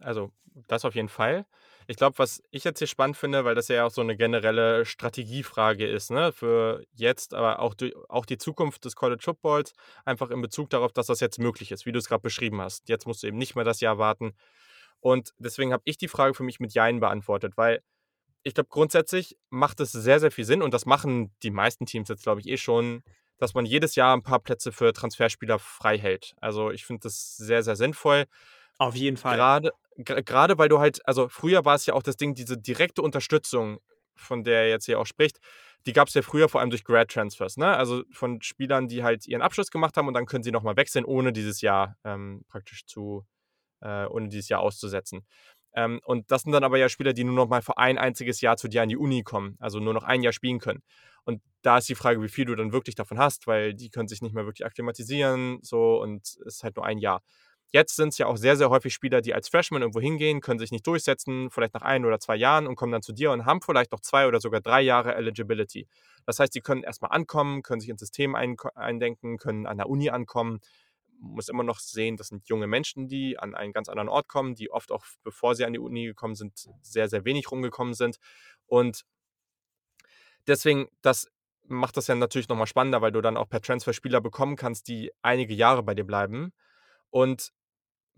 also, 0.00 0.30
das 0.68 0.84
auf 0.84 0.94
jeden 0.94 1.08
Fall. 1.08 1.46
Ich 1.90 1.96
glaube, 1.96 2.18
was 2.18 2.42
ich 2.50 2.64
jetzt 2.64 2.80
hier 2.80 2.86
spannend 2.86 3.16
finde, 3.16 3.46
weil 3.46 3.54
das 3.54 3.68
ja 3.68 3.86
auch 3.86 3.90
so 3.90 4.02
'ne 4.02 4.14
generelle 4.14 4.84
Strategiefrage 4.84 5.86
ist, 5.86 6.10
ne, 6.10 6.32
für 6.32 6.84
jetzt, 6.92 7.32
aber 7.32 7.60
auch 7.60 7.72
du 7.72 7.90
auch 8.10 8.26
die 8.26 8.36
Zukunft 8.36 8.84
des 8.84 8.94
College 8.94 9.22
Footballs, 9.24 9.72
einfach 10.04 10.28
in 10.30 10.42
Bezug 10.42 10.68
darauf, 10.68 10.92
dass 10.92 11.06
das 11.06 11.20
jetzt 11.20 11.38
möglich 11.38 11.72
ist, 11.72 11.86
wie 11.86 11.92
du's 11.92 12.06
grad 12.06 12.20
beschrieben 12.20 12.60
hast. 12.60 12.90
Jetzt 12.90 13.06
musst 13.06 13.22
du 13.22 13.26
eben 13.26 13.38
nicht 13.38 13.56
mehr 13.56 13.64
das 13.64 13.80
Jahr 13.80 13.96
warten. 13.96 14.34
Und 15.00 15.32
deswegen 15.38 15.72
habe 15.72 15.82
ich 15.86 15.96
die 15.96 16.08
Frage 16.08 16.34
für 16.34 16.42
mich 16.42 16.60
mit 16.60 16.74
Jein 16.74 17.00
beantwortet, 17.00 17.54
weil 17.56 17.80
ich 18.44 18.54
glaube, 18.54 18.68
grundsätzlich 18.70 19.36
macht 19.50 19.80
es 19.80 19.92
sehr, 19.92 20.20
sehr 20.20 20.30
viel 20.32 20.44
Sinn 20.46 20.62
und 20.62 20.74
das 20.74 20.86
machen 20.86 21.34
die 21.42 21.50
meisten 21.52 21.86
Teams 21.86 22.08
jetzt, 22.10 22.24
glaube 22.24 22.40
ich, 22.42 22.48
eh 22.48 22.58
schon, 22.58 23.02
dass 23.38 23.54
man 23.54 23.66
jedes 23.66 23.96
Jahr 23.96 24.14
'n 24.16 24.22
paar 24.24 24.40
Plätze 24.40 24.72
für 24.72 24.92
Transferspieler 24.94 25.58
frei 25.60 25.98
hält. 25.98 26.34
Also, 26.40 26.70
ich 26.72 26.86
finde 26.86 27.00
das 27.04 27.36
sehr, 27.36 27.62
sehr 27.64 27.76
sinnvoll. 27.76 28.26
Auf 28.80 28.94
jeden 28.94 29.16
Fall. 29.16 29.36
Grade 29.36 29.72
gr 29.98 30.22
grade 30.22 30.58
weil 30.58 30.68
du 30.68 30.78
halt 30.80 31.00
also, 31.06 31.28
früher 31.28 31.64
war 31.64 31.74
es 31.76 31.86
ja 31.86 31.94
auch 31.94 32.02
das 32.02 32.16
Ding, 32.16 32.34
diese 32.34 32.58
direkte 32.58 33.02
Unterstützung, 33.02 33.78
von 34.16 34.44
der 34.44 34.62
er 34.62 34.68
jetzt 34.70 34.86
hier 34.86 34.98
auch 35.00 35.06
spricht, 35.06 35.38
die 35.86 35.92
gab's 35.92 36.14
ja 36.14 36.22
früher 36.22 36.48
vor 36.48 36.60
allem 36.60 36.70
durch 36.70 36.84
Grad 36.84 37.10
Transfers, 37.10 37.56
ne? 37.56 37.76
Also, 37.76 38.02
von 38.12 38.42
Spielern, 38.42 38.88
die 38.88 39.02
halt 39.04 39.26
ihren 39.26 39.42
Abschluss 39.42 39.70
gemacht 39.70 39.96
haben 39.96 40.08
und 40.08 40.14
dann 40.14 40.26
können 40.26 40.42
sie 40.44 40.52
noch 40.52 40.62
mal 40.64 40.76
wechseln, 40.76 41.04
ohne 41.04 41.32
dieses 41.32 41.60
Jahr, 41.60 41.96
ähm, 42.04 42.42
praktisch 42.48 42.84
zu 42.86 43.24
äh, 43.82 44.06
ohne 44.06 44.28
dieses 44.28 44.48
Jahr 44.48 44.60
auszusetzen. 44.60 45.26
Ähm, 45.74 46.00
und 46.04 46.30
das 46.30 46.42
sind 46.42 46.52
dann 46.52 46.64
aber 46.64 46.78
ja 46.78 46.88
Spieler, 46.88 47.12
die 47.12 47.24
nur 47.24 47.34
noch 47.34 47.48
mal 47.48 47.62
für 47.62 47.78
ein 47.78 47.98
einziges 47.98 48.40
Jahr 48.40 48.56
zu 48.56 48.68
dir 48.68 48.82
an 48.82 48.88
die 48.90 48.96
Uni 48.96 49.22
kommen, 49.24 49.56
also, 49.60 49.80
nur 49.80 49.94
noch 49.94 50.04
ein 50.04 50.22
Jahr 50.22 50.32
spielen 50.32 50.58
können. 50.60 50.82
Und 51.24 51.42
da 51.62 51.78
ist 51.78 51.88
die 51.88 51.94
Frage, 51.96 52.22
wie 52.22 52.28
viel 52.28 52.46
du 52.46 52.54
dann 52.56 52.72
wirklich 52.72 52.94
davon 52.96 53.18
hast, 53.18 53.46
weil 53.46 53.74
die 53.74 53.90
können 53.90 54.08
sich 54.08 54.22
nicht 54.22 54.34
mehr 54.34 54.46
wirklich 54.46 54.66
akklimatisieren, 54.66 55.60
so 55.62 56.00
und 56.02 56.22
es 56.26 56.36
ist 56.38 56.64
halt 56.64 56.76
nur 56.76 56.86
ein 56.86 56.98
Jahr. 56.98 57.22
Jetzt 57.70 57.96
sind's 57.96 58.16
ja 58.16 58.26
auch 58.26 58.38
sehr, 58.38 58.56
sehr 58.56 58.70
häufig 58.70 58.94
Spieler, 58.94 59.20
die 59.20 59.34
als 59.34 59.48
Freshmen 59.48 59.82
irgendwo 59.82 60.00
hingehen, 60.00 60.40
können 60.40 60.58
sich 60.58 60.70
nicht 60.70 60.86
durchsetzen, 60.86 61.50
vielleicht 61.50 61.74
nach 61.74 61.82
1 61.82 62.06
oder 62.06 62.18
2 62.18 62.34
Jahren 62.36 62.66
und 62.66 62.76
kommen 62.76 62.92
dann 62.92 63.02
zu 63.02 63.12
dir 63.12 63.30
und 63.30 63.44
haben 63.44 63.60
vielleicht 63.60 63.92
noch 63.92 64.00
2 64.00 64.26
oder 64.26 64.40
sogar 64.40 64.62
3 64.62 64.80
Jahre 64.80 65.14
Eligibility. 65.14 65.86
Das 66.24 66.38
heißt, 66.38 66.54
die 66.54 66.62
können 66.62 66.82
erst 66.82 67.02
mal 67.02 67.08
ankommen, 67.08 67.62
können 67.62 67.80
sich 67.80 67.90
ins 67.90 68.00
System 68.00 68.34
einko 68.34 68.70
eindenken, 68.74 69.36
können 69.36 69.66
an 69.66 69.76
der 69.76 69.88
Uni 69.88 70.08
ankommen. 70.08 70.60
Muss 71.20 71.48
immer 71.48 71.62
noch 71.62 71.80
sehen, 71.80 72.16
das 72.16 72.28
sind 72.28 72.48
junge 72.48 72.68
Menschen, 72.68 73.06
die 73.08 73.38
an 73.38 73.54
einen 73.54 73.72
ganz 73.72 73.88
anderen 73.88 74.08
Ort 74.08 74.28
kommen, 74.28 74.54
die 74.54 74.70
oft 74.70 74.90
auch, 74.90 75.04
bevor 75.22 75.54
sie 75.54 75.66
an 75.66 75.72
die 75.74 75.78
Uni 75.78 76.06
gekommen 76.06 76.36
sind, 76.36 76.70
sehr, 76.80 77.08
sehr 77.08 77.24
wenig 77.26 77.50
rumgekommen 77.50 77.92
sind. 77.92 78.16
Und 78.66 79.04
deswegen, 80.46 80.86
das 81.02 81.28
macht 81.64 81.98
das 81.98 82.06
ja 82.06 82.14
natürlich 82.14 82.48
noch 82.48 82.56
mal 82.56 82.66
spannender, 82.66 83.02
weil 83.02 83.12
du 83.12 83.20
dann 83.20 83.36
auch 83.36 83.48
per 83.48 83.60
Transfer 83.60 83.92
Spieler 83.92 84.22
bekommen 84.22 84.56
kannst, 84.56 84.88
die 84.88 85.12
einige 85.20 85.52
Jahre 85.52 85.82
bei 85.82 85.94
dir 85.94 86.04
bleiben. 86.04 86.52
Und 87.10 87.52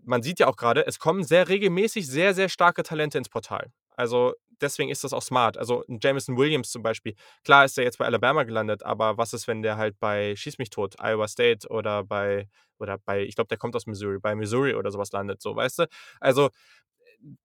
man 0.05 0.23
sieht 0.23 0.39
ja 0.39 0.47
auch 0.47 0.55
grade, 0.57 0.85
es 0.87 0.99
kommen 0.99 1.23
sehr 1.23 1.47
regelmäßig 1.49 2.07
sehr, 2.07 2.33
sehr 2.33 2.49
starke 2.49 2.83
Talente 2.83 3.17
ins 3.17 3.29
Portal. 3.29 3.71
Also, 3.95 4.33
deswegen 4.61 4.89
ist 4.89 5.03
das 5.03 5.13
auch 5.13 5.21
smart. 5.21 5.57
Also, 5.57 5.83
Jameson 6.01 6.37
Williams 6.37 6.71
zum 6.71 6.83
Beispiel. 6.83 7.15
Klar 7.43 7.65
ist 7.65 7.77
der 7.77 7.83
jetzt 7.85 7.97
bei 7.99 8.05
Alabama 8.05 8.43
gelandet, 8.43 8.83
aber 8.83 9.17
was 9.17 9.33
ist, 9.33 9.47
wenn 9.47 9.61
der 9.61 9.77
halt 9.77 9.99
bei 9.99 10.35
schieß 10.35 10.57
mich 10.59 10.69
tot, 10.69 10.95
Iowa 11.01 11.27
State 11.27 11.67
oder 11.69 12.03
bei 12.03 12.47
oder 12.79 12.97
bei 12.97 13.23
ich 13.23 13.35
glaube, 13.35 13.47
der 13.49 13.57
kommt 13.57 13.75
aus 13.75 13.85
Missouri, 13.85 14.17
bei 14.19 14.33
Missouri 14.35 14.73
oder 14.75 14.91
so 14.91 14.97
was 14.99 15.11
landet, 15.11 15.41
so, 15.41 15.55
weißt 15.55 15.79
du? 15.79 15.85
Also, 16.19 16.49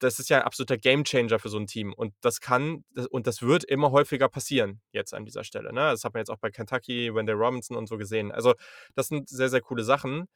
das 0.00 0.18
ist 0.20 0.30
ja 0.30 0.38
'n 0.40 0.42
absoluter 0.44 0.78
Gamechanger 0.78 1.38
für 1.38 1.48
so 1.50 1.58
'n 1.58 1.66
Team 1.66 1.92
und 1.94 2.14
das 2.22 2.40
kann 2.40 2.84
und 3.10 3.26
das 3.26 3.42
wird 3.42 3.64
immer 3.64 3.90
häufiger 3.92 4.28
passieren 4.28 4.80
jetzt 4.92 5.14
an 5.14 5.24
dieser 5.26 5.44
Stelle, 5.44 5.72
ne? 5.72 5.90
Das 5.92 6.04
hat 6.04 6.14
man 6.14 6.20
jetzt 6.20 6.30
auch 6.30 6.38
bei 6.38 6.50
Kentucky, 6.50 7.14
Wendell 7.14 7.36
Robinson 7.36 7.76
und 7.76 7.88
so 7.88 7.98
gesehen. 7.98 8.32
Also, 8.32 8.54
das 8.94 9.08
sind 9.08 9.28
sehr, 9.28 9.48
sehr 9.50 9.60
coole 9.62 9.84
Sachen. 9.84 10.28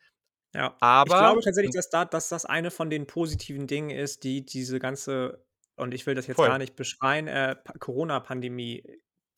Ja. 0.55 0.81
Aber 0.81 1.01
ich 1.05 1.15
glaube 1.17 1.41
tatsächlich, 1.43 1.73
hm 1.73 1.73
dass 1.73 1.91
da 1.91 2.05
dass 2.05 2.29
das 2.29 2.45
eine 2.45 2.71
von 2.71 2.91
den 2.91 3.07
positiven 3.07 3.67
Dingen 3.67 3.91
ist, 3.91 4.25
die 4.25 4.45
diese 4.45 4.79
ganze 4.79 5.45
und 5.77 5.95
ich 5.95 6.07
will 6.07 6.15
das 6.15 6.27
jetzt 6.27 6.43
Voll. 6.43 6.43
gar 6.43 6.59
nicht 6.59 6.77
beschreien, 6.77 7.27
äh, 7.29 7.57
Pa 7.57 7.73
Corona-Pandemie 7.79 8.83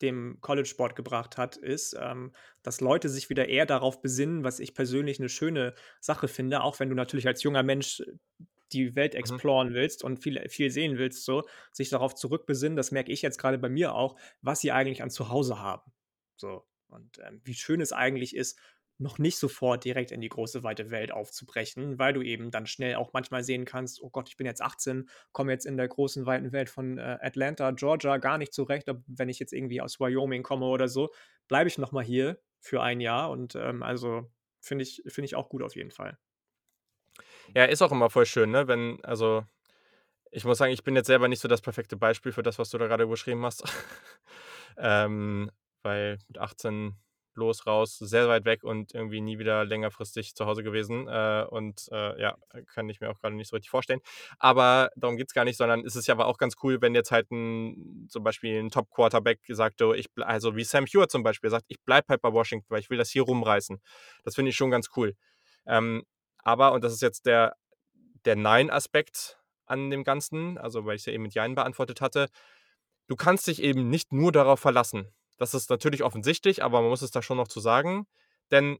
dem 0.01 0.39
College-Sport 0.41 0.95
gebracht 0.97 1.37
hat, 1.37 1.55
ist, 1.55 1.95
ähm, 1.97 2.33
dass 2.63 2.81
Leute 2.81 3.07
sich 3.07 3.29
wieder 3.29 3.47
eher 3.47 3.65
darauf 3.65 4.01
besinnen, 4.01 4.43
was 4.43 4.59
ich 4.59 4.73
persönlich 4.73 5.19
'ne 5.19 5.29
schöne 5.29 5.75
Sache 6.01 6.27
finde, 6.27 6.61
auch 6.63 6.79
wenn 6.79 6.89
du 6.89 6.95
natürlich 6.95 7.27
als 7.27 7.43
junger 7.43 7.63
Mensch 7.63 8.01
die 8.73 8.95
Welt 8.95 9.15
Mhm. 9.21 9.43
exploren 9.43 9.73
willst 9.73 10.03
und 10.03 10.21
viel 10.23 10.49
viel 10.49 10.71
sehen 10.71 10.97
willst 10.97 11.23
so, 11.25 11.43
sich 11.71 11.89
darauf 11.89 12.15
zurückbesinnen, 12.15 12.75
das 12.75 12.91
merke 12.91 13.11
ich 13.11 13.21
jetzt 13.21 13.37
grade 13.37 13.57
bei 13.59 13.69
mir 13.69 13.93
auch, 13.95 14.19
was 14.41 14.61
sie 14.61 14.71
eigentlich 14.73 15.03
an 15.03 15.11
zu 15.11 15.29
Hause 15.29 15.59
haben. 15.59 15.93
So, 16.37 16.67
und, 16.87 17.19
ähm, 17.25 17.41
wie 17.45 17.53
schön 17.53 17.79
es 17.81 17.93
eigentlich 17.93 18.35
ist, 18.35 18.59
noch 18.97 19.17
nicht 19.19 19.37
sofort 19.37 19.83
direkt 19.85 20.11
in 20.11 20.21
die 20.21 20.29
große, 20.29 20.63
weite 20.63 20.91
Welt 20.91 21.11
aufzubrechen, 21.11 21.99
weil 21.99 22.13
du 22.13 22.21
eben 22.21 22.51
dann 22.51 22.67
schnell 22.67 22.95
auch 22.95 23.11
manchmal 23.13 23.43
sehen 23.43 23.65
kannst: 23.65 24.01
„Oh 24.01 24.09
Gott, 24.09 24.29
ich 24.29 24.37
bin 24.37 24.45
jetzt 24.47 24.61
18, 24.61 25.09
komme 25.31 25.51
jetzt 25.51 25.65
in 25.65 25.77
der 25.77 25.87
großen, 25.87 26.25
weiten 26.25 26.51
Welt 26.51 26.69
von, 26.69 26.97
äh, 26.97 27.17
Atlanta, 27.21 27.71
Georgia 27.71 28.17
gar 28.17 28.37
nicht 28.37 28.53
zurecht, 28.53 28.89
ob 28.89 29.03
wenn 29.07 29.29
ich 29.29 29.39
jetzt 29.39 29.53
irgendwie 29.53 29.81
aus 29.81 29.99
Wyoming 29.99 30.43
komme 30.43 30.65
oder 30.67 30.87
so, 30.87 31.09
bleibe 31.47 31.67
ich 31.69 31.77
noch 31.77 31.91
mal 31.91 32.03
hier 32.03 32.39
für 32.59 32.81
1 32.81 32.99
Jahr“ 33.01 33.29
und, 33.31 33.55
ähm, 33.55 33.83
also, 33.83 34.31
finde 34.61 34.83
ich 34.83 35.01
finde 35.07 35.25
ich 35.25 35.35
auch 35.35 35.49
gut 35.49 35.63
auf 35.63 35.75
jeden 35.75 35.91
Fall. 35.91 36.17
Ja, 37.55 37.65
ist 37.65 37.81
auch 37.81 37.91
immer 37.91 38.09
voll 38.09 38.25
schön, 38.25 38.51
ne, 38.51 38.67
wenn 38.67 39.03
also, 39.03 39.45
ich 40.31 40.45
muss 40.45 40.59
sagen, 40.59 40.73
ich 40.73 40.83
bin 40.83 40.95
jetzt 40.95 41.07
selber 41.07 41.27
nicht 41.29 41.41
so 41.41 41.47
das 41.49 41.61
perfekte 41.61 41.97
Beispiel 41.97 42.31
für 42.33 42.43
das, 42.43 42.59
was 42.59 42.69
du 42.71 42.77
da 42.79 42.87
grade 42.87 43.07
beschrieben 43.07 43.45
hast. 43.45 43.63
Ähm, 44.77 45.51
weil 45.83 46.19
mit 46.27 46.39
18 46.39 46.97
los, 47.35 47.65
raus, 47.67 47.97
sehr 47.99 48.27
weit 48.29 48.45
weg 48.45 48.63
und 48.63 48.93
irgendwie 48.93 49.21
nie 49.21 49.39
wieder 49.39 49.65
längerfristig 49.65 50.35
zu 50.35 50.45
Hause 50.45 50.63
gewesen. 50.63 51.07
Äh, 51.07 51.45
und, 51.49 51.87
äh, 51.91 52.21
ja, 52.21 52.37
kann 52.73 52.89
ich 52.89 52.99
mir 53.01 53.09
auch 53.11 53.19
grade 53.21 53.35
nicht 53.35 53.49
so 53.49 53.55
richtig 53.55 53.69
vorstellen. 53.71 54.01
Aber 54.39 54.89
darum 54.95 55.17
geht's 55.17 55.33
gar 55.33 55.45
nicht, 55.45 55.57
sondern 55.57 55.85
es 55.85 55.95
ist 55.95 56.07
ja 56.07 56.13
aber 56.15 56.27
auch 56.27 56.37
ganz 56.37 56.55
cool, 56.63 56.81
wenn 56.81 56.95
jetzt 56.95 57.11
halt 57.11 57.31
'n 57.31 58.07
zum 58.09 58.23
Beispiel 58.23 58.59
'n 58.59 58.69
Top-Quarterback 58.71 59.39
sagt: 59.49 59.81
„Du, 59.81 59.93
ich 59.93 60.11
blei“ 60.13 60.25
also, 60.27 60.55
wie 60.55 60.63
Sam 60.63 60.85
Hewitt 60.85 61.11
zum 61.11 61.23
Beispiel 61.23 61.49
sagt: 61.49 61.65
„Ich 61.69 61.81
bleibe 61.83 62.07
halt 62.09 62.21
bei 62.21 62.31
Washington, 62.33 62.67
weil 62.69 62.79
ich 62.81 62.89
will 62.89 62.97
das 62.97 63.09
hier 63.11 63.23
rumreißen.“ 63.23 63.79
Das 64.23 64.35
finde 64.35 64.49
ich 64.51 64.55
schon 64.57 64.71
ganz 64.71 64.89
cool. 64.97 65.15
Ähm, 65.67 66.03
aber, 66.43 66.73
und 66.73 66.83
das 66.83 66.93
ist 66.93 67.01
jetzt 67.01 67.25
der 67.25 67.55
der 68.25 68.35
Nein-Aspekt 68.37 69.39
an 69.67 69.89
dem 69.91 70.03
Ganzen, 70.05 70.57
also, 70.57 70.85
weil 70.85 70.95
ich's 70.97 71.05
ja 71.07 71.13
eben 71.13 71.23
mit 71.23 71.33
Jein 71.35 71.55
beantwortet 71.55 72.01
hatte. 72.01 72.29
Du 73.07 73.15
kannst 73.17 73.47
dich 73.47 73.61
eben 73.63 73.89
nicht 73.89 74.13
nur 74.13 74.31
darauf 74.33 74.59
verlassen. 74.61 75.07
Das 75.51 75.63
ist 75.63 75.69
natürlich 75.69 76.03
offensichtlich, 76.03 76.63
aber 76.63 76.81
man 76.81 76.89
muss 76.89 77.01
es 77.01 77.11
da 77.11 77.21
schon 77.21 77.37
noch 77.37 77.47
zu 77.47 77.59
sagen, 77.59 78.07
denn 78.51 78.79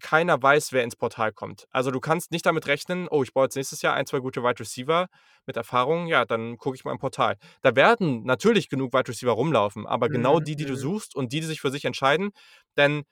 keiner 0.00 0.40
weiß, 0.42 0.72
wer 0.72 0.84
ins 0.84 0.96
Portal 0.96 1.32
kommt. 1.32 1.66
Also, 1.70 1.90
du 1.90 2.00
kannst 2.00 2.30
nicht 2.30 2.46
damit 2.46 2.66
rechnen: 2.68 3.06
„Oh, 3.10 3.22
ich 3.22 3.32
baue 3.34 3.44
jetzt 3.44 3.56
nächstes 3.56 3.82
Jahr 3.82 3.94
1, 3.94 4.06
2 4.06 4.20
gute 4.20 4.42
Wide 4.42 4.60
Receiver 4.60 5.08
mit 5.46 5.56
Erfahrung. 5.56 6.06
Ja, 6.06 6.24
dann 6.24 6.56
gucke 6.58 6.76
ich 6.76 6.84
mal 6.84 6.92
im 6.92 6.98
Portal.“ 6.98 7.36
Da 7.62 7.76
werden 7.76 8.22
natürlich 8.24 8.68
genug 8.68 8.92
Wide 8.94 9.08
Receiver 9.08 9.32
rumlaufen, 9.32 9.86
aber 9.86 10.08
genau 10.08 10.38
Mhm, 10.38 10.40
die, 10.40 10.56
die 10.56 10.64
du 10.64 10.74
mhm. 10.74 10.76
suchst 10.76 11.14
und 11.14 11.32
die, 11.32 11.40
die 11.40 11.46
sich 11.46 11.60
für 11.60 11.70
sich 11.70 11.84
entscheiden, 11.84 12.30
denn 12.76 13.02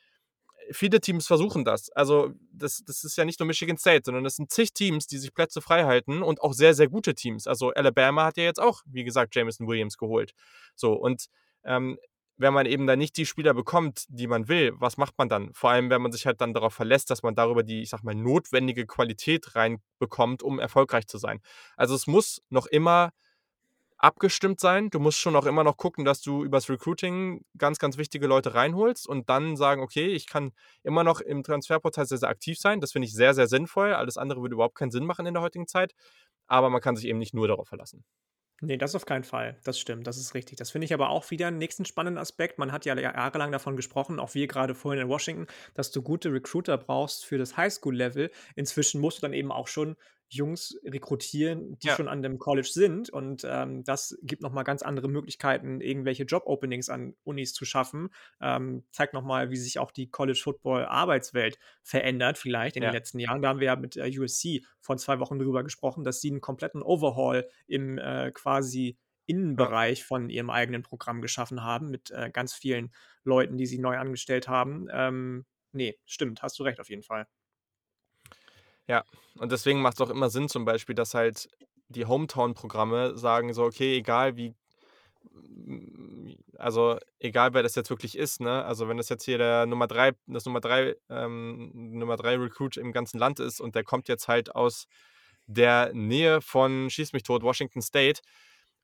viele 0.73 1.01
Teams 1.01 1.27
versuchen 1.29 1.65
das. 1.65 1.91
Also, 1.93 2.33
das 2.53 2.83
das 2.87 3.05
ist 3.05 3.17
ja 3.19 3.25
nicht 3.27 3.41
nur 3.41 3.49
Michigan 3.49 3.79
State, 3.79 4.03
sondern 4.07 4.25
das 4.25 4.37
sind 4.37 4.53
zig 4.53 4.75
Teams, 4.75 5.07
die 5.09 5.19
sich 5.19 5.35
Plätze 5.35 5.63
freihalten 5.63 6.23
und 6.23 6.43
auch 6.43 6.55
sehr, 6.55 6.75
sehr 6.75 6.89
gute 6.89 7.15
Teams. 7.15 7.47
Also, 7.49 7.71
Alabama 7.73 8.27
hat 8.27 8.39
ja 8.39 8.45
jetzt 8.45 8.61
auch, 8.61 8.83
wie 8.87 9.05
gesagt, 9.05 9.35
Jameson 9.37 9.69
Williams 9.69 9.99
geholt. 9.99 10.33
So, 10.77 10.95
und, 10.95 11.27
ähm, 11.65 11.99
wenn 12.39 12.55
man 12.55 12.67
eben 12.67 12.87
dann 12.87 12.99
nicht 12.99 13.17
die 13.17 13.27
Spieler 13.27 13.55
bekommt, 13.55 14.05
die 14.09 14.27
man 14.29 14.49
will, 14.49 14.73
was 14.79 14.97
macht 14.97 15.15
man 15.19 15.29
dann? 15.29 15.53
Vor 15.55 15.71
allem, 15.71 15.91
wenn 15.91 16.03
man 16.03 16.13
sich 16.13 16.27
halt 16.27 16.41
dann 16.41 16.55
darauf 16.55 16.75
verlässt, 16.75 17.11
dass 17.11 17.23
man 17.23 17.35
darüber 17.35 17.63
die, 17.65 17.83
ich 17.83 17.91
sage 17.91 18.05
mal, 18.05 18.15
notwendige 18.15 18.87
Qualität 18.87 19.55
reinbekommt, 19.57 20.43
um 20.43 20.59
erfolgreich 20.61 21.07
zu 21.09 21.19
sein. 21.19 21.41
Also, 21.77 21.95
es 21.95 22.07
muss 22.07 22.43
noch 22.51 22.67
immer 22.67 23.11
abgestimmt 23.99 24.61
sein. 24.61 24.91
Du 24.91 25.01
musst 25.01 25.19
schon 25.19 25.37
auch 25.37 25.47
immer 25.47 25.65
noch 25.65 25.77
gucken, 25.77 26.05
dass 26.05 26.21
du 26.21 26.45
übers 26.45 26.69
Recruiting 26.71 27.45
ganz, 27.59 27.79
ganz 27.79 27.99
wichtige 27.99 28.27
Leute 28.27 28.55
reinholst 28.55 29.09
und 29.09 29.29
dann 29.29 29.57
sagen: 29.57 29.83
„Okay, 29.83 30.07
ich 30.09 30.27
kann 30.27 30.53
immer 30.83 31.05
noch 31.05 31.21
im 31.21 31.43
Transferportal 31.43 32.07
sehr, 32.07 32.19
sehr 32.19 32.29
aktiv 32.29 32.59
sein.“ 32.59 32.81
Das 32.81 32.93
finde 32.93 33.07
ich 33.07 33.15
sehr, 33.15 33.35
sehr 33.35 33.49
sinnvoll. 33.49 33.95
Alles 33.95 34.17
andere 34.19 34.43
würde 34.43 34.55
überhaupt 34.55 34.77
keinen 34.77 34.91
Sinn 34.93 35.05
machen 35.07 35.27
in 35.27 35.35
der 35.35 35.43
heutigen 35.43 35.67
Zeit. 35.69 35.95
Aber 36.47 36.71
man 36.71 36.81
kann 36.81 36.97
sich 36.97 37.07
eben 37.07 37.19
nicht 37.19 37.35
nur 37.35 37.49
darauf 37.49 37.69
verlassen. 37.69 38.05
Ne, 38.63 38.77
das 38.77 38.97
auf 38.97 39.07
keinen 39.07 39.23
Fall. 39.23 39.57
Das 39.63 39.79
stimmt, 39.79 40.07
das 40.09 40.17
ist 40.17 40.35
richtig. 40.35 40.59
Das 40.59 40.71
finde 40.73 40.85
ich 40.85 40.93
aber 40.93 41.11
auch 41.11 41.31
wieder 41.31 41.47
'n 41.47 41.59
nächsten 41.59 41.85
spannenden 41.85 42.19
Aspekt. 42.21 42.59
Man 42.59 42.73
hat 42.73 42.85
ja 42.87 42.97
ja 42.99 43.13
jahrelang 43.15 43.53
davon 43.53 43.77
gesprochen, 43.77 44.19
auch 44.19 44.35
wir 44.35 44.49
grade 44.49 44.75
vorhin 44.75 45.03
in 45.03 45.09
Washington, 45.09 45.47
dass 45.75 45.93
du 45.93 46.03
gute 46.03 46.33
Recruiter 46.33 46.77
brauchst 46.77 47.25
für 47.25 47.39
das 47.39 47.57
Highschool-Level. 47.57 48.31
Inzwischen 48.57 49.01
musst 49.01 49.19
du 49.19 49.23
dann 49.23 49.33
eben 49.33 49.53
auch 49.53 49.69
schon 49.69 49.95
Jungs 50.31 50.79
rekrutieren, 50.85 51.79
die 51.79 51.89
Ja. 51.89 51.99
schon 51.99 52.09
an 52.09 52.23
dem 52.23 52.39
College 52.39 52.69
sind 52.71 53.11
und, 53.11 53.45
ähm, 53.49 53.85
das 53.85 54.19
gibt 54.23 54.43
noch 54.43 54.53
mal 54.53 54.63
ganz 54.65 54.83
andere 54.83 55.09
Möglichkeiten, 55.09 55.81
irgendwelche 55.81 56.25
Job-Openings 56.25 56.89
an 56.91 57.15
Unis 57.25 57.55
zu 57.55 57.65
schaffen. 57.65 58.11
Ähm, 58.41 58.85
zeigt 58.93 59.15
noch 59.15 59.23
mal, 59.25 59.51
wie 59.51 59.57
sich 59.57 59.79
auch 59.79 59.91
die 59.91 60.11
College-Football-Arbeitswelt 60.11 61.59
verändert 61.83 62.39
vielleicht 62.39 62.77
in 62.77 62.83
den 62.83 62.91
Ja. 62.91 62.93
letzten 62.93 63.19
Jahren. 63.21 63.43
Da 63.43 63.49
haben 63.49 63.61
wir 63.61 63.67
ja 63.67 63.77
mit, 63.77 63.97
äh, 63.97 64.11
USC 64.19 64.65
vor 64.81 64.97
2 64.99 65.19
Wochen 65.21 65.39
drüber 65.39 65.65
gesprochen, 65.65 66.05
dass 66.05 66.21
sie 66.21 66.31
'n 66.31 66.41
kompletten 66.41 66.83
Overhaul 66.83 67.49
im, 67.67 67.99
äh, 67.99 68.31
quasi. 68.33 68.99
Innenbereich 69.31 70.05
von 70.07 70.31
ihrem 70.31 70.49
eigenen 70.49 70.83
Programm 70.83 71.21
geschaffen 71.21 71.63
haben 71.63 71.91
mit, 71.91 72.11
äh, 72.11 72.31
ganz 72.33 72.55
vielen 72.55 72.95
Leuten, 73.25 73.59
die 73.59 73.67
sie 73.67 73.79
neu 73.79 73.99
angestellt 73.99 74.49
haben. 74.49 74.87
Ähm, 74.91 75.45
ne, 75.73 75.97
stimmt, 76.07 76.41
hast 76.43 76.59
du 76.59 76.63
recht 76.63 76.81
auf 76.81 76.89
jeden 76.89 77.03
Fall. 77.03 77.29
Ja, 78.89 79.05
und 79.39 79.53
deswegen 79.53 79.81
macht's 79.83 80.01
auch 80.01 80.11
immer 80.11 80.31
Sinn 80.31 80.49
zum 80.49 80.65
Beispiel, 80.65 80.95
dass 80.95 81.15
halt 81.15 81.49
die 81.89 82.07
Hometown-Programme 82.07 83.17
sagen 83.17 83.53
so: 83.53 83.65
„Okay, 83.65 83.97
egal 83.97 84.37
wie 84.37 84.55
hm, 85.33 86.37
also, 86.59 86.99
egal 87.21 87.55
wer 87.55 87.63
das 87.63 87.75
jetzt 87.77 87.91
wirklich 87.91 88.17
ist, 88.19 88.41
ne? 88.41 88.65
Also, 88.65 88.89
wenn 88.89 88.97
das 88.97 89.09
jetzt 89.09 89.25
hier 89.25 89.39
der 89.39 89.67
Nummer 89.67 89.87
3 89.87 90.13
das 90.27 90.45
Nummer 90.47 90.61
3 90.61 90.97
ähm, 91.11 91.71
Nummer 91.99 92.17
3 92.17 92.37
Recruit 92.37 92.77
im 92.77 92.93
ganzen 92.93 93.19
Land 93.19 93.41
ist 93.41 93.61
und 93.61 93.75
der 93.75 93.85
kommt 93.85 94.09
jetzt 94.09 94.29
halt 94.29 94.55
aus 94.55 94.87
der 95.47 95.93
Nähe 95.95 96.41
von, 96.43 96.91
schieß 96.91 97.13
mich 97.15 97.23
tot, 97.25 97.43
Washington 97.43 97.83
State. 97.83 98.21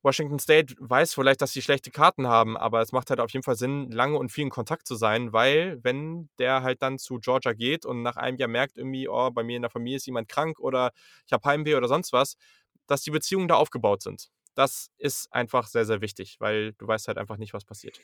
Washington 0.04 0.38
State 0.38 0.74
weiß 0.78 1.14
vielleicht, 1.14 1.42
dass 1.42 1.52
sie 1.52 1.62
schlechte 1.62 1.90
Karten 1.90 2.28
haben, 2.28 2.56
aber 2.56 2.80
es 2.82 2.92
macht 2.92 3.10
halt 3.10 3.20
auf 3.20 3.30
jeden 3.32 3.42
Fall 3.44 3.56
Sinn, 3.56 3.90
lange 3.90 4.18
und 4.18 4.30
viel 4.30 4.44
in 4.44 4.50
Kontakt 4.50 4.86
zu 4.86 4.94
sein, 4.96 5.32
weil 5.32 5.78
wenn 5.82 6.28
der 6.38 6.62
halt 6.62 6.82
dann 6.82 6.98
zu 6.98 7.18
Georgia 7.20 7.54
geht 7.54 7.86
und 7.86 8.02
nach 8.02 8.16
einem 8.16 8.36
Jahr 8.38 8.48
merkt 8.50 8.76
irgendwie: 8.78 9.08
„Oh, 9.08 9.30
bei 9.32 9.42
mir 9.44 9.56
in 9.56 9.62
der 9.62 9.70
Familie 9.70 9.96
ist 9.96 10.06
jemand 10.06 10.28
krank“ 10.28 10.58
oder 10.60 10.92
„ich 11.26 11.32
habe 11.32 11.48
Heimweh“ 11.48 11.74
oder 11.76 11.88
sonst 11.88 12.12
was, 12.12 12.36
dass 12.86 13.02
die 13.02 13.10
Beziehungen 13.10 13.48
da 13.48 13.54
aufgebaut 13.56 14.02
sind. 14.02 14.28
Das 14.54 14.90
ist 14.98 15.32
einfach 15.32 15.66
sehr, 15.66 15.84
sehr 15.86 16.00
wichtig, 16.00 16.36
weil 16.40 16.74
du 16.74 16.86
weißt 16.86 17.08
halt 17.08 17.18
einfach 17.18 17.38
nicht, 17.38 17.54
was 17.54 17.64
passiert. 17.64 18.02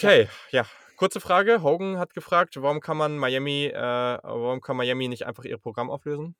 Ja. 0.00 0.12
Okay, 0.14 0.28
ja, 0.50 0.66
kurze 0.96 1.20
Frage. 1.20 1.62
Hogan 1.62 1.98
hat 1.98 2.12
gefragt: 2.14 2.60
„Warum 2.60 2.80
kann 2.80 2.96
man 2.96 3.16
Miami 3.18 3.66
äh, 3.66 4.18
warum 4.22 4.60
kann 4.60 4.76
Miami 4.76 5.08
nicht 5.08 5.26
einfach 5.26 5.44
ihr 5.44 5.58
Programm 5.58 5.90
auflösen?“ 5.90 6.34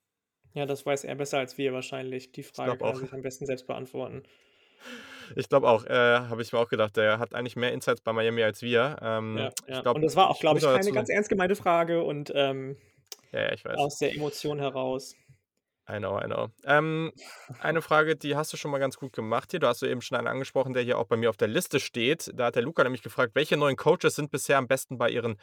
Ja, 0.57 0.67
das 0.67 0.85
weiß 0.85 1.05
er 1.05 1.15
besser 1.15 1.39
als 1.39 1.57
wir 1.57 1.73
wahrscheinlich. 1.73 2.33
Die 2.33 2.43
Ich 2.53 2.63
Frage 2.63 2.65
glaube 2.65 2.85
kann 2.85 2.91
er 2.91 2.97
auch. 2.97 2.99
sich 2.99 3.13
am 3.13 3.23
besten 3.23 3.47
selbst 3.47 3.69
beantworten. 3.69 4.25
Ich 5.35 5.49
glaube 5.49 5.69
auch, 5.69 5.85
äh, 5.85 5.91
habe 5.95 6.43
ich 6.43 6.53
mir 6.53 6.59
auch 6.59 6.69
gedacht, 6.69 6.97
der 6.97 7.19
hat 7.19 7.35
eigentlich 7.35 7.57
mehr 7.57 7.73
Insights 7.73 8.01
bei 8.01 8.13
Miami 8.13 8.43
als 8.43 8.63
wir. 8.63 8.97
Ähm, 9.03 9.49
Ja, 9.49 9.53
ich 9.67 9.81
ja. 9.81 9.83
glaube, 9.83 9.99
Und 9.99 10.03
das 10.03 10.17
war 10.17 10.31
auch, 10.31 10.39
ich 10.39 10.41
glaube 10.41 10.59
muss 10.59 10.65
ich, 10.65 10.65
aber 10.65 10.73
keine 10.73 10.93
dazu 10.93 10.93
ganz 10.93 11.09
ernst 11.09 11.29
gemeinte 11.29 11.57
Frage 11.57 12.03
und, 12.05 12.33
ähm, 12.35 12.77
Ja, 13.33 13.41
ja, 13.43 13.53
ich 13.53 13.65
weiß. 13.65 13.87
aus 13.87 13.99
der 13.99 14.13
Emotion 14.13 14.59
heraus. 14.59 15.15
I 15.89 15.99
know, 16.01 16.19
I 16.19 16.25
know. 16.27 16.49
Ähm, 16.65 17.13
eine 17.61 17.81
Frage, 17.81 18.17
die 18.17 18.35
hast 18.35 18.53
du 18.53 18.57
schon 18.57 18.73
mal 18.73 18.79
ganz 18.79 18.97
gut 18.97 19.13
gemacht 19.13 19.53
hier. 19.53 19.61
Du 19.61 19.69
hast 19.69 19.79
soeben 19.79 20.01
schon 20.03 20.19
einen 20.19 20.27
angesprochen, 20.27 20.73
der 20.73 20.83
hier 20.83 20.99
auch 20.99 21.07
bei 21.07 21.17
mir 21.17 21.31
auf 21.31 21.37
der 21.37 21.47
Liste 21.49 21.79
steht. 21.79 22.31
Da 22.35 22.47
hat 22.47 22.57
der 22.57 22.63
Luca 22.65 22.83
nämlich 22.83 23.03
gefragt: 23.03 23.35
„Welche 23.37 23.57
neuen 23.57 23.77
Coaches 23.77 24.17
sind 24.17 24.33
bisher 24.33 24.59
am 24.59 24.67
besten 24.67 24.99
bei 24.99 25.11
ihren 25.11 25.37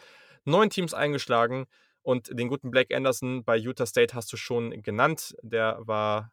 neuen 0.43 0.69
Teams 0.69 0.93
eingeschlagen?“ 0.93 1.65
Und 2.03 2.37
den 2.37 2.49
guten 2.49 2.69
Blake 2.71 2.95
Anderson 2.95 3.43
bei 3.43 3.57
Utah 3.57 3.85
State 3.87 4.13
hast 4.15 4.31
du 4.33 4.37
schon 4.37 4.81
genannt. 4.83 5.35
Der 5.41 5.79
war 5.81 6.31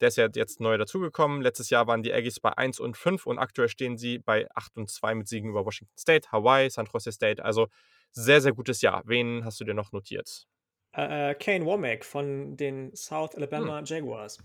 der 0.00 0.08
ist 0.08 0.16
ja 0.16 0.28
jetzt 0.34 0.60
neu 0.60 0.76
dazugekommen. 0.76 1.40
Letztes 1.40 1.70
Jahr 1.70 1.86
waren 1.86 2.02
die 2.02 2.12
Aggies 2.12 2.40
bei 2.40 2.50
1 2.58 2.80
und 2.80 2.96
5 2.96 3.26
und 3.26 3.38
aktuell 3.38 3.68
stehen 3.68 3.96
sie 3.96 4.18
bei 4.18 4.48
8 4.54 4.76
und 4.76 4.90
2 4.90 5.14
mit 5.14 5.28
Siegen 5.28 5.50
über 5.50 5.64
Washington 5.64 5.96
State, 5.96 6.32
Hawaii, 6.32 6.68
San 6.68 6.86
Jose 6.92 7.12
State. 7.12 7.44
Also, 7.44 7.68
sehr, 8.10 8.40
sehr 8.40 8.52
gutes 8.52 8.82
Jahr. 8.82 9.02
Wen 9.06 9.44
hast 9.44 9.60
du 9.60 9.64
dir 9.64 9.74
noch 9.74 9.92
notiert? 9.92 10.46
Äh, 10.92 11.34
Kane 11.34 11.64
Wommack 11.64 12.04
von 12.04 12.56
den 12.56 12.94
South 12.94 13.34
Hm. 13.34 13.38
Alabama 13.38 13.82
Jaguars. 13.84 14.38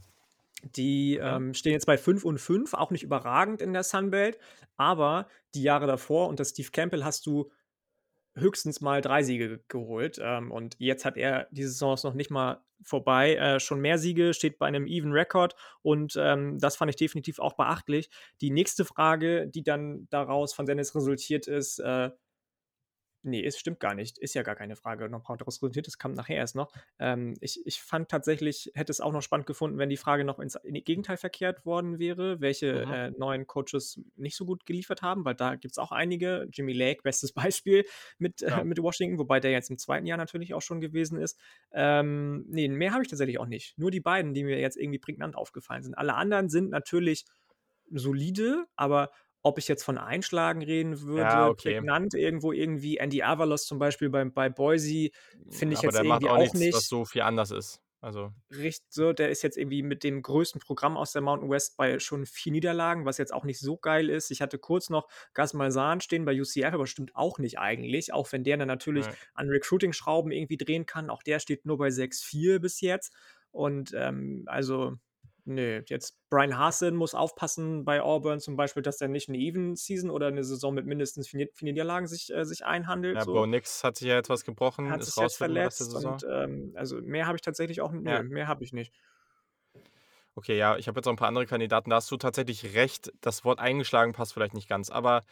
Die, 0.75 1.17
Mhm. 1.21 1.27
ähm, 1.27 1.53
stehen 1.53 1.73
jetzt 1.73 1.85
bei 1.85 1.97
5 1.97 2.25
und 2.25 2.39
5, 2.39 2.73
auch 2.73 2.91
nicht 2.91 3.03
überragend 3.03 3.61
in 3.61 3.73
der 3.73 3.83
Sun 3.83 4.11
Belt, 4.11 4.37
aber 4.77 5.27
die 5.55 5.63
Jahre 5.63 5.87
davor 5.87 6.27
unter 6.27 6.45
Steve 6.45 6.69
Campbell 6.71 7.05
hast 7.05 7.25
du 7.25 7.51
höchstens 8.35 8.81
mal 8.81 9.01
3 9.01 9.23
Siege 9.23 9.49
ge 9.49 9.59
geholt. 9.67 10.19
Ähm, 10.21 10.51
und 10.51 10.75
jetzt 10.79 11.05
hat 11.05 11.17
er 11.17 11.47
die 11.51 11.63
Saison 11.63 11.97
noch 12.03 12.13
nicht 12.13 12.31
mal 12.31 12.61
vorbei, 12.83 13.35
äh, 13.35 13.59
schon 13.59 13.81
mehr 13.81 13.97
Siege, 13.97 14.33
steht 14.33 14.57
bei 14.59 14.69
'nem 14.71 14.87
Even 14.87 15.11
Record 15.11 15.55
und, 15.81 16.15
ähm, 16.17 16.57
das 16.59 16.77
fand 16.77 16.89
ich 16.89 16.95
definitiv 16.95 17.39
auch 17.39 17.53
beachtlich. 17.53 18.09
Die 18.41 18.51
nächste 18.51 18.85
Frage, 18.85 19.47
die 19.47 19.63
dann 19.63 20.07
daraus 20.11 20.53
von 20.53 20.65
Dennis 20.65 20.95
resultiert 20.95 21.47
ist, 21.47 21.79
äh 21.79 22.11
Ne, 23.23 23.43
es 23.43 23.57
stimmt 23.59 23.81
gar 23.81 23.95
nicht. 23.95 24.17
Ist 24.17 24.33
ja 24.33 24.43
gar 24.43 24.55
keine 24.55 24.77
Frage. 24.77 25.09
Noch 25.09 25.23
daraus 25.37 25.57
resultiert, 25.61 25.87
das 25.87 25.97
kam 25.97 26.13
nachher 26.13 26.37
erst 26.37 26.55
noch. 26.55 26.71
Ähm, 26.99 27.33
ich 27.41 27.61
ich 27.65 27.81
fand 27.81 28.07
tatsächlich 28.09 28.71
hätte 28.75 28.91
es 28.93 29.01
auch 29.01 29.11
noch 29.11 29.21
spannend 29.21 29.45
gefunden, 29.45 29.77
wenn 29.77 29.89
die 29.89 29.97
Frage 29.97 30.23
noch 30.23 30.39
ins 30.39 30.55
in 30.55 30.73
Gegenteil 30.85 31.17
verkehrt 31.17 31.65
worden 31.65 31.99
wäre, 31.99 32.39
welche, 32.39 32.85
Mhm. 32.85 32.91
äh, 32.93 33.11
neuen 33.11 33.45
Coaches 33.45 33.99
nicht 34.15 34.37
so 34.37 34.45
gut 34.45 34.65
geliefert 34.65 35.01
haben, 35.01 35.25
weil 35.25 35.35
da 35.35 35.55
gibt's 35.55 35.77
auch 35.77 35.91
einige. 35.91 36.47
Jimmy 36.53 36.71
Lake, 36.71 37.01
bestes 37.03 37.33
Beispiel 37.33 37.83
mit, 38.19 38.41
äh 38.41 38.51
Ja. 38.51 38.63
mit 38.63 38.81
Washington, 38.81 39.17
wobei 39.19 39.41
der 39.41 39.51
jetzt 39.51 39.69
im 39.69 39.77
zweiten 39.77 40.05
Jahr 40.05 40.17
natürlich 40.17 40.53
auch 40.53 40.61
schon 40.61 40.79
gewesen 40.79 41.19
ist. 41.19 41.37
Ähm, 41.73 42.45
ne, 42.47 42.69
mehr 42.69 42.93
habe 42.93 43.03
ich 43.03 43.09
tatsächlich 43.09 43.37
auch 43.39 43.47
nicht. 43.47 43.77
Nur 43.77 43.91
die 43.91 43.99
beiden, 43.99 44.33
die 44.33 44.45
mir 44.45 44.59
jetzt 44.59 44.77
irgendwie 44.77 44.99
prägnant 44.99 45.35
aufgefallen 45.35 45.83
sind. 45.83 45.93
Alle 45.95 46.13
anderen 46.15 46.47
sind 46.49 46.69
natürlich 46.69 47.25
solide, 47.91 48.65
aber 48.75 49.11
ob 49.43 49.57
ich 49.57 49.67
jetzt 49.67 49.83
von 49.83 49.97
Einschlagen 49.97 50.61
reden 50.61 51.01
würde, 51.01 51.21
Ja, 51.21 51.47
okay. 51.49 51.81
prägnant 51.81 52.13
irgendwo 52.13 52.51
irgendwie 52.51 52.97
Andy 52.97 53.23
Avalos 53.23 53.65
zum 53.65 53.79
Beispiel 53.79 54.09
bei 54.09 54.25
bei 54.25 54.49
Boise, 54.49 55.09
finde 55.49 55.73
ich 55.75 55.81
Aber 55.81 55.91
jetzt 55.91 55.99
irgendwie 56.01 56.29
auch 56.29 56.37
auch 56.37 56.53
nichts, 56.53 56.71
was 56.71 56.87
nicht 56.87 56.87
so 56.87 57.05
viel 57.05 57.21
anders 57.23 57.51
ist. 57.51 57.81
Also 58.01 58.33
richt 58.51 58.85
so, 58.91 59.13
der 59.13 59.29
ist 59.29 59.43
jetzt 59.43 59.57
irgendwie 59.57 59.83
mit 59.83 60.03
dem 60.03 60.23
größten 60.23 60.59
Programm 60.59 60.97
aus 60.97 61.11
der 61.11 61.21
Mountain 61.21 61.51
West 61.51 61.77
bei 61.77 61.99
schon 61.99 62.25
4 62.25 62.51
Niederlagen, 62.51 63.05
was 63.05 63.19
jetzt 63.19 63.31
auch 63.33 63.43
nicht 63.43 63.59
so 63.59 63.77
geil 63.77 64.09
ist. 64.09 64.31
Ich 64.31 64.41
hatte 64.41 64.57
kurz 64.57 64.89
noch 64.89 65.07
Gus 65.35 65.53
Malzahn 65.53 66.01
stehen 66.01 66.25
bei 66.25 66.33
UCF, 66.39 66.73
aber 66.73 66.87
stimmt 66.87 67.15
auch 67.15 67.37
nicht 67.37 67.59
eigentlich, 67.59 68.11
auch 68.11 68.31
wenn 68.31 68.43
der 68.43 68.57
dann 68.57 68.67
natürlich 68.67 69.07
Ne. 69.07 69.17
an 69.35 69.49
Recruiting-Schrauben 69.49 70.31
irgendwie 70.31 70.57
drehen 70.57 70.87
kann. 70.87 71.09
Auch 71.11 71.21
der 71.21 71.39
steht 71.39 71.65
nur 71.65 71.77
bei 71.77 71.91
6-4 71.91 72.59
bis 72.59 72.81
jetzt. 72.81 73.13
Und, 73.51 73.93
ähm, 73.95 74.43
also, 74.47 74.95
ne, 75.49 75.83
jetzt 75.87 76.17
Brian 76.29 76.57
Harsin 76.57 76.95
muss 76.95 77.15
aufpassen 77.15 77.85
bei 77.85 78.01
Auburn 78.01 78.39
zum 78.39 78.55
Beispiel, 78.57 78.83
dass 78.83 78.97
der 78.97 79.07
nicht 79.09 79.29
'ne 79.29 79.37
Even 79.37 79.75
Season 79.75 80.09
oder 80.11 80.31
'ne 80.31 80.43
Saison 80.43 80.73
mit 80.73 80.85
mindestens 80.85 81.27
4 81.29 81.39
Ni 81.45 81.49
4 81.53 81.65
Niederlagen 81.71 82.07
sich 82.07 82.33
äh, 82.33 82.45
sich 82.45 82.65
einhandelt, 82.65 83.21
Ja, 83.21 83.25
so. 83.25 83.33
Bo 83.33 83.47
Nix 83.47 83.83
hat 83.83 83.97
sich 83.97 84.07
ja 84.07 84.15
jetzt 84.15 84.29
was 84.29 84.43
gebrochen, 84.43 84.85
Hat 84.87 85.01
ist 85.01 85.17
sich 85.17 85.17
raus 85.17 85.35
jetzt 85.35 85.37
verletzt 85.37 85.93
und, 85.93 86.23
ähm, 86.29 86.71
also, 86.75 87.01
mehr 87.01 87.27
habe 87.27 87.35
ich 87.35 87.41
tatsächlich 87.41 87.81
auch 87.81 87.91
nö, 87.91 88.01
Ja. 88.05 88.29
mehr 88.29 88.47
habe 88.47 88.63
ich 88.63 88.71
nicht. 88.73 88.91
Okay, 90.37 90.57
ja, 90.57 90.77
ich 90.77 90.87
habe 90.87 90.97
jetzt 90.99 91.05
noch 91.05 91.13
'n 91.13 91.15
paar 91.17 91.27
andere 91.27 91.45
Kandidaten. 91.45 91.89
Da 91.89 91.97
hast 91.97 92.11
du 92.11 92.17
tatsächlich 92.17 92.73
recht. 92.75 93.11
Das 93.21 93.43
Wort 93.45 93.59
eingeschlagen 93.59 94.13
passt 94.13 94.33
vielleicht 94.33 94.53
nicht 94.53 94.69
ganz. 94.69 94.89
Aber 94.89 95.23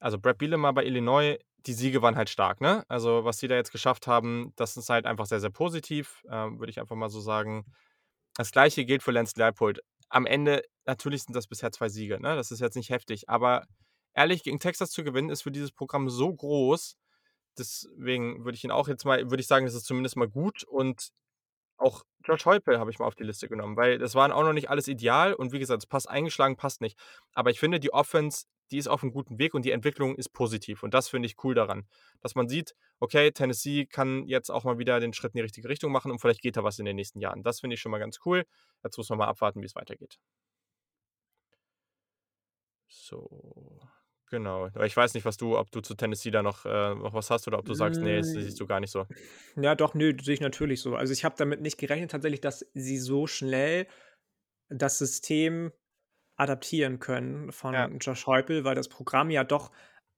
also, 0.00 0.18
Brad 0.18 0.38
Bielema 0.38 0.72
bei 0.72 0.84
Illinois, 0.84 1.38
die 1.66 1.72
Siege 1.74 2.02
waren 2.02 2.16
halt 2.16 2.30
stark, 2.30 2.60
ne? 2.60 2.84
Also, 2.88 3.24
was 3.24 3.38
die 3.38 3.48
da 3.48 3.54
jetzt 3.56 3.72
geschafft 3.72 4.06
haben, 4.06 4.52
das 4.56 4.76
ist 4.76 4.90
halt 4.90 5.06
einfach 5.06 5.26
sehr, 5.26 5.40
sehr 5.40 5.50
positiv, 5.50 6.22
ähm, 6.30 6.58
würde 6.60 6.70
ich 6.70 6.80
einfach 6.80 6.96
mal 6.96 7.10
so 7.10 7.20
sagen. 7.20 7.66
Das 8.36 8.50
Gleiche 8.50 8.84
gilt 8.84 9.02
für 9.02 9.12
Lance 9.12 9.34
Leipold. 9.36 9.80
Am 10.08 10.26
Ende 10.26 10.62
natürlich 10.86 11.22
sind 11.24 11.34
das 11.34 11.46
bisher 11.46 11.72
2 11.72 11.88
Siege, 11.88 12.20
ne? 12.20 12.36
Das 12.36 12.50
ist 12.50 12.60
jetzt 12.60 12.76
nicht 12.76 12.90
heftig. 12.90 13.28
Aber 13.28 13.64
ehrlich, 14.14 14.42
gegen 14.42 14.60
Texas 14.60 14.90
zu 14.90 15.04
gewinnen, 15.04 15.30
ist 15.30 15.42
für 15.42 15.52
dieses 15.52 15.72
Programm 15.72 16.10
so 16.10 16.32
groß. 16.34 16.96
Deswegen 17.58 18.44
würde 18.44 18.56
ich 18.56 18.64
ihn 18.64 18.70
auch 18.72 18.88
jetzt 18.88 19.04
mal 19.04 19.30
würde 19.30 19.40
ich 19.40 19.46
sagen, 19.46 19.66
das 19.66 19.74
ist 19.74 19.86
zumindest 19.86 20.16
mal 20.16 20.28
gut. 20.28 20.64
Und 20.64 21.10
auch 21.78 22.02
Josh 22.24 22.46
Heupel 22.46 22.78
habe 22.78 22.90
ich 22.90 22.98
mal 22.98 23.06
auf 23.06 23.14
die 23.16 23.24
Liste 23.24 23.48
genommen, 23.48 23.76
weil 23.76 23.98
das 23.98 24.14
waren 24.14 24.32
auch 24.32 24.42
noch 24.44 24.52
nicht 24.52 24.70
alles 24.70 24.88
ideal 24.88 25.34
und 25.34 25.52
wie 25.52 25.58
gesagt, 25.58 25.82
es 25.82 25.86
passt 25.88 26.08
eingeschlagen 26.08 26.56
passt 26.56 26.80
nicht. 26.80 26.98
Aber 27.34 27.50
ich 27.50 27.60
finde, 27.60 27.80
die 27.80 27.92
Offense, 27.92 28.46
die 28.70 28.78
ist 28.78 28.88
auf 28.88 29.02
'm 29.02 29.12
guten 29.12 29.38
Weg 29.38 29.54
und 29.54 29.64
die 29.64 29.70
Entwicklung 29.72 30.16
ist 30.16 30.30
positiv. 30.32 30.82
Und 30.82 30.94
das 30.94 31.08
finde 31.08 31.26
ich 31.26 31.36
cool 31.44 31.54
daran, 31.54 31.86
dass 32.20 32.34
man 32.34 32.48
sieht, 32.48 32.74
okay, 33.00 33.30
Tennessee 33.32 33.86
kann 33.86 34.26
jetzt 34.26 34.50
auch 34.50 34.64
mal 34.64 34.78
wieder 34.78 35.00
den 35.00 35.12
Schritt 35.12 35.32
in 35.34 35.38
die 35.38 35.42
richtige 35.42 35.68
Richtung 35.68 35.92
machen 35.92 36.10
und 36.12 36.20
vielleicht 36.20 36.42
geht 36.42 36.56
da 36.56 36.64
was 36.64 36.78
in 36.78 36.84
den 36.86 36.96
nächsten 36.96 37.20
Jahren. 37.20 37.42
Das 37.42 37.60
finde 37.60 37.74
ich 37.74 37.80
schon 37.80 37.92
mal 37.92 37.98
ganz 37.98 38.18
cool. 38.26 38.44
Jetzt 38.82 38.96
muss 38.98 39.08
man 39.10 39.18
mal 39.18 39.26
abwarten, 39.28 39.62
wie's 39.62 39.74
weitergeht. 39.76 40.18
So, 42.88 43.80
genau. 44.30 44.66
Aber 44.66 44.86
ich 44.86 44.96
weiß 44.96 45.14
nicht, 45.14 45.24
was 45.24 45.36
du 45.36 45.56
ob 45.58 45.70
du 45.70 45.80
zu 45.80 45.94
Tennessee 45.94 46.30
da 46.30 46.42
noch 46.42 46.64
äh, 46.64 46.94
noch 46.94 47.14
was 47.14 47.30
hast 47.30 47.46
oder 47.48 47.58
ob 47.58 47.64
du 47.66 47.74
sagst: 47.74 48.02
„Ne, 48.02 48.18
das 48.18 48.32
siehst 48.32 48.60
du 48.60 48.66
gar 48.66 48.80
nicht 48.80 48.90
so.“ 48.90 49.06
Ja, 49.56 49.74
doch, 49.74 49.94
nö, 49.94 50.12
sehe 50.20 50.34
ich 50.34 50.40
natürlich 50.40 50.80
so. 50.80 50.96
Also, 50.96 51.12
ich 51.12 51.24
habe 51.24 51.36
damit 51.38 51.60
nicht 51.60 51.78
gerechnet 51.78 52.10
tatsächlich, 52.10 52.40
dass 52.40 52.66
sie 52.74 52.98
so 52.98 53.26
schnell 53.26 53.86
das 54.68 54.98
System 54.98 55.72
adaptieren 56.36 56.98
können 57.00 57.46
Ja. 57.46 57.52
von 57.52 57.98
Josh 58.00 58.26
Heupel, 58.26 58.64
weil 58.64 58.74
das 58.74 58.88
Programm 58.88 59.30
ja 59.30 59.44
doch 59.44 59.70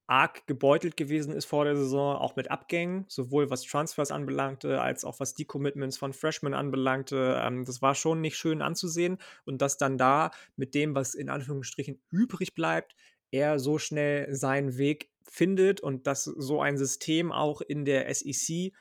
arg 0.09 0.47
gebeutelt 0.47 0.97
gewesen 0.97 1.33
ist 1.35 1.47
vor 1.47 1.65
der 1.65 1.75
Saison, 1.77 2.17
auch 2.17 2.37
mit 2.37 2.51
Abgängen, 2.51 3.07
sowohl 3.09 3.51
was 3.51 3.63
Transfers 3.63 4.13
anbelangte, 4.13 4.81
als 4.81 5.05
auch 5.05 5.19
was 5.19 5.35
Decommitments 5.35 5.99
von 5.99 6.13
Freshmen 6.13 6.55
anbelangte. 6.55 7.41
Ähm, 7.43 7.65
das 7.65 7.83
war 7.83 7.95
schon 7.97 8.21
nicht 8.21 8.37
schön 8.37 8.63
anzusehen 8.63 9.19
und 9.45 9.63
dass 9.63 9.79
dann 9.79 9.99
da 9.99 10.31
mit 10.55 10.75
dem, 10.75 10.95
was 10.95 11.15
in 11.15 11.29
Anführungsstrichen 11.29 12.01
übrig 12.11 12.55
bleibt, 12.55 12.95
er 13.33 13.59
so 13.59 13.79
schnell 13.79 14.33
seinen 14.35 14.79
Weg 14.79 15.11
findet 15.29 15.81
und 15.81 16.07
dass 16.07 16.23
so 16.25 16.61
ein 16.61 16.79
System 16.79 17.33
auch 17.33 17.61
in 17.61 17.85
der 17.85 18.09
SEC 18.15 18.73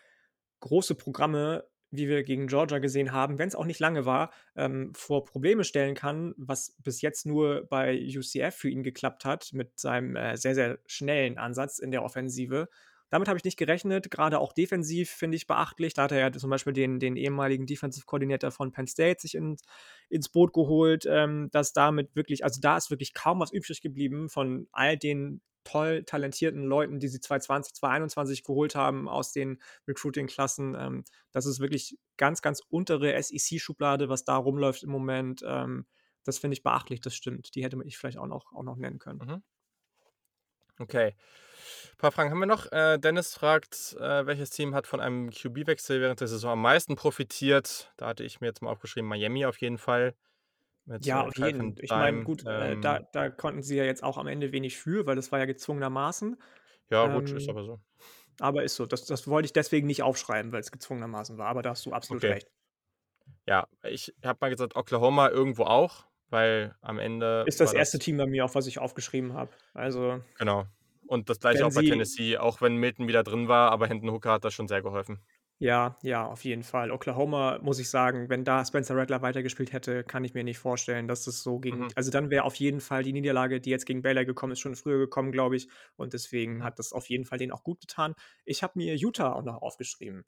große 0.59 0.95
Programme, 0.95 1.65
wie 1.97 2.07
wir 2.07 2.23
gegen 2.23 2.47
Georgia 2.47 2.79
gesehen 2.79 3.11
haben, 3.11 3.37
wenn's 3.39 3.55
auch 3.55 3.65
nicht 3.65 3.79
lange 3.79 4.05
war, 4.05 4.31
ähm, 4.55 4.93
vor 4.95 5.25
Probleme 5.25 5.63
stellen 5.63 5.95
kann, 5.95 6.33
was 6.37 6.75
bis 6.79 7.01
jetzt 7.01 7.25
nur 7.25 7.65
bei 7.69 7.97
UCF 7.97 8.55
für 8.55 8.69
ihn 8.69 8.83
geklappt 8.83 9.25
hat 9.25 9.51
mit 9.53 9.79
seinem, 9.79 10.15
äh, 10.15 10.37
sehr, 10.37 10.55
sehr 10.55 10.79
schnellen 10.85 11.37
Ansatz 11.37 11.79
in 11.79 11.91
der 11.91 12.03
Offensive. 12.03 12.67
Damit 13.09 13.27
habe 13.27 13.37
ich 13.37 13.43
nicht 13.45 13.57
gerechnet, 13.57 14.09
grade 14.09 14.39
auch 14.39 14.51
defensiv 14.51 15.11
finde 15.11 15.37
ich 15.37 15.47
beachtlich. 15.47 15.93
Da 15.93 16.03
hat 16.03 16.11
er 16.11 16.19
ja 16.19 16.31
zum 16.31 16.49
Beispiel 16.49 16.73
den 16.73 16.99
den 16.99 17.15
ehemaligen 17.15 17.67
Defensive 17.67 18.05
Coordinator 18.05 18.51
von 18.51 18.71
Penn 18.71 18.87
State 18.87 19.21
sich 19.21 19.35
ins 19.35 19.63
ins 20.09 20.29
Boot 20.29 20.53
geholt, 20.53 21.05
ähm, 21.07 21.49
dass 21.51 21.71
damit 21.71 22.15
wirklich 22.15 22.43
also, 22.43 22.59
da 22.61 22.77
ist 22.77 22.89
wirklich 22.89 23.13
kaum 23.13 23.39
was 23.39 23.51
übrig 23.53 23.81
geblieben 23.81 24.27
von 24.29 24.67
all 24.71 24.97
den 24.97 25.41
toll 25.65 26.03
talentierten 26.05 26.63
Leuten, 26.63 26.99
die 26.99 27.09
sie 27.09 27.19
2020, 27.19 27.73
2021 27.75 28.43
geholt 28.43 28.75
haben 28.75 29.09
aus 29.09 29.33
den 29.33 29.61
Recruiting-Klassen. 29.87 30.75
Ähm, 30.79 31.03
das 31.31 31.45
ist 31.45 31.59
wirklich 31.59 31.97
ganz, 32.15 32.41
ganz 32.41 32.61
untere 32.69 33.21
SEC-Schublade, 33.21 34.07
was 34.07 34.23
da 34.23 34.37
rumläuft 34.37 34.83
im 34.83 34.91
Moment. 34.91 35.43
Ähm, 35.45 35.85
das 36.23 36.39
finde 36.39 36.53
ich 36.53 36.63
beachtlich, 36.63 37.01
das 37.01 37.15
stimmt. 37.15 37.53
Die 37.55 37.63
hätte 37.63 37.77
ich 37.83 37.97
vielleicht 37.97 38.17
auch 38.17 38.27
noch 38.27 38.53
auch 38.53 38.63
noch 38.63 38.77
nennen 38.77 38.99
können. 38.99 39.19
Mhm. 39.19 39.43
Okay. 40.79 41.15
Paar 41.97 42.11
Fragen 42.11 42.31
haben 42.31 42.39
wir 42.39 42.45
noch. 42.45 42.71
Äh, 42.71 42.97
Dennis 42.99 43.33
fragt, 43.33 43.95
äh, 43.99 44.25
welches 44.25 44.49
Team 44.49 44.75
hat 44.75 44.87
von 44.87 44.99
einem 44.99 45.29
QB-Wechsel 45.29 46.01
während 46.01 46.19
der 46.19 46.27
Saison 46.27 46.51
am 46.51 46.61
meisten 46.61 46.95
profitiert? 46.95 47.93
Da 47.97 48.07
hatte 48.07 48.23
ich 48.23 48.41
mir 48.41 48.47
jetzt 48.47 48.61
mal 48.61 48.69
aufgeschrieben, 48.71 49.07
Miami 49.07 49.45
auf 49.45 49.59
jeden 49.61 49.77
Fall 49.77 50.15
mit, 50.85 51.07
Ja, 51.07 51.21
äh, 51.21 51.25
auf 51.25 51.37
jeden. 51.37 51.75
Ich 51.81 51.95
meine, 51.95 52.21
gut, 52.21 52.45
äh, 52.55 52.77
da 52.77 52.99
Ähm 52.99 53.07
da 53.11 53.29
konnten 53.29 53.61
sie 53.61 53.75
ja 53.75 53.83
jetzt 53.83 54.01
auch 54.03 54.17
am 54.17 54.27
Ende 54.27 54.51
wenig 54.53 54.77
für, 54.77 55.05
weil 55.05 55.15
das 55.17 55.31
war 55.31 55.39
ja 55.39 55.45
gezwungenermaßen. 55.45 56.37
Ja, 56.89 57.07
gut, 57.07 57.31
ist 57.31 57.47
Ähm, 57.47 57.49
aber 57.49 57.63
so. 57.63 57.79
aber 58.39 58.63
ist 58.63 58.75
so. 58.75 58.85
Das 58.87 59.05
das 59.05 59.27
wollte 59.27 59.47
ich 59.47 59.53
deswegen 59.53 59.87
nicht 59.87 60.03
aufschreiben, 60.03 60.51
weil's 60.53 60.71
gezwungenermaßen 60.71 61.37
war, 61.37 61.47
aber 61.49 61.63
da 61.63 61.71
hast 61.71 61.85
du 61.85 61.93
absolut 61.93 62.27
Okay. 62.27 62.29
recht. 62.29 62.49
Ja, 63.47 63.67
ich 63.83 64.13
habe 64.23 64.39
mal 64.41 64.49
gesagt, 64.49 64.75
Oklahoma 64.75 65.29
irgendwo 65.29 65.63
auch, 65.65 66.05
weil 66.29 66.75
am 66.81 66.97
Ende 66.99 67.47
Ist 67.47 67.59
das 67.59 67.73
war 67.73 67.73
1. 67.73 67.99
das 67.99 67.99
Team 67.99 68.17
bei 68.17 68.25
mir, 68.25 68.43
auf 68.43 68.55
was 68.55 68.65
ich 68.65 68.79
aufgeschrieben 68.79 69.33
habe. 69.33 69.51
Also 69.73 70.21
Genau. 70.37 70.65
Und 71.07 71.29
das 71.29 71.39
Gleiche 71.39 71.65
auch 71.65 71.71
bei 71.71 71.81
Tennessee, 71.83 72.37
auch 72.37 72.61
wenn 72.61 72.75
Milton 72.77 73.07
wieder 73.07 73.23
drin 73.23 73.47
war, 73.47 73.71
aber 73.71 73.87
Hendon 73.87 74.11
Hooker 74.11 74.31
hat 74.33 74.43
da 74.43 74.51
schon 74.51 74.67
sehr 74.67 74.81
geholfen. 74.81 75.25
Ja, 75.61 75.97
ja, 76.03 76.25
auf 76.27 76.43
jeden 76.43 76.63
Fall. 76.63 76.91
Oklahoma, 76.91 77.59
muss 77.61 77.79
ich 77.79 77.89
sagen, 77.89 78.27
wenn 78.29 78.43
da 78.43 78.65
Spencer 78.65 78.95
Rattler 78.97 79.21
weitergespielt 79.21 79.71
hätte, 79.71 80.03
kann 80.03 80.25
ich 80.25 80.33
mir 80.33 80.43
nicht 80.43 80.57
vorstellen, 80.57 81.07
dass 81.07 81.23
das 81.23 81.43
so 81.43 81.59
gegen 81.59 81.79
Mhm. 81.79 81.95
also, 81.95 82.11
dann 82.11 82.29
wäre 82.29 82.43
auf 82.43 82.55
jeden 82.55 82.81
Fall 82.81 83.03
die 83.03 83.13
Niederlage, 83.13 83.61
die 83.61 83.69
jetzt 83.69 83.85
gegen 83.85 84.01
Baylor 84.01 84.25
gekommen 84.25 84.51
ist, 84.51 84.59
schon 84.59 84.75
früher 84.75 84.97
gekommen, 84.97 85.31
glaube 85.31 85.55
ich. 85.55 85.69
Und 85.95 86.11
deswegen 86.13 86.61
hat 86.63 86.77
das 86.77 86.91
auf 86.91 87.07
jeden 87.09 87.23
Fall 87.25 87.37
denen 87.37 87.53
auch 87.53 87.63
gut 87.63 87.79
getan. 87.79 88.15
Ich 88.43 88.63
habe 88.63 88.73
mir 88.75 88.95
Utah 88.97 89.31
auch 89.31 89.43
noch 89.43 89.61
aufgeschrieben. 89.61 90.25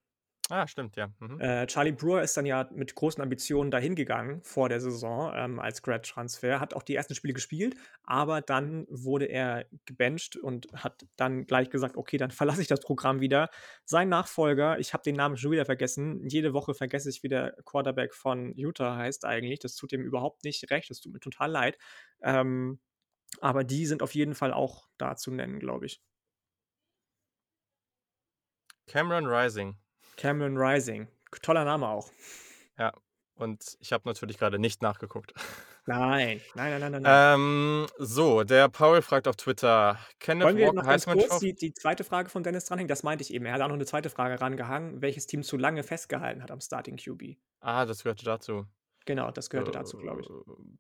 Ah, 0.50 0.68
stimmt, 0.68 0.96
ja. 0.98 1.10
Mhm. 1.20 1.40
Äh, 1.40 1.68
Charlie 1.68 1.92
Brewer 1.92 2.24
ist 2.24 2.36
dann 2.36 2.48
ja 2.48 2.68
mit 2.74 2.96
großen 2.96 3.22
Ambitionen 3.22 3.70
dahin 3.70 3.94
gegangen 3.94 4.42
vor 4.44 4.70
der 4.70 4.80
Saison, 4.82 5.32
ähm, 5.36 5.60
als 5.60 5.84
Grad-Transfer, 5.84 6.60
hat 6.60 6.74
auch 6.74 6.82
die 6.82 6.96
ersten 6.96 7.14
Spiele 7.14 7.34
gespielt, 7.36 7.76
aber 8.04 8.42
dann 8.42 8.88
wurde 8.90 9.26
er 9.26 9.68
gebencht 9.86 10.36
und 10.36 10.68
hat 10.74 11.06
dann 11.16 11.46
gleich 11.46 11.70
gesagt: 11.70 11.96
„Okay, 11.96 12.18
dann 12.18 12.32
verlasse 12.60 12.62
ich 12.64 12.68
das 12.68 12.80
Programm 12.80 13.20
wieder.“ 13.22 13.50
Sein 13.86 14.10
Nachfolger, 14.10 14.80
ich 14.80 14.94
habe 14.94 15.04
den 15.04 15.16
Namen 15.16 15.38
schon 15.38 15.52
wieder 15.52 15.66
vergessen. 15.66 16.28
Jede 16.28 16.54
Woche 16.54 16.74
vergesse 16.74 17.10
ich, 17.12 17.22
wie 17.22 17.30
der 17.30 17.56
Quarterback 17.66 18.16
von 18.16 18.52
Utah 18.56 18.96
heißt 18.98 19.24
eigentlich. 19.26 19.60
Das 19.60 19.76
tut 19.76 19.92
ihm 19.94 20.02
überhaupt 20.02 20.44
nicht 20.44 20.72
recht. 20.72 20.90
Das 20.90 21.02
tut 21.02 21.14
mir 21.14 21.20
total 21.20 21.52
leid. 21.52 21.78
Ähm, 22.24 22.80
aber 23.42 23.64
die 23.66 23.86
sind 23.88 24.04
auf 24.04 24.16
jeden 24.16 24.36
Fall 24.36 24.54
auch 24.54 24.88
da 24.98 25.16
zu 25.18 25.32
nennen, 25.32 25.60
glaube 25.60 25.88
ich. 25.88 26.02
Cameron 28.88 29.28
Rising. 29.28 29.78
Cameron 30.18 30.58
Rising. 30.58 31.08
Toller 31.44 31.64
Name 31.64 31.88
auch. 31.88 32.12
Ja, 32.78 32.94
und 33.36 33.76
ich 33.80 33.92
habe 33.92 34.08
natürlich 34.08 34.38
grade 34.38 34.60
nicht 34.60 34.82
nachgeguckt. 34.82 35.34
Nein. 35.88 36.42
Nein, 36.54 36.80
nein, 36.82 36.92
nein, 36.92 37.02
nein. 37.02 37.28
Ähm, 37.36 37.88
so, 37.98 38.44
der 38.44 38.70
Paul 38.70 39.02
fragt 39.02 39.28
auf 39.28 39.36
Twitter: 39.36 40.00
„Kenneth 40.20 40.54
Wollen 40.54 40.58
wir 40.58 40.72
Walker 40.72 40.74
noch 40.74 40.88
ganz 40.88 41.08
kurz 41.08 41.40
Trof“ 41.40 41.40
die 41.40 41.56
die 41.56 41.74
2. 41.74 42.04
Frage 42.04 42.30
von 42.30 42.44
Dennis 42.44 42.66
dranhängen? 42.66 42.88
Das 42.88 43.02
meinte 43.02 43.24
ich 43.24 43.34
eben. 43.34 43.46
Er 43.46 43.54
hat 43.54 43.62
auch 43.62 43.70
noch 43.70 43.76
'ne 43.78 43.86
2. 43.88 44.10
Frage 44.12 44.40
rangehangen, 44.40 45.02
welches 45.02 45.26
Team 45.26 45.42
zu 45.42 45.58
lange 45.58 45.82
festgehalten 45.82 46.44
hat 46.44 46.52
am 46.52 46.62
Starting 46.62 46.98
QB. 46.98 47.38
Ah, 47.62 47.86
das 47.86 48.04
gehörte 48.04 48.26
dazu. 48.26 48.68
Genau, 49.08 49.32
das 49.32 49.50
gehörte 49.50 49.72
dazu, 49.72 49.98
glaube 49.98 50.22
ich. 50.22 50.30
Äh 50.30 50.78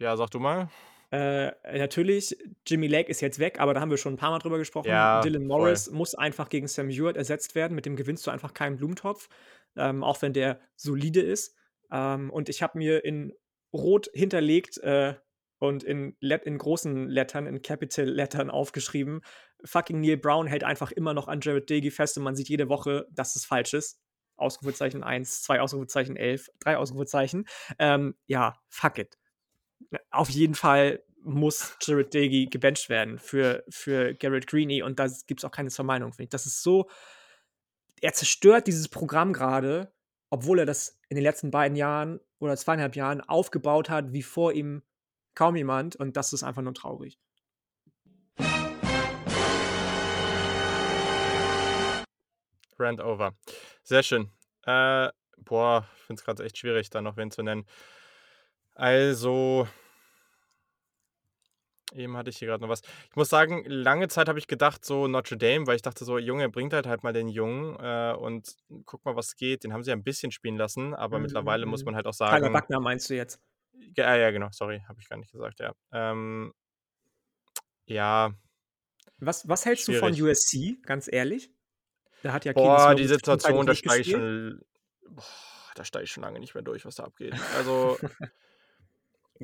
Ja, 0.00 0.16
sag 0.16 0.30
du 0.30 0.40
mal. 0.40 0.68
Äh, 1.14 1.78
natürlich, 1.78 2.36
Jimmy 2.66 2.88
Lake 2.88 3.08
ist 3.08 3.20
jetzt 3.20 3.38
weg, 3.38 3.60
aber 3.60 3.72
da 3.72 3.80
haben 3.80 3.90
wir 3.90 3.98
schon 3.98 4.14
ein 4.14 4.16
paar 4.16 4.32
Mal 4.32 4.40
drüber 4.40 4.58
gesprochen. 4.58 4.88
Ja, 4.88 5.20
Dylan 5.20 5.42
voll. 5.42 5.46
Morris 5.46 5.88
muss 5.92 6.16
einfach 6.16 6.48
gegen 6.48 6.66
Sam 6.66 6.88
Hewitt 6.88 7.16
ersetzt 7.16 7.54
werden. 7.54 7.76
Mit 7.76 7.86
dem 7.86 7.94
gewinnst 7.94 8.26
du 8.26 8.32
einfach 8.32 8.52
keinen 8.52 8.78
Blumentopf, 8.78 9.28
ähm, 9.76 10.02
auch 10.02 10.22
wenn 10.22 10.32
der 10.32 10.58
solide 10.74 11.20
ist. 11.20 11.54
Ähm, 11.92 12.30
und 12.30 12.48
ich 12.48 12.62
habe 12.62 12.78
mir 12.78 13.04
in 13.04 13.32
Rot 13.72 14.10
hinterlegt 14.12 14.78
äh, 14.78 15.14
und 15.60 15.84
in, 15.84 16.16
in 16.20 16.58
großen 16.58 17.08
Lettern, 17.08 17.46
in 17.46 17.62
Capital 17.62 18.06
Lettern 18.06 18.50
aufgeschrieben, 18.50 19.20
fucking 19.64 20.00
Neil 20.00 20.16
Brown 20.16 20.48
hält 20.48 20.64
einfach 20.64 20.90
immer 20.90 21.14
noch 21.14 21.28
an 21.28 21.38
Jared 21.40 21.70
Dagey 21.70 21.92
fest 21.92 22.18
und 22.18 22.24
man 22.24 22.34
sieht 22.34 22.48
jede 22.48 22.68
Woche, 22.68 23.06
dass 23.12 23.36
es 23.36 23.44
falsch 23.44 23.74
ist. 23.74 24.00
Ausrufezeichen 24.36 25.04
1, 25.04 25.42
2 25.42 25.60
Ausrufezeichen 25.60 26.16
11, 26.16 26.50
3 26.58 26.76
Ausrufezeichen. 26.76 27.44
Ähm, 27.78 28.16
ja, 28.26 28.58
fuck 28.68 28.98
it. 28.98 29.16
Auf 30.14 30.30
jeden 30.30 30.54
Fall 30.54 31.02
muss 31.24 31.76
Jared 31.80 32.14
Dagey 32.14 32.46
gebencht 32.46 32.88
werden 32.88 33.18
für, 33.18 33.64
für 33.68 34.14
Garrett 34.14 34.46
Greeny 34.46 34.80
und 34.82 35.00
da 35.00 35.08
gibt 35.26 35.40
es 35.40 35.44
auch 35.44 35.50
keine 35.50 35.70
Vermeinung, 35.70 36.12
finde 36.12 36.24
ich. 36.24 36.28
Das 36.28 36.46
ist 36.46 36.62
so, 36.62 36.88
er 38.00 38.12
zerstört 38.12 38.68
dieses 38.68 38.88
Programm 38.88 39.32
gerade, 39.32 39.92
obwohl 40.30 40.60
er 40.60 40.66
das 40.66 41.00
in 41.08 41.16
den 41.16 41.24
letzten 41.24 41.50
beiden 41.50 41.76
Jahren 41.76 42.20
oder 42.38 42.56
zweieinhalb 42.56 42.94
Jahren 42.94 43.22
aufgebaut 43.22 43.90
hat, 43.90 44.12
wie 44.12 44.22
vor 44.22 44.52
ihm 44.52 44.82
kaum 45.34 45.56
jemand 45.56 45.96
und 45.96 46.16
das 46.16 46.32
ist 46.32 46.44
einfach 46.44 46.62
nur 46.62 46.74
traurig. 46.74 47.18
Rand 52.78 53.00
over. 53.00 53.34
Sehr 53.82 54.04
schön. 54.04 54.30
Äh, 54.62 55.08
boah, 55.38 55.88
ich 55.96 56.02
finde 56.02 56.20
es 56.20 56.24
gerade 56.24 56.44
echt 56.44 56.58
schwierig, 56.58 56.90
da 56.90 57.00
noch 57.00 57.16
wen 57.16 57.32
zu 57.32 57.42
nennen. 57.42 57.66
Also, 58.74 59.66
eben 61.94 62.16
hatte 62.16 62.30
ich 62.30 62.38
hier 62.38 62.48
gerade 62.48 62.62
noch 62.62 62.68
was. 62.70 62.82
Ich 63.10 63.16
muss 63.16 63.28
sagen, 63.28 63.64
lange 63.66 64.08
Zeit 64.08 64.28
habe 64.28 64.38
ich 64.38 64.46
gedacht, 64.46 64.84
so 64.84 65.08
Notre 65.08 65.36
Dame, 65.36 65.66
weil 65.66 65.76
ich 65.76 65.82
dachte 65.82 66.04
so, 66.04 66.18
Junge, 66.18 66.48
bringt 66.48 66.72
halt 66.72 66.86
halt 66.86 67.02
mal 67.02 67.12
den 67.12 67.28
Jungen 67.28 67.76
äh, 67.80 68.14
und 68.14 68.56
guck 68.84 69.04
mal, 69.04 69.16
was 69.16 69.36
geht. 69.36 69.64
Den 69.64 69.72
haben 69.72 69.82
sie 69.82 69.90
ja 69.90 69.96
ein 69.96 70.04
bisschen 70.04 70.30
spielen 70.32 70.56
lassen, 70.56 70.94
aber 70.94 71.18
Mhm, 71.18 71.22
mittlerweile 71.22 71.66
muss 71.66 71.80
mhm. 71.82 71.86
man 71.86 71.96
halt 71.96 72.06
auch 72.06 72.14
Tyler 72.16 72.40
sagen. 72.40 72.52
Buckner 72.52 72.80
meinst 72.80 73.08
du 73.10 73.14
jetzt? 73.14 73.40
Ja, 73.96 74.16
ja, 74.16 74.30
genau, 74.30 74.48
sorry, 74.50 74.82
habe 74.88 75.00
ich 75.00 75.08
gar 75.08 75.16
nicht 75.18 75.32
gesagt, 75.32 75.60
ja. 75.60 75.72
Ähm, 75.92 76.52
ja, 77.86 78.32
Was, 79.18 79.48
was 79.48 79.64
hältst 79.64 79.88
du 79.88 79.92
von 79.92 80.14
Schwierig. 80.14 80.38
USC, 80.38 80.78
ganz 80.82 81.08
ehrlich? 81.12 81.50
Da 82.22 82.32
hat 82.32 82.44
ja 82.44 82.52
boah, 82.52 82.94
die 82.94 83.06
Situation, 83.06 83.66
da 83.66 83.74
steige 83.74 84.00
ich 84.00 84.10
schon, 84.10 84.60
boah, 85.08 85.22
da 85.74 85.84
steige 85.84 86.04
ich 86.04 86.12
schon 86.12 86.22
lange 86.22 86.40
nicht 86.40 86.54
mehr 86.54 86.62
durch, 86.62 86.84
was 86.84 86.96
da 86.96 87.04
abgeht. 87.04 87.34
Also, 87.56 87.98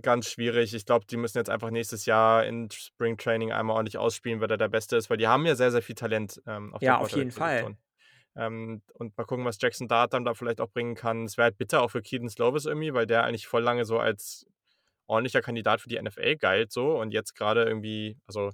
ganz 0.03 0.31
schwierig. 0.31 0.75
Ich 0.75 0.87
glaube, 0.87 1.07
die 1.07 1.17
müssen 1.17 1.39
jetzt 1.39 1.51
einfach 1.51 1.71
nächstes 1.71 2.07
Jahr 2.07 2.45
in 2.45 2.71
Spring 2.71 3.17
Training 3.17 3.53
einmal 3.53 3.77
ordentlich 3.77 3.99
ausspielen, 3.99 4.41
wer 4.41 4.49
da 4.49 4.57
der 4.57 4.69
Beste 4.69 4.97
ist, 4.97 5.11
weil 5.11 5.17
die 5.17 5.29
haben 5.29 5.47
ja 5.47 5.55
sehr, 5.55 5.71
sehr 5.71 5.83
viel 5.83 5.95
Talent 5.95 6.41
ähm, 6.47 6.75
auf 6.75 6.83
Ja, 6.83 6.99
auf 6.99 7.11
jeden 7.11 7.31
Fall. 7.31 7.77
Ähm, 8.37 8.83
und 8.95 9.17
mal 9.19 9.25
gucken, 9.25 9.45
was 9.45 9.59
Jackson 9.61 9.89
Dart 9.89 10.12
dann 10.12 10.25
da 10.25 10.35
vielleicht 10.35 10.61
auch 10.61 10.71
bringen 10.71 10.95
kann. 10.95 11.25
Es 11.25 11.37
wäre 11.37 11.47
halt 11.47 11.59
bitter 11.59 11.83
auch 11.83 11.91
für 11.91 12.01
Keaton 12.01 12.29
Slovis 12.29 12.65
irgendwie, 12.65 12.95
weil 12.95 13.07
der 13.07 13.25
eigentlich 13.25 13.49
voll 13.49 13.62
lange 13.62 13.85
so 13.85 13.99
als 13.99 14.47
ordentlicher 15.07 15.43
Kandidat 15.43 15.81
für 15.81 15.89
die 15.89 16.01
NFL 16.01 16.37
galt 16.37 16.71
so 16.71 16.99
und 17.01 17.11
jetzt 17.11 17.35
gerade 17.35 17.65
irgendwie, 17.65 18.17
also 18.27 18.53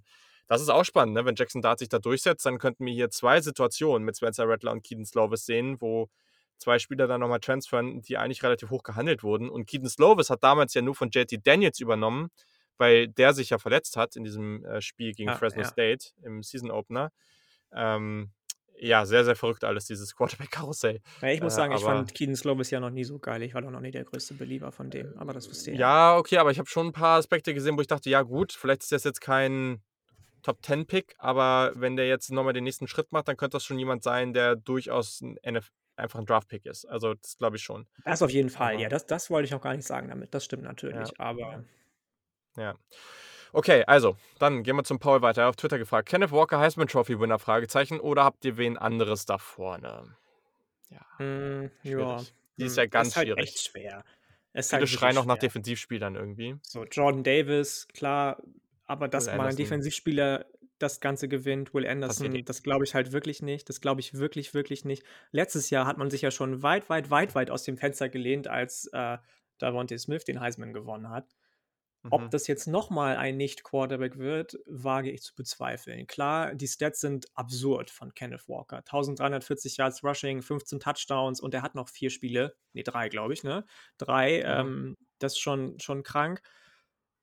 das 0.49 0.63
ist 0.63 0.71
auch 0.71 0.85
spannend, 0.85 1.15
ne? 1.15 1.25
wenn 1.25 1.35
Jackson 1.35 1.61
Dart 1.61 1.79
sich 1.79 1.89
da 1.89 1.99
durchsetzt, 1.99 2.47
dann 2.47 2.59
könnten 2.59 2.87
wir 2.87 2.95
hier 2.95 3.11
zwei 3.11 3.41
Situationen 3.41 4.05
mit 4.05 4.17
Spencer 4.17 4.49
Rattler 4.49 4.73
und 4.73 4.83
Keaton 4.83 5.05
Slovis 5.05 5.45
sehen, 5.45 5.77
wo 5.81 6.09
zwei 6.59 6.79
Spieler 6.79 7.07
dann 7.07 7.21
nochmal 7.21 7.41
transfern, 7.41 8.01
die 8.03 8.17
eigentlich 8.17 8.43
relativ 8.43 8.71
hoch 8.71 8.83
gehandelt 8.83 9.23
wurden. 9.23 9.49
Und 9.49 9.67
Keaton 9.67 9.89
Slovis 9.89 10.31
hat 10.31 10.43
damals 10.43 10.75
ja 10.75 10.83
nur 10.83 10.95
von 10.95 11.11
JT 11.11 11.47
Daniels 11.47 11.81
übernommen, 11.81 12.31
weil 12.79 13.09
der 13.09 13.33
sich 13.35 13.51
ja 13.51 13.59
verletzt 13.59 13.97
hat 13.97 14.17
in 14.17 14.25
diesem 14.25 14.65
äh, 14.65 14.81
Spiel 14.81 15.13
gegen 15.13 15.31
Ja, 15.31 15.37
Fresno 15.37 15.63
ja. 15.63 15.69
State 15.69 16.09
im 16.23 16.43
Season 16.43 16.71
Opener. 16.71 17.11
Ähm, 17.73 18.31
ja, 18.79 19.07
sehr, 19.07 19.25
sehr 19.25 19.37
verrückt 19.37 19.65
alles, 19.65 19.87
dieses 19.87 20.15
Quarterback-Karussell. 20.17 21.01
Ja, 21.23 21.29
ich 21.29 21.41
muss 21.41 21.55
Äh, 21.55 21.57
sagen, 21.57 21.73
ich 21.75 21.83
aber- 21.85 21.95
fand 21.97 22.15
Kedon 22.15 22.37
Slovis 22.37 22.71
ja 22.71 22.81
noch 22.81 22.91
nie 22.91 23.05
so 23.05 23.19
geil. 23.19 23.43
Ich 23.43 23.55
war 23.55 23.63
doch 23.63 23.71
noch 23.71 23.81
nie 23.81 23.91
der 23.91 24.05
größte 24.05 24.35
Belieber 24.35 24.71
von 24.73 24.91
dem, 24.91 25.17
aber 25.19 25.33
das 25.33 25.49
wisst 25.51 25.67
ihr 25.67 25.75
ja. 25.75 25.81
Ja, 25.81 26.17
okay, 26.19 26.37
aber 26.39 26.51
ich 26.51 26.59
habe 26.59 26.69
schon 26.69 26.89
ein 26.89 26.93
paar 26.93 27.19
Aspekte 27.19 27.55
gesehen, 27.55 27.77
wo 27.77 27.81
ich 27.81 27.87
dachte, 27.87 28.11
ja 28.11 28.21
gut, 28.23 28.53
vielleicht 28.53 28.83
ist 28.83 28.93
das 28.93 29.05
jetzt 29.05 29.21
kein 29.21 29.83
Top-10-Pick, 30.43 31.15
aber 31.19 31.73
wenn 31.75 31.97
der 31.97 32.07
jetzt 32.07 32.31
nochmal 32.31 32.53
den 32.53 32.65
nächsten 32.65 32.87
Schritt 32.87 33.11
macht, 33.13 33.27
dann 33.29 33.37
könnte 33.37 33.57
das 33.57 33.65
schon 33.65 33.79
jemand 33.79 34.03
sein, 34.03 34.33
der 34.33 34.55
durchaus 34.57 35.21
ein 35.23 35.37
einfach 35.97 36.19
ein 36.19 36.27
Draft-Pick 36.27 36.67
ist. 36.67 36.85
Also 36.85 37.15
das 37.15 37.39
glaube 37.39 37.57
ich 37.57 37.63
schon. 37.63 37.87
Das 38.05 38.23
auf 38.23 38.31
jeden 38.31 38.51
Fall, 38.51 38.81
ja, 38.81 38.89
das, 38.89 39.07
das 39.07 39.31
wollte 39.31 39.47
ich 39.47 39.55
auch 39.55 39.63
gar 39.63 39.75
nicht 39.75 39.87
sagen 39.87 40.09
damit. 40.09 40.35
Das 40.35 40.45
stimmt 40.45 40.63
natürlich, 40.63 41.19
aber 41.19 41.65
Ja. 42.57 42.75
Okay, 43.53 43.85
also, 43.87 44.17
dann 44.39 44.63
gehen 44.65 44.77
wir 44.77 44.85
zum 44.85 44.99
Paul 44.99 45.23
weiter. 45.23 45.43
Er 45.43 45.47
hat 45.47 45.51
auf 45.51 45.57
Twitter 45.57 45.79
gefragt, 45.79 46.09
Kenneth 46.09 46.33
Walker 46.33 46.59
Heisman 46.59 46.89
Trophy 46.89 47.19
Winner, 47.19 47.39
Fragezeichen, 47.39 48.01
oder 48.01 48.25
habt 48.25 48.45
ihr 48.45 48.59
wen 48.59 48.77
anderes 48.77 49.25
da 49.25 49.39
vorne? 49.39 50.15
Ja, 50.91 51.25
mm, 51.25 51.71
ja. 51.83 52.21
Die 52.59 52.65
ist 52.65 52.77
hm, 52.77 52.83
ja 52.83 52.87
ganz 52.87 53.09
ist 53.09 53.17
halt 53.17 53.29
schwierig. 53.29 53.45
echt 53.45 53.61
schwer. 53.61 54.05
Ist 54.53 54.71
Viele 54.71 54.81
halt 54.81 54.89
schreien 54.91 55.19
auch 55.19 55.27
nach. 55.27 55.39
Defensivspielern 55.39 56.17
irgendwie. 56.17 56.57
So, 56.63 56.85
Jordan 56.85 57.23
Davis, 57.23 57.89
klar, 57.95 58.43
aber 58.87 59.09
dass 59.09 59.27
Will 59.27 59.37
mal 59.37 59.49
ein. 59.49 59.57
Defensivspieler 59.57 60.47
das 60.79 61.01
Ganze 61.01 61.29
gewinnt, 61.29 61.73
Will 61.75 61.87
Anderson, 61.87 62.45
das 62.45 62.63
glaube 62.63 62.85
ich 62.85 62.95
halt 62.95 63.13
wirklich 63.13 63.43
nicht. 63.43 63.69
Das 63.69 63.81
glaube 63.81 64.01
ich 64.01 64.15
wirklich, 64.15 64.55
wirklich 64.55 64.85
nicht. 64.85 65.05
Letztes 65.33 65.71
Jahr 65.71 65.87
hat 65.87 65.99
man 65.99 66.11
sich 66.11 66.23
ja 66.23 66.31
schon 66.31 66.63
weit, 66.63 66.89
weit, 66.91 67.11
weit, 67.11 67.35
weit 67.35 67.51
aus 67.51 67.63
dem 67.65 67.77
Fenster 67.79 68.09
gelehnt, 68.09 68.49
als 68.49 68.87
äh, 68.93 69.19
Davonte 69.59 69.99
Smith 69.99 70.25
den 70.25 70.41
Heisman 70.41 70.73
gewonnen 70.75 71.09
hat. 71.11 71.35
Ob 72.09 72.23
Mhm. 72.23 72.31
das 72.31 72.47
jetzt 72.47 72.69
nochmal 72.69 73.17
ein 73.17 73.37
Nicht-Quarterback 73.37 74.17
wird, 74.19 74.57
wage 74.67 75.11
ich 75.11 75.23
zu 75.23 75.35
bezweifeln. 75.35 76.07
Klar, 76.07 76.55
die 76.55 76.69
Stats 76.69 77.01
sind 77.01 77.27
absurd 77.35 77.91
von 77.91 78.15
Kenneth 78.15 78.49
Walker. 78.49 78.85
1340 78.85 79.77
Yards 79.79 80.05
Rushing, 80.05 80.41
15 80.43 80.79
Touchdowns 80.79 81.41
und 81.41 81.53
er 81.55 81.63
hat 81.63 81.75
noch 81.75 81.89
vier 81.89 82.11
Spiele. 82.11 82.55
Ne, 82.75 82.85
drei, 82.85 83.09
glaube 83.09 83.33
ich, 83.33 83.43
ne? 83.43 83.65
Drei, 83.99 84.39
Mhm. 84.39 84.45
ähm, 84.47 84.97
das 85.19 85.33
ist 85.33 85.41
schon, 85.41 85.81
schon 85.81 86.05
krank. 86.05 86.43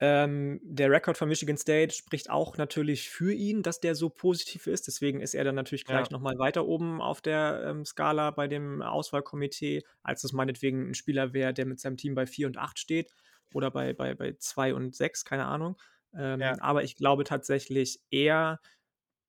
Ähm, 0.05 0.59
der 0.63 0.91
Rekord 0.91 1.17
von 1.17 1.29
Michigan 1.29 1.55
State 1.55 1.93
spricht 1.95 2.29
auch 2.29 2.57
natürlich 2.57 3.09
für 3.09 3.31
ihn, 3.31 3.63
dass 3.63 3.79
der 3.79 3.95
so 3.95 4.09
positiv 4.09 4.67
ist. 4.67 4.85
Deswegen 4.87 5.21
ist 5.21 5.33
er 5.33 5.45
dann 5.45 5.55
natürlich 5.55 5.85
gleich 5.85 6.09
Ja. 6.09 6.11
nochmal 6.11 6.37
weiter 6.39 6.65
oben 6.65 6.99
auf 7.01 7.21
der 7.21 7.63
ähm, 7.67 7.85
Skala 7.85 8.31
bei 8.31 8.49
dem 8.49 8.81
Auswahlkomitee, 8.81 9.83
als 10.01 10.25
es 10.25 10.33
meinetwegen 10.33 10.89
ein 10.89 10.93
Spieler 10.93 11.31
wäre, 11.31 11.53
der 11.53 11.65
mit 11.65 11.79
seinem 11.79 11.95
Team 11.95 12.15
bei 12.15 12.25
4 12.25 12.47
und 12.47 12.57
8 12.57 12.79
steht 12.79 13.13
oder 13.53 13.71
bei, 13.71 13.93
bei, 13.93 14.13
bei 14.13 14.33
2 14.37 14.73
und 14.73 14.93
6, 14.93 15.23
keine 15.23 15.45
Ahnung. 15.45 15.77
Ähm, 16.13 16.41
Ja. 16.41 16.59
Aber 16.59 16.83
ich 16.83 16.97
glaube 16.97 17.23
tatsächlich 17.23 18.01
eher, 18.09 18.59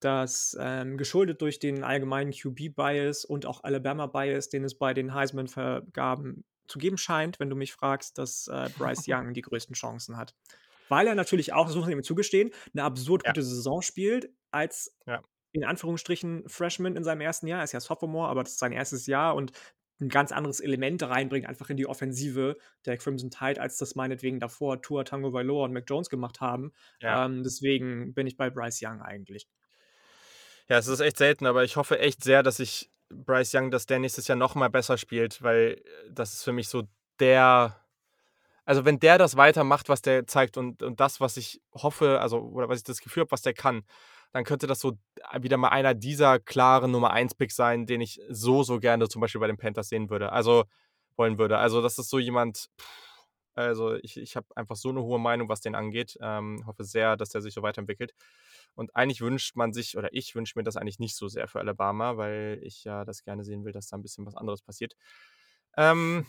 dass 0.00 0.56
ähm, 0.60 0.98
geschuldet 0.98 1.40
durch 1.40 1.58
den 1.60 1.84
allgemeinen 1.84 2.32
QB-Bias 2.32 3.24
und 3.24 3.46
auch 3.46 3.62
Alabama-Bias, 3.64 4.48
den 4.48 4.64
es 4.64 4.76
bei 4.76 4.92
den 4.92 5.14
Heisman-Vergaben 5.14 6.44
zu 6.66 6.78
geben 6.78 6.98
scheint, 6.98 7.38
wenn 7.40 7.50
du 7.50 7.56
mich 7.56 7.72
fragst, 7.72 8.18
dass 8.18 8.48
äh, 8.48 8.70
Bryce 8.76 9.04
Young 9.08 9.34
die 9.34 9.42
größten 9.42 9.74
Chancen 9.74 10.16
hat. 10.16 10.34
Weil 10.88 11.06
er 11.06 11.14
natürlich 11.14 11.52
auch, 11.52 11.66
das 11.66 11.74
muss 11.74 11.84
man 11.84 11.92
ihm 11.92 12.02
zugestehen, 12.02 12.50
eine 12.72 12.84
absurd 12.84 13.22
Ja. 13.24 13.30
gute 13.32 13.42
Saison 13.42 13.82
spielt, 13.82 14.30
als 14.50 14.96
Ja. 15.06 15.22
in 15.52 15.64
Anführungsstrichen 15.64 16.48
Freshman 16.48 16.96
in 16.96 17.04
seinem 17.04 17.20
ersten 17.20 17.46
Jahr. 17.46 17.60
Er 17.60 17.64
ist 17.64 17.72
ja 17.72 17.80
Sophomore, 17.80 18.28
aber 18.28 18.42
das 18.42 18.52
ist 18.52 18.58
sein 18.58 18.72
erstes 18.72 19.06
Jahr 19.06 19.34
und 19.34 19.52
ein 20.00 20.08
ganz 20.08 20.32
anderes 20.32 20.58
Element 20.58 21.02
reinbringt, 21.04 21.46
einfach 21.46 21.70
in 21.70 21.76
die 21.76 21.86
Offensive 21.86 22.56
der 22.84 22.96
Crimson 22.98 23.30
Tide, 23.30 23.60
als 23.60 23.76
das 23.78 23.94
meinetwegen 23.94 24.40
davor 24.40 24.82
Tua 24.82 25.04
Tango 25.04 25.32
Valour 25.32 25.64
und 25.64 25.72
Mac 25.72 25.84
Jones 25.86 26.10
gemacht 26.10 26.40
haben. 26.40 26.72
Ja. 27.00 27.26
Ähm, 27.26 27.44
deswegen 27.44 28.12
bin 28.12 28.26
ich 28.26 28.36
bei 28.36 28.50
Bryce 28.50 28.80
Young 28.82 29.00
eigentlich. 29.02 29.48
Ja, 30.68 30.78
es 30.78 30.88
ist 30.88 31.00
echt 31.00 31.18
selten, 31.18 31.46
aber 31.46 31.62
ich 31.62 31.76
hoffe 31.76 31.98
echt 31.98 32.24
sehr, 32.24 32.42
dass 32.42 32.58
ich 32.58 32.90
Bryce 33.08 33.54
Young, 33.54 33.70
dass 33.70 33.86
der 33.86 33.98
nächstes 34.00 34.26
Jahr 34.26 34.36
noch 34.36 34.54
mal 34.54 34.68
besser 34.70 34.98
spielt, 34.98 35.42
weil 35.42 35.80
äh, 35.84 36.10
das 36.10 36.32
ist 36.34 36.42
für 36.42 36.52
mich 36.52 36.68
so 36.68 36.84
der. 37.20 37.80
Also, 38.66 38.84
wenn 38.84 38.98
der 38.98 39.18
das 39.18 39.36
weitermacht, 39.36 39.88
was 39.88 40.00
der 40.02 40.26
zeigt 40.26 40.56
und, 40.56 40.82
und 40.82 40.98
das, 41.00 41.20
was 41.20 41.36
ich 41.36 41.60
hoffe, 41.74 42.20
also, 42.20 42.38
oder 42.38 42.68
was 42.68 42.78
ich 42.78 42.84
das 42.84 43.00
Gefühl 43.00 43.22
habe, 43.22 43.32
was 43.32 43.42
der 43.42 43.52
kann, 43.54 43.82
dann 44.32 44.44
könnte 44.44 44.66
das 44.66 44.80
so 44.80 44.98
wieder 45.38 45.56
mal 45.58 45.68
einer 45.68 45.94
dieser 45.94 46.40
klaren 46.40 46.90
Nummer 46.90 47.10
1 47.10 47.34
Picks 47.34 47.56
sein, 47.56 47.86
den 47.86 48.00
ich 48.00 48.20
so, 48.30 48.62
so 48.62 48.80
gerne 48.80 49.08
zum 49.08 49.20
Beispiel 49.20 49.40
bei 49.40 49.46
den 49.46 49.58
Panthers 49.58 49.88
sehen 49.90 50.08
würde. 50.10 50.32
Also, 50.32 50.64
wollen 51.16 51.38
würde. 51.38 51.58
Also, 51.58 51.82
das 51.82 51.98
ist 51.98 52.10
so 52.10 52.18
jemand. 52.18 52.68
Also, 53.54 53.94
ich, 53.94 54.16
ich 54.16 54.34
habe 54.34 54.46
einfach 54.56 54.76
so 54.76 54.88
eine 54.88 55.02
hohe 55.02 55.20
Meinung, 55.20 55.48
was 55.48 55.60
den 55.60 55.74
angeht. 55.74 56.18
Ähm, 56.20 56.64
hoffe 56.66 56.84
sehr, 56.84 57.16
dass 57.16 57.28
der 57.28 57.42
sich 57.42 57.54
so 57.54 57.62
weiterentwickelt. 57.62 58.14
Und 58.74 58.96
eigentlich 58.96 59.20
wünscht 59.20 59.56
man 59.56 59.72
sich, 59.72 59.96
oder 59.96 60.08
ich 60.12 60.34
wünsche 60.34 60.58
mir 60.58 60.64
das 60.64 60.76
eigentlich 60.76 60.98
nicht 60.98 61.16
so 61.16 61.28
sehr 61.28 61.46
für 61.48 61.60
Alabama, 61.60 62.16
weil 62.16 62.60
ich 62.62 62.82
ja 62.84 63.04
das 63.04 63.22
gerne 63.22 63.44
sehen 63.44 63.64
will, 63.64 63.72
dass 63.72 63.88
da 63.88 63.96
ein 63.96 64.02
bisschen 64.02 64.26
was 64.26 64.34
anderes 64.34 64.62
passiert. 64.62 64.96
Ähm, 65.76 66.26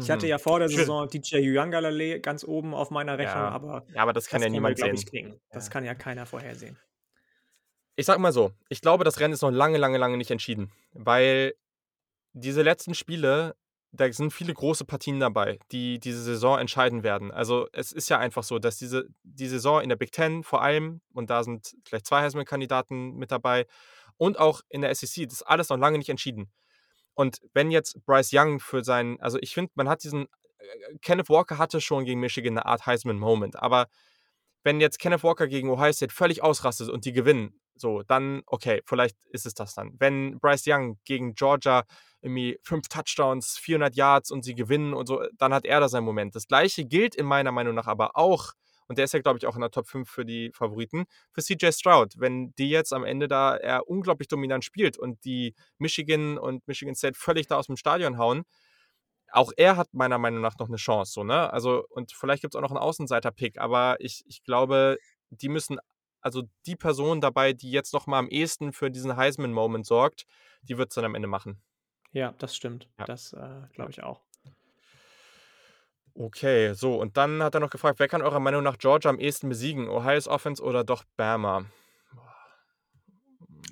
Ich 0.00 0.10
hatte 0.10 0.26
ja 0.26 0.38
vor 0.38 0.58
der. 0.58 0.68
Saison 0.68 1.08
DJ 1.08 1.36
Yuyangalale 1.38 2.20
ganz 2.20 2.44
oben 2.44 2.74
auf 2.74 2.90
meiner 2.90 3.18
Rechnung, 3.18 3.34
Ja, 3.42 3.48
aber 3.50 3.84
ja, 3.92 4.02
aber 4.02 4.12
das 4.12 4.26
kann 4.26 4.40
das 4.40 4.44
ja 4.44 4.46
können 4.46 4.52
niemand 4.52 4.76
glaube 4.76 4.96
sehen. 4.96 5.40
Das 5.50 5.66
Ja. 5.66 5.72
kann 5.72 5.84
ja 5.84 5.94
keiner 5.94 6.24
vorhersehen. 6.24 6.78
Ich 7.96 8.06
sag 8.06 8.18
mal 8.18 8.32
so, 8.32 8.52
ich 8.68 8.80
glaube, 8.80 9.04
das 9.04 9.20
Rennen 9.20 9.34
ist 9.34 9.42
noch 9.42 9.50
lange, 9.50 9.78
lange, 9.78 9.98
lange 9.98 10.16
nicht 10.16 10.30
entschieden, 10.30 10.72
weil 10.92 11.54
diese 12.32 12.62
letzten 12.62 12.94
Spiele 12.94 13.54
da 13.92 14.10
sind 14.10 14.32
viele 14.32 14.54
große 14.54 14.86
Partien 14.86 15.20
dabei, 15.20 15.58
die 15.70 16.00
diese 16.00 16.22
Saison 16.22 16.58
entscheiden 16.58 17.02
werden. 17.02 17.30
Also 17.30 17.68
es 17.72 17.92
ist 17.92 18.08
ja 18.08 18.18
einfach 18.18 18.42
so, 18.42 18.58
dass 18.58 18.78
diese 18.78 19.06
die 19.22 19.48
Saison 19.48 19.82
in 19.82 19.90
der 19.90 19.96
Big 19.96 20.12
Ten 20.12 20.42
vor 20.44 20.62
allem, 20.62 21.02
und 21.12 21.28
da 21.28 21.44
sind 21.44 21.74
vielleicht 21.86 22.06
zwei 22.06 22.22
Heisman-Kandidaten 22.22 23.16
mit 23.16 23.30
dabei, 23.30 23.66
und 24.16 24.38
auch 24.38 24.62
in 24.70 24.80
der 24.80 24.94
SEC, 24.94 25.26
das 25.26 25.34
ist 25.40 25.42
alles 25.42 25.68
noch 25.68 25.76
lange 25.76 25.98
nicht 25.98 26.08
entschieden. 26.08 26.50
Und 27.14 27.40
wenn 27.52 27.70
jetzt 27.70 28.04
Bryce 28.04 28.30
Young 28.32 28.60
für 28.60 28.84
seinen, 28.84 29.20
also 29.20 29.38
ich 29.40 29.54
finde, 29.54 29.72
man 29.74 29.88
hat 29.88 30.04
diesen, 30.04 30.26
äh, 30.58 30.98
Kenneth 31.02 31.28
Walker 31.28 31.58
hatte 31.58 31.80
schon 31.80 32.04
gegen 32.04 32.20
Michigan 32.20 32.58
eine 32.58 32.66
Art 32.66 32.86
Heisman-Moment, 32.86 33.56
aber 33.56 33.88
wenn 34.64 34.80
jetzt 34.80 34.98
Kenneth 34.98 35.24
Walker 35.24 35.48
gegen 35.48 35.70
Ohio 35.70 35.92
State 35.92 36.14
völlig 36.14 36.42
ausrastet 36.42 36.88
und 36.88 37.04
die 37.04 37.12
gewinnen, 37.12 37.60
so, 37.74 38.02
dann, 38.02 38.42
okay, 38.46 38.82
vielleicht 38.84 39.16
ist 39.26 39.46
es 39.46 39.54
das 39.54 39.74
dann. 39.74 39.94
Wenn 39.98 40.38
Bryce 40.38 40.64
Young 40.66 40.98
gegen 41.04 41.34
Georgia 41.34 41.84
irgendwie 42.20 42.58
fünf 42.62 42.88
Touchdowns, 42.88 43.58
400 43.58 43.96
Yards 43.96 44.30
und 44.30 44.44
sie 44.44 44.54
gewinnen 44.54 44.94
und 44.94 45.06
so, 45.06 45.24
dann 45.36 45.52
hat 45.52 45.64
er 45.64 45.80
da 45.80 45.88
seinen 45.88 46.04
Moment. 46.04 46.36
Das 46.36 46.46
gleiche 46.46 46.84
gilt 46.84 47.14
in 47.14 47.26
meiner 47.26 47.50
Meinung 47.50 47.74
nach 47.74 47.88
aber 47.88 48.16
auch, 48.16 48.52
und 48.88 48.98
der 48.98 49.04
ist 49.04 49.14
ja, 49.14 49.20
glaube 49.20 49.38
ich, 49.38 49.46
auch 49.46 49.54
in 49.54 49.60
der 49.60 49.70
Top 49.70 49.86
5 49.86 50.08
für 50.08 50.24
die 50.24 50.50
Favoriten, 50.52 51.04
für 51.32 51.42
CJ 51.42 51.72
Stroud. 51.72 52.14
Wenn 52.18 52.52
die 52.58 52.70
jetzt 52.70 52.92
am 52.92 53.04
Ende 53.04 53.28
da 53.28 53.56
er 53.56 53.88
unglaublich 53.88 54.28
dominant 54.28 54.64
spielt 54.64 54.98
und 54.98 55.24
die 55.24 55.54
Michigan 55.78 56.38
und 56.38 56.66
Michigan 56.66 56.94
State 56.94 57.18
völlig 57.18 57.46
da 57.46 57.56
aus 57.56 57.66
dem 57.66 57.76
Stadion 57.76 58.18
hauen, 58.18 58.44
auch 59.32 59.50
er 59.56 59.76
hat 59.76 59.88
meiner 59.92 60.18
Meinung 60.18 60.42
nach 60.42 60.58
noch 60.58 60.68
eine 60.68 60.76
Chance, 60.76 61.12
so, 61.12 61.24
ne? 61.24 61.52
Also, 61.52 61.86
und 61.88 62.12
vielleicht 62.12 62.42
gibt 62.42 62.54
es 62.54 62.58
auch 62.58 62.62
noch 62.62 62.70
einen 62.70 62.78
Außenseiter-Pick, 62.78 63.58
aber 63.58 63.96
ich, 63.98 64.22
ich 64.26 64.44
glaube, 64.44 64.98
die 65.30 65.48
müssen, 65.48 65.78
also 66.20 66.42
die 66.66 66.76
Person 66.76 67.20
dabei, 67.20 67.54
die 67.54 67.70
jetzt 67.70 67.94
noch 67.94 68.06
mal 68.06 68.18
am 68.18 68.28
ehesten 68.28 68.72
für 68.72 68.90
diesen 68.90 69.16
Heisman-Moment 69.16 69.86
sorgt, 69.86 70.26
die 70.62 70.76
wird 70.76 70.90
es 70.90 70.94
dann 70.94 71.06
am 71.06 71.14
Ende 71.14 71.28
machen. 71.28 71.62
Ja, 72.12 72.32
das 72.32 72.54
stimmt. 72.54 72.88
Ja. 72.98 73.06
Das 73.06 73.32
äh, 73.32 73.62
glaube 73.72 73.90
ich 73.90 74.02
auch. 74.02 74.20
Okay, 76.14 76.74
so, 76.74 77.00
und 77.00 77.16
dann 77.16 77.42
hat 77.42 77.54
er 77.54 77.60
noch 77.60 77.70
gefragt, 77.70 77.98
wer 77.98 78.08
kann 78.08 78.20
eurer 78.22 78.40
Meinung 78.40 78.62
nach 78.62 78.76
Georgia 78.76 79.08
am 79.08 79.18
ehesten 79.18 79.48
besiegen? 79.48 79.88
Ohio's 79.88 80.28
Offense 80.28 80.62
oder 80.62 80.84
doch 80.84 81.04
Bama? 81.16 81.64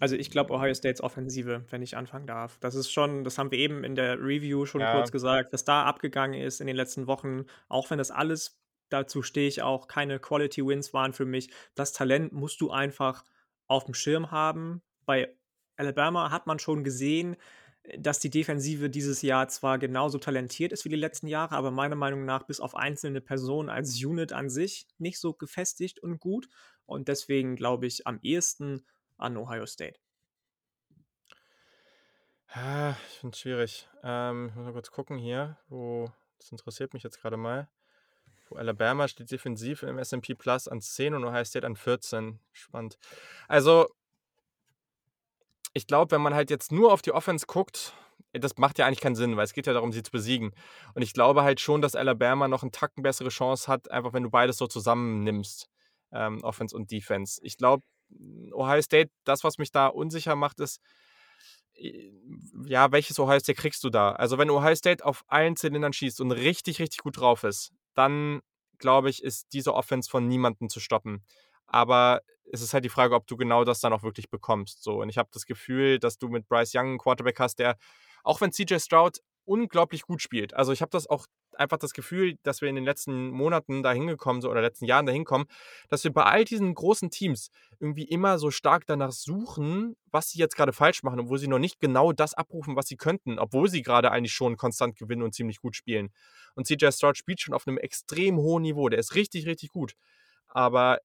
Also 0.01 0.17
ich 0.17 0.31
glaube 0.31 0.55
Ohio 0.55 0.73
States 0.75 1.03
Offensive, 1.03 1.67
wenn 1.69 1.83
ich 1.83 1.97
anfangen 1.99 2.27
darf. 2.27 2.57
Das 2.61 2.75
ist 2.75 2.91
schon, 2.91 3.23
das 3.23 3.37
haben 3.37 3.51
wir 3.51 3.59
eben 3.59 3.85
in 3.85 3.95
der 3.95 4.19
Review 4.19 4.65
schon 4.65 4.81
Ja. 4.81 4.93
kurz 4.93 5.13
gesagt, 5.13 5.53
was 5.53 5.65
da 5.65 5.85
abgegangen 5.85 6.41
ist 6.41 6.63
in 6.63 6.67
den 6.67 6.77
letzten 6.77 7.07
Wochen, 7.07 7.45
auch 7.69 7.91
wenn 7.91 7.99
das 7.99 8.11
alles, 8.11 8.59
dazu 8.89 9.23
stehe 9.23 9.47
ich 9.47 9.61
auch, 9.61 9.87
keine 9.89 10.19
Quality 10.19 10.67
Wins 10.67 10.95
waren 10.95 11.13
für 11.13 11.27
mich. 11.27 11.51
Das 11.75 11.93
Talent 11.93 12.33
musst 12.33 12.63
du 12.63 12.71
einfach 12.71 13.25
auf 13.67 13.85
dem 13.85 13.93
Schirm 13.93 14.31
haben. 14.31 14.81
Bei 15.05 15.35
Alabama 15.77 16.31
hat 16.31 16.47
man 16.47 16.59
schon 16.59 16.83
gesehen, 16.83 17.37
dass 17.99 18.19
die 18.19 18.31
Defensive 18.31 18.91
dieses 18.91 19.23
Jahr 19.23 19.49
zwar 19.49 19.79
genauso 19.79 20.19
talentiert 20.19 20.73
ist 20.73 20.85
wie 20.85 20.91
die 20.91 20.97
letzten 20.97 21.27
Jahre, 21.27 21.57
aber 21.57 21.71
meiner 21.71 21.97
Meinung 21.97 22.25
nach 22.25 22.45
bis 22.45 22.61
auf 22.61 22.75
einzelne 22.75 23.21
Personen 23.21 23.69
als 23.69 24.03
Unit 24.05 24.33
an 24.33 24.51
sich 24.51 24.87
nicht 24.99 25.19
so 25.19 25.33
gefestigt 25.33 25.99
und 26.01 26.19
gut. 26.21 26.49
Und 26.87 27.09
deswegen 27.09 27.57
glaube 27.57 27.87
ich 27.87 28.07
am 28.07 28.19
ehesten 28.23 28.85
an 29.17 29.37
Ohio 29.37 29.67
State. 29.67 29.99
Ah, 32.49 32.95
Ich 33.09 33.19
finde 33.19 33.35
es 33.35 33.41
schwierig. 33.41 33.89
Ähm, 34.03 34.49
ich 34.49 34.55
muss 34.57 34.65
mal 34.65 34.73
kurz 34.73 34.91
gucken 34.91 35.19
hier, 35.19 35.57
wo, 35.69 36.11
das 36.39 36.51
interessiert 36.51 36.93
mich 36.95 37.03
jetzt 37.05 37.21
gerade 37.21 37.37
mal. 37.37 37.69
Wo 38.49 38.57
Alabama 38.57 39.07
steht 39.07 39.31
defensiv 39.31 39.85
im 39.85 39.99
SP 40.03 40.35
Plus 40.35 40.67
an 40.67 40.81
10 40.81 41.15
und 41.15 41.25
Ohio 41.25 41.45
State 41.45 41.65
an 41.65 41.77
14. 41.77 42.41
Spannend. 42.53 42.99
Also, 43.47 43.89
ich 45.73 45.87
glaube, 45.87 46.13
wenn 46.13 46.23
man 46.23 46.35
halt 46.35 46.51
jetzt 46.51 46.73
nur 46.73 46.93
auf 46.93 47.03
die 47.03 47.13
Offense 47.13 47.47
guckt, 47.47 47.95
das 48.33 48.57
macht 48.59 48.79
ja 48.79 48.87
eigentlich 48.87 49.01
keinen 49.01 49.17
Sinn, 49.17 49.37
weil 49.37 49.45
es 49.45 49.53
geht 49.53 49.67
ja 49.67 49.73
darum, 49.73 49.93
sie 49.93 50.03
zu 50.03 50.13
besiegen. 50.13 50.53
Und 50.95 51.03
ich 51.03 51.13
glaube 51.13 51.43
halt 51.43 51.61
schon, 51.61 51.83
dass 51.83 51.97
Alabama 51.97 52.49
noch 52.49 52.63
einen 52.63 52.73
Tacken 52.73 53.03
bessere 53.03 53.29
Chance 53.29 53.67
hat, 53.67 53.91
einfach 53.91 54.13
wenn 54.13 54.23
du 54.23 54.31
beides 54.31 54.57
so 54.57 54.67
zusammennimmst, 54.67 55.69
ähm, 56.13 56.43
Offense 56.43 56.77
und 56.77 56.91
Defense. 56.91 57.41
Ich 57.43 57.57
glaube, 57.57 57.83
Ohio 58.53 58.83
State, 58.83 59.11
das, 59.25 59.45
was 59.45 59.59
mich 59.59 59.73
da 59.73 59.87
unsicher 59.87 60.37
macht, 60.37 60.61
ist, 60.61 60.81
äh, 61.75 62.13
ja, 62.67 62.93
welches 62.93 63.19
Ohio 63.19 63.41
State 63.41 63.61
kriegst 63.61 63.83
du 63.85 63.91
da? 63.91 64.13
Also, 64.13 64.39
wenn 64.39 64.51
Ohio 64.51 64.75
State 64.75 65.05
auf 65.05 65.25
allen 65.27 65.57
Zylindern 65.57 65.93
schießt 65.93 66.21
und 66.21 66.33
richtig, 66.33 66.79
richtig 66.79 67.01
gut 67.01 67.19
drauf 67.19 67.45
ist, 67.45 67.73
dann 67.95 68.41
glaube 68.79 69.11
ich, 69.11 69.23
ist 69.23 69.53
diese 69.53 69.75
Offense 69.75 70.11
von 70.11 70.27
niemandem 70.27 70.69
zu 70.69 70.81
stoppen. 70.81 71.25
Aber 71.67 72.23
es 72.53 72.63
ist 72.63 72.75
halt 72.75 72.85
die 72.85 72.91
Frage, 72.91 73.15
ob 73.15 73.27
du 73.27 73.37
genau 73.37 73.65
das 73.65 73.81
dann 73.81 73.93
auch 73.93 74.03
wirklich 74.03 74.31
bekommst. 74.31 74.83
So. 74.83 75.01
Und 75.01 75.09
ich 75.09 75.19
habe 75.19 75.29
das 75.33 75.47
Gefühl, 75.47 75.99
dass 75.99 76.19
du 76.19 76.29
mit 76.29 76.49
Bryce 76.49 76.75
Young 76.75 76.87
einen 76.87 76.99
Quarterback 76.99 77.39
hast, 77.41 77.59
der, 77.59 77.77
auch 78.25 78.41
wenn 78.41 78.53
CJ 78.53 78.79
Stroud 78.79 79.19
unglaublich 79.45 80.03
gut 80.03 80.21
spielt, 80.21 80.55
also 80.55 80.73
ich 80.73 80.83
habe 80.83 80.91
das 80.91 81.09
auch 81.09 81.27
einfach 81.57 81.79
das 81.79 81.93
Gefühl, 81.93 82.37
dass 82.43 82.61
wir 82.61 82.69
in 82.69 82.75
den 82.75 82.85
letzten 82.85 83.31
Monaten 83.31 83.83
da 83.83 83.93
hingekommen 83.93 84.41
sind 84.41 84.51
oder 84.51 84.63
letzten 84.63 84.85
Jahren 84.85 85.07
da 85.07 85.13
hinkommen, 85.13 85.47
dass 85.89 86.05
wir 86.05 86.13
bei 86.13 86.23
all 86.23 86.45
diesen 86.45 86.75
großen 86.75 87.11
Teams 87.11 87.51
irgendwie 87.79 88.05
immer 88.05 88.39
so 88.39 88.51
stark 88.51 88.87
danach 88.87 89.13
suchen, 89.13 89.97
was 90.11 90.31
sie 90.31 90.39
jetzt 90.39 90.57
gerade 90.57 90.73
falsch 90.73 91.03
machen, 91.03 91.21
obwohl 91.21 91.39
sie 91.39 91.49
noch 91.49 91.59
nicht 91.59 91.81
genau 91.81 92.13
das 92.13 92.35
abrufen, 92.35 92.77
was 92.77 92.87
sie 92.87 92.97
könnten, 92.97 93.39
obwohl 93.39 93.69
sie 93.69 93.83
gerade 93.83 94.11
eigentlich 94.11 94.33
schon 94.33 94.57
konstant 94.57 94.97
gewinnen 94.97 95.23
und 95.23 95.35
ziemlich 95.35 95.61
gut 95.61 95.77
spielen. 95.77 96.11
Und 96.55 96.67
CJ 96.67 96.91
Stroud 96.93 97.17
spielt 97.17 97.41
schon 97.41 97.55
auf 97.55 97.67
einem 97.67 97.79
extrem 97.79 98.37
hohen 98.37 98.63
Niveau, 98.63 98.89
der 98.89 98.99
ist 98.99 99.15
richtig, 99.15 99.47
richtig 99.47 99.71
gut. 99.71 99.95
Aber 100.49 100.99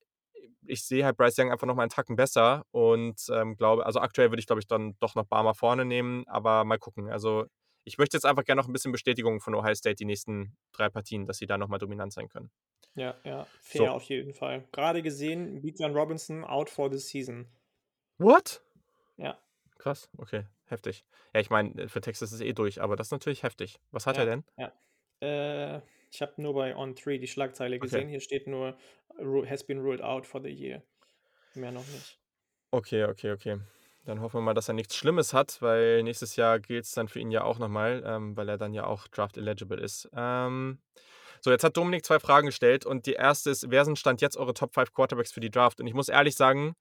ich 0.67 0.83
sehe 0.85 1.05
halt 1.05 1.17
Bryce 1.17 1.37
Young 1.39 1.51
einfach 1.51 1.67
noch 1.67 1.75
mal 1.75 1.83
einen 1.83 1.89
Tacken 1.89 2.15
besser 2.15 2.63
und 2.71 3.15
ähm, 3.31 3.55
glaube, 3.55 3.85
also 3.85 3.99
aktuell 3.99 4.31
würde 4.31 4.39
ich, 4.39 4.47
glaube 4.47 4.59
ich, 4.61 4.67
dann 4.67 4.95
doch 4.99 5.15
noch 5.15 5.25
Barmer 5.25 5.53
vorne 5.55 5.85
nehmen, 5.85 6.27
aber 6.27 6.63
mal 6.65 6.77
gucken. 6.79 7.09
Also 7.09 7.45
ich 7.83 7.97
möchte 7.97 8.17
jetzt 8.17 8.25
einfach 8.25 8.43
gerne 8.43 8.61
noch 8.61 8.67
ein 8.67 8.73
bisschen 8.73 8.91
Bestätigung 8.91 9.39
von 9.41 9.53
Ohio 9.55 9.75
State 9.75 9.95
die 9.95 10.05
nächsten 10.05 10.57
drei 10.71 10.89
Partien, 10.89 11.25
dass 11.27 11.37
sie 11.37 11.45
da 11.45 11.57
noch 11.57 11.67
mal 11.67 11.77
dominant 11.77 12.13
sein 12.13 12.27
können. 12.29 12.49
Ja, 12.95 13.15
ja, 13.23 13.45
fair 13.61 13.81
So. 13.81 13.87
auf 13.89 14.03
jeden 14.03 14.33
Fall. 14.33 14.67
Gerade 14.71 15.01
gesehen, 15.01 15.61
Bijan 15.61 15.93
Robinson 15.95 16.43
out 16.43 16.69
for 16.69 16.91
the 16.91 16.97
season. 16.97 17.47
What? 18.17 18.63
Ja. 19.17 19.37
Krass, 19.77 20.09
okay, 20.17 20.45
heftig. 20.65 21.03
Ja, 21.33 21.41
ich 21.41 21.49
meine, 21.49 21.89
für 21.89 22.01
Texas 22.01 22.31
ist 22.31 22.39
es 22.39 22.41
eh 22.41 22.53
durch, 22.53 22.81
aber 22.81 22.95
das 22.95 23.07
ist 23.07 23.11
natürlich 23.11 23.43
heftig. 23.43 23.79
Was 23.91 24.07
hat 24.07 24.15
Ja. 24.17 24.23
er 24.23 24.25
denn? 24.25 24.43
Äh, 25.21 25.81
ich 26.15 26.21
habe 26.21 26.41
nur 26.41 26.53
bei 26.53 26.75
On3 26.75 27.17
die 27.19 27.27
Schlagzeile 27.27 27.75
Okay. 27.75 27.85
gesehen. 27.85 28.07
Hier 28.09 28.21
steht 28.21 28.47
nur, 28.47 28.77
"Ru- 29.19 29.45
has 29.47 29.63
been 29.65 29.79
ruled 29.79 30.01
out 30.01 30.25
for 30.25 30.41
the 30.41 30.49
year. 30.49 30.81
Mehr 31.53 31.71
noch 31.71 31.85
nicht. 31.87 32.19
Okay, 32.71 33.05
okay, 33.05 33.31
okay. 33.31 33.59
Dann 34.05 34.21
hoffen 34.21 34.37
wir 34.37 34.41
mal, 34.41 34.53
dass 34.53 34.67
er 34.67 34.73
nichts 34.75 34.95
Schlimmes 34.95 35.33
hat, 35.33 35.61
weil 35.61 36.03
nächstes 36.03 36.35
Jahr 36.35 36.59
gilt 36.59 36.85
es 36.85 36.91
dann 36.91 37.07
für 37.07 37.19
ihn 37.19 37.31
ja 37.31 37.43
auch 37.43 37.57
nochmal, 37.57 38.03
ähm, 38.05 38.37
weil 38.37 38.47
er 38.49 38.57
dann 38.57 38.73
ja 38.73 38.85
auch 38.85 39.07
Draft 39.07 39.37
eligible 39.37 39.79
ist. 39.79 40.09
Ähm, 40.15 40.79
so, 41.41 41.51
jetzt 41.51 41.63
hat 41.63 41.75
Dominik 41.77 42.05
zwei 42.05 42.19
Fragen 42.19 42.47
gestellt 42.47 42.85
und 42.85 43.05
die 43.07 43.13
erste 43.13 43.49
ist, 43.49 43.69
wer 43.71 43.83
sind 43.85 43.97
Stand 43.99 44.21
jetzt 44.21 44.37
eure 44.37 44.53
Top 44.53 44.73
5 44.73 44.93
Quarterbacks 44.93 45.31
für 45.31 45.39
die 45.41 45.49
Draft? 45.51 45.79
Und 45.79 45.87
ich 45.87 45.93
muss 45.93 46.09
ehrlich 46.09 46.35
sagen, 46.35 46.75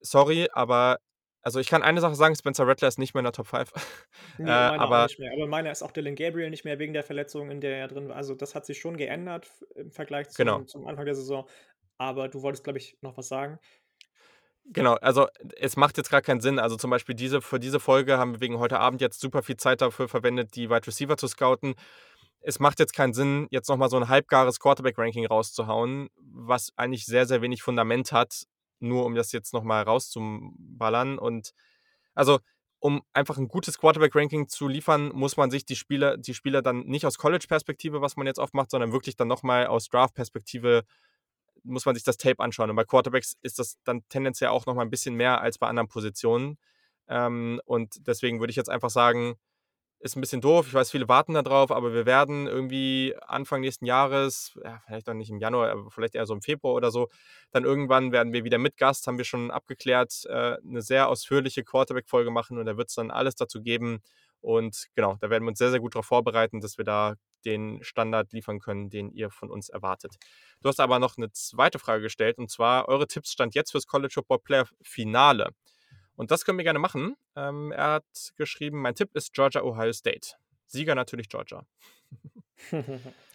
sorry, 0.00 0.48
aber 0.52 0.98
also 1.42 1.58
ich 1.60 1.68
kann 1.68 1.82
eine 1.82 2.00
Sache 2.00 2.14
sagen, 2.14 2.34
Spencer 2.36 2.66
Rattler 2.66 2.88
ist 2.88 2.98
nicht 2.98 3.14
mehr 3.14 3.20
in 3.20 3.24
der 3.24 3.32
Top 3.32 3.46
5. 3.46 3.70
Nee, 4.38 4.44
Äh, 4.44 4.46
meiner 4.46 4.80
aber- 4.82 5.04
auch 5.04 5.08
nicht 5.08 5.18
mehr. 5.18 5.32
Aber 5.32 5.46
meiner 5.46 5.70
ist 5.70 5.82
auch 5.82 5.92
Dylan 5.92 6.14
Gabriel 6.14 6.50
nicht 6.50 6.64
mehr 6.64 6.78
wegen 6.78 6.92
der 6.92 7.02
Verletzung, 7.02 7.50
in 7.50 7.60
der 7.60 7.76
er 7.78 7.88
drin 7.88 8.08
war. 8.08 8.16
Also 8.16 8.34
das 8.34 8.54
hat 8.54 8.66
sich 8.66 8.78
schon 8.80 8.96
geändert 8.96 9.50
im 9.74 9.90
Vergleich 9.90 10.28
zum, 10.30 10.36
Genau. 10.44 10.62
zum 10.64 10.86
Anfang 10.86 11.04
der 11.06 11.14
Saison. 11.14 11.46
Aber 11.98 12.28
du 12.28 12.42
wolltest, 12.42 12.64
glaube 12.64 12.78
ich, 12.78 12.96
noch 13.02 13.16
was 13.16 13.28
sagen. 13.28 13.58
Genau, 14.72 14.94
also 14.94 15.26
es 15.56 15.76
macht 15.76 15.96
jetzt 15.96 16.10
gar 16.10 16.22
keinen 16.22 16.40
Sinn. 16.40 16.58
Also 16.58 16.76
zum 16.76 16.90
Beispiel 16.90 17.14
diese, 17.14 17.40
für 17.40 17.58
diese 17.58 17.80
Folge 17.80 18.18
haben 18.18 18.34
wir 18.34 18.40
wegen 18.40 18.58
heute 18.58 18.78
Abend 18.78 19.00
jetzt 19.00 19.20
super 19.20 19.42
viel 19.42 19.56
Zeit 19.56 19.80
dafür 19.80 20.08
verwendet, 20.08 20.54
die 20.54 20.70
Wide 20.70 20.86
Receiver 20.86 21.16
zu 21.16 21.26
scouten. 21.26 21.74
Es 22.42 22.58
macht 22.60 22.78
jetzt 22.78 22.94
keinen 22.94 23.12
Sinn, 23.12 23.48
jetzt 23.50 23.68
nochmal 23.68 23.90
so 23.90 23.96
ein 23.98 24.08
halbgares 24.08 24.60
Quarterback-Ranking 24.60 25.26
rauszuhauen, 25.26 26.08
was 26.16 26.70
eigentlich 26.76 27.04
sehr, 27.04 27.26
sehr 27.26 27.42
wenig 27.42 27.62
Fundament 27.62 28.12
hat, 28.12 28.44
nur 28.80 29.04
um 29.06 29.14
das 29.14 29.32
jetzt 29.32 29.52
nochmal 29.52 29.82
rauszuballern. 29.84 31.18
Und 31.18 31.52
also, 32.14 32.40
um 32.80 33.02
einfach 33.12 33.38
ein 33.38 33.48
gutes 33.48 33.78
Quarterback-Ranking 33.78 34.48
zu 34.48 34.68
liefern, 34.68 35.10
muss 35.14 35.36
man 35.36 35.50
sich 35.50 35.64
die 35.66 35.76
Spieler, 35.76 36.16
die 36.16 36.34
Spieler 36.34 36.62
dann 36.62 36.80
nicht 36.86 37.06
aus 37.06 37.18
College-Perspektive, 37.18 38.00
was 38.00 38.16
man 38.16 38.26
jetzt 38.26 38.38
oft 38.38 38.54
macht, 38.54 38.70
sondern 38.70 38.92
wirklich 38.92 39.16
dann 39.16 39.28
nochmal 39.28 39.66
aus 39.66 39.88
Draft-Perspektive 39.88 40.84
muss 41.62 41.84
man 41.84 41.94
sich 41.94 42.04
das 42.04 42.16
Tape 42.16 42.42
anschauen. 42.42 42.70
Und 42.70 42.76
bei 42.76 42.84
Quarterbacks 42.84 43.36
ist 43.42 43.58
das 43.58 43.78
dann 43.84 44.02
tendenziell 44.08 44.50
auch 44.50 44.66
noch 44.66 44.74
mal 44.74 44.82
ein 44.82 44.90
bisschen 44.90 45.14
mehr 45.14 45.40
als 45.40 45.58
bei 45.58 45.66
anderen 45.68 45.88
Positionen. 45.88 46.58
Ähm, 47.08 47.60
und 47.64 48.06
deswegen 48.06 48.40
würde 48.40 48.50
ich 48.50 48.56
jetzt 48.56 48.70
einfach 48.70 48.90
sagen, 48.90 49.36
ist 50.00 50.16
ein 50.16 50.20
bisschen 50.22 50.40
doof. 50.40 50.66
Ich 50.66 50.74
weiß, 50.74 50.90
viele 50.90 51.08
warten 51.08 51.34
da 51.34 51.42
drauf, 51.42 51.70
aber 51.70 51.92
wir 51.92 52.06
werden 52.06 52.46
irgendwie 52.46 53.14
Anfang 53.26 53.60
nächsten 53.60 53.84
Jahres, 53.84 54.58
ja, 54.64 54.82
vielleicht 54.86 55.08
auch 55.08 55.14
nicht 55.14 55.30
im 55.30 55.38
Januar, 55.38 55.70
aber 55.70 55.90
vielleicht 55.90 56.14
eher 56.14 56.24
so 56.26 56.32
im 56.32 56.40
Februar 56.40 56.74
oder 56.74 56.90
so, 56.90 57.08
dann 57.50 57.64
irgendwann 57.64 58.10
werden 58.10 58.32
wir 58.32 58.42
wieder 58.42 58.58
mit 58.58 58.78
Gast, 58.78 59.06
haben 59.06 59.18
wir 59.18 59.26
schon 59.26 59.50
abgeklärt, 59.50 60.24
äh, 60.26 60.56
eine 60.66 60.80
sehr 60.80 61.08
ausführliche 61.08 61.64
Quarterback-Folge 61.64 62.30
machen 62.30 62.56
und 62.58 62.64
da 62.64 62.78
wird 62.78 62.88
es 62.88 62.94
dann 62.94 63.10
alles 63.10 63.34
dazu 63.34 63.60
geben. 63.62 64.00
Und 64.40 64.86
genau, 64.94 65.16
da 65.20 65.28
werden 65.28 65.44
wir 65.44 65.50
uns 65.50 65.58
sehr, 65.58 65.70
sehr 65.70 65.80
gut 65.80 65.94
darauf 65.94 66.06
vorbereiten, 66.06 66.62
dass 66.62 66.78
wir 66.78 66.84
da 66.86 67.14
den 67.44 67.82
Standard 67.82 68.32
liefern 68.32 68.58
können, 68.58 68.88
den 68.88 69.12
ihr 69.12 69.30
von 69.30 69.50
uns 69.50 69.68
erwartet. 69.68 70.16
Du 70.62 70.68
hast 70.70 70.80
aber 70.80 70.98
noch 70.98 71.18
eine 71.18 71.30
zweite 71.32 71.78
Frage 71.78 72.02
gestellt 72.02 72.38
und 72.38 72.50
zwar 72.50 72.88
eure 72.88 73.06
Tipps 73.06 73.32
stand 73.32 73.54
jetzt 73.54 73.72
fürs 73.72 73.86
College 73.86 74.12
Football 74.14 74.38
Playoff 74.40 74.72
Finale. 74.82 75.50
Und 76.20 76.30
das 76.30 76.44
können 76.44 76.58
wir 76.58 76.64
gerne 76.64 76.78
machen. 76.78 77.16
Ähm, 77.34 77.72
er 77.72 77.92
hat 77.92 78.34
geschrieben, 78.36 78.82
mein 78.82 78.94
Tipp 78.94 79.08
ist 79.14 79.32
Georgia 79.32 79.62
Ohio 79.62 79.90
State. 79.94 80.34
Sieger 80.66 80.94
natürlich 80.94 81.30
Georgia. 81.30 81.64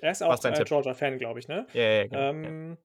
er 0.01 0.11
ist 0.11 0.21
auch 0.21 0.37
dein 0.37 0.53
äh? 0.53 0.63
Georgia-Fan, 0.63 1.17
glaube 1.17 1.39
ich, 1.39 1.47
ne? 1.47 1.65
Ja, 1.73 1.81
ja, 1.81 1.91
ja, 1.93 2.03
genau. 2.03 2.19
ja. 2.19 2.29
Ähm, 2.29 2.77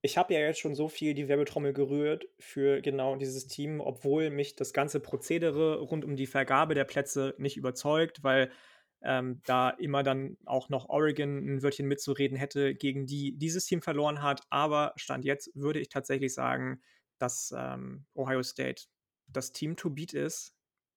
ich 0.00 0.16
habe 0.16 0.32
ja 0.32 0.40
jetzt 0.40 0.60
schon 0.60 0.74
so 0.74 0.88
viel 0.88 1.12
die 1.12 1.28
Werbetrommel 1.28 1.74
gerührt 1.74 2.24
für 2.38 2.80
genau 2.80 3.14
dieses 3.16 3.48
Team, 3.48 3.82
obwohl 3.82 4.30
mich 4.30 4.56
das 4.56 4.72
ganze 4.72 4.98
Prozedere 4.98 5.80
rund 5.80 6.06
um 6.06 6.16
die 6.16 6.26
Vergabe 6.26 6.74
der 6.74 6.84
Plätze 6.84 7.34
nicht 7.36 7.58
überzeugt, 7.58 8.24
weil 8.24 8.50
ähm, 9.02 9.42
da 9.44 9.68
immer 9.68 10.02
dann 10.02 10.38
auch 10.46 10.70
noch 10.70 10.88
Oregon 10.88 11.36
ein 11.36 11.62
Wörtchen 11.62 11.86
mitzureden 11.86 12.38
hätte, 12.38 12.74
gegen 12.74 13.04
die 13.04 13.36
dieses 13.36 13.66
Team 13.66 13.82
verloren 13.82 14.22
hat. 14.22 14.40
Aber 14.48 14.94
Stand 14.96 15.26
jetzt 15.26 15.50
würde 15.54 15.80
ich 15.80 15.90
tatsächlich 15.90 16.32
sagen, 16.32 16.80
dass 17.18 17.54
ähm, 17.54 18.06
Ohio 18.14 18.42
State 18.42 18.84
das 19.32 19.52
Team 19.52 19.76
to 19.76 19.90
beat 19.90 20.12
ist 20.12 20.54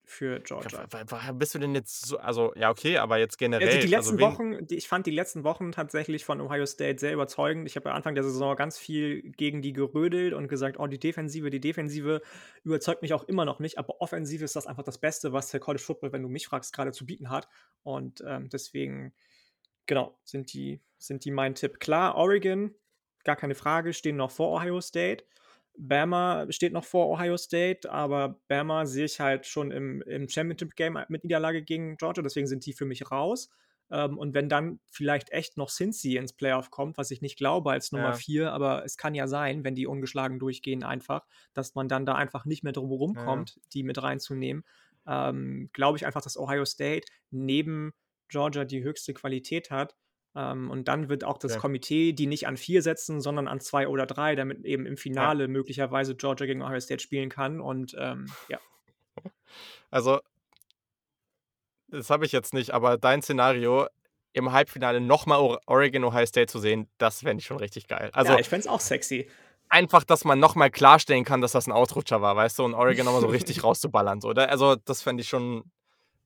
für 0.07 0.39
Georgia. 0.41 0.85
Bist 1.33 1.55
du 1.55 1.59
denn 1.59 1.73
jetzt 1.73 2.05
so, 2.05 2.19
also 2.19 2.53
ja, 2.55 2.69
okay, 2.69 2.97
aber 2.97 3.17
jetzt 3.17 3.37
generell. 3.37 3.67
Also 3.67 3.79
die 3.79 3.87
letzten 3.87 4.17
wen- 4.19 4.23
Wochen, 4.23 4.67
ich 4.69 4.87
fand 4.87 5.07
die 5.07 5.11
letzten 5.11 5.43
Wochen 5.43 5.71
tatsächlich 5.71 6.25
von 6.25 6.41
Ohio 6.41 6.65
State 6.67 6.99
sehr 6.99 7.11
überzeugend. 7.13 7.67
Ich 7.67 7.75
habe 7.75 7.89
am 7.89 7.95
Anfang 7.95 8.13
der 8.13 8.23
Saison 8.23 8.55
ganz 8.55 8.77
viel 8.77 9.23
gegen 9.31 9.63
die 9.63 9.73
gerödelt 9.73 10.33
und 10.33 10.47
gesagt, 10.47 10.79
oh, 10.79 10.85
die 10.85 10.99
Defensive, 10.99 11.49
die 11.49 11.59
Defensive 11.59 12.21
überzeugt 12.63 13.01
mich 13.01 13.13
auch 13.13 13.23
immer 13.23 13.45
noch 13.45 13.59
nicht, 13.59 13.79
aber 13.79 13.99
offensiv 13.99 14.43
ist 14.43 14.55
das 14.55 14.67
einfach 14.67 14.83
das 14.83 14.99
Beste, 14.99 15.33
was 15.33 15.49
der 15.49 15.59
College 15.59 15.83
Football, 15.83 16.11
wenn 16.13 16.21
du 16.21 16.29
mich 16.29 16.45
fragst, 16.45 16.73
gerade 16.73 16.91
zu 16.91 17.05
bieten 17.05 17.31
hat. 17.31 17.47
Und 17.81 18.23
ähm, 18.27 18.49
deswegen, 18.49 19.11
genau, 19.87 20.19
sind 20.23 20.53
die, 20.53 20.81
sind 20.99 21.25
die 21.25 21.31
mein 21.31 21.55
Tipp. 21.55 21.79
Klar, 21.79 22.15
Oregon, 22.15 22.75
gar 23.23 23.35
keine 23.35 23.55
Frage, 23.55 23.91
stehen 23.91 24.17
noch 24.17 24.29
vor 24.29 24.51
Ohio 24.61 24.81
State. 24.81 25.25
Bama 25.77 26.47
steht 26.51 26.73
noch 26.73 26.85
vor 26.85 27.07
Ohio 27.09 27.37
State, 27.37 27.91
aber 27.91 28.39
Bama 28.47 28.85
sehe 28.85 29.05
ich 29.05 29.19
halt 29.19 29.45
schon 29.45 29.71
im, 29.71 30.01
im 30.03 30.27
Championship-Game 30.29 30.97
mit 31.09 31.23
Niederlage 31.23 31.63
gegen 31.63 31.97
Georgia, 31.97 32.23
deswegen 32.23 32.47
sind 32.47 32.65
die 32.65 32.73
für 32.73 32.85
mich 32.85 33.11
raus. 33.11 33.49
Ähm, 33.91 34.17
und 34.17 34.33
wenn 34.33 34.49
dann 34.49 34.79
vielleicht 34.89 35.31
echt 35.31 35.57
noch 35.57 35.69
Cincy 35.69 36.17
ins 36.17 36.33
Playoff 36.33 36.71
kommt, 36.71 36.97
was 36.97 37.11
ich 37.11 37.21
nicht 37.21 37.37
glaube 37.37 37.71
als 37.71 37.91
Nummer 37.91 38.13
Ja. 38.13 38.13
4, 38.13 38.51
aber 38.51 38.83
es 38.85 38.97
kann 38.97 39.13
ja 39.15 39.27
sein, 39.27 39.63
wenn 39.63 39.75
die 39.75 39.87
ungeschlagen 39.87 40.39
durchgehen, 40.39 40.83
einfach, 40.83 41.27
dass 41.53 41.75
man 41.75 41.87
dann 41.87 42.05
da 42.05 42.15
einfach 42.15 42.45
nicht 42.45 42.63
mehr 42.63 42.73
drum 42.73 42.89
herum 42.89 43.15
Ja, 43.15 43.21
ja. 43.31 43.45
kommt, 43.45 43.59
die 43.73 43.83
mit 43.83 44.01
reinzunehmen. 44.01 44.63
Ähm, 45.07 45.69
glaube 45.73 45.97
ich 45.97 46.05
einfach, 46.05 46.21
dass 46.21 46.37
Ohio 46.37 46.65
State 46.65 47.05
neben 47.29 47.93
Georgia 48.27 48.65
die 48.65 48.83
höchste 48.83 49.13
Qualität 49.13 49.69
hat. 49.69 49.95
Ähm, 50.35 50.69
und 50.69 50.87
dann 50.87 51.09
wird 51.09 51.23
auch 51.23 51.37
das 51.37 51.53
Okay. 51.53 51.61
Komitee 51.61 52.13
die 52.13 52.27
nicht 52.27 52.47
an 52.47 52.57
vier 52.57 52.81
setzen, 52.81 53.21
sondern 53.21 53.47
an 53.47 53.59
zwei 53.59 53.87
oder 53.87 54.05
drei, 54.05 54.35
damit 54.35 54.65
eben 54.65 54.85
im 54.85 54.97
Finale 54.97 55.47
möglicherweise 55.47 56.15
Georgia 56.15 56.45
gegen 56.45 56.61
Ohio 56.61 56.79
State 56.79 57.01
spielen 57.01 57.29
kann. 57.29 57.61
Und 57.61 57.95
ähm, 57.97 58.25
ja, 58.49 58.59
Also, 59.91 60.19
das 61.87 62.09
habe 62.09 62.25
ich 62.25 62.31
jetzt 62.31 62.53
nicht, 62.53 62.71
aber 62.71 62.97
dein 62.97 63.21
Szenario 63.21 63.87
im 64.33 64.51
Halbfinale 64.51 64.99
nochmal 64.99 65.57
Oregon 65.65 66.03
Ohio 66.03 66.25
State 66.25 66.51
zu 66.51 66.59
sehen, 66.59 66.89
das 66.97 67.21
fände 67.21 67.39
ich 67.39 67.45
schon 67.45 67.57
richtig 67.57 67.87
geil. 67.87 68.09
Also 68.13 68.33
ja 68.33 68.39
ich 68.39 68.49
fände 68.49 68.61
es 68.61 68.67
auch 68.67 68.81
sexy. 68.81 69.29
einfach, 69.69 70.03
dass 70.03 70.25
man 70.25 70.39
nochmal 70.39 70.69
klarstellen 70.71 71.23
kann, 71.23 71.39
dass 71.41 71.53
das 71.53 71.67
ein 71.67 71.71
Ausrutscher 71.71 72.21
war, 72.21 72.35
weißt 72.35 72.59
du, 72.59 72.65
und 72.65 72.73
Oregon 72.73 73.05
nochmal 73.05 73.21
so 73.21 73.27
richtig 73.27 73.63
rauszuballern. 73.63 74.19
So, 74.19 74.29
oder? 74.29 74.49
Also, 74.49 74.75
das 74.75 75.01
fände 75.01 75.21
ich 75.21 75.29
schon, 75.29 75.71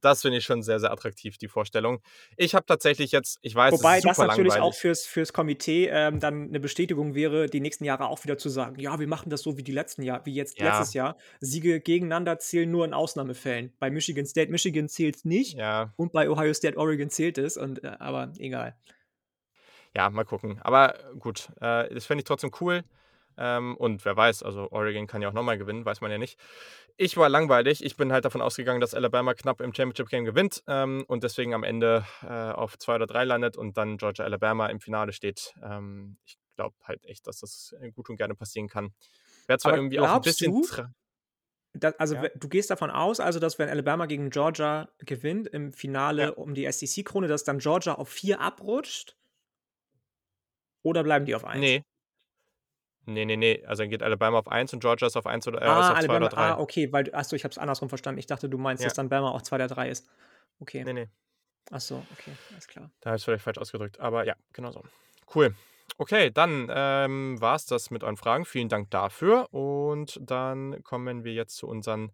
das 0.02 0.22
finde 0.22 0.38
ich 0.38 0.46
schon 0.46 0.62
sehr, 0.64 0.80
sehr 0.80 0.92
attraktiv, 0.92 1.38
die 1.38 1.48
Vorstellung. 1.48 2.02
Ich 2.38 2.56
habe 2.56 2.66
tatsächlich 2.66 3.12
jetzt, 3.12 3.38
ich 3.42 3.54
weiß, 3.56 3.74
Wobei 3.74 3.98
es 3.98 4.06
ist 4.06 4.06
das 4.06 4.18
natürlich 4.18 4.54
langweilig. 4.54 4.62
auch 4.64 4.74
fürs, 4.80 5.06
fürs 5.06 5.34
Komitee 5.34 5.88
ähm, 5.88 6.20
dann 6.20 6.48
eine 6.50 6.60
Bestätigung 6.60 7.16
wäre, 7.16 7.48
die 7.48 7.60
nächsten 7.60 7.84
Jahre 7.86 8.08
auch 8.08 8.24
wieder 8.24 8.38
zu 8.38 8.50
sagen, 8.50 8.80
ja, 8.80 9.00
wir 9.00 9.08
machen 9.08 9.30
das 9.30 9.42
so 9.42 9.58
wie 9.58 9.64
die 9.64 9.72
letzten 9.72 10.02
Jahre, 10.04 10.26
wie 10.26 10.34
jetzt 10.34 10.60
Ja. 10.60 10.66
letztes 10.68 10.94
Jahr. 10.94 11.18
Siege 11.40 11.80
gegeneinander 11.82 12.40
zählen 12.40 12.70
nur 12.70 12.86
in 12.86 12.94
Ausnahmefällen. 12.94 13.74
Bei 13.80 13.90
Michigan 13.90 14.26
State, 14.26 14.52
Michigan 14.52 14.88
zählt 14.90 15.26
nicht 15.26 15.58
Ja, 15.58 15.94
und 15.98 16.12
bei 16.14 16.30
Ohio 16.30 16.54
State, 16.54 16.78
Oregon 16.78 17.10
zählt 17.10 17.38
es. 17.38 17.58
Und, 17.58 17.84
äh, 17.84 17.96
aber 18.00 18.32
egal. 18.38 18.76
ja, 19.96 20.10
mal 20.10 20.24
gucken. 20.26 20.60
Aber 20.62 20.96
gut, 21.20 21.50
äh, 21.62 21.94
das 21.94 22.06
fände 22.06 22.22
ich 22.22 22.26
trotzdem 22.26 22.52
cool. 22.62 22.84
Ähm, 23.40 23.78
und 23.78 24.04
wer 24.06 24.16
weiß, 24.18 24.44
also 24.44 24.70
Oregon 24.72 25.08
kann 25.08 25.22
ja 25.22 25.30
auch 25.30 25.34
nochmal 25.34 25.58
gewinnen, 25.58 25.86
weiß 25.86 26.02
man 26.02 26.12
ja 26.12 26.18
nicht. 26.18 26.38
Ich 26.98 27.16
war 27.16 27.30
langweilig. 27.30 27.84
Ich 27.84 27.96
bin 27.96 28.12
halt 28.12 28.26
davon 28.26 28.42
ausgegangen, 28.42 28.82
dass 28.82 28.94
Alabama 28.94 29.34
knapp 29.34 29.62
im 29.62 29.74
Championship 29.74 30.10
Game 30.10 30.26
gewinnt 30.26 30.62
ähm, 30.68 31.06
und 31.08 31.24
deswegen 31.24 31.54
am 31.54 31.64
Ende 31.64 32.06
äh, 32.22 32.28
auf 32.28 32.78
2 32.78 32.96
oder 32.96 33.08
3 33.08 33.24
landet 33.24 33.56
und 33.58 33.78
dann 33.78 33.98
Georgia 33.98 34.26
Alabama 34.26 34.68
im 34.68 34.82
Finale 34.82 35.14
steht. 35.14 35.54
Ähm, 35.64 36.18
ich 36.26 36.38
glaube 36.58 36.76
halt 36.84 37.06
echt, 37.06 37.26
dass 37.28 37.40
das 37.40 37.74
äh, 37.80 37.92
gut 37.92 38.10
und 38.10 38.18
gerne 38.18 38.36
passieren 38.36 38.68
kann. 38.68 38.94
Wäre 39.48 39.60
zwar 39.60 39.72
Aber 39.72 39.82
irgendwie 39.82 40.00
auch 40.02 40.12
ein 40.16 40.22
bisschen. 40.22 40.52
du, 40.52 40.62
tra- 40.64 40.92
Da, 41.74 41.94
also 42.00 42.16
Ja. 42.16 42.28
du 42.36 42.50
gehst 42.50 42.70
davon 42.72 42.92
aus, 42.92 43.20
also 43.22 43.40
dass 43.40 43.60
wenn 43.60 43.70
Alabama 43.70 44.06
gegen 44.08 44.30
Georgia 44.32 44.90
gewinnt 45.00 45.48
im 45.48 45.72
Finale 45.72 46.24
Ja. 46.24 46.30
um 46.32 46.54
die 46.54 46.66
SEC-Krone, 46.70 47.28
dass 47.28 47.46
dann 47.46 47.60
Georgia 47.60 47.94
auf 47.96 48.10
4 48.10 48.42
abrutscht? 48.42 49.16
Oder 50.84 51.04
bleiben 51.04 51.26
die 51.26 51.36
auf 51.36 51.46
1? 51.46 51.60
Nee. 51.62 51.84
Nee, 53.14 53.26
nee, 53.26 53.36
nee. 53.38 53.64
Also 53.66 53.84
dann 53.84 53.90
geht 53.90 54.04
Alabama 54.04 54.40
auf 54.40 54.48
1 54.48 54.74
und 54.74 54.80
Georgia 54.80 55.08
ist 55.08 55.18
auf 55.18 55.26
1 55.26 55.48
oder 55.48 55.62
äh, 55.62 55.66
Ah, 55.66 55.80
auf 55.80 55.86
2 55.92 55.94
Alabama, 56.00 56.18
oder 56.26 56.30
3. 56.30 56.38
ah, 56.42 56.60
okay, 56.60 56.92
weil, 56.94 57.14
achso, 57.14 57.36
ich 57.36 57.44
habe 57.44 57.52
es 57.52 57.58
andersrum 57.58 57.90
verstanden. 57.90 58.20
Ich 58.20 58.28
dachte, 58.28 58.48
du 58.50 58.58
meinst, 58.58 58.82
Ja. 58.84 58.88
dass 58.88 58.96
dann 58.96 59.10
Bama 59.10 59.30
auch 59.32 59.42
2 59.42 59.58
der 59.58 59.68
3 59.68 59.90
ist. 59.90 60.08
Okay. 60.60 60.84
Nee, 60.84 60.94
nee. 60.94 61.08
Achso, 61.72 62.04
okay, 62.14 62.32
alles 62.52 62.68
klar. 62.68 62.90
Da 63.02 63.10
habe 63.12 63.16
ich 63.18 63.22
es 63.22 63.26
vielleicht 63.26 63.44
falsch 63.44 63.58
ausgedrückt. 63.60 64.00
Aber 64.00 64.26
ja, 64.26 64.36
genau 64.54 64.72
so. 64.72 64.84
Cool. 65.36 65.54
Okay, 65.98 66.32
dann 66.32 66.68
ähm, 66.74 67.40
war 67.42 67.56
es 67.56 67.66
das 67.66 67.92
mit 67.92 68.04
euren 68.04 68.18
Fragen. 68.18 68.46
Vielen 68.46 68.70
Dank 68.70 68.90
dafür. 68.90 69.54
Und 69.54 70.20
dann 70.22 70.82
kommen 70.84 71.24
wir 71.24 71.34
jetzt 71.34 71.58
zu 71.58 71.68
unseren 71.68 72.12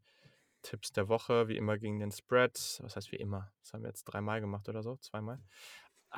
Tipps 0.64 0.92
der 0.92 1.08
Woche. 1.08 1.48
Wie 1.48 1.56
immer 1.58 1.78
gegen 1.78 2.00
den 2.00 2.12
Spread. 2.12 2.54
Was 2.82 2.96
heißt 2.96 3.12
wie 3.12 3.18
immer? 3.18 3.52
Das 3.62 3.74
haben 3.74 3.84
wir 3.84 3.90
jetzt 3.90 4.04
dreimal 4.06 4.42
gemacht 4.42 4.68
oder 4.70 4.82
so. 4.82 4.96
Zweimal. 4.98 5.40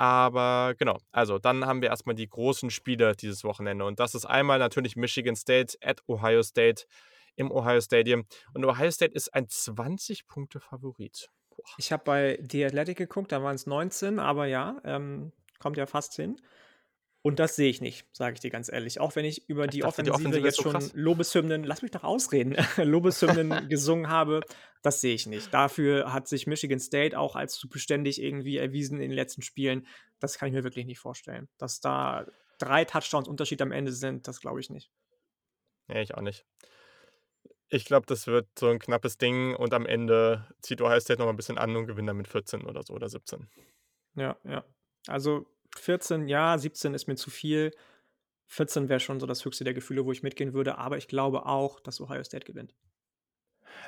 Aber 0.00 0.76
genau, 0.78 1.00
also 1.10 1.40
dann 1.40 1.66
haben 1.66 1.82
wir 1.82 1.88
erstmal 1.88 2.14
die 2.14 2.28
großen 2.28 2.70
Spiele 2.70 3.16
dieses 3.16 3.42
Wochenende. 3.42 3.84
Und 3.84 3.98
das 3.98 4.14
ist 4.14 4.26
einmal 4.26 4.60
natürlich 4.60 4.94
Michigan 4.94 5.34
State 5.34 5.76
at 5.82 6.04
Ohio 6.06 6.44
State 6.44 6.84
im 7.34 7.50
Ohio 7.50 7.80
Stadium. 7.80 8.24
Und 8.54 8.64
Ohio 8.64 8.92
State 8.92 9.12
ist 9.12 9.34
ein 9.34 9.46
20-Punkte-Favorit. 9.46 11.30
Ich 11.78 11.90
habe 11.90 12.04
bei 12.04 12.38
The 12.48 12.66
Athletic 12.66 12.96
geguckt, 12.96 13.32
da 13.32 13.42
waren 13.42 13.56
es 13.56 13.66
19, 13.66 14.20
aber 14.20 14.46
ja, 14.46 14.80
ähm, 14.84 15.32
kommt 15.58 15.76
ja 15.76 15.86
fast 15.86 16.14
hin. 16.14 16.40
Und 17.28 17.38
das 17.38 17.56
sehe 17.56 17.68
ich 17.68 17.82
nicht, 17.82 18.06
sage 18.16 18.32
ich 18.32 18.40
dir 18.40 18.48
ganz 18.48 18.72
ehrlich. 18.72 19.00
Auch 19.00 19.14
wenn 19.14 19.26
ich 19.26 19.50
über 19.50 19.66
Ich 19.66 19.72
die 19.72 19.80
dachte, 19.80 20.02
die 20.02 20.10
Offensive, 20.10 20.28
Offensive 20.28 20.48
ist 20.48 20.56
jetzt 20.56 20.56
so 20.56 20.62
schon 20.62 20.72
krass. 20.72 20.92
Lobeshymnen, 20.94 21.62
lass 21.62 21.82
mich 21.82 21.90
doch 21.90 22.02
ausreden, 22.02 22.56
Lobeshymnen 22.78 23.68
gesungen 23.68 24.08
habe, 24.08 24.40
das 24.80 25.02
sehe 25.02 25.14
ich 25.14 25.26
nicht. 25.26 25.52
Dafür 25.52 26.10
hat 26.14 26.26
sich 26.26 26.46
Michigan 26.46 26.80
State 26.80 27.18
auch 27.18 27.36
als 27.36 27.56
zu 27.56 27.68
beständig 27.68 28.22
irgendwie 28.22 28.56
erwiesen 28.56 28.94
in 28.94 29.10
den 29.10 29.12
letzten 29.12 29.42
Spielen. 29.42 29.86
Das 30.20 30.38
kann 30.38 30.48
ich 30.48 30.54
mir 30.54 30.64
wirklich 30.64 30.86
nicht 30.86 31.00
vorstellen. 31.00 31.50
Dass 31.58 31.80
da 31.80 32.24
drei 32.56 32.86
Touchdowns 32.86 33.28
Unterschied 33.28 33.60
am 33.60 33.72
Ende 33.72 33.92
sind, 33.92 34.26
das 34.26 34.40
glaube 34.40 34.60
ich 34.60 34.70
nicht. 34.70 34.90
Nee, 35.88 36.00
ich 36.00 36.14
auch 36.14 36.22
nicht. 36.22 36.46
Ich 37.68 37.84
glaube, 37.84 38.06
das 38.06 38.26
wird 38.26 38.48
so 38.58 38.68
ein 38.68 38.78
knappes 38.78 39.18
Ding 39.18 39.54
und 39.54 39.74
am 39.74 39.84
Ende 39.84 40.46
zieht 40.62 40.80
Ohio 40.80 40.98
State 40.98 41.18
noch 41.18 41.26
mal 41.26 41.34
ein 41.34 41.36
bisschen 41.36 41.58
an 41.58 41.76
und 41.76 41.88
gewinnt 41.88 42.08
dann 42.08 42.16
mit 42.16 42.28
14 42.28 42.64
oder 42.64 42.82
so 42.82 42.94
oder 42.94 43.10
17. 43.10 43.50
Ja, 44.14 44.38
ja. 44.44 44.64
Also 45.06 45.46
14, 45.76 46.28
ja, 46.28 46.56
17 46.58 46.94
ist 46.94 47.06
mir 47.06 47.16
zu 47.16 47.30
viel. 47.30 47.72
14 48.46 48.88
wäre 48.88 49.00
schon 49.00 49.20
so 49.20 49.26
das 49.26 49.44
höchste 49.44 49.64
der 49.64 49.74
Gefühle, 49.74 50.04
wo 50.04 50.12
ich 50.12 50.22
mitgehen 50.22 50.54
würde, 50.54 50.78
aber 50.78 50.96
ich 50.96 51.08
glaube 51.08 51.46
auch, 51.46 51.80
dass 51.80 52.00
Ohio 52.00 52.24
State 52.24 52.46
gewinnt. 52.46 52.74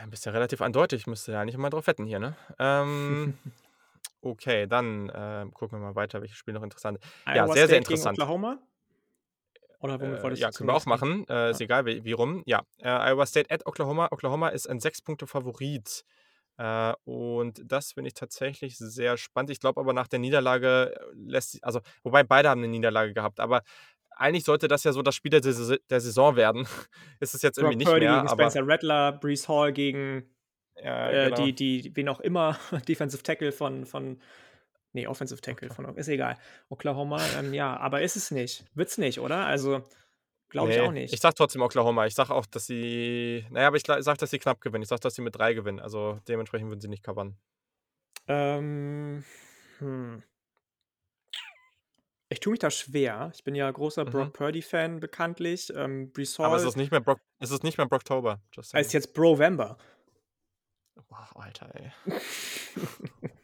Ein 0.00 0.10
bisschen 0.10 0.32
relativ 0.32 0.60
eindeutig, 0.60 1.06
müsste 1.06 1.32
ja 1.32 1.44
nicht 1.44 1.54
immer 1.54 1.70
drauf 1.70 1.86
wetten 1.86 2.04
hier, 2.06 2.18
ne? 2.18 2.36
Ähm, 2.58 3.38
okay, 4.20 4.66
dann 4.66 5.08
äh, 5.08 5.46
gucken 5.54 5.78
wir 5.78 5.86
mal 5.86 5.94
weiter, 5.94 6.20
welches 6.20 6.36
Spiel 6.36 6.54
noch 6.54 6.62
interessant 6.62 6.98
ist. 6.98 7.06
Ja, 7.26 7.44
Iowa 7.44 7.54
sehr, 7.54 7.66
sehr 7.68 7.76
State 7.76 7.88
gegen 7.88 7.92
interessant. 7.92 8.18
Oklahoma? 8.18 8.58
Oder 9.80 9.98
womit 10.00 10.18
Äh, 10.18 10.22
wolltest 10.22 10.42
ja, 10.42 10.50
du 10.50 10.58
können 10.58 10.68
wir 10.68 10.74
auch 10.74 10.84
machen. 10.86 11.26
Äh, 11.28 11.50
ist 11.52 11.60
Ja. 11.60 11.64
egal, 11.64 11.86
wie, 11.86 12.04
wie 12.04 12.12
rum. 12.12 12.42
Ja, 12.44 12.62
äh, 12.78 12.88
Iowa 13.10 13.24
State 13.24 13.50
at 13.50 13.66
Oklahoma. 13.66 14.08
Oklahoma 14.10 14.48
ist 14.50 14.68
ein 14.68 14.78
6-Punkte-Favorit. 14.78 16.04
Äh, 16.60 16.92
und 17.04 17.62
das 17.64 17.92
finde 17.92 18.08
ich 18.08 18.14
tatsächlich 18.14 18.76
sehr 18.76 19.16
spannend. 19.16 19.48
Ich 19.48 19.60
glaube 19.60 19.80
aber 19.80 19.94
nach 19.94 20.08
der 20.08 20.18
Niederlage 20.18 20.94
äh, 20.94 21.14
lässt 21.14 21.52
sich, 21.52 21.64
also, 21.64 21.80
wobei 22.02 22.22
beide 22.22 22.50
haben 22.50 22.60
eine 22.60 22.68
Niederlage 22.68 23.14
gehabt, 23.14 23.40
aber 23.40 23.62
eigentlich 24.10 24.44
sollte 24.44 24.68
das 24.68 24.84
ja 24.84 24.92
so 24.92 25.00
das 25.00 25.14
Spiel 25.14 25.30
der, 25.30 25.42
Saison- 25.42 25.78
der 25.88 26.00
Saison 26.02 26.36
werden. 26.36 26.66
ist 27.20 27.34
es 27.34 27.40
jetzt 27.40 27.54
Brock 27.54 27.64
irgendwie 27.64 27.76
nicht 27.78 27.86
Purdy 27.86 28.04
mehr, 28.04 28.16
gegen 28.16 28.28
aber 28.28 28.50
Spencer 28.50 28.68
Rattler, 28.68 29.12
Brees 29.12 29.48
Hall 29.48 29.72
gegen 29.72 30.28
ja, 30.76 31.10
äh, 31.10 31.24
genau. 31.30 31.46
die, 31.46 31.54
die, 31.54 31.96
wen 31.96 32.10
auch 32.10 32.20
immer, 32.20 32.58
Defensive 32.88 33.22
Tackle 33.22 33.52
von, 33.52 33.86
von 33.86 34.20
nee, 34.92 35.06
Offensive 35.06 35.40
Tackle 35.40 35.70
von, 35.70 35.96
ist 35.96 36.08
egal, 36.08 36.36
Oklahoma, 36.68 37.22
ähm, 37.38 37.54
ja, 37.54 37.74
aber 37.78 38.02
ist 38.02 38.16
es 38.16 38.30
nicht. 38.30 38.66
Wird's 38.74 38.98
nicht, 38.98 39.18
oder? 39.18 39.46
Also, 39.46 39.82
glaube 40.50 40.70
ich 40.70 40.76
Nee, 40.76 40.86
auch 40.86 40.92
nicht. 40.92 41.12
Ich 41.14 41.20
sag 41.20 41.34
trotzdem 41.34 41.62
Oklahoma. 41.62 42.06
Ich 42.06 42.14
sag 42.14 42.30
auch, 42.30 42.46
dass 42.46 42.66
sie. 42.66 43.46
Naja, 43.50 43.68
aber 43.68 43.76
ich 43.76 43.82
gla- 43.84 44.02
sag, 44.02 44.18
dass 44.18 44.30
sie 44.30 44.38
knapp 44.38 44.60
gewinnen. 44.60 44.82
Ich 44.82 44.88
sag, 44.88 45.00
dass 45.00 45.14
sie 45.14 45.22
mit 45.22 45.36
drei 45.36 45.54
gewinnen. 45.54 45.80
Also 45.80 46.20
dementsprechend 46.28 46.70
würden 46.70 46.80
sie 46.80 46.88
nicht 46.88 47.02
covern. 47.02 47.36
Ähm, 48.28 49.24
hm. 49.78 50.22
Ich 52.32 52.38
tue 52.38 52.52
mich 52.52 52.60
da 52.60 52.70
schwer. 52.70 53.32
Ich 53.34 53.42
bin 53.42 53.56
ja 53.56 53.68
großer 53.70 54.04
Mhm. 54.04 54.10
Brock 54.10 54.32
Purdy-Fan 54.34 55.00
bekanntlich. 55.00 55.72
Ähm, 55.74 56.12
Brees 56.12 56.38
Aber 56.38 56.56
es 56.56 56.62
ist 56.64 56.76
nicht 56.76 56.92
mehr 56.92 57.00
Brock, 57.00 57.18
es 57.40 57.50
ist 57.50 57.64
nicht 57.64 57.76
mehr 57.76 57.88
Brocktober. 57.88 58.40
Just 58.54 58.72
ist 58.74 58.92
jetzt 58.92 59.14
Brovember. 59.14 59.78
Boah, 61.08 61.28
Alter, 61.34 61.74
ey. 61.74 61.90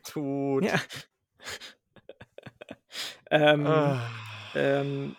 Tut. 0.04 0.64
Ja. 0.64 0.80
ähm, 3.30 3.66
Ah. 3.66 4.08
ähm, 4.54 5.16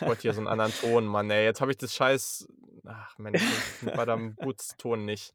Bräuchte 0.00 0.12
ich 0.14 0.20
hier 0.22 0.34
so 0.34 0.40
einen 0.40 0.48
anderen 0.48 0.72
Ton, 0.72 1.06
Mann, 1.06 1.30
ey. 1.30 1.44
Jetzt 1.44 1.60
habe 1.60 1.70
ich 1.70 1.78
das 1.78 1.94
scheiß 1.94 2.46
ach 2.86 3.18
Mensch, 3.18 3.42
den 3.82 3.96
Badam 3.96 4.34
Boots 4.36 4.76
Ton 4.76 5.04
nicht. 5.04 5.34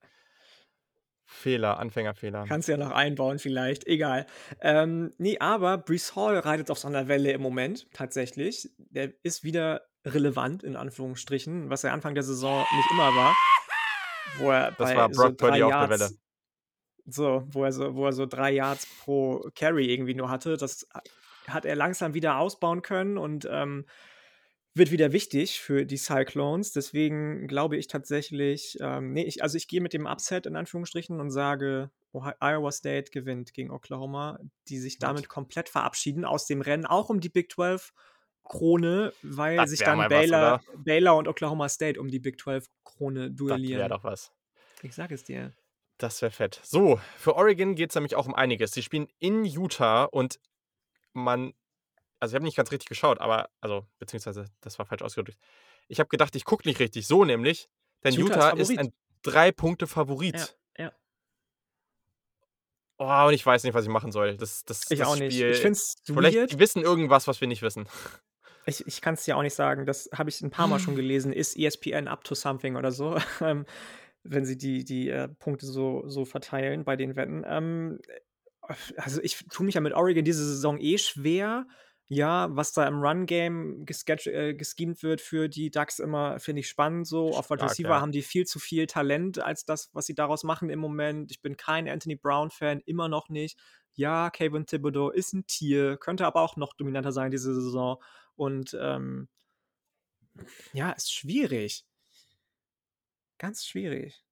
Fehler, 1.29 1.77
Anfängerfehler. 1.79 2.45
Kannst 2.47 2.69
ja 2.69 2.77
noch 2.77 2.91
einbauen 2.91 3.37
vielleicht, 3.37 3.85
egal. 3.85 4.25
Ähm, 4.61 5.11
ne, 5.17 5.37
aber 5.41 5.77
Breece 5.77 6.15
Hall 6.15 6.39
reitet 6.39 6.71
auf 6.71 6.79
so 6.79 6.87
einer 6.87 7.09
Welle 7.09 7.31
im 7.33 7.41
Moment 7.41 7.85
tatsächlich. 7.93 8.69
Der 8.77 9.11
ist 9.23 9.43
wieder 9.43 9.81
relevant 10.05 10.63
in 10.63 10.77
Anführungsstrichen, 10.77 11.69
was 11.69 11.83
er 11.83 11.91
Anfang 11.91 12.13
der 12.15 12.23
Saison 12.23 12.65
nicht 12.77 12.91
immer 12.91 13.13
war. 13.13 13.35
Wo 14.37 14.51
er 14.51 14.71
Das 14.71 14.77
bei 14.77 14.95
war 14.95 15.13
so 15.13 15.23
Brock 15.23 15.37
3 15.37 15.47
Purdy 15.47 15.63
auf 15.63 15.73
der 15.75 15.89
Yards 15.89 15.89
Welle. 15.89 16.09
so, 17.05 17.43
wo 17.49 17.63
er 17.65 17.71
so 17.73 17.95
wo 17.95 18.05
er 18.05 18.13
so 18.13 18.25
3 18.25 18.51
Yards 18.51 18.87
pro 19.03 19.49
Carry 19.53 19.91
irgendwie 19.93 20.15
nur 20.15 20.29
hatte. 20.29 20.55
Das 20.57 20.87
ha 20.93 21.01
hat 21.49 21.65
er 21.65 21.75
langsam 21.77 22.13
wieder 22.13 22.37
ausbauen 22.39 22.81
können 22.81 23.17
und, 23.17 23.47
ähm, 23.49 23.85
wird 24.77 24.91
wieder 24.91 25.11
wichtig 25.11 25.59
für 25.59 25.85
die 25.85 25.97
Cyclones. 25.97 26.71
Deswegen 26.71 27.47
glaube 27.47 27.77
ich 27.77 27.87
tatsächlich, 27.87 28.77
ähm 28.81 29.13
ne, 29.13 29.25
ich 29.25 29.43
also, 29.43 29.57
ich 29.57 29.67
gehe 29.67 29.81
mit 29.81 29.93
dem 29.93 30.05
Upset 30.07 30.45
in 30.45 30.55
Anführungsstrichen 30.55 31.19
und 31.19 31.31
sage, 31.31 31.91
Ohi 32.13 32.31
Iowa 32.39 32.71
State 32.71 33.11
gewinnt 33.11 33.53
gegen 33.53 33.71
Oklahoma, 33.71 34.39
die 34.67 34.79
sich 34.79 34.99
damit 34.99 35.29
komplett 35.29 35.69
verabschieden 35.69 36.25
aus 36.25 36.45
dem 36.47 36.61
Rennen, 36.61 36.85
auch 36.85 37.09
um 37.09 37.19
die 37.19 37.29
Big 37.29 37.51
12 37.51 37.91
Krone, 38.43 39.11
weil 39.23 39.57
Das 39.57 39.71
sich 39.71 39.79
dann 39.79 39.97
mal 39.97 40.05
was, 40.09 40.17
Baylor? 40.17 40.61
Baylor 40.77 41.17
und 41.17 41.27
Oklahoma 41.27 41.67
State 41.69 41.99
um 41.99 42.07
die 42.09 42.19
Big 42.19 42.39
12 42.39 42.67
Krone 42.83 43.31
Das 43.31 43.39
wäre 43.39 43.57
duellieren. 43.57 43.89
doch 43.89 44.03
was. 44.03 44.31
Ich 44.83 44.95
sage 44.95 45.15
es 45.15 45.23
dir. 45.23 45.53
Das 45.97 46.21
wäre 46.21 46.31
fett. 46.31 46.61
So, 46.63 46.99
für 47.17 47.35
Oregon 47.35 47.75
geht's 47.75 47.95
nämlich 47.95 48.15
auch 48.15 48.27
um 48.27 48.35
einiges. 48.35 48.71
Sie 48.71 48.83
spielen 48.83 49.07
in 49.19 49.43
Utah 49.45 50.03
und 50.05 50.39
man 51.13 51.53
also, 52.19 52.33
ich 52.33 52.35
habe 52.35 52.45
nicht 52.45 52.57
ganz 52.57 52.71
richtig 52.71 52.89
geschaut, 52.89 53.19
aber 53.21 53.49
also, 53.61 53.87
beziehungsweise 53.99 54.45
das 54.61 54.79
war 54.79 54.85
falsch 54.85 55.01
ausgedrückt. 55.03 55.37
Ich 55.89 55.99
habe 55.99 56.09
gedacht, 56.09 56.35
ich 56.35 56.45
gucke 56.45 56.67
nicht 56.67 56.79
richtig. 56.79 57.07
So 57.07 57.25
nämlich, 57.25 57.69
denn 58.03 58.15
Utah 58.15 58.35
ist 58.37 58.49
Utah 58.51 58.51
ist 58.51 58.77
ein 58.77 58.93
3 59.23 59.51
Punkte 59.51 59.87
Ja, 60.33 60.47
Favorit. 60.47 60.57
ja. 60.77 60.97
Oh, 62.99 63.27
und 63.27 63.33
ich 63.33 63.45
weiß 63.45 63.63
nicht, 63.63 63.75
was 63.75 63.83
ich 63.85 63.91
machen 63.91 64.11
soll. 64.11 64.37
Das 64.37 64.65
das 64.65 64.91
Ich 64.91 65.03
das 65.03 65.03
auch 65.03 65.15
nicht. 65.15 65.45
Ich 65.47 65.59
Spiel 65.59 65.61
finde 65.61 65.77
es 65.77 65.95
vielleicht 66.03 66.39
weird. 66.39 66.57
wissen 66.57 66.81
irgendwas, 66.81 67.27
was 67.27 67.41
wir 67.41 67.47
nicht 67.47 67.61
wissen. 67.61 67.87
Ich 68.65 68.85
ich 68.85 69.01
kann's 69.01 69.23
dir 69.23 69.37
auch 69.37 69.41
nicht 69.43 69.53
sagen. 69.55 69.85
Das 69.85 70.09
habe 70.13 70.29
ich 70.29 70.41
'n 70.41 70.49
paarmal 70.49 70.79
schon 70.79 70.95
gelesen. 70.97 71.31
Ist 71.33 71.55
ESPN 71.57 72.07
up 72.07 72.23
to 72.23 72.35
something 72.35 72.75
oder 72.75 72.91
so, 72.91 73.17
ähm, 73.41 73.65
wenn 74.23 74.45
sie 74.45 74.57
die 74.57 74.83
die, 74.85 75.09
äh, 75.09 75.27
Punkte 75.29 75.65
so 75.65 76.03
so 76.07 76.25
verteilen 76.25 76.83
bei 76.85 76.95
den 76.97 77.15
Wetten. 77.15 77.43
Ähm, 77.47 77.99
äh, 78.67 78.73
also, 78.97 79.21
ich 79.23 79.45
tue 79.51 79.65
mich 79.65 79.75
ja 79.75 79.81
mit 79.81 79.93
Oregon 79.93 80.25
diese 80.25 80.45
Saison 80.45 80.79
eh 80.79 80.97
schwer. 80.97 81.67
Ja, 82.09 82.47
was 82.55 82.71
da 82.71 82.87
im 82.87 83.01
Run-Game 83.01 83.85
äh, 83.85 84.53
geschemt 84.53 85.03
wird 85.03 85.19
für 85.19 85.49
die 85.49 85.69
Ducks 85.69 85.99
immer, 85.99 86.39
finde 86.39 86.61
ich 86.61 86.69
spannend 86.69 87.05
so. 87.05 87.31
Auf 87.31 87.49
Wide 87.49 87.63
Receiver 87.63 87.89
ja. 87.89 87.99
haben 88.01 88.13
die 88.13 88.21
viel 88.21 88.45
zu 88.45 88.59
viel 88.59 88.87
Talent 88.87 89.39
als 89.39 89.65
das, 89.65 89.89
was 89.91 90.05
sie 90.05 90.15
daraus 90.15 90.43
machen 90.45 90.69
im 90.69 90.79
Moment. 90.79 91.31
Ich 91.31 91.41
bin 91.41 91.57
kein 91.57 91.89
Anthony 91.89 92.15
Brown-Fan, 92.15 92.79
immer 92.85 93.09
noch 93.09 93.27
nicht. 93.27 93.59
Ja, 93.93 94.29
Kayvon 94.29 94.65
Thibodeau 94.65 95.09
ist 95.09 95.33
'n 95.33 95.45
Tier, 95.47 95.97
könnte 95.97 96.25
aber 96.25 96.41
auch 96.41 96.55
noch 96.55 96.73
dominanter 96.73 97.11
sein 97.11 97.29
diese 97.31 97.53
Saison. 97.53 98.01
Und, 98.35 98.77
ähm 98.79 99.27
ja, 100.73 100.91
ist 100.91 101.11
schwierig. 101.13 101.83
Ganz 103.39 103.65
schwierig. 103.65 104.23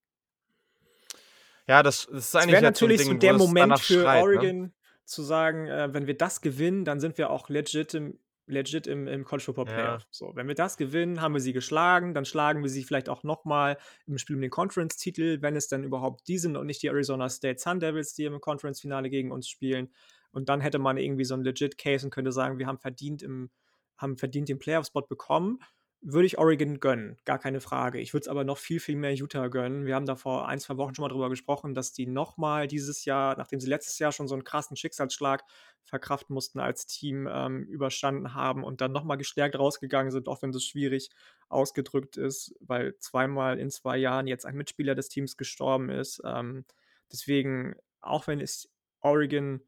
Ja, 1.68 1.84
das 1.84 2.08
das 2.12 2.28
ist 2.28 2.36
eigentlich 2.36 2.54
wäre 2.54 2.66
jetzt 2.66 2.80
so 2.80 2.86
natürlich 2.86 3.02
so 3.02 3.14
Ding, 3.14 3.16
wo 3.16 3.20
der 3.20 3.34
Moment 3.34 3.80
für 3.80 4.02
schreit, 4.02 4.26
ne? 4.26 4.72
Zu 5.06 5.22
sagen, 5.24 5.68
äh, 5.68 5.94
wenn 5.94 6.08
wir 6.08 6.18
das 6.18 6.42
gewinnen, 6.42 6.84
dann 6.86 7.00
sind 7.00 7.18
wir 7.18 7.30
auch 7.30 7.50
legit 7.50 7.94
im 7.94 8.20
legit 8.48 8.86
im 8.88 9.08
im 9.08 9.24
College 9.26 9.46
Football 9.46 9.66
Ja. 9.66 9.66
Playoff. 9.68 10.06
So, 10.12 10.32
wenn 10.36 10.48
wir 10.48 10.54
das 10.56 10.78
gewinnen, 10.78 11.22
haben 11.22 11.34
wir 11.34 11.42
sie 11.42 11.54
geschlagen, 11.54 12.14
dann 12.14 12.26
schlagen 12.26 12.62
wir 12.64 12.70
sie 12.70 12.84
vielleicht 12.84 13.10
auch 13.10 13.24
noch 13.24 13.44
mal 13.46 13.78
im 14.06 14.18
Spiel 14.20 14.36
um 14.36 14.42
den 14.42 14.52
Conference-Titel, 14.52 15.42
wenn 15.42 15.56
es 15.56 15.68
dann 15.68 15.84
überhaupt 15.84 16.28
die 16.28 16.38
sind 16.38 16.56
und 16.58 16.68
nicht 16.68 16.82
die 16.84 16.88
Arizona 16.88 17.30
State 17.30 17.60
Sun 17.60 17.80
Devils, 17.80 18.14
die 18.14 18.26
im 18.26 18.40
Conference-Finale 18.42 19.10
gegen 19.10 19.32
uns 19.32 19.48
spielen. 19.50 19.94
Und 20.32 20.50
dann 20.50 20.62
hätte 20.62 20.80
man 20.80 20.98
irgendwie 20.98 21.24
so 21.26 21.34
'n 21.36 21.44
legit 21.44 21.78
Case 21.80 22.06
und 22.06 22.12
könnte 22.12 22.32
sagen, 22.32 22.60
wir 22.60 22.68
haben 22.68 22.80
verdient 22.80 23.24
im 23.24 23.50
haben 23.98 24.18
verdient 24.18 24.50
den 24.50 24.60
Playoff-Spot 24.60 25.04
bekommen. 25.08 25.60
Würde 26.08 26.28
ich 26.28 26.38
Oregon 26.38 26.80
gönnen, 26.80 27.18
gar 27.26 27.40
keine 27.40 27.60
Frage. 27.62 28.00
Ich 28.00 28.14
würde 28.14 28.22
es 28.26 28.28
aber 28.28 28.44
noch 28.44 28.60
viel, 28.60 28.80
viel 28.80 28.96
mehr 28.96 29.16
Utah 29.16 29.48
gönnen. 29.48 29.88
Wir 29.88 29.96
haben 29.96 30.06
da 30.06 30.16
vor 30.16 30.48
1, 30.48 30.60
2 30.60 30.78
Wochen 30.78 30.94
schon 30.94 31.02
mal 31.02 31.10
drüber 31.10 31.30
gesprochen, 31.32 31.74
dass 31.74 31.94
die 31.94 32.06
noch 32.06 32.38
mal 32.38 32.68
dieses 32.68 33.06
Jahr, 33.06 33.36
nachdem 33.38 33.60
sie 33.60 33.68
letztes 33.68 33.98
Jahr 33.98 34.12
schon 34.12 34.28
so 34.28 34.36
'n 34.36 34.44
krassen 34.44 34.78
Schicksalsschlag 34.78 35.44
verkraften 35.84 36.36
mussten 36.36 36.60
als 36.60 36.86
Team, 36.86 37.28
ähm, 37.32 37.64
überstanden 37.64 38.36
haben 38.36 38.64
und 38.64 38.82
dann 38.82 38.92
noch 38.92 39.04
mal 39.04 39.16
gestärkt 39.16 39.58
rausgegangen 39.58 40.12
sind, 40.12 40.28
auch 40.28 40.44
wenn 40.44 40.52
das 40.52 40.64
schwierig 40.64 41.10
ausgedrückt 41.50 42.18
ist, 42.18 42.54
weil 42.60 42.96
zweimal 43.00 43.58
in 43.58 43.72
2 43.72 43.98
Jahren 43.98 44.28
jetzt 44.28 44.46
ein 44.46 44.56
Mitspieler 44.56 44.94
des 44.94 45.10
Teams 45.10 45.38
gestorben 45.38 45.90
ist. 45.90 46.22
Ähm, 46.24 46.66
deswegen, 47.12 47.74
auch 48.02 48.28
wenn 48.28 48.40
ich 48.42 48.70
Oregon 49.02 49.62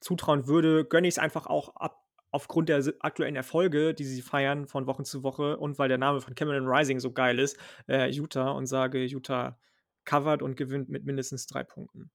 zutrauen 0.00 0.46
würde, 0.46 0.84
gönne 0.84 1.08
ich's 1.08 1.18
einfach 1.18 1.46
auch 1.46 1.74
ab 1.76 2.04
aufgrund 2.32 2.68
der 2.68 2.82
aktuellen 3.00 3.36
Erfolge, 3.36 3.94
die 3.94 4.04
sie 4.04 4.22
feiern 4.22 4.66
von 4.66 4.86
Woche 4.86 5.02
zu 5.04 5.22
Woche 5.22 5.56
und 5.58 5.78
weil 5.78 5.88
der 5.88 5.98
Name 5.98 6.20
von 6.20 6.34
Cameron 6.34 6.66
Rising 6.68 7.00
so 7.00 7.12
geil 7.12 7.38
ist, 7.38 7.58
äh, 7.88 8.08
Utah 8.10 8.50
und 8.52 8.66
sage, 8.66 9.04
Utah 9.04 9.58
covert 10.04 10.42
und 10.42 10.56
gewinnt 10.56 10.88
mit 10.88 11.04
mindestens 11.04 11.46
3 11.46 11.64
Punkten. 11.64 12.10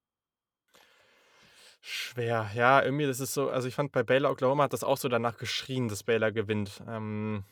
Schwer. 1.84 2.50
Ja, 2.56 2.82
irgendwie 2.84 3.06
das 3.06 3.20
ist 3.20 3.34
so 3.34 3.50
also, 3.50 3.68
ich 3.68 3.76
fand 3.76 3.92
bei 3.92 4.04
Baylor 4.04 4.32
Oklahoma 4.32 4.64
hat 4.64 4.74
das 4.74 4.84
auch 4.84 4.98
so 4.98 5.08
danach 5.10 5.38
geschrien, 5.38 5.88
dass 5.88 6.04
Baylor 6.04 6.32
gewinnt. 6.32 6.82
Ähm 6.88 7.44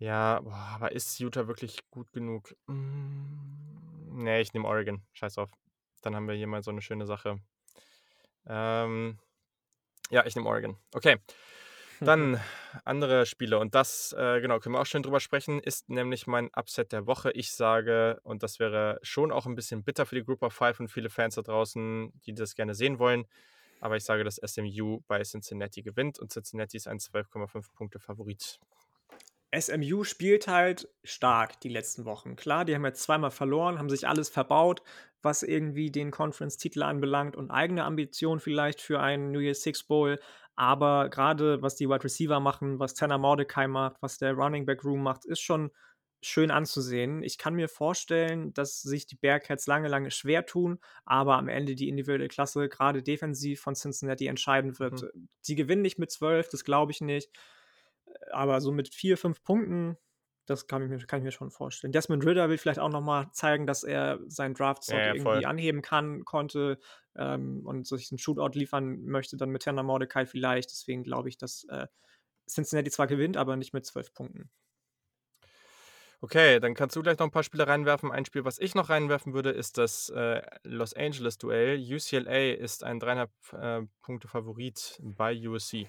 Ja, 0.00 0.40
boah, 0.40 0.54
aber 0.74 0.92
ist 0.92 1.18
Utah 1.20 1.46
wirklich 1.46 1.88
gut 1.90 2.12
genug? 2.12 2.56
Hm, 2.66 4.22
ne, 4.24 4.40
ich 4.40 4.52
nehme 4.52 4.66
Oregon. 4.66 5.02
Scheiß 5.12 5.34
drauf. 5.34 5.50
Dann 6.02 6.16
haben 6.16 6.26
wir 6.28 6.34
hier 6.34 6.46
mal 6.48 6.62
so 6.62 6.72
'ne 6.72 6.82
schöne 6.82 7.06
Sache. 7.06 7.42
Ähm, 8.46 9.18
ja, 10.10 10.26
ich 10.26 10.36
nehme 10.36 10.48
Oregon. 10.48 10.76
Okay. 10.94 11.18
Dann 12.00 12.40
andere 12.84 13.26
Spiele 13.26 13.58
und 13.60 13.74
das, 13.74 14.14
äh, 14.18 14.40
genau, 14.40 14.60
können 14.60 14.74
wir 14.76 14.80
auch 14.80 14.86
schön 14.86 15.02
drüber 15.02 15.20
sprechen, 15.20 15.60
ist 15.60 15.88
nämlich 15.90 16.26
mein 16.26 16.50
Upset 16.54 16.92
der 16.92 17.06
Woche. 17.06 17.32
Ich 17.32 17.52
sage 17.52 18.20
und 18.24 18.42
das 18.42 18.58
wäre 18.60 18.98
schon 19.02 19.32
auch 19.32 19.46
'n 19.46 19.54
bisschen 19.56 19.84
bitter 19.84 20.06
für 20.06 20.16
die 20.16 20.24
Group 20.24 20.42
of 20.42 20.54
Five 20.54 20.80
und 20.80 20.88
viele 20.90 21.10
Fans 21.10 21.36
da 21.36 21.42
draußen, 21.42 22.12
die 22.26 22.34
das 22.34 22.54
gerne 22.56 22.74
sehen 22.74 22.98
wollen, 22.98 23.26
aber 23.80 23.96
ich 23.96 24.04
sage, 24.04 24.24
dass 24.24 24.38
SMU 24.38 25.02
bei 25.08 25.22
Cincinnati 25.24 25.82
gewinnt 25.82 26.18
und 26.20 26.32
Cincinnati 26.32 26.76
ist 26.78 26.88
ein 26.88 27.00
12,5 27.00 27.72
Punkte 27.74 28.00
Favorit. 28.00 28.60
SMU 29.54 30.04
spielt 30.04 30.48
halt 30.48 30.88
stark 31.04 31.60
die 31.60 31.68
letzten 31.68 32.04
Wochen. 32.04 32.36
Klar, 32.36 32.64
die 32.64 32.74
haben 32.74 32.84
jetzt 32.84 33.02
zweimal 33.02 33.30
verloren, 33.30 33.78
haben 33.78 33.90
sich 33.90 34.08
alles 34.08 34.28
verbaut, 34.30 34.82
was 35.20 35.42
irgendwie 35.42 35.90
den 35.90 36.10
Conference-Titel 36.10 36.82
anbelangt 36.82 37.36
und 37.36 37.50
eigene 37.50 37.84
Ambitionen 37.84 38.40
vielleicht 38.40 38.80
für 38.80 39.00
einen 39.00 39.30
New 39.30 39.40
Year's 39.40 39.62
Six 39.62 39.84
Bowl. 39.84 40.18
Aber 40.56 41.08
grade 41.10 41.62
was 41.62 41.76
die 41.76 41.88
Wide 41.88 42.04
Receiver 42.04 42.40
machen, 42.40 42.78
was 42.78 42.94
Tanner 42.94 43.18
Mordecai 43.18 43.66
macht, 43.66 43.96
was 44.00 44.18
der 44.18 44.32
Running 44.32 44.66
Back 44.66 44.84
Room 44.84 45.02
macht, 45.02 45.24
ist 45.24 45.40
schon 45.40 45.70
schön 46.22 46.50
anzusehen. 46.50 47.22
Ich 47.22 47.36
kann 47.36 47.54
mir 47.54 47.68
vorstellen, 47.68 48.54
dass 48.54 48.80
sich 48.80 49.06
die 49.06 49.16
Bearcats 49.16 49.66
lange, 49.66 49.88
lange 49.88 50.10
schwer 50.10 50.46
tun, 50.46 50.78
aber 51.04 51.36
am 51.36 51.48
Ende 51.48 51.74
die 51.74 51.88
individuelle 51.88 52.28
Klasse, 52.28 52.68
grade 52.68 53.02
defensiv 53.02 53.60
von 53.60 53.74
Cincinnati 53.74 54.28
entscheiden 54.28 54.78
wird. 54.78 55.02
Mhm. 55.02 55.28
Die 55.46 55.56
gewinnen 55.56 55.82
nicht 55.82 55.98
mit 55.98 56.10
12, 56.10 56.48
das 56.48 56.64
glaube 56.64 56.92
ich 56.92 57.00
nicht. 57.00 57.30
Aber 58.32 58.60
so 58.60 58.72
mit 58.72 58.94
4, 58.94 59.16
5 59.18 59.42
Punkten, 59.44 59.96
das 60.46 60.66
kann 60.66 60.82
ich 60.82 60.88
mir 60.90 60.98
kann 61.06 61.20
ich 61.20 61.24
mir 61.24 61.32
schon 61.32 61.50
vorstellen. 61.50 61.92
Desmond 61.92 62.24
Ridder 62.26 62.48
will 62.50 62.58
vielleicht 62.58 62.80
auch 62.80 62.88
noch 62.90 63.00
mal 63.02 63.30
zeigen, 63.32 63.66
dass 63.66 63.84
er 63.84 64.18
seinen 64.26 64.54
Draftstock 64.54 65.04
Ja, 65.04 65.06
ja, 65.06 65.14
irgendwie 65.14 65.46
voll. 65.46 65.46
anheben 65.46 65.82
kann 65.82 66.24
konnte, 66.24 66.78
ähm, 67.16 67.62
und 67.66 67.86
sich 67.86 68.10
'n 68.12 68.18
Shootout 68.18 68.58
liefern 68.58 69.04
möchte, 69.04 69.36
dann 69.36 69.50
mit 69.50 69.62
Tanner 69.62 69.82
Mordecai 69.84 70.26
vielleicht. 70.26 70.70
Deswegen 70.72 71.04
glaube 71.04 71.28
ich, 71.28 71.38
dass, 71.38 71.64
äh, 71.68 71.86
Cincinnati 72.50 72.90
zwar 72.90 73.06
gewinnt, 73.08 73.36
aber 73.38 73.56
nicht 73.56 73.74
mit 73.74 73.86
12 73.86 74.14
Punkten. 74.14 74.50
Okay, 76.24 76.60
dann 76.60 76.74
kannst 76.74 76.94
du 76.94 77.02
gleich 77.02 77.18
noch 77.18 77.26
'n 77.26 77.32
paar 77.32 77.42
Spiele 77.42 77.66
reinwerfen. 77.66 78.12
Ein 78.12 78.24
Spiel, 78.24 78.44
was 78.44 78.60
ich 78.60 78.76
noch 78.76 78.90
reinwerfen 78.90 79.34
würde, 79.34 79.50
ist 79.50 79.76
das, 79.76 80.08
äh, 80.08 80.40
Los 80.62 80.94
Angeles-Duell. 80.94 81.76
UCLA 81.80 82.52
ist 82.54 82.84
ein 82.84 83.00
3,5, 83.00 83.52
äh, 83.54 83.82
Punkte 84.02 84.28
Favorit 84.28 85.00
bei 85.02 85.34
USC. 85.48 85.88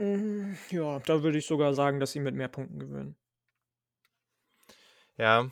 Hm, 0.00 0.56
ja, 0.70 0.98
da 1.00 1.22
würde 1.22 1.38
ich 1.38 1.46
sogar 1.46 1.74
sagen, 1.74 2.00
dass 2.00 2.10
sie 2.12 2.18
mit 2.20 2.34
mehr 2.34 2.48
Punkten 2.48 2.78
gewinnen. 2.80 3.16
Ja, 5.18 5.50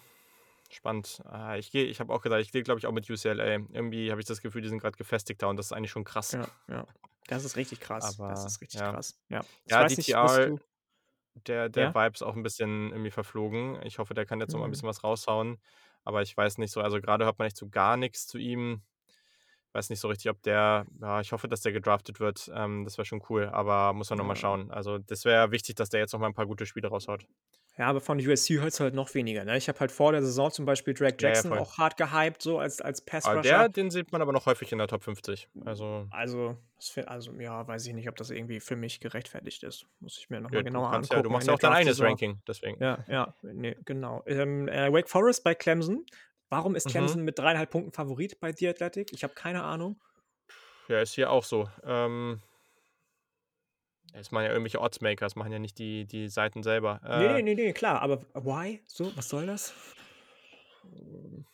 spannend. 0.70 1.22
Ah, 1.26 1.56
ich 1.58 1.70
gehe 1.72 1.86
ich 1.86 2.00
habe 2.00 2.12
auch 2.14 2.22
gedacht, 2.22 2.40
ich 2.42 2.52
gehe, 2.52 2.62
glaube 2.62 2.80
ich, 2.80 2.86
auch 2.86 2.92
mit 2.92 3.10
UCLA. 3.10 3.44
Irgendwie 3.46 4.10
habe 4.10 4.20
ich 4.22 4.26
das 4.28 4.42
Gefühl, 4.42 4.62
die 4.62 4.68
sind 4.68 4.80
grad 4.80 4.98
gefestigter 4.98 5.48
und 5.48 5.56
das 5.58 5.66
ist 5.68 5.72
eigentlich 5.72 5.92
schon 5.92 6.04
krass. 6.04 6.32
Ja, 6.32 6.52
ja. 6.68 6.86
Das 7.26 7.44
ist 7.44 7.56
richtig 7.56 7.80
krass. 7.80 8.22
Das 8.26 8.44
Aber 8.44 8.46
ist 8.46 8.60
richtig 8.60 8.82
ja. 8.82 8.84
krass. 8.84 9.18
Ja. 9.28 9.46
Ich 9.66 9.76
Ja, 9.76 9.84
nicht, 9.84 9.86
DTR, 9.86 10.40
du 10.40 10.58
der 11.34 11.68
der 11.70 11.88
Ja? 11.88 11.94
Vibe 11.94 12.14
ist 12.14 12.22
auch 12.22 12.36
'n 12.36 12.42
bisschen 12.44 12.90
irgendwie 12.92 13.10
verflogen. 13.12 13.80
Ich 13.84 13.98
hoffe, 13.98 14.14
der 14.14 14.26
kann 14.26 14.40
jetzt 14.40 14.54
noch 14.54 14.60
mal 14.60 14.66
'n 14.68 14.70
Mhm. 14.70 14.72
bisschen 14.72 14.88
was 14.88 15.04
raushauen. 15.04 15.60
aber 16.04 16.22
ich 16.22 16.36
weiß 16.36 16.58
nicht 16.58 16.72
so, 16.72 16.82
also 16.82 17.00
gerade 17.00 17.24
hört 17.26 17.38
man 17.38 17.48
echt 17.48 17.56
so 17.58 17.68
gar 17.70 17.96
nichts 17.98 18.26
zu 18.28 18.38
ihm. 18.38 18.82
Weiß 19.78 19.90
nicht 19.90 20.00
so 20.00 20.09
richtig, 20.09 20.28
ob 20.28 20.42
der, 20.42 20.86
ja, 21.00 21.20
ich 21.20 21.30
hoffe, 21.30 21.46
dass 21.46 21.60
der 21.60 21.70
gedraftet 21.70 22.18
wird. 22.18 22.50
Ähm, 22.52 22.82
das 22.84 22.98
wäre 22.98 23.06
schon 23.06 23.22
cool, 23.30 23.46
aber 23.46 23.92
muss 23.92 24.10
man 24.10 24.18
nochmal 24.18 24.34
Ja. 24.34 24.40
schauen. 24.40 24.72
Also 24.72 24.98
das 24.98 25.24
wäre 25.24 25.52
wichtig, 25.52 25.76
dass 25.76 25.88
der 25.88 26.00
jetzt 26.00 26.12
noch 26.12 26.18
mal 26.18 26.26
ein 26.26 26.34
paar 26.34 26.46
gute 26.46 26.66
Spiele 26.66 26.88
raushaut. 26.88 27.26
Ja, 27.76 27.86
aber 27.86 28.00
von 28.00 28.18
USC 28.18 28.59
hörst 28.59 28.80
du 28.80 28.84
halt 28.84 28.94
noch 28.94 29.14
weniger, 29.14 29.44
ne? 29.44 29.56
Ich 29.56 29.68
habe 29.68 29.78
halt 29.78 29.92
vor 29.92 30.10
der 30.10 30.20
Saison 30.20 30.50
zum 30.50 30.64
Beispiel 30.64 30.94
Drake 30.94 31.16
Ja, 31.20 31.28
ja, 31.28 31.34
Jackson 31.34 31.50
voll. 31.52 31.60
auch 31.60 31.78
hart 31.78 31.96
gehypt, 31.96 32.42
so 32.42 32.59
als, 32.59 32.80
als 32.80 33.02
Aber 33.02 33.10
Pass-Rusher. 33.12 33.42
der, 33.42 33.68
den 33.68 33.92
sieht 33.92 34.10
man 34.10 34.20
aber 34.20 34.32
noch 34.32 34.46
häufig 34.46 34.72
in 34.72 34.78
der 34.78 34.88
Top 34.88 35.05
50. 35.05 35.48
Also, 35.64 36.09
Also, 36.10 36.56
also, 37.06 37.32
ja, 37.38 37.68
weiß 37.68 37.86
ich 37.86 37.94
nicht, 37.94 38.09
ob 38.09 38.16
das 38.16 38.30
irgendwie 38.30 38.59
für 38.59 38.74
mich 38.74 38.98
gerechtfertigt 38.98 39.62
ist. 39.62 39.86
Muss 40.00 40.18
ich 40.18 40.28
mir 40.28 40.38
ja, 40.38 40.40
nochmal 40.40 40.64
du, 40.64 40.70
genauer 40.72 40.90
kannst 40.90 41.12
ja, 41.12 41.18
angucken. 41.18 41.28
du 41.28 41.32
machst 41.36 41.46
ja 41.46 41.55
auch 41.55 41.59
dein 41.60 41.72
eigenes. 41.72 42.00
Ranking, 42.00 42.40
deswegen. 42.48 42.82
Ja, 42.82 43.05
ja, 43.06 43.32
nee, 43.42 43.76
genau. 43.84 44.24
Ähm, 44.26 44.66
äh, 44.66 44.92
Wake 44.92 45.09
Forest 45.09 45.44
bei 45.44 45.55
Clemson. 45.55 46.05
Warum 46.50 46.74
ist 46.74 46.86
Mhm. 46.86 46.90
Clemson 46.90 47.22
mit 47.22 47.38
dreieinhalb 47.38 47.70
Punkten 47.70 47.92
Favorit 47.92 48.40
bei 48.40 48.52
The 48.52 48.68
Athletic? 48.68 49.12
Ich 49.12 49.22
habe 49.22 49.34
keine 49.34 49.62
Ahnung. 49.64 50.00
Ja, 50.88 51.00
ist 51.00 51.14
hier 51.14 51.30
auch 51.30 51.44
so. 51.44 51.68
Ähm, 51.84 52.40
es 54.14 54.30
machen 54.30 54.44
ja 54.44 54.50
irgendwelche 54.50 54.80
Oddsmaker, 54.80 55.26
das 55.26 55.36
machen 55.36 55.52
ja 55.52 55.58
nicht 55.58 55.78
die, 55.78 56.06
die 56.06 56.28
Seiten 56.28 56.62
selber. 56.62 57.00
Äh, 57.04 57.18
nee, 57.18 57.42
nee, 57.42 57.54
nee, 57.54 57.72
klar, 57.72 58.00
aber 58.00 58.22
why? 58.34 58.82
So, 58.86 59.14
was 59.16 59.28
soll 59.28 59.46
das? 59.46 59.74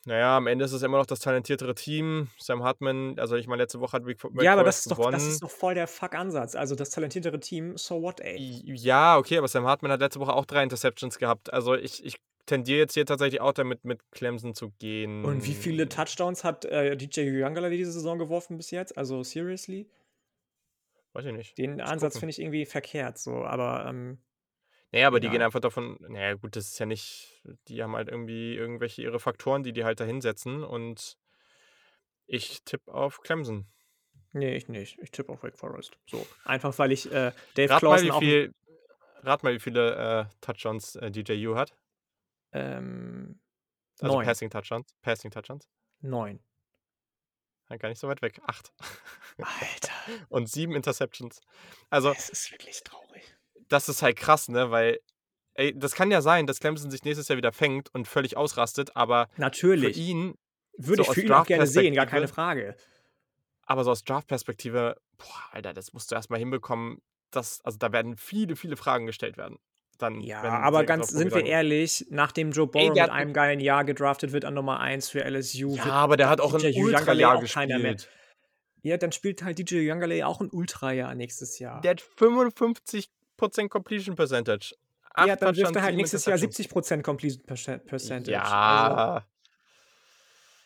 naja, 0.04 0.36
am 0.36 0.46
Ende 0.46 0.64
ist 0.64 0.72
es 0.72 0.82
immer 0.82 0.98
noch 0.98 1.06
das 1.06 1.18
talentiertere 1.18 1.74
Team. 1.74 2.28
Sam 2.38 2.62
Hartman, 2.62 3.18
also 3.18 3.34
ich 3.36 3.48
meine, 3.48 3.62
letzte 3.62 3.80
Woche 3.80 3.94
hat 3.96 4.06
Wake 4.06 4.18
Ja, 4.42 4.52
aber 4.52 4.62
das 4.62 4.80
ist, 4.80 4.90
doch, 4.90 5.10
das 5.10 5.26
ist 5.26 5.42
doch 5.42 5.50
voll 5.50 5.74
der 5.74 5.88
Fuck-Ansatz. 5.88 6.54
Also 6.54 6.74
das 6.74 6.90
talentiertere 6.90 7.40
Team, 7.40 7.76
so 7.76 8.02
what, 8.02 8.20
ey? 8.20 8.36
Ja, 8.64 9.16
okay, 9.16 9.38
aber 9.38 9.48
Sam 9.48 9.66
Hartman 9.66 9.90
hat 9.90 10.00
letzte 10.00 10.20
Woche 10.20 10.34
auch 10.34 10.44
drei 10.44 10.62
Interceptions 10.62 11.18
gehabt. 11.18 11.52
Also 11.52 11.74
ich, 11.74 12.04
ich 12.04 12.20
tendiere 12.46 12.78
jetzt 12.78 12.94
hier 12.94 13.06
tatsächlich 13.06 13.40
auch 13.40 13.52
damit, 13.52 13.84
mit 13.84 14.00
Clemson 14.10 14.54
zu 14.54 14.70
gehen. 14.78 15.24
Und 15.24 15.44
wie 15.46 15.54
viele 15.54 15.88
Touchdowns 15.88 16.44
hat 16.44 16.64
äh, 16.64 16.96
DJ 16.96 17.42
Youngler 17.42 17.70
diese 17.70 17.92
Saison 17.92 18.18
geworfen 18.18 18.56
bis 18.56 18.70
jetzt? 18.70 18.96
Also 18.96 19.22
seriously? 19.22 19.88
Weiß 21.12 21.26
ich 21.26 21.32
nicht. 21.32 21.58
Den 21.58 21.76
Muss 21.76 21.88
Ansatz 21.88 22.18
finde 22.18 22.30
ich 22.30 22.40
irgendwie 22.40 22.66
verkehrt, 22.66 23.18
so, 23.18 23.44
aber 23.44 23.86
ähm, 23.88 24.18
Naja, 24.90 25.06
aber 25.06 25.20
die 25.20 25.26
egal. 25.26 25.38
gehen 25.38 25.44
einfach 25.44 25.60
davon, 25.60 25.96
naja, 26.00 26.34
gut, 26.34 26.56
das 26.56 26.68
ist 26.68 26.78
ja 26.78 26.86
nicht, 26.86 27.42
die 27.68 27.82
haben 27.82 27.94
halt 27.94 28.08
irgendwie 28.08 28.54
irgendwelche 28.56 29.02
ihre 29.02 29.20
Faktoren, 29.20 29.62
die 29.62 29.72
die 29.72 29.84
halt 29.84 30.00
da 30.00 30.04
hinsetzen 30.04 30.64
und 30.64 31.16
ich 32.26 32.64
tippe 32.64 32.92
auf 32.92 33.20
Clemson. 33.20 33.66
Nee, 34.32 34.56
ich 34.56 34.68
nicht. 34.68 34.98
Ich 35.00 35.12
tippe 35.12 35.30
auf 35.30 35.44
Wake 35.44 35.56
Forest. 35.56 35.96
So. 36.06 36.26
Einfach 36.44 36.76
weil 36.80 36.90
ich 36.90 37.10
äh, 37.12 37.30
Dave 37.54 37.70
Rat 37.70 37.82
mal, 37.84 38.02
wie 38.02 38.10
viel, 38.18 38.54
rat 39.22 39.44
mal, 39.44 39.54
wie 39.54 39.60
viele 39.60 39.94
äh, 39.94 40.24
Touchdowns 40.40 40.96
äh, 40.96 41.12
DJU 41.12 41.54
hat. 41.54 41.72
Ähm, 42.54 43.40
Also 44.00 44.14
neun. 44.14 44.24
Passing 44.24 44.48
Touchdowns. 44.50 44.94
Passing 45.02 45.30
Touchdowns. 45.30 45.68
Neun. 46.00 46.42
Ja, 47.70 47.76
gar 47.76 47.88
nicht 47.88 47.98
so 47.98 48.08
weit 48.08 48.22
weg. 48.22 48.40
Acht. 48.46 48.72
Alter. 49.38 49.92
und 50.28 50.48
sieben 50.48 50.74
Interceptions. 50.74 51.40
Also, 51.90 52.12
Das 52.12 52.28
ist 52.28 52.50
wirklich 52.52 52.82
traurig. 52.82 53.36
das 53.68 53.88
ist 53.88 54.02
halt 54.02 54.16
krass, 54.16 54.48
ne? 54.48 54.70
Weil, 54.70 55.00
ey, 55.54 55.76
das 55.78 55.94
kann 55.94 56.10
ja 56.10 56.20
sein, 56.22 56.46
dass 56.46 56.60
Clemson 56.60 56.90
sich 56.90 57.02
nächstes 57.04 57.28
Jahr 57.28 57.36
wieder 57.38 57.52
fängt 57.52 57.92
und 57.94 58.06
völlig 58.06 58.36
ausrastet, 58.36 58.94
aber 58.96 59.28
für 59.34 59.40
Natürlich. 59.40 59.96
ihn, 59.96 60.34
Würde 60.76 61.04
so 61.04 61.10
ich 61.10 61.14
für 61.14 61.22
ihn 61.22 61.32
auch 61.32 61.46
gerne 61.46 61.66
sehen, 61.66 61.94
gar 61.94 62.06
keine 62.06 62.28
Frage. 62.28 62.76
aber 63.62 63.82
so 63.84 63.90
aus 63.92 64.04
Draft-Perspektive, 64.04 65.00
boah, 65.16 65.42
Alter, 65.52 65.72
das 65.72 65.92
musst 65.94 66.10
du 66.10 66.14
erstmal 66.16 66.38
hinbekommen. 66.38 67.00
Das, 67.30 67.60
also 67.64 67.78
da 67.78 67.92
werden 67.92 68.16
viele, 68.16 68.54
viele 68.56 68.76
Fragen 68.76 69.06
gestellt 69.06 69.36
werden. 69.38 69.58
Dann, 69.98 70.20
Ja, 70.20 70.42
aber 70.42 70.84
ganz, 70.84 71.08
sind 71.08 71.34
wir 71.34 71.44
ehrlich, 71.46 72.06
nachdem 72.10 72.50
Joe 72.52 72.66
Ey, 72.66 72.70
Burrow 72.70 72.94
der 72.94 73.04
mit 73.04 73.12
einem 73.12 73.32
geilen 73.32 73.60
Jahr 73.60 73.84
gedraftet 73.84 74.32
wird 74.32 74.44
an 74.44 74.54
Nummer 74.54 74.80
1 74.80 75.08
für 75.08 75.24
LSU, 75.24 75.76
Ja, 75.76 75.84
aber 75.86 76.16
der 76.16 76.28
hat 76.28 76.40
auch 76.40 76.52
ein 76.54 76.60
DJ 76.60 76.78
Youngale 76.80 76.98
Ultra-Jahr 76.98 77.40
gespielt. 77.40 78.08
Ja, 78.82 78.96
dann 78.98 79.12
spielt 79.12 79.42
halt 79.42 79.58
DJ 79.58 79.90
Youngale 79.90 80.26
auch 80.26 80.40
ein 80.40 80.50
Ultra-Jahr 80.50 81.14
nächstes 81.14 81.58
Jahr. 81.58 81.80
Der 81.80 81.92
hat 81.92 82.02
55% 82.18 83.08
Completion 83.68 84.14
Percentage. 84.16 84.74
Ja, 85.16 85.36
dann 85.36 85.56
wirft 85.56 85.76
er 85.76 85.82
halt 85.82 85.96
nächstes 85.96 86.26
Jahr 86.26 86.36
Interceptions. 86.36 86.98
70% 86.98 87.02
Completion 87.02 87.44
Percent- 87.46 87.86
Percentage. 87.86 88.36
Also, 88.42 88.52
Ja. 88.52 89.24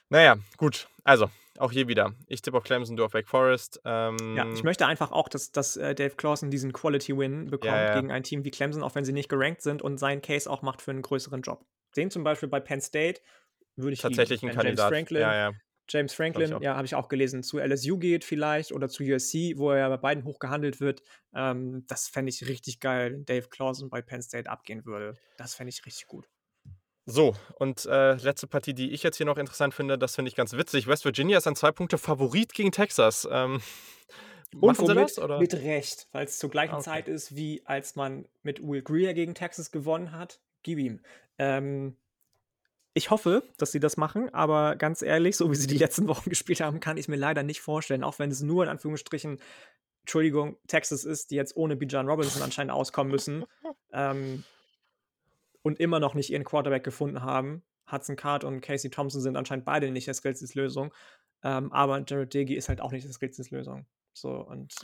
Naja, 0.08 0.36
gut. 0.56 0.88
Also, 1.04 1.30
auch 1.60 1.72
hier 1.72 1.88
wieder. 1.88 2.14
Ich 2.26 2.42
tippe 2.42 2.56
auf 2.56 2.64
Clemson, 2.64 2.96
du 2.96 3.04
auf 3.04 3.14
Wake 3.14 3.28
Forest. 3.28 3.80
Ähm, 3.84 4.36
ja, 4.36 4.46
ich 4.52 4.62
möchte 4.62 4.86
einfach 4.86 5.12
auch, 5.12 5.28
dass, 5.28 5.52
dass 5.52 5.76
äh, 5.76 5.94
Dave 5.94 6.16
Clawson 6.16 6.50
diesen 6.50 6.72
Quality-Win 6.72 7.46
bekommt 7.50 7.72
Ja, 7.72 7.84
ja. 7.88 7.94
gegen 7.94 8.10
ein 8.10 8.22
Team 8.22 8.44
wie 8.44 8.50
Clemson, 8.50 8.82
auch 8.82 8.94
wenn 8.94 9.04
sie 9.04 9.12
nicht 9.12 9.28
gerankt 9.28 9.62
sind 9.62 9.82
und 9.82 9.98
seinen 9.98 10.22
Case 10.22 10.50
auch 10.50 10.62
macht 10.62 10.82
für 10.82 10.90
einen 10.90 11.02
größeren 11.02 11.42
Job. 11.42 11.64
Den 11.96 12.10
zum 12.10 12.24
Beispiel 12.24 12.48
bei 12.48 12.60
Penn 12.60 12.80
State 12.80 13.20
würde 13.76 13.94
ich 13.94 14.00
tatsächlich 14.00 14.42
ein 14.42 14.48
lieben, 14.48 14.56
James 14.56 14.64
Kandidat. 14.64 14.92
Franklin, 14.92 15.20
Ja, 15.20 15.34
ja. 15.34 15.52
James 15.90 16.12
Franklin, 16.12 16.56
ja, 16.60 16.76
habe 16.76 16.84
ich 16.84 16.94
auch 16.94 17.08
gelesen, 17.08 17.42
zu 17.42 17.58
LSU 17.58 17.96
geht 17.98 18.22
vielleicht 18.22 18.72
oder 18.72 18.88
zu 18.88 19.02
USC, 19.02 19.54
wo 19.56 19.70
er 19.70 19.78
ja 19.78 19.88
bei 19.88 19.96
beiden 19.96 20.24
hoch 20.24 20.38
gehandelt 20.38 20.80
wird. 20.80 21.02
Ähm, 21.34 21.84
das 21.88 22.08
fände 22.08 22.28
ich 22.28 22.46
richtig 22.46 22.80
geil, 22.80 23.12
wenn 23.12 23.24
Dave 23.24 23.48
Clawson 23.48 23.88
bei 23.88 24.02
Penn 24.02 24.20
State 24.20 24.50
abgehen 24.50 24.84
würde. 24.84 25.14
Das 25.38 25.54
fände 25.54 25.70
ich 25.70 25.86
richtig 25.86 26.06
gut. 26.06 26.28
So, 27.10 27.34
und 27.54 27.86
äh, 27.86 28.16
letzte 28.16 28.46
Partie, 28.46 28.74
die 28.74 28.90
ich 28.90 29.02
jetzt 29.02 29.16
hier 29.16 29.24
noch 29.24 29.38
interessant 29.38 29.72
finde, 29.72 29.96
das 29.96 30.14
finde 30.14 30.28
ich 30.28 30.36
ganz 30.36 30.52
witzig. 30.52 30.86
West 30.86 31.06
Virginia 31.06 31.38
ist 31.38 31.46
ein 31.46 31.56
zwei 31.56 31.72
Punkte 31.72 31.96
Favorit 31.96 32.52
gegen 32.52 32.70
Texas. 32.70 33.26
Ähm, 33.30 33.62
sie 34.52 34.58
womit? 34.60 34.94
das? 34.94 35.18
Oder? 35.18 35.38
Mit 35.38 35.54
Recht, 35.54 36.06
weil 36.12 36.26
es 36.26 36.38
zur 36.38 36.50
gleichen 36.50 36.74
Ah, 36.74 36.78
okay. 36.78 36.84
Zeit 36.84 37.08
ist, 37.08 37.34
wie 37.34 37.62
als 37.64 37.96
man 37.96 38.28
mit 38.42 38.62
Will 38.62 38.82
Greer 38.82 39.14
gegen 39.14 39.34
Texas 39.34 39.70
gewonnen 39.70 40.12
hat. 40.12 40.38
Gib 40.62 40.78
ihm. 40.78 41.00
Ähm, 41.38 41.96
ich 42.92 43.10
hoffe, 43.10 43.42
dass 43.56 43.72
sie 43.72 43.80
das 43.80 43.96
machen, 43.96 44.28
aber 44.34 44.76
ganz 44.76 45.00
ehrlich, 45.00 45.38
so 45.38 45.50
wie 45.50 45.56
sie 45.56 45.66
die 45.66 45.78
letzten 45.78 46.08
Wochen 46.08 46.28
gespielt 46.28 46.60
haben, 46.60 46.78
kann 46.78 46.98
ich 46.98 47.04
es 47.04 47.08
mir 47.08 47.16
leider 47.16 47.42
nicht 47.42 47.62
vorstellen, 47.62 48.04
auch 48.04 48.18
wenn 48.18 48.30
es 48.30 48.42
nur 48.42 48.64
in 48.64 48.68
Anführungsstrichen, 48.68 49.40
Entschuldigung, 50.00 50.58
Texas 50.66 51.04
ist, 51.04 51.30
die 51.30 51.36
jetzt 51.36 51.56
ohne 51.56 51.74
Bijan 51.74 52.06
Robinson 52.06 52.42
anscheinend 52.42 52.72
auskommen 52.72 53.10
müssen 53.10 53.46
ähm, 53.94 54.44
und 55.62 55.80
immer 55.80 56.00
noch 56.00 56.14
nicht 56.14 56.30
ihren 56.30 56.44
Quarterback 56.44 56.84
gefunden 56.84 57.22
haben. 57.22 57.62
Hudson 57.90 58.16
Card 58.16 58.44
und 58.44 58.60
Casey 58.60 58.90
Thompson 58.90 59.20
sind 59.20 59.36
anscheinend 59.36 59.64
beide 59.64 59.90
nicht 59.90 60.06
der 60.06 60.14
Skills-Lösung, 60.14 60.92
ähm, 61.42 61.72
aber 61.72 62.02
Jared 62.06 62.34
Digi 62.34 62.54
ist 62.54 62.68
halt 62.68 62.80
auch 62.80 62.92
nicht 62.92 63.04
der 63.06 63.12
Skills-Lösung. 63.12 63.86
So, 64.12 64.30
und 64.30 64.74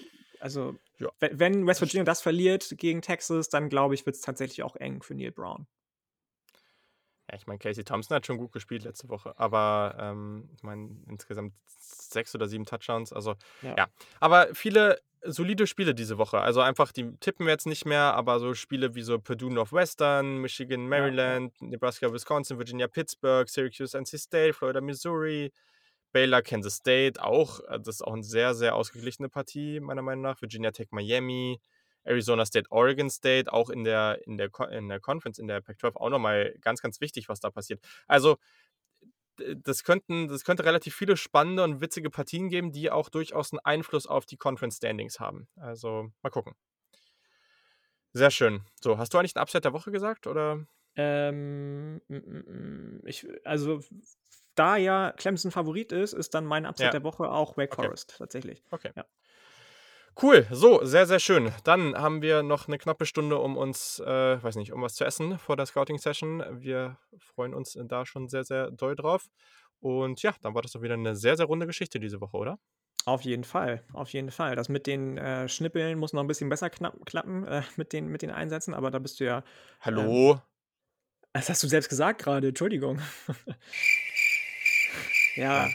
also, 0.40 0.76
Ja. 0.98 1.08
we- 1.20 1.30
wenn 1.32 1.66
West 1.66 1.80
Virginia 1.80 2.04
das 2.04 2.22
verliert 2.22 2.72
gegen 2.78 3.02
Texas, 3.02 3.48
dann 3.48 3.68
glaube 3.68 3.94
ich, 3.94 4.06
wird 4.06 4.16
es 4.16 4.22
tatsächlich 4.22 4.62
auch 4.62 4.76
eng 4.76 5.02
für 5.02 5.14
Neil 5.14 5.32
Brown. 5.32 5.66
Ja, 7.34 7.38
ich 7.40 7.48
meine, 7.48 7.58
Casey 7.58 7.82
Thompson 7.82 8.14
hat 8.14 8.26
schon 8.26 8.38
gut 8.38 8.52
gespielt 8.52 8.84
letzte 8.84 9.08
Woche, 9.08 9.36
aber 9.36 9.96
ähm, 9.98 10.48
ich 10.54 10.62
meine, 10.62 10.88
insgesamt 11.08 11.52
sechs 11.66 12.32
oder 12.34 12.46
sieben 12.46 12.64
Touchdowns. 12.64 13.12
Also, 13.12 13.34
Ja. 13.62 13.74
ja. 13.76 13.86
Aber 14.20 14.54
viele 14.54 15.00
solide 15.22 15.66
Spiele 15.66 15.94
diese 15.96 16.16
Woche. 16.16 16.38
Also 16.38 16.60
einfach, 16.60 16.92
die 16.92 17.10
tippen 17.16 17.46
wir 17.46 17.52
jetzt 17.52 17.66
nicht 17.66 17.86
mehr, 17.86 18.14
aber 18.14 18.38
so 18.38 18.54
Spiele 18.54 18.94
wie 18.94 19.02
so 19.02 19.18
Purdue 19.18 19.52
Northwestern, 19.52 20.36
Michigan, 20.36 20.86
Maryland, 20.86 21.60
Nebraska, 21.60 22.12
Wisconsin, 22.12 22.58
Virginia, 22.58 22.86
Pittsburgh, 22.86 23.48
Syracuse, 23.48 23.98
NC 23.98 24.18
State, 24.18 24.52
Florida, 24.52 24.80
Missouri, 24.80 25.52
Baylor, 26.12 26.40
Kansas 26.42 26.76
State, 26.76 27.20
auch. 27.20 27.58
äh, 27.68 27.80
Das 27.80 27.96
ist 27.96 28.02
auch 28.02 28.12
eine 28.12 28.22
sehr, 28.22 28.54
sehr 28.54 28.76
ausgeglichene 28.76 29.28
Partie, 29.28 29.80
meiner 29.80 30.02
Meinung 30.02 30.22
nach. 30.22 30.40
Virginia 30.40 30.70
Tech, 30.70 30.88
Miami, 30.92 31.58
Arizona 32.04 32.46
State, 32.46 32.70
Oregon 32.70 33.10
State, 33.10 33.52
auch 33.52 33.70
in 33.70 33.84
der, 33.84 34.20
in 34.26 34.36
der, 34.38 34.50
in 34.70 34.88
der 34.88 35.00
Conference, 35.00 35.38
in 35.38 35.48
der 35.48 35.60
Pac-12 35.60 35.96
auch 35.96 36.10
nochmal 36.10 36.54
ganz, 36.60 36.80
ganz 36.80 37.00
wichtig, 37.00 37.28
was 37.28 37.40
da 37.40 37.50
passiert. 37.50 37.80
Also, 38.06 38.36
das, 39.36 39.82
könnten, 39.82 40.28
das 40.28 40.44
könnte 40.44 40.64
relativ 40.64 40.94
viele 40.94 41.16
spannende 41.16 41.64
und 41.64 41.80
witzige 41.80 42.10
Partien 42.10 42.48
geben, 42.48 42.72
die 42.72 42.90
auch 42.90 43.08
durchaus 43.08 43.52
einen 43.52 43.60
Einfluss 43.64 44.06
auf 44.06 44.26
die 44.26 44.36
Conference 44.36 44.76
Standings 44.76 45.18
haben. 45.18 45.48
Also, 45.56 46.10
mal 46.22 46.30
gucken. 46.30 46.54
Sehr 48.12 48.30
schön. 48.30 48.62
So, 48.80 48.96
hast 48.96 49.12
du 49.12 49.18
eigentlich 49.18 49.34
einen 49.34 49.42
Upset 49.42 49.64
der 49.64 49.72
Woche 49.72 49.90
gesagt? 49.90 50.28
Oder? 50.28 50.64
Ähm, 50.94 51.96
mm, 51.96 52.14
mm, 52.14 52.98
mm, 52.98 53.06
ich, 53.06 53.26
also, 53.44 53.80
da 54.54 54.76
ja 54.76 55.12
Clemson 55.16 55.50
Favorit 55.50 55.90
ist, 55.90 56.12
ist 56.12 56.34
dann 56.34 56.44
mein 56.44 56.64
Upset 56.64 56.86
Ja. 56.86 56.90
der 56.92 57.02
Woche 57.02 57.28
auch 57.28 57.56
Wake 57.56 57.72
Okay. 57.72 57.86
Forest, 57.86 58.14
tatsächlich. 58.18 58.62
Okay. 58.70 58.92
Ja. 58.94 59.04
Cool, 60.20 60.46
so, 60.50 60.84
sehr, 60.84 61.06
sehr 61.06 61.18
schön. 61.18 61.52
Dann 61.64 61.96
haben 61.96 62.22
wir 62.22 62.44
noch 62.44 62.68
eine 62.68 62.78
knappe 62.78 63.04
Stunde, 63.04 63.38
um 63.38 63.56
uns, 63.56 63.98
äh, 63.98 64.42
weiß 64.42 64.54
nicht, 64.56 64.72
um 64.72 64.80
was 64.80 64.94
zu 64.94 65.04
essen 65.04 65.38
vor 65.38 65.56
der 65.56 65.66
Scouting-Session. 65.66 66.60
Wir 66.60 66.98
freuen 67.18 67.52
uns 67.52 67.76
da 67.86 68.06
schon 68.06 68.28
sehr, 68.28 68.44
sehr 68.44 68.70
doll 68.70 68.94
drauf. 68.94 69.26
Und 69.80 70.22
ja, 70.22 70.32
dann 70.40 70.54
war 70.54 70.62
das 70.62 70.72
doch 70.72 70.82
wieder 70.82 70.94
eine 70.94 71.16
sehr, 71.16 71.36
sehr 71.36 71.46
runde 71.46 71.66
Geschichte 71.66 71.98
diese 71.98 72.20
Woche, 72.20 72.36
oder? 72.36 72.58
Auf 73.06 73.22
jeden 73.22 73.44
Fall, 73.44 73.82
auf 73.92 74.10
jeden 74.10 74.30
Fall. 74.30 74.56
Das 74.56 74.68
mit 74.68 74.86
den 74.86 75.18
äh, 75.18 75.48
Schnippeln 75.48 75.98
muss 75.98 76.12
noch 76.12 76.22
ein 76.22 76.26
bisschen 76.26 76.48
besser 76.48 76.70
knapp, 76.70 77.04
klappen 77.04 77.46
äh, 77.46 77.62
mit, 77.76 77.92
den, 77.92 78.06
mit 78.06 78.22
den 78.22 78.30
Einsätzen, 78.30 78.72
aber 78.72 78.90
da 78.90 78.98
bist 78.98 79.20
du 79.20 79.24
ja. 79.24 79.42
Hallo? 79.80 80.40
Das 81.32 81.50
hast 81.50 81.62
du 81.62 81.66
selbst 81.66 81.88
gesagt 81.88 82.22
gerade, 82.22 82.48
Entschuldigung. 82.48 83.00
ja, 85.36 85.66
Ja, 85.66 85.70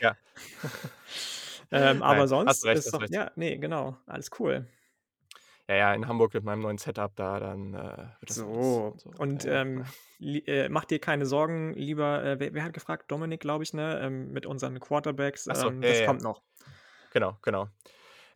ja. 0.00 0.16
ähm, 1.72 2.02
aber 2.02 2.20
Nein, 2.20 2.28
sonst 2.28 2.48
hast 2.48 2.64
recht, 2.64 2.86
ist 2.86 2.92
doch. 2.94 3.00
recht. 3.00 3.12
Ja, 3.12 3.30
nee, 3.36 3.56
genau. 3.58 3.96
Alles 4.06 4.30
cool. 4.38 4.66
ja, 5.68 5.74
ja, 5.76 5.94
in 5.94 6.06
Hamburg 6.08 6.34
mit 6.34 6.44
meinem 6.44 6.60
neuen 6.60 6.78
Setup 6.78 7.14
da, 7.16 7.38
dann 7.40 7.74
äh, 7.74 8.08
wird 8.20 8.30
das 8.30 8.38
So. 8.38 8.96
alles 8.96 9.04
Und 9.18 9.44
Ja, 9.44 9.60
ähm, 9.62 9.84
li 10.18 10.38
äh, 10.46 10.68
mach 10.68 10.84
dir 10.84 10.98
keine 10.98 11.26
Sorgen, 11.26 11.74
lieber 11.74 12.24
äh, 12.24 12.40
wer 12.40 12.54
wer 12.54 12.64
hat 12.64 12.72
gefragt? 12.72 13.10
Dominik, 13.10 13.40
glaube 13.40 13.64
ich, 13.64 13.72
ne? 13.72 14.00
Ähm, 14.02 14.32
mit 14.32 14.46
unseren 14.46 14.78
Quarterbacks, 14.80 15.44
so, 15.44 15.68
ähm, 15.68 15.82
das 15.82 16.02
kommt 16.04 16.22
noch. 16.22 16.42
Genau, 17.12 17.36
genau. 17.42 17.68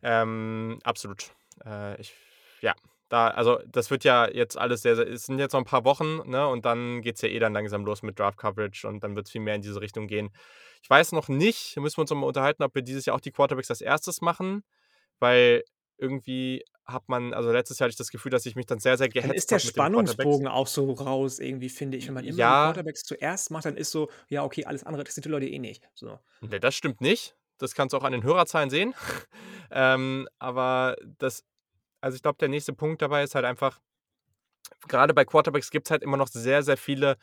Ähm, 0.03 0.79
absolut. 0.83 1.31
Äh, 1.65 1.99
ich, 1.99 2.13
ja, 2.61 2.75
da, 3.09 3.29
also 3.29 3.59
das 3.67 3.89
wird 3.91 4.03
ja 4.03 4.29
jetzt 4.29 4.57
alles 4.57 4.81
sehr, 4.81 4.95
sehr, 4.95 5.07
es 5.07 5.25
sind 5.25 5.39
jetzt 5.39 5.53
noch 5.53 5.61
ein 5.61 5.65
paar 5.65 5.85
Wochen, 5.85 6.29
ne, 6.29 6.47
und 6.47 6.65
dann 6.65 7.01
geht 7.01 7.15
es 7.15 7.21
ja 7.21 7.29
eh 7.29 7.39
dann 7.39 7.53
langsam 7.53 7.85
los 7.85 8.03
mit 8.03 8.19
Draft 8.19 8.37
Coverage 8.37 8.87
und 8.87 9.03
dann 9.03 9.15
wird 9.15 9.27
es 9.27 9.31
viel 9.31 9.41
mehr 9.41 9.55
in 9.55 9.61
diese 9.61 9.81
Richtung 9.81 10.07
gehen. 10.07 10.29
Ich 10.83 10.89
weiß 10.89 11.11
noch 11.13 11.27
nicht, 11.29 11.77
müssen 11.77 11.97
wir 11.97 12.01
uns 12.01 12.09
noch 12.11 12.17
mal 12.17 12.27
unterhalten, 12.27 12.63
ob 12.63 12.75
wir 12.75 12.81
dieses 12.81 13.05
Jahr 13.05 13.15
auch 13.15 13.21
die 13.21 13.31
Quarterbacks 13.31 13.69
als 13.71 13.81
erstes 13.81 14.21
machen, 14.21 14.63
weil 15.19 15.63
irgendwie 15.97 16.63
hat 16.85 17.09
man, 17.09 17.33
also 17.33 17.51
letztes 17.51 17.79
Jahr 17.79 17.85
hatte 17.87 17.91
ich 17.93 17.97
das 17.97 18.11
Gefühl, 18.11 18.31
dass 18.31 18.45
ich 18.45 18.55
mich 18.55 18.65
dann 18.67 18.79
sehr, 18.79 18.97
sehr 18.97 19.09
gehetzt 19.09 19.49
ist 19.49 19.51
der 19.51 19.59
habe 19.59 19.71
den 19.73 19.87
Quarterbacks. 19.89 20.39
Spannungsbogen 20.39 20.47
auch 20.47 20.67
so 20.67 20.91
raus 20.91 21.39
irgendwie, 21.39 21.69
finde 21.69 21.97
ich. 21.97 22.07
Wenn 22.07 22.13
man 22.15 22.23
immer 22.25 22.45
die 22.45 22.53
Ja, 22.53 22.55
Quarterbacks 22.55 23.03
zuerst 23.03 23.51
macht, 23.51 23.65
dann 23.65 23.77
ist 23.77 23.91
so: 23.91 24.09
„Ja, 24.29 24.43
okay, 24.43 24.65
alles 24.65 24.83
andere 24.83 25.01
interessiert 25.01 25.25
die 25.25 25.29
Leute 25.29 25.47
eh 25.47 25.59
nicht“, 25.59 25.89
so. 25.95 26.19
ne, 26.41 26.59
das 26.59 26.75
stimmt 26.75 27.01
nicht. 27.01 27.35
Das 27.59 27.73
kannst 27.73 27.93
du 27.93 27.97
auch 27.97 28.03
an 28.03 28.11
den 28.11 28.23
Hörerzahlen 28.23 28.69
sehen. 28.69 28.93
ähm, 29.71 30.27
aber 30.39 30.95
das, 31.17 31.43
also 32.01 32.15
ich 32.15 32.21
glaube, 32.21 32.37
der 32.39 32.49
nächste 32.49 32.73
Punkt 32.73 33.01
dabei 33.01 33.23
ist 33.23 33.35
halt 33.35 33.45
einfach, 33.45 33.79
gerade 34.87 35.13
bei 35.13 35.25
Quarterbacks 35.25 35.71
gibt 35.71 35.87
es 35.87 35.91
halt 35.91 36.03
immer 36.03 36.17
noch 36.17 36.27
sehr, 36.27 36.63
sehr 36.63 36.77
viele 36.77 37.17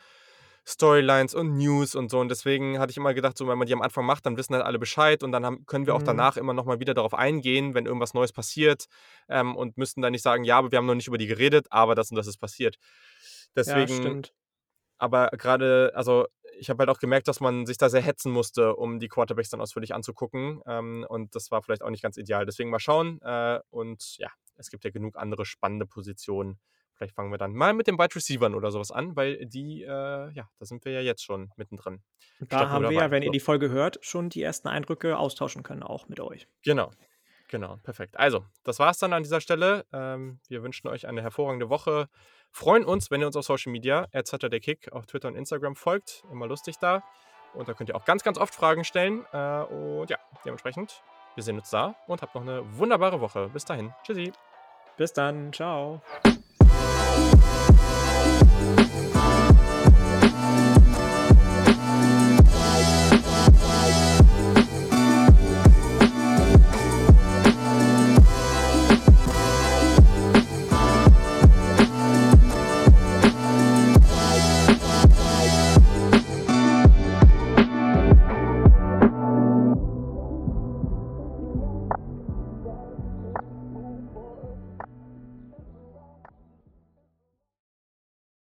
Storylines 0.67 1.35
und 1.35 1.57
News 1.57 1.93
und 1.95 2.09
so. 2.09 2.19
Und 2.19 2.29
deswegen 2.29 2.79
hatte 2.79 2.91
ich 2.91 2.97
immer 2.97 3.13
gedacht, 3.13 3.37
so 3.37 3.47
wenn 3.47 3.57
man 3.57 3.67
die 3.67 3.73
am 3.73 3.83
Anfang 3.83 4.05
macht, 4.05 4.25
dann 4.25 4.37
wissen 4.37 4.55
halt 4.55 4.65
alle 4.65 4.79
Bescheid 4.79 5.23
und 5.23 5.31
dann 5.31 5.45
haben, 5.45 5.65
können 5.67 5.85
wir 5.85 5.95
auch 5.95 6.01
Mhm. 6.01 6.03
danach 6.03 6.37
immer 6.37 6.53
noch 6.53 6.65
mal 6.65 6.79
wieder 6.79 6.95
darauf 6.95 7.13
eingehen, 7.13 7.75
wenn 7.75 7.85
irgendwas 7.85 8.15
Neues 8.15 8.33
passiert 8.33 8.85
ähm, 9.29 9.55
und 9.55 9.77
müssten 9.77 10.01
dann 10.01 10.11
nicht 10.11 10.23
sagen, 10.23 10.43
ja, 10.43 10.57
aber 10.57 10.71
wir 10.71 10.79
haben 10.79 10.87
noch 10.87 10.95
nicht 10.95 11.07
über 11.07 11.19
die 11.19 11.27
geredet, 11.27 11.67
aber 11.69 11.93
das 11.95 12.09
und 12.11 12.17
das 12.17 12.27
ist 12.27 12.37
passiert. 12.39 12.77
Ja, 13.65 13.87
Deswegen, 13.87 13.87
stimmt. 13.87 14.33
aber 14.97 15.29
gerade, 15.29 15.91
also 15.95 16.27
ich 16.59 16.69
habe 16.69 16.79
halt 16.81 16.89
auch 16.89 16.99
gemerkt, 16.99 17.27
dass 17.27 17.41
man 17.41 17.65
sich 17.65 17.77
da 17.77 17.89
sehr 17.89 18.01
hetzen 18.01 18.31
musste, 18.31 18.75
um 18.75 18.99
die 18.99 19.09
Quarterbacks 19.09 19.49
dann 19.49 19.61
ausführlich 19.61 19.93
anzugucken. 19.93 20.61
Ähm, 20.67 21.05
und 21.09 21.35
das 21.35 21.51
war 21.51 21.61
vielleicht 21.63 21.83
auch 21.83 21.89
nicht 21.89 22.03
ganz 22.03 22.17
ideal. 22.17 22.45
Deswegen 22.45 22.69
mal 22.69 22.79
schauen. 22.79 23.21
Äh, 23.21 23.59
und 23.69 24.17
ja, 24.19 24.29
es 24.55 24.69
gibt 24.69 24.83
ja 24.83 24.91
genug 24.91 25.17
andere 25.17 25.45
spannende 25.45 25.85
Positionen. 25.85 26.59
Vielleicht 26.95 27.13
fangen 27.13 27.31
wir 27.31 27.37
dann 27.37 27.53
mal 27.53 27.73
mit 27.73 27.87
den 27.87 27.97
Wide 27.97 28.15
Receivern 28.15 28.55
oder 28.55 28.71
sowas 28.71 28.91
an, 28.91 29.15
weil 29.15 29.45
die, 29.45 29.83
äh, 29.83 29.87
ja, 30.31 30.49
da 30.57 30.65
sind 30.65 30.85
wir 30.85 30.93
ja 30.93 31.01
jetzt 31.01 31.23
schon 31.23 31.51
mittendrin. 31.57 32.01
Da 32.39 32.69
haben 32.69 32.85
wir 32.85 32.91
ja, 32.91 33.11
wenn 33.11 33.21
ihr 33.21 33.31
die 33.31 33.41
Folge 33.41 33.69
hört, 33.69 33.99
schon 34.01 34.29
die 34.29 34.41
ersten 34.41 34.69
Eindrücke 34.69 35.17
austauschen 35.17 35.63
können, 35.63 35.83
auch 35.83 36.07
mit 36.07 36.19
euch. 36.19 36.47
Genau. 36.63 36.91
Genau, 37.49 37.77
perfekt. 37.77 38.17
Also, 38.17 38.45
das 38.63 38.79
war's 38.79 38.97
dann 38.97 39.13
an 39.13 39.23
dieser 39.23 39.39
Stelle. 39.39 39.85
Ähm, 39.93 40.39
wir 40.47 40.63
wünschen 40.63 40.87
euch 40.87 41.07
eine 41.07 41.21
hervorragende 41.21 41.69
Woche. 41.69 42.09
Freuen 42.51 42.83
uns, 42.85 43.11
wenn 43.11 43.21
ihr 43.21 43.27
uns 43.27 43.35
auf 43.35 43.45
Social 43.45 43.71
Media, 43.71 44.07
der 44.07 44.59
Kick, 44.59 44.91
auf 44.91 45.05
Twitter 45.05 45.27
und 45.27 45.35
Instagram 45.35 45.75
folgt. 45.75 46.23
Immer 46.31 46.47
lustig 46.47 46.77
da. 46.79 47.03
Und 47.53 47.69
da 47.69 47.73
könnt 47.73 47.89
ihr 47.89 47.95
auch 47.95 48.05
ganz, 48.05 48.23
ganz 48.23 48.37
oft 48.37 48.53
Fragen 48.53 48.83
stellen. 48.83 49.25
Äh, 49.31 49.61
und 49.63 50.09
ja, 50.09 50.17
dementsprechend, 50.43 51.03
wir 51.35 51.43
sehen 51.43 51.57
uns 51.57 51.69
da 51.69 51.95
und 52.07 52.21
habt 52.21 52.35
noch 52.35 52.41
eine 52.41 52.61
wunderbare 52.77 53.21
Woche. 53.21 53.49
Bis 53.49 53.65
dahin. 53.65 53.93
Tschüssi. 54.03 54.31
Bis 54.97 55.13
dann. 55.13 55.51
Ciao. 55.53 56.01